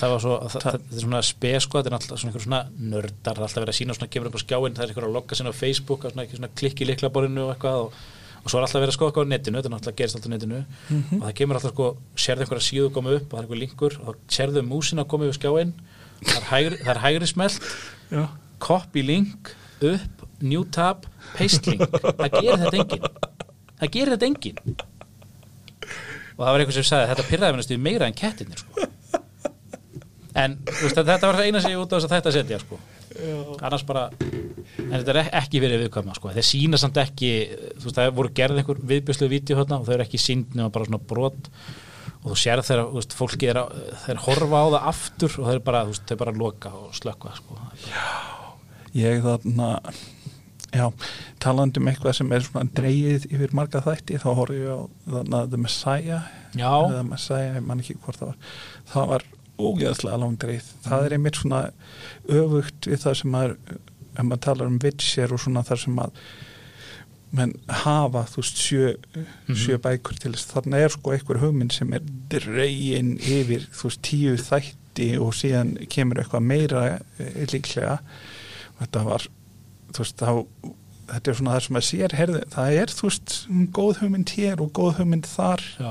það 0.00 0.10
var 0.10 0.22
svo, 0.22 0.36
það, 0.50 0.62
Ta- 0.64 0.72
þetta 0.74 0.96
er 0.96 1.02
svona 1.04 1.20
spes 1.22 1.62
sko, 1.66 1.78
þetta 1.78 1.90
er 1.92 1.96
alltaf 1.98 2.18
svona 2.18 2.32
einhver 2.32 2.44
svona 2.46 2.60
nördar 2.90 3.36
það 3.38 3.44
alltaf 3.46 3.62
verið 3.62 3.72
að 3.74 3.78
sína 3.78 3.94
svona 3.96 4.10
kemur 4.10 4.30
upp 4.32 4.38
á 4.40 4.42
skjáin 4.42 4.74
það 4.76 4.82
er 4.86 4.92
einhver 4.92 5.06
að 5.06 5.14
logga 5.16 5.38
sinna 5.38 5.52
á 5.54 5.60
Facebook 5.60 6.06
og 6.08 6.14
svona, 6.14 6.24
svona 6.32 6.50
klikki 6.58 6.82
í 6.82 6.88
liklaborinu 6.90 7.44
og 7.44 7.52
eitthvað 7.54 7.78
og, 7.84 8.00
og 8.42 8.50
svo 8.50 8.58
er 8.58 8.66
alltaf 8.66 8.80
verið 8.82 8.92
að 8.94 8.96
skoða 8.96 9.12
eitthvað 9.12 9.28
á 9.28 9.32
netinu 9.36 9.60
þetta 9.60 9.70
er 9.70 9.74
náttúrulega 9.76 10.00
gerist 10.00 10.18
alltaf 10.18 10.26
á 10.26 10.34
netinu. 10.34 10.62
Mhm. 10.90 11.20
og 11.20 11.26
það 11.28 11.36
kemur 11.42 11.60
alltaf 11.60 11.74
sko, 11.76 11.86
sérðu 12.24 12.46
einhverja 12.46 12.66
síðu 12.70 12.88
koma 12.96 13.14
upp 13.20 13.28
og 13.28 13.36
það 13.36 13.38
er 13.38 13.46
einhver 13.46 13.62
linkur 13.62 13.98
og 14.08 14.18
sérðu 14.38 14.64
músina 14.66 15.04
koma 15.06 15.28
yfir 15.28 15.38
skjáin 15.38 15.72
það 16.24 16.40
er 16.40 16.48
hægri, 16.50 16.80
það 16.82 16.92
er 16.96 17.02
hægri 17.04 17.30
smelt. 17.30 17.70
Já, 18.10 18.24
copy 18.58 19.02
link, 19.06 19.52
upp, 19.84 20.26
new 20.40 20.64
tab 20.72 21.06
paste 21.36 21.70
link, 21.70 21.86
það 21.90 22.36
gerir 22.40 22.60
þetta 22.64 22.78
enginn 22.80 23.08
það 23.76 23.90
gerir 23.96 24.14
þetta 24.16 24.28
enginn 24.30 24.76
og 26.36 26.42
það 26.44 26.50
var 26.52 26.60
eitthvað 26.62 26.76
sem 26.78 26.86
sagði 26.90 27.04
að 27.06 27.10
þetta 27.14 27.28
pyrraði 27.30 27.66
við 27.72 27.80
meira 27.86 28.08
en 28.10 28.16
kettinir 28.16 28.60
sko. 28.60 28.88
en 30.36 30.58
veist, 30.66 30.96
þetta 30.98 31.22
var 31.30 31.38
það 31.38 31.46
eina 31.48 31.62
sem 31.64 31.72
ég 31.72 31.80
út 31.80 31.92
á 31.92 31.96
þess 31.96 32.08
að 32.08 32.14
þetta 32.18 32.34
setja 32.36 32.58
sko. 32.60 32.78
annars 33.64 33.86
bara 33.88 34.02
en 34.12 34.92
þetta 34.98 35.12
er 35.14 35.20
ek- 35.22 35.32
ekki 35.40 35.62
verið 35.64 35.84
viðkvæma 35.86 36.16
sko. 36.18 36.32
þeir 36.36 36.48
sína 36.50 36.80
samt 36.80 37.00
ekki 37.00 37.30
veist, 37.80 37.96
það 37.96 38.12
voru 38.18 38.32
gerð 38.36 38.60
einhver 38.60 38.82
viðbjörslu 38.92 39.30
vídeo 39.32 39.56
hérna 39.56 39.80
og 39.80 39.88
þau 39.88 39.94
eru 39.96 40.04
ekki 40.08 40.20
sínd 40.20 40.52
nema 40.56 40.68
bara 40.72 40.84
svona 40.88 41.00
brot 41.00 41.50
og 42.26 42.32
þú 42.34 42.38
sér 42.42 42.60
þegar 42.66 42.92
veist, 42.92 43.16
fólki 43.16 43.48
er 43.48 43.62
að, 43.62 43.76
þeir 44.04 44.20
horfa 44.26 44.60
á 44.60 44.66
það 44.76 44.88
aftur 44.92 45.36
og 45.40 45.50
þeir 45.52 45.62
bara, 45.70 45.84
þau 45.86 46.16
bara 46.20 46.36
loka 46.36 46.72
og 46.76 46.92
slökka 46.96 47.32
sko. 47.38 47.56
Ég 48.96 49.24
þarna 49.24 49.70
já, 50.76 50.86
talandi 51.42 51.80
um 51.80 51.88
eitthvað 51.90 52.16
sem 52.18 52.32
er 52.36 52.44
svona 52.44 52.68
dreigið 52.76 53.28
yfir 53.30 53.54
marga 53.56 53.82
þætti 53.84 54.20
þá 54.22 54.28
horfði 54.38 54.62
ég 54.62 54.72
á 54.72 54.80
þarna 55.16 55.42
The 55.52 55.60
Messiah 55.62 56.30
Já. 56.56 56.70
eða 56.72 57.04
Messiah, 57.10 57.58
ég 57.58 57.66
man 57.66 57.82
ekki 57.82 57.98
hvort 58.00 58.20
það 58.20 58.32
var. 58.32 58.38
Það 58.92 59.10
var 59.12 59.26
ógeðslega 59.56 60.20
langt 60.20 60.42
dreigð 60.42 60.72
það 60.84 61.06
er 61.06 61.14
einmitt 61.16 61.38
svona 61.40 61.60
öfugt 62.28 62.88
við 62.90 63.04
það 63.04 63.14
sem 63.20 63.32
maður, 63.32 63.54
ef 64.16 64.26
maður 64.26 64.42
talar 64.48 64.70
um 64.72 64.80
Witcher 64.82 65.32
og 65.32 65.40
svona 65.42 65.64
þar 65.66 65.82
sem 65.84 66.02
að 66.02 66.20
menn 67.36 67.52
hafa 67.82 68.22
þú 68.30 68.40
veist 68.40 68.60
sjö, 68.62 68.90
sjö 69.50 69.78
bækur 69.82 70.18
til 70.22 70.32
þess. 70.36 70.48
Þarna 70.52 70.80
er 70.84 70.92
sko 70.94 71.12
einhver 71.12 71.40
hugmynd 71.42 71.74
sem 71.74 71.92
er 71.96 72.04
dregin 72.32 73.16
yfir 73.18 73.66
þú 73.74 73.90
veist 73.90 74.02
tíu 74.06 74.36
þætti 74.40 75.08
og 75.20 75.34
síðan 75.36 75.74
kemur 75.92 76.22
eitthvað 76.22 76.46
meira 76.46 76.84
eh, 76.94 77.42
líklega 77.52 77.98
þetta 78.80 79.04
var 79.06 79.28
veist 79.96 80.20
þá 80.20 80.32
þetta 81.06 81.30
er 81.30 81.38
svona 81.38 81.54
það 81.54 81.64
sem 81.66 81.78
að 81.78 81.86
sér 81.86 82.14
herði, 82.18 82.42
það 82.52 82.76
er 82.82 82.92
þú 82.98 83.08
veist 83.08 83.34
góð 83.76 84.02
hugmynd 84.02 84.34
hér 84.36 84.62
og 84.64 84.70
góð 84.76 85.00
hugmynd 85.00 85.28
þar 85.30 85.64
Já. 85.78 85.90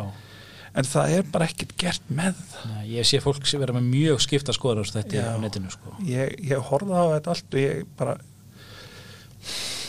en 0.76 0.90
það 0.92 1.16
er 1.18 1.28
bara 1.32 1.50
ekkert 1.50 1.76
gert 1.80 2.10
með 2.12 2.40
það 2.52 2.72
Nei, 2.74 2.86
ég 2.98 3.08
sé 3.08 3.22
fólk 3.24 3.48
sem 3.48 3.64
vera 3.64 3.76
með 3.78 3.90
mjög 3.94 4.24
skipta 4.26 4.56
skoður 4.56 4.92
þetta 4.92 5.22
Já. 5.22 5.30
á 5.32 5.40
netinu 5.42 5.72
sko. 5.74 5.96
ég, 6.04 6.36
ég 6.52 6.72
horfði 6.72 7.00
á 7.00 7.06
þetta 7.16 7.36
allt 7.36 7.56
og 7.56 7.64
ég 7.64 7.86
bara 8.00 8.18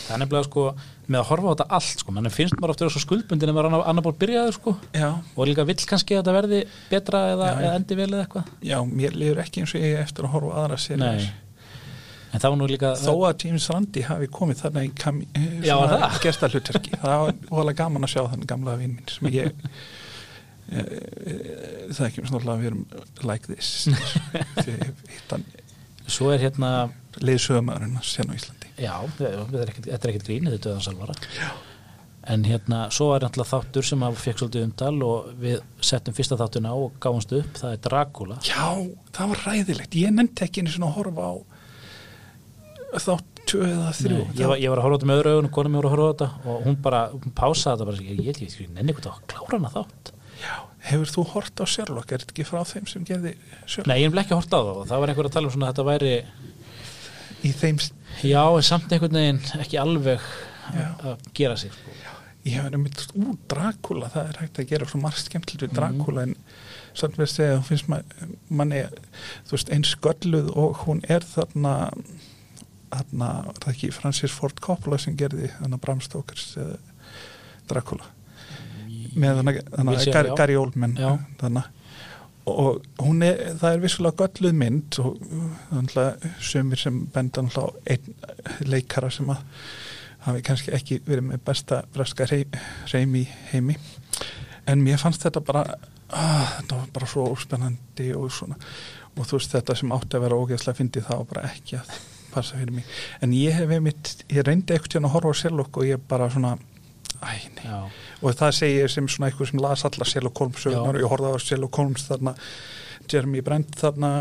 það 0.07 0.13
er 0.15 0.21
nefnilega 0.23 0.47
sko 0.47 0.69
með 1.07 1.21
að 1.21 1.27
horfa 1.29 1.47
á 1.47 1.53
þetta 1.53 1.67
allt 1.77 2.01
sko, 2.03 2.13
mann 2.15 2.29
finnst 2.35 2.55
maður 2.59 2.73
ofta 2.73 2.89
svo 2.91 3.01
skuldbundin 3.03 3.51
ef 3.51 3.55
maður 3.55 3.75
annar, 3.79 4.03
bór 4.03 4.15
byrjaður 4.19 4.55
sko 4.57 4.73
já, 4.95 5.09
og 5.35 5.47
líka 5.47 5.65
vill 5.67 5.79
kannski 5.87 6.15
að 6.15 6.21
þetta 6.21 6.35
verði 6.35 6.61
betra 6.91 7.21
eða, 7.33 7.49
Já, 7.51 7.59
eða 7.63 7.75
endi 7.79 7.99
vel 7.99 8.07
eða 8.09 8.23
eitthvað 8.25 8.49
já, 8.67 8.77
mér 8.91 9.19
liður 9.19 9.43
ekki 9.43 9.63
eins 9.63 9.75
og 9.75 9.85
ég 9.85 10.01
eftir 10.03 10.27
að 10.27 10.33
horfa 10.35 10.63
aðra 10.63 10.79
sér 10.83 10.99
Nei. 11.03 11.27
En 12.31 12.41
það 12.43 12.49
var 12.49 12.57
nú 12.59 12.69
líka 12.71 12.93
þó 12.99 13.13
að 13.29 13.45
James 13.45 13.69
Randi 13.71 14.03
hafi 14.07 14.31
komið 14.39 14.63
þarna 14.63 14.85
í 14.87 14.91
Já, 15.65 15.75
var 15.79 15.93
það? 15.93 16.03
það 16.91 17.23
var 17.23 17.39
óalega 17.51 17.79
gaman 17.83 18.07
að 18.07 18.13
sjá 18.15 18.21
þann 18.33 18.49
gamla 18.51 18.77
vinn 18.81 18.97
minn 18.97 19.11
sem 19.11 19.29
ég 19.31 19.51
e, 20.67 20.81
e, 20.81 21.37
það 21.93 22.05
ekki 22.09 22.25
náttúrulega 22.25 22.55
að 22.55 22.63
við 22.63 22.71
erum 22.71 22.85
like 23.23 23.47
this 23.47 23.87
svo 26.17 26.31
er 26.31 26.43
hérna 26.43 26.71
leiðsögumæðurinn 27.19 27.99
sérna 28.05 28.35
á 28.35 28.39
Íslandi 28.39 28.67
Já, 28.77 28.93
þetta 29.17 29.63
er 29.63 29.71
ekkert, 29.71 29.89
er 30.05 30.21
grín, 30.21 30.45
þetta 30.45 30.57
er 30.57 30.63
döðansalvara. 30.67 31.15
En 32.27 32.43
hérna, 32.45 32.81
svo 32.93 33.09
er 33.15 33.23
náttúrulega 33.23 33.49
þáttur 33.49 33.87
sem 33.87 34.03
að 34.05 34.17
fekk 34.21 34.41
svolítið 34.41 34.65
umtal 34.67 34.95
og 35.07 35.29
við 35.41 35.61
settum 35.89 36.15
fyrsta 36.17 36.37
þáttuna 36.37 36.73
á 36.75 36.77
og 36.77 36.97
gáumst 37.01 37.33
upp, 37.33 37.53
það 37.57 37.73
er 37.73 37.81
Dracula. 37.87 38.39
Já, 38.45 38.67
það 39.15 39.31
var 39.31 39.43
ræðilegt 39.47 39.97
ég 39.97 40.13
nefndi 40.13 40.45
ekki 40.45 40.65
svona 40.67 40.91
að 40.91 40.97
horfa 40.99 41.31
á 41.31 41.35
þátt 43.05 43.41
tvö 43.47 43.63
eða 43.67 43.91
þrjú 43.97 44.17
Nei, 44.17 44.35
ég, 44.41 44.47
var, 44.51 44.57
ég 44.63 44.71
var 44.73 44.79
að 44.81 44.85
horfa 44.87 44.97
þetta 44.97 45.09
með 45.11 45.19
öðru 45.21 45.33
augunum, 45.37 45.51
konum 45.57 45.75
mér 45.77 45.85
var 45.85 45.87
að 45.87 45.93
horfa 45.95 46.07
á 46.07 46.11
þetta 46.17 46.51
og 46.53 46.65
hún 46.67 46.77
bara, 46.87 47.01
hún 47.13 47.35
pásaði 47.37 47.71
þetta 47.77 47.87
bara, 47.89 48.03
ég, 48.07 48.21
ég, 48.27 48.41
ég, 48.43 48.55
ég 48.63 48.73
nenni 48.75 48.93
eitthvað 48.93 49.13
að 49.13 49.27
klára 49.31 49.59
hana 49.61 49.71
þátt. 49.77 50.11
Já, 50.41 50.55
hefur 50.91 51.13
þú 51.15 51.23
hort 51.33 51.61
á 51.63 51.65
Sherlock 51.65 52.11
er 52.13 52.21
þetta 52.23 52.35
ekki 52.35 52.45
frá 52.49 52.59
þeim 52.69 52.89
sem 52.91 53.05
gerði 53.07 53.31
Sherlock 53.65 53.87
Nei, 53.89 53.97
ég 54.03 54.11
hef 54.11 54.19
ekki 54.21 54.35
að 54.35 54.41
horta 54.43 54.59
á 54.59 54.63
það 54.67 54.81
og 54.83 54.89
það 54.91 55.01
var 55.03 55.13
einhver 55.13 55.29
að 55.31 55.35
tala 55.37 55.49
um 55.49 55.55
svona 55.55 55.69
að 55.69 55.73
þetta 55.73 55.87
væri, 55.87 56.11
í 57.47 57.53
þeim, 57.61 57.79
já, 58.27 58.43
samt 58.67 58.93
einhvern 58.93 59.17
veginn 59.21 59.41
ekki 59.63 59.79
alveg 59.81 60.27
Já. 60.67 60.87
að 61.07 61.27
gera 61.37 61.55
sig. 61.57 61.71
Sko. 61.71 61.95
ég 62.47 62.57
hef 62.59 62.69
nefnt 62.73 63.01
úr 63.15 63.37
Dracula, 63.51 64.09
það 64.11 64.29
er 64.33 64.39
hægt 64.43 64.59
að 64.61 64.69
gera 64.69 64.87
svo 64.87 64.99
margt 65.03 65.23
skemmtilegt 65.23 65.63
við 65.65 65.75
Dracula 65.77 66.23
en 66.27 66.35
samt 66.97 67.17
að 67.19 67.29
segja, 67.31 67.57
þú 67.59 67.65
finnst 67.71 67.89
ma- 67.91 68.35
manni 68.59 68.81
þú 69.47 69.55
veist, 69.55 69.71
eins 69.75 69.91
skölluð 69.95 70.51
og 70.59 70.83
hún 70.85 71.01
er 71.11 71.25
þarna 71.27 71.73
þarna, 72.91 73.31
það 73.61 73.71
ekki 73.73 73.93
Francis 73.95 74.35
Ford 74.35 74.61
Coppola 74.63 74.99
sem 75.01 75.17
gerði 75.19 75.51
þarna 75.57 75.81
Bram 75.81 76.03
Stokers 76.03 76.51
uh, 76.61 76.75
Dracula 77.67 78.13
með 79.17 79.41
sé, 79.97 80.11
Gary. 80.13 80.31
Gary 80.37 80.55
Oldman 80.59 80.95
þannig 81.39 81.73
og 82.47 82.85
hún 83.03 83.23
er, 83.27 83.41
það 83.59 83.73
er 83.73 83.81
vissulega 83.83 84.23
gölluð 84.23 84.53
mynd 84.55 84.97
og 85.03 85.17
þannig 85.67 85.97
að 85.99 86.27
sömur 86.47 86.79
sem 86.79 87.01
benda 87.11 87.43
náttúrulega 87.43 87.97
einn 87.97 88.69
leikara 88.71 89.09
sem 89.11 89.31
að 89.33 89.41
hafi 90.27 90.43
kannski 90.47 90.73
ekki 90.75 91.01
verið 91.05 91.27
með 91.29 91.43
besta 91.47 91.81
breska 91.93 92.27
reym 92.27 93.15
í 93.19 93.25
heimi. 93.51 93.77
En 94.67 94.83
mér 94.83 94.99
fannst 94.99 95.23
þetta 95.23 95.43
bara 95.47 95.63
að, 95.67 96.45
þetta 96.57 96.79
var 96.79 96.93
bara 96.95 97.09
svo 97.11 97.27
spennandi 97.39 98.09
og 98.15 98.31
svona. 98.33 98.57
Og 99.15 99.27
þú 99.27 99.39
veist 99.39 99.55
þetta 99.55 99.75
sem 99.79 99.93
átti 99.95 100.17
að 100.17 100.27
vera 100.27 100.39
ógeðslega 100.39 100.79
fyndið 100.81 101.07
það 101.07 101.21
var 101.21 101.29
bara 101.33 101.51
ekki 101.51 101.79
að 101.81 101.93
passa 102.33 102.57
fyrir 102.59 102.73
mig. 102.75 102.85
En 103.21 103.31
ég 103.35 103.53
hef 103.57 103.69
einmitt, 103.77 104.11
ég 104.29 104.43
reyndi 104.47 104.73
ekkert 104.75 104.97
hérna 104.97 105.09
að 105.11 105.15
horfa 105.17 105.33
á 105.33 105.39
Sherlock 105.41 105.77
og 105.81 105.87
ég 105.89 106.01
bara 106.09 106.29
svona 106.33 106.55
æ, 107.17 107.31
nei, 107.55 107.63
Já, 107.65 107.77
og 108.21 108.35
það 108.37 108.51
segi 108.59 108.79
ég 108.83 108.91
sem 108.93 109.07
svona 109.09 109.29
eitthvað 109.31 109.49
sem 109.51 109.61
las 109.63 109.85
alla 109.87 110.05
Sherlock 110.05 110.37
Holmes 110.43 110.65
og 110.69 110.75
ég 111.01 111.09
horfði 111.09 111.31
á 111.33 111.37
Sherlock 111.41 111.79
Holmes 111.81 112.07
þarna 112.09 112.35
Jeremy 113.09 113.41
Brent 113.41 113.71
þarna 113.79 114.11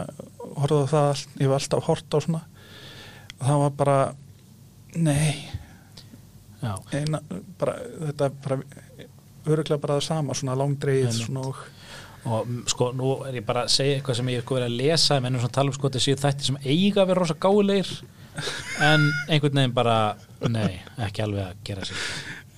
horfði 0.57 0.80
á 0.80 0.92
það, 0.94 1.09
all- 1.11 1.42
ég 1.44 1.50
var 1.52 1.61
alltaf 1.61 1.84
hort 1.90 2.14
á 2.14 2.18
svona. 2.24 2.42
Og 3.36 3.46
það 3.50 3.62
var 3.66 3.70
bara 3.82 3.98
nei, 4.96 5.50
eina, 6.96 7.20
bara, 7.61 7.74
þetta 8.09 8.30
bara 8.46 8.61
öruglega 9.46 9.80
bara 9.82 9.98
það 9.98 10.07
sama, 10.09 10.34
svona 10.34 10.57
langdreið 10.59 11.20
og 11.42 11.61
og 12.27 12.53
sko 12.72 12.91
nú 12.97 13.12
er 13.29 13.41
ég 13.41 13.47
bara 13.47 13.64
að 13.66 13.74
segja 13.77 13.99
eitthvað 13.99 14.20
sem 14.20 14.31
ég 14.33 14.41
hef 14.41 14.47
sko 14.47 14.59
verið 14.59 14.70
að 14.72 14.79
lesa 14.83 15.18
mennum 15.22 15.43
svona 15.43 15.57
tala 15.57 15.72
um 15.72 15.77
sko 15.77 15.91
þetta 15.91 16.05
séu 16.05 16.20
þætti 16.20 16.49
sem 16.51 16.61
eiga 16.64 17.03
að 17.03 17.11
vera 17.12 17.22
rosa 17.22 17.39
gáulegir 17.47 17.93
en 18.85 19.07
einhvern 19.31 19.61
veginn 19.61 19.77
bara 19.77 19.99
nei, 20.53 20.81
ekki 21.07 21.24
alveg 21.24 21.47
að 21.47 21.61
gera 21.64 21.87
sig 21.89 22.01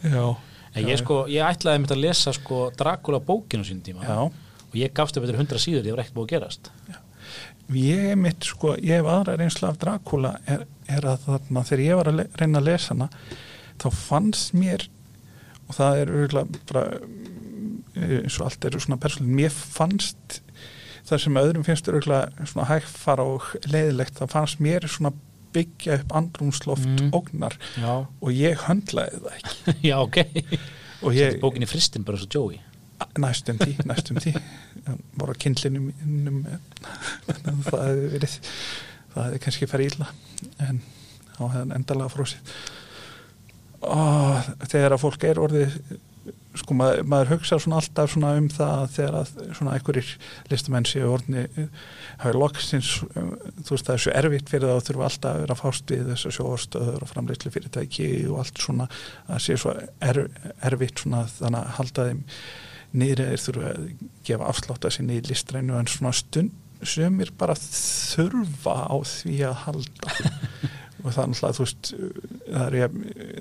já, 0.03 0.25
en 0.75 0.89
ég 0.89 1.01
sko, 1.01 1.23
ég 1.31 1.45
ætlaði 1.45 1.83
mitt 1.83 1.95
að 1.95 2.03
lesa 2.05 2.35
sko 2.37 2.69
Dracula 2.79 3.21
bókinu 3.25 3.67
sín 3.67 3.83
tíma. 3.85 4.05
Já. 4.07 4.29
Og 4.69 4.77
ég 4.77 4.93
gafst 4.95 5.17
upp 5.17 5.27
eftir 5.27 5.39
100 5.41 5.63
síður, 5.63 5.87
ég 5.89 5.97
var 5.97 6.05
ekkert 6.05 6.19
búið 6.19 6.29
að 6.29 6.35
gerast. 6.35 6.71
Ég 7.77 8.05
er 8.13 8.21
mitt 8.21 8.47
sko, 8.49 8.75
ég 8.81 9.01
hef 9.01 9.09
aðra 9.13 9.37
reynsla 9.37 9.73
af 9.73 9.81
Dracula 9.81 10.37
er, 10.49 10.65
er 10.89 11.09
að 11.09 11.27
þarna 11.27 11.65
þegar 11.69 11.85
ég 11.85 12.01
var 12.01 12.13
að 12.13 12.23
reyna 12.41 12.63
að 12.63 12.71
lesa 12.71 12.95
hana 12.95 13.09
þá 13.79 13.89
fannst 13.95 14.55
mér 14.57 14.87
og 15.69 15.77
það 15.77 15.99
er 16.03 16.13
bara 16.71 16.85
eins 17.99 18.39
og 18.41 18.47
allt 18.49 18.65
er 18.69 18.79
svona 18.81 18.99
persónlega 19.03 19.39
mér 19.43 19.55
fannst 19.55 20.41
það 21.09 21.23
sem 21.25 21.39
öðrum 21.41 21.65
finnst 21.67 21.89
örgulega 21.89 22.47
svona 22.49 22.69
hægfara 22.69 23.25
og 23.25 23.47
leiðilegt 23.73 24.19
það 24.21 24.33
fannst 24.35 24.61
mér 24.65 24.87
svona 24.91 25.13
byggja 25.57 25.95
upp 26.03 26.13
andrumsloft 26.19 26.85
Mm. 26.89 27.11
ógnar. 27.17 27.55
Já, 27.81 27.95
og 28.21 28.29
ég 28.37 28.61
höndlaði 28.67 29.21
það 29.23 29.37
ekki. 29.39 29.75
Já 29.89 29.97
ok. 30.03 30.19
Og 31.03 31.15
ég, 31.17 31.39
bókin 31.41 31.65
í 31.65 31.69
fristin 31.71 32.05
bara 32.05 32.19
svo 32.21 32.29
Joey. 32.35 32.59
Næstum 33.19 33.57
því, 33.63 33.77
næstum 33.87 34.19
á 34.19 35.35
kindlinu 35.39 35.81
mínum 36.05 36.43
en 36.51 37.63
það 37.69 37.85
hefði 37.87 38.09
verið 38.17 38.35
það 39.15 39.25
hefði 39.25 39.41
kannski 39.45 39.69
farið 39.71 39.93
illa 39.95 40.09
en 40.67 40.81
þá 41.37 41.41
hefði 41.45 41.61
hann 41.63 41.75
endalega 41.79 42.11
frósið 42.13 42.53
og 43.87 44.49
þegar 44.69 44.97
að 44.97 45.03
fólk 45.05 45.25
er 45.29 45.39
orðið 45.43 45.77
sko 46.59 46.75
maður, 46.77 47.03
maður 47.09 47.33
hugsa 47.35 47.59
svona 47.63 47.79
alltaf 47.81 48.13
svona 48.13 48.35
um 48.39 48.49
það 48.53 48.75
að 48.75 48.93
þegar 48.97 49.17
að 49.19 49.33
svona 49.59 49.75
einhverjir 49.77 50.13
listamenn 50.51 50.89
séu 50.89 51.09
orðni 51.13 51.45
hafi 52.23 52.35
loksins, 52.37 52.93
um, 53.15 53.33
þú 53.63 53.75
veist 53.75 53.89
það 53.89 53.95
er 53.95 54.05
svo 54.05 54.15
erfitt 54.23 54.53
fyrir 54.53 54.71
það 54.71 54.81
að 54.81 54.87
þurfa 54.89 55.09
alltaf 55.09 55.35
að 55.35 55.43
vera 55.45 55.57
að 55.57 55.63
fást 55.63 55.93
við 55.95 56.07
þess 56.13 56.31
að 56.31 56.37
sjóastöður 56.39 57.05
og 57.05 57.13
framleyslu 57.13 57.55
fyrirtæki 57.55 58.09
og 58.29 58.41
allt 58.43 58.63
svona 58.65 58.89
að 59.27 59.45
sé 59.47 59.59
svo 59.61 59.77
er, 59.77 60.23
erfitt 60.71 61.05
svona 61.05 61.25
þannig 61.37 61.61
að 61.61 61.77
halda 61.79 62.09
þeim 62.11 62.25
niður 62.99 63.25
eða 63.27 63.43
þurfa 63.45 63.73
að 63.75 63.89
gefa 64.27 64.49
afslátt 64.49 64.89
að 64.89 64.97
sinni 64.97 65.19
í 65.21 65.27
listrænu 65.29 65.77
en 65.79 65.91
svona 65.93 66.15
stund 66.17 66.57
sumir 66.87 67.33
bara 67.39 67.57
þurfa 67.59 68.77
á 68.87 68.97
því 69.03 69.41
að 69.49 69.57
halda. 69.65 70.13
Og 71.05 71.13
er 71.15 71.29
náttúrulega 71.31 71.55
þú 71.55 71.65
veist 71.65 71.91
það 72.49 72.77
er, 72.79 72.95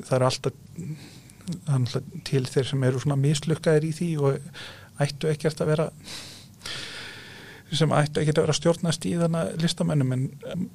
það 0.05 0.17
er 0.17 0.25
alltaf 0.27 0.57
það 0.77 0.83
er 0.83 0.87
náttúrulega 0.87 1.16
til 2.27 2.43
þeir 2.45 2.65
sem 2.71 2.83
eru 2.83 2.99
svona 3.03 3.15
mislukkaðir 3.21 3.87
í 3.87 3.93
því 3.99 4.09
og 4.21 4.49
ættu 5.03 5.29
ekkert 5.31 5.61
að 5.63 5.71
vera 5.73 5.89
sem 7.77 7.91
ættu 7.91 8.21
ekkert 8.21 8.39
að 8.39 8.45
vera 8.47 8.55
stjórnast 8.55 9.05
í 9.09 9.15
þannig 9.19 9.57
listamennum 9.61 10.13
en 10.15 10.21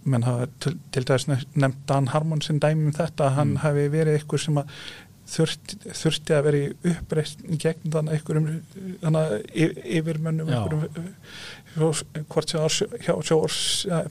menn 0.05 0.27
hafa 0.27 0.49
til, 0.61 0.75
til 0.93 1.05
þess 1.09 1.29
nefnt 1.31 1.79
Dan 1.89 2.11
Harmon 2.13 2.43
sem 2.45 2.59
dæmi 2.61 2.91
um 2.91 2.97
þetta 2.97 3.31
að 3.31 3.37
hann 3.39 3.55
Mm. 3.57 3.63
hafi 3.65 3.87
verið 3.95 4.19
eitthvað 4.19 4.43
sem 4.45 4.61
að 4.61 4.75
þurfti, 5.33 5.79
þurfti 5.97 6.35
að 6.37 6.45
vera 6.45 6.59
í 6.61 6.93
uppreist 6.93 7.45
gegn 7.63 7.93
þannig 7.95 8.19
einhverjum 8.19 8.49
yfirmönnum 9.97 10.51
hvort 12.29 12.53
sem 12.53 12.61
hjá 13.07 13.15
sjórs 13.25 13.61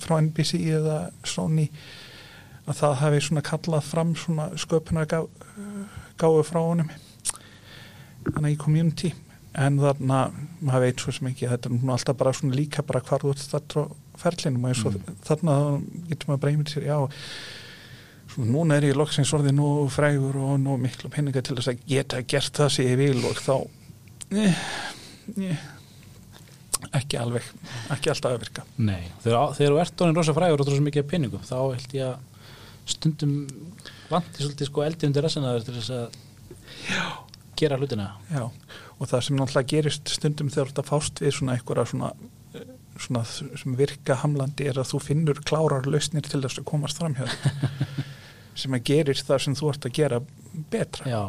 frá 0.02 0.16
NBC 0.22 0.58
eða 0.80 0.98
Sony 1.24 1.68
að 2.66 2.80
það 2.82 2.96
hafi 3.04 3.22
svona 3.28 3.44
kallað 3.46 3.86
fram 3.92 4.16
svona 4.18 4.50
sköpunar 4.58 5.06
gáðu 6.22 6.46
frá 6.48 6.62
honum. 6.62 6.92
Þannig 8.30 8.56
í 8.56 8.62
community 8.62 9.14
en 9.58 9.80
þarna, 9.82 10.20
maður 10.64 10.86
veit 10.86 11.02
svo 11.04 11.12
sem 11.16 11.28
ekki 11.32 11.50
þetta 11.52 11.68
er 11.68 11.74
nú 11.82 11.92
alltaf 11.92 12.18
bara 12.20 12.32
svona 12.36 12.56
líka 12.56 12.84
bara 12.88 13.02
hvar 13.04 13.24
þú 13.24 13.34
ert 13.34 13.42
þetta 13.52 13.84
á 13.84 13.86
ferlinum 14.22 14.68
og 14.70 14.86
og 14.86 14.94
Mm. 14.96 15.18
þarna 15.28 15.56
getur 16.08 16.30
maður 16.30 16.52
einmitt 16.52 16.72
sér 16.72 16.86
já, 16.88 16.98
svona 18.32 18.52
núna 18.54 18.78
er 18.78 18.88
ég 18.88 18.96
loksins 18.96 19.34
orðið 19.34 19.58
nú 19.58 19.90
frægur 19.92 20.38
og 20.40 20.60
nú 20.60 20.78
miklu 20.80 21.10
peninga 21.12 21.42
til 21.42 21.58
þess 21.58 21.74
að 21.74 21.84
geta 21.88 22.22
gert 22.24 22.54
það 22.54 22.70
sem 22.70 22.86
ég 22.86 22.98
vil 22.98 23.26
og 23.28 23.36
þá 23.44 23.68
eh, 24.32 24.56
eh, 25.38 25.58
ekki 27.02 27.20
alveg 27.20 27.44
ekki 27.92 28.10
alltaf 28.14 28.32
að 28.32 28.40
virka. 28.46 28.64
Nei, 28.78 29.04
þegar, 29.24 29.56
þú 29.58 29.80
ert 29.84 30.02
orðin 30.06 30.16
rosa 30.22 30.34
frægur 30.38 30.62
og 30.62 30.68
þú 30.70 30.78
svo 30.78 30.86
mikið 30.88 31.04
af 31.04 31.12
pinningum, 31.12 31.44
þá 31.44 31.58
held 31.76 31.98
ég 31.98 32.08
að 32.08 32.18
stundum 32.86 33.36
vanti 34.12 34.44
svolítið 34.44 34.70
sko 34.70 34.86
eldi 34.86 35.10
undir 35.10 35.26
rasinaður 35.26 35.66
til 35.68 35.76
þess 35.78 35.94
að 35.96 36.20
gera 37.62 37.78
hlutina. 37.80 38.08
Já, 38.32 38.44
og 38.98 39.10
það 39.10 39.26
sem 39.28 39.40
náttúrulega 39.40 39.72
gerist 39.76 40.14
stundum 40.16 40.52
þegar 40.54 40.74
að 40.82 40.90
fást 40.90 41.22
við 41.22 41.36
svona 41.38 41.58
einhverja 41.58 41.88
svona, 41.92 42.12
svona 42.98 43.24
sem 43.30 43.78
virka 43.78 44.18
hamlandi 44.24 44.70
er 44.72 44.82
að 44.82 44.92
þú 44.94 45.02
finnur 45.06 45.44
klárar 45.46 45.88
lausnir 45.90 46.26
til 46.26 46.42
þess 46.42 46.62
að 46.62 46.70
komast 46.72 47.02
fram 47.02 47.18
hjá 47.20 47.28
þér. 47.30 47.78
Sem 48.62 48.74
að 48.76 48.82
gerir 48.90 49.16
það 49.16 49.38
sem 49.46 49.54
þú 49.56 49.68
ert 49.72 49.86
að 49.88 49.94
gera 49.96 50.18
betra, 50.74 51.06
Já, 51.08 51.22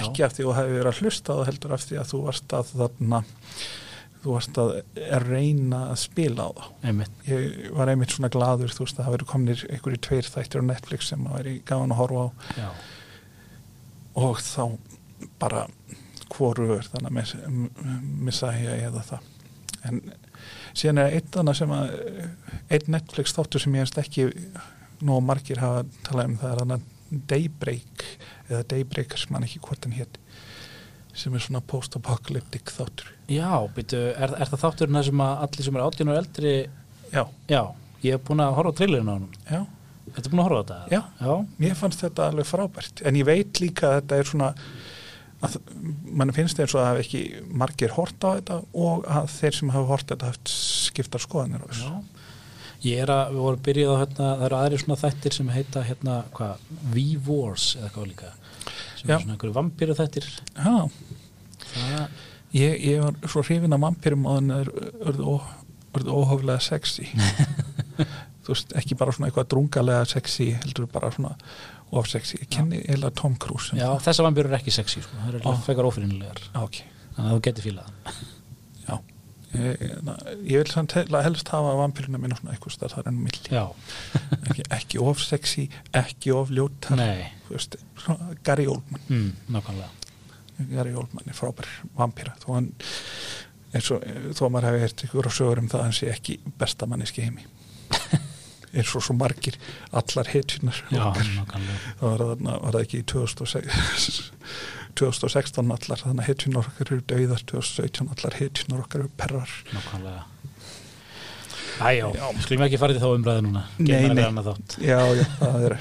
ekki 0.00 0.24
af 0.26 0.32
því 0.34 0.42
að 0.42 0.48
þú 0.48 0.54
hefur 0.56 0.72
verið 0.74 0.88
að 0.90 1.00
hlusta 1.04 1.36
það 1.36 1.48
heldur 1.48 1.74
af 1.76 1.84
því 1.84 1.98
að 2.00 2.08
þú 2.10 2.22
varst 2.24 2.54
að 2.58 2.72
þarna 2.72 3.20
þú 4.24 4.32
varst 4.32 4.58
að 4.60 4.70
reyna 5.26 5.82
að 5.90 5.98
spila 6.00 6.48
á 6.48 6.50
það 6.56 6.88
einmitt. 6.88 7.16
ég 7.28 7.72
var 7.76 7.90
einmitt 7.92 8.14
svona 8.14 8.30
gladur 8.32 8.72
þú 8.72 8.86
veist 8.86 8.98
að 8.98 9.04
það 9.04 9.16
verið 9.16 9.30
komnir 9.34 9.64
einhverju 9.68 10.00
tveir 10.06 10.30
þættir 10.32 10.64
á 10.64 10.70
Netflix 10.70 11.10
sem 11.12 11.26
að 11.28 11.36
veri 11.38 11.54
gáðan 11.68 11.92
að 11.92 12.00
horfa 12.00 12.24
á. 12.24 12.28
Já, 12.56 12.68
og 14.24 14.40
þá 14.40 14.64
bara 15.42 15.66
hvorugur 16.32 16.88
þannig 16.88 17.10
að 17.10 17.16
miss, 17.18 17.34
missa 18.30 18.52
ég 18.56 18.86
eða 18.88 19.04
það. 19.10 19.28
En 19.84 20.00
síðan 20.72 21.02
er 21.02 21.18
eitt 21.18 21.36
annað 21.36 21.60
sem 21.60 21.74
að 21.76 21.92
einn 22.72 22.90
Netflix 22.96 23.36
þáttur 23.36 23.64
sem 23.64 23.76
ég 23.76 23.84
hefst 23.84 24.00
ekki 24.00 24.30
nóg 25.04 25.20
margir 25.26 25.60
hafa 25.60 25.84
talað 26.06 26.30
um 26.30 26.38
það 26.40 26.54
er 26.54 26.64
annað 26.64 26.90
Daybreak 27.30 28.06
eða 28.48 28.62
Daybreakers, 28.72 29.28
mann 29.30 29.44
ekki 29.46 29.60
hvort 29.62 29.84
hann 29.84 29.98
hétt 29.98 30.16
sem 31.14 31.34
er 31.36 31.44
svona 31.44 31.60
post-apocalyptic 31.62 32.72
þáttur 32.74 33.13
Já, 33.30 33.50
býtu, 33.76 34.00
er, 34.12 34.34
er 34.36 34.50
það 34.52 34.62
þátturinn 34.66 34.98
það 34.98 35.06
sem 35.08 35.22
að 35.24 35.44
allir 35.46 35.66
sem 35.68 35.78
er 35.78 35.84
18 35.86 36.10
og 36.12 36.18
eldri 36.20 36.54
já, 37.14 37.22
Já, 37.48 37.60
ég 38.04 38.16
hef 38.18 38.24
búin 38.28 38.42
að 38.44 38.56
horfa 38.58 38.74
á 38.74 38.78
trailerinn 38.80 39.08
á 39.08 39.14
hann 39.14 39.28
já, 39.48 39.60
Þetta 40.14 40.30
búin 40.32 40.42
að 40.42 40.48
horfa 40.50 40.58
á 40.58 40.62
þetta? 40.64 40.80
Já. 40.92 41.00
Já, 41.24 41.34
mér 41.64 41.78
fannst 41.78 42.02
þetta 42.04 42.26
alveg 42.28 42.46
frábært. 42.46 43.00
En 43.08 43.16
ég 43.18 43.24
veit 43.26 43.60
líka 43.62 43.88
að 43.88 43.94
þetta 44.02 44.18
er 44.20 44.28
svona 44.28 44.50
að 45.44 45.56
mann 46.20 46.32
finnst 46.36 46.60
eins 46.60 46.74
og 46.76 46.82
að 46.82 46.86
hafa 46.90 47.02
ekki 47.04 47.22
margir 47.62 47.94
hort 47.96 48.24
á 48.24 48.28
þetta 48.36 48.58
og 48.84 49.08
að 49.10 49.30
þeir 49.34 49.56
sem 49.58 49.72
hafa 49.74 49.90
hort 49.90 50.12
þetta 50.12 50.30
haft 50.30 50.52
skiptar 50.52 51.24
skoðanir 51.24 51.64
já. 51.80 51.96
Ég 52.84 53.00
er 53.00 53.10
að, 53.12 53.32
við 53.32 53.42
vorum 53.46 53.64
byrjuð 53.64 53.90
á 53.96 54.00
hérna, 54.02 54.28
það 54.28 54.46
eru 54.46 54.56
aðri 54.60 54.78
svona 54.82 55.00
þættir 55.00 55.34
sem 55.38 55.50
heita 55.54 55.82
hérna, 55.88 56.16
hvað, 56.36 56.64
V-Wars 56.92 57.66
eða 57.80 57.90
hvað 57.94 58.08
líka. 58.10 58.32
Sem 59.00 59.08
Já. 59.08 59.14
er 59.16 59.22
svona 59.22 59.34
einhverju 59.36 59.56
vampíru 59.56 59.96
þættir 59.96 60.28
Já, 60.52 60.74
Það, 61.64 62.18
ég, 62.54 62.80
ég 62.90 63.02
var 63.04 63.14
svo 63.30 63.42
hrifin 63.46 63.74
af 63.76 63.82
vampirum 63.84 64.26
og 64.30 64.38
þannig 64.40 64.64
er 64.64 64.72
örðu, 65.10 65.34
ó, 65.34 65.36
örðu 65.98 66.18
óhóflega 66.20 66.60
sexy. 66.64 67.08
Þú 68.44 68.52
veist, 68.52 68.74
ekki 68.76 68.96
bara 69.00 69.12
svona 69.16 69.30
eitthvað 69.30 69.46
drungalega 69.54 70.04
sexy, 70.10 70.50
heldur 70.60 70.84
bara 70.92 71.08
svona 71.14 71.30
of 71.96 72.08
sexy, 72.10 72.36
ég 72.42 72.50
kenni 72.52 72.82
eða 72.92 73.08
Tom 73.16 73.36
Cruise 73.40 73.72
já, 73.78 73.86
það. 73.86 74.02
þessar 74.08 74.26
vampíru 74.28 74.50
er 74.50 74.56
ekki 74.58 74.72
sexy 74.74 75.00
sko. 75.04 75.16
það 75.22 75.38
er 75.38 75.60
fekar 75.64 75.88
ófyrinlegar 75.88 76.40
Já, 76.50 76.58
ok, 76.66 76.80
þannig 77.16 77.30
að 77.30 77.36
þú 77.38 77.42
getur 77.46 77.66
fílað 77.68 77.88
það. 77.88 78.22
já. 78.88 78.96
Ég, 79.54 79.82
na, 80.02 80.16
ég 80.42 80.58
vil 80.64 80.72
samt 80.74 80.96
hel- 80.98 81.20
helst 81.24 81.52
hafa 81.54 81.72
vampiruna 81.78 82.18
minna 82.20 82.36
svona 82.40 82.56
eitthvað 82.56 82.74
stað 82.74 82.96
þar 82.96 83.08
enn 83.12 83.20
milli. 83.22 83.52
Ekki, 84.50 84.64
ekki 84.74 85.00
of 85.06 85.22
sexy, 85.22 85.68
ekki 85.94 86.34
of 86.34 86.50
ljótar. 86.50 86.98
Þú 87.46 87.54
veist, 87.54 87.76
svona 88.02 88.34
Gary 88.44 88.66
Oldman. 88.66 89.04
Mm, 89.08 89.30
nákvæmlega 89.54 89.92
Gary 90.58 90.94
Oldman 90.94 91.30
er 91.30 91.36
frábær 91.36 91.68
vampíra. 91.98 92.36
Þó 92.42 92.48
hann 92.54 92.70
eins 93.74 93.90
og, 93.94 94.04
þó 94.36 94.46
maður 94.48 94.70
hefði 94.70 94.84
hert 94.84 95.04
ykkur 95.08 95.28
á 95.28 95.32
sögur 95.34 95.62
um 95.62 95.70
það 95.70 95.80
að 95.80 95.88
hann 95.88 95.98
sé 95.98 96.10
ekki 96.12 96.38
besta 96.60 96.88
manneski 96.90 97.26
heimi. 97.26 97.46
Eins 98.74 98.90
og 98.98 99.04
svo 99.06 99.14
margir 99.14 99.54
allar 99.94 100.26
nákvæmlega. 101.38 101.80
Það 102.00 102.08
var, 102.10 102.22
það 102.74 102.80
ekki 102.80 103.00
í 103.00 103.06
2006, 103.12 104.20
2016 104.98 105.70
allar 105.76 106.02
þannig 106.02 106.24
að 106.24 106.30
hetjunar 106.32 106.70
okkar 106.70 106.90
eru 106.90 107.06
dauðar 107.12 107.44
2017 107.54 108.14
allar 108.16 108.38
hetjunar 108.40 108.86
okkar 108.86 109.04
eru 109.04 109.12
perrar. 109.20 109.58
Nákvæmlega 109.74 110.24
Æjá, 111.82 112.06
skulum 112.44 112.62
ekki 112.68 112.78
fara 112.78 112.94
í 112.94 113.00
þá 113.02 113.06
umræði 113.16 113.42
núna. 113.46 113.62
Nei, 113.82 114.08
nei. 114.14 114.24
já, 114.84 114.98
já, 115.18 115.24
það 115.40 115.64
er 115.66 115.74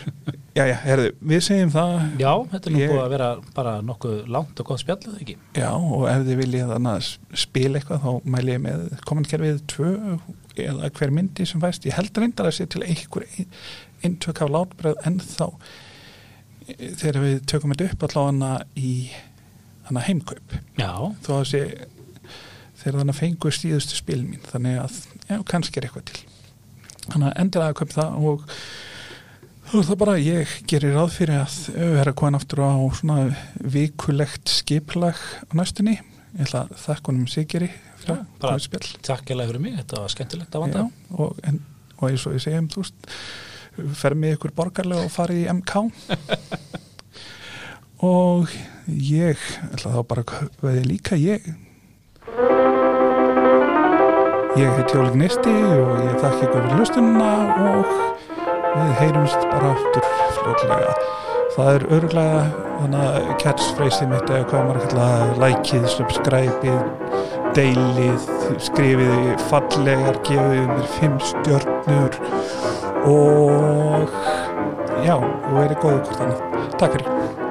já, 0.57 0.63
já, 0.69 0.75
herðu, 0.83 1.09
við 1.33 1.43
segjum 1.45 1.73
það. 1.73 1.93
Já, 2.23 2.31
þetta 2.53 2.69
er 2.69 2.73
nú 2.75 2.81
Ég- 2.81 2.93
búið 2.93 3.03
að 3.03 3.13
vera 3.13 3.27
bara 3.57 3.73
nokkuð 3.85 4.17
langt 4.33 4.59
og 4.63 4.69
gott 4.71 4.81
spjallið 4.83 5.19
ekki? 5.21 5.35
Já, 5.59 5.69
og 5.75 6.07
ef 6.09 6.25
þið 6.27 6.41
viljið 6.41 6.73
að 6.79 7.09
spila 7.43 7.79
eitthvað 7.81 8.03
þá 8.07 8.29
mæli 8.35 8.55
ég 8.55 8.63
með 8.65 8.83
kommentkerfið 9.09 9.61
tvö 9.75 9.91
eða 10.65 10.91
hver 10.97 11.13
myndi 11.13 11.45
sem 11.49 11.61
fæst. 11.61 11.85
Ég 11.89 11.97
held 11.97 12.17
reyndar 12.21 12.49
að 12.49 12.57
sé 12.57 12.67
til 12.69 12.83
einhver 12.85 13.25
ein- 13.37 13.49
eintök 14.03 14.41
af 14.43 14.49
látbreið 14.53 15.05
en 15.07 15.19
þá 15.23 15.47
e, 16.67 16.91
þegar 16.97 17.21
við 17.23 17.39
tökum 17.49 17.73
þetta 17.73 17.91
upp 17.93 18.03
allavega 18.09 18.65
í 18.75 18.93
hana 19.89 19.99
heimkaup. 20.09 20.57
Já, 20.79 20.91
þó 21.25 21.31
að 21.41 21.49
sé 21.53 21.63
þegar 22.83 22.99
þannig 23.01 23.15
fengur 23.15 23.55
stíðustu 23.55 23.95
spil 23.95 24.21
mín 24.27 24.41
þannig 24.49 24.79
að, 24.83 24.95
já, 25.29 25.37
kannski 25.49 25.79
er 25.79 25.87
eitthvað 25.87 26.09
til. 26.11 26.23
Þannig 27.03 27.29
að 27.29 27.37
endilega 27.43 27.77
kaup 27.79 27.93
það 27.93 28.17
og 28.29 28.47
þú 29.69 29.79
veist 29.79 29.91
það 29.91 30.01
bara 30.03 30.15
ég 30.21 30.55
gerir 30.69 30.97
ráð 30.97 31.13
fyrir 31.17 31.41
að 31.41 31.59
vera 31.97 32.15
komin 32.17 32.39
aftur 32.39 32.63
á 32.63 32.73
svona 32.97 33.17
vikulegt 33.75 34.51
skiplag 34.51 35.19
á 35.19 35.51
næstunni 35.57 35.97
ég 35.97 36.45
ætla 36.47 36.65
að 36.65 36.77
þakka 36.81 37.11
honum 37.11 37.29
Sigeri 37.29 37.69
fyrir 38.01 38.17
að 38.17 38.87
takk 39.05 39.31
ég 39.31 39.41
fyrir 39.47 39.63
mig, 39.63 39.75
þetta 39.79 40.03
var 40.03 40.13
skemmtilegt 40.13 40.55
að 40.55 40.65
vanda. 40.65 40.83
Já, 40.83 41.17
og, 41.23 41.41
en, 41.47 41.59
og 41.99 42.05
eins 42.09 42.25
og 42.27 42.37
ég 42.37 42.43
segjum 42.43 42.69
þú 42.73 42.83
veist, 42.83 43.11
fer 44.01 44.17
með 44.19 44.37
ykkur 44.37 44.55
borgarlega 44.57 45.07
og 45.07 45.13
farið 45.13 45.43
í 45.43 45.49
MK 45.53 45.83
og 48.13 48.55
ég 48.89 49.45
ætla 49.69 49.93
þá 49.93 50.01
bara 50.09 50.25
að 50.25 50.57
veði 50.65 50.87
líka 50.89 51.19
ég 51.19 51.47
ég 54.59 54.69
heiti 54.77 54.97
Jólik 54.97 55.17
Nisti 55.21 55.53
og 55.79 55.91
ég 56.03 56.17
þakka 56.21 56.45
ykkur 56.47 56.61
fyrir 56.61 56.79
lustununa 56.79 57.31
og 57.71 57.93
við 58.73 58.93
heyrumst 59.01 59.47
bara 59.51 59.73
aftur 59.73 60.09
fljótlega 60.37 60.95
það 61.55 61.71
er 61.73 61.85
örgulega 61.97 62.43
þannig 62.81 63.03
að 63.07 63.31
catchphrase 63.43 64.09
mitt 64.09 64.29
eða 64.29 64.47
hvað 64.49 64.67
maður 64.69 64.87
kalla 64.87 65.09
likeið, 65.43 65.87
subscribeið 65.93 67.33
deilið, 67.53 68.27
skrifið 68.65 69.45
fallegar, 69.49 70.17
gefið 70.25 70.65
mér 70.71 70.89
fimm 70.97 71.19
stjörnur 71.21 72.17
og 73.09 74.17
já, 75.05 75.15
og 75.19 75.55
verið 75.59 75.79
góðu 75.83 76.03
hvort 76.07 76.25
annað. 76.25 76.67
Takk 76.79 76.97
fyrir. 76.97 77.42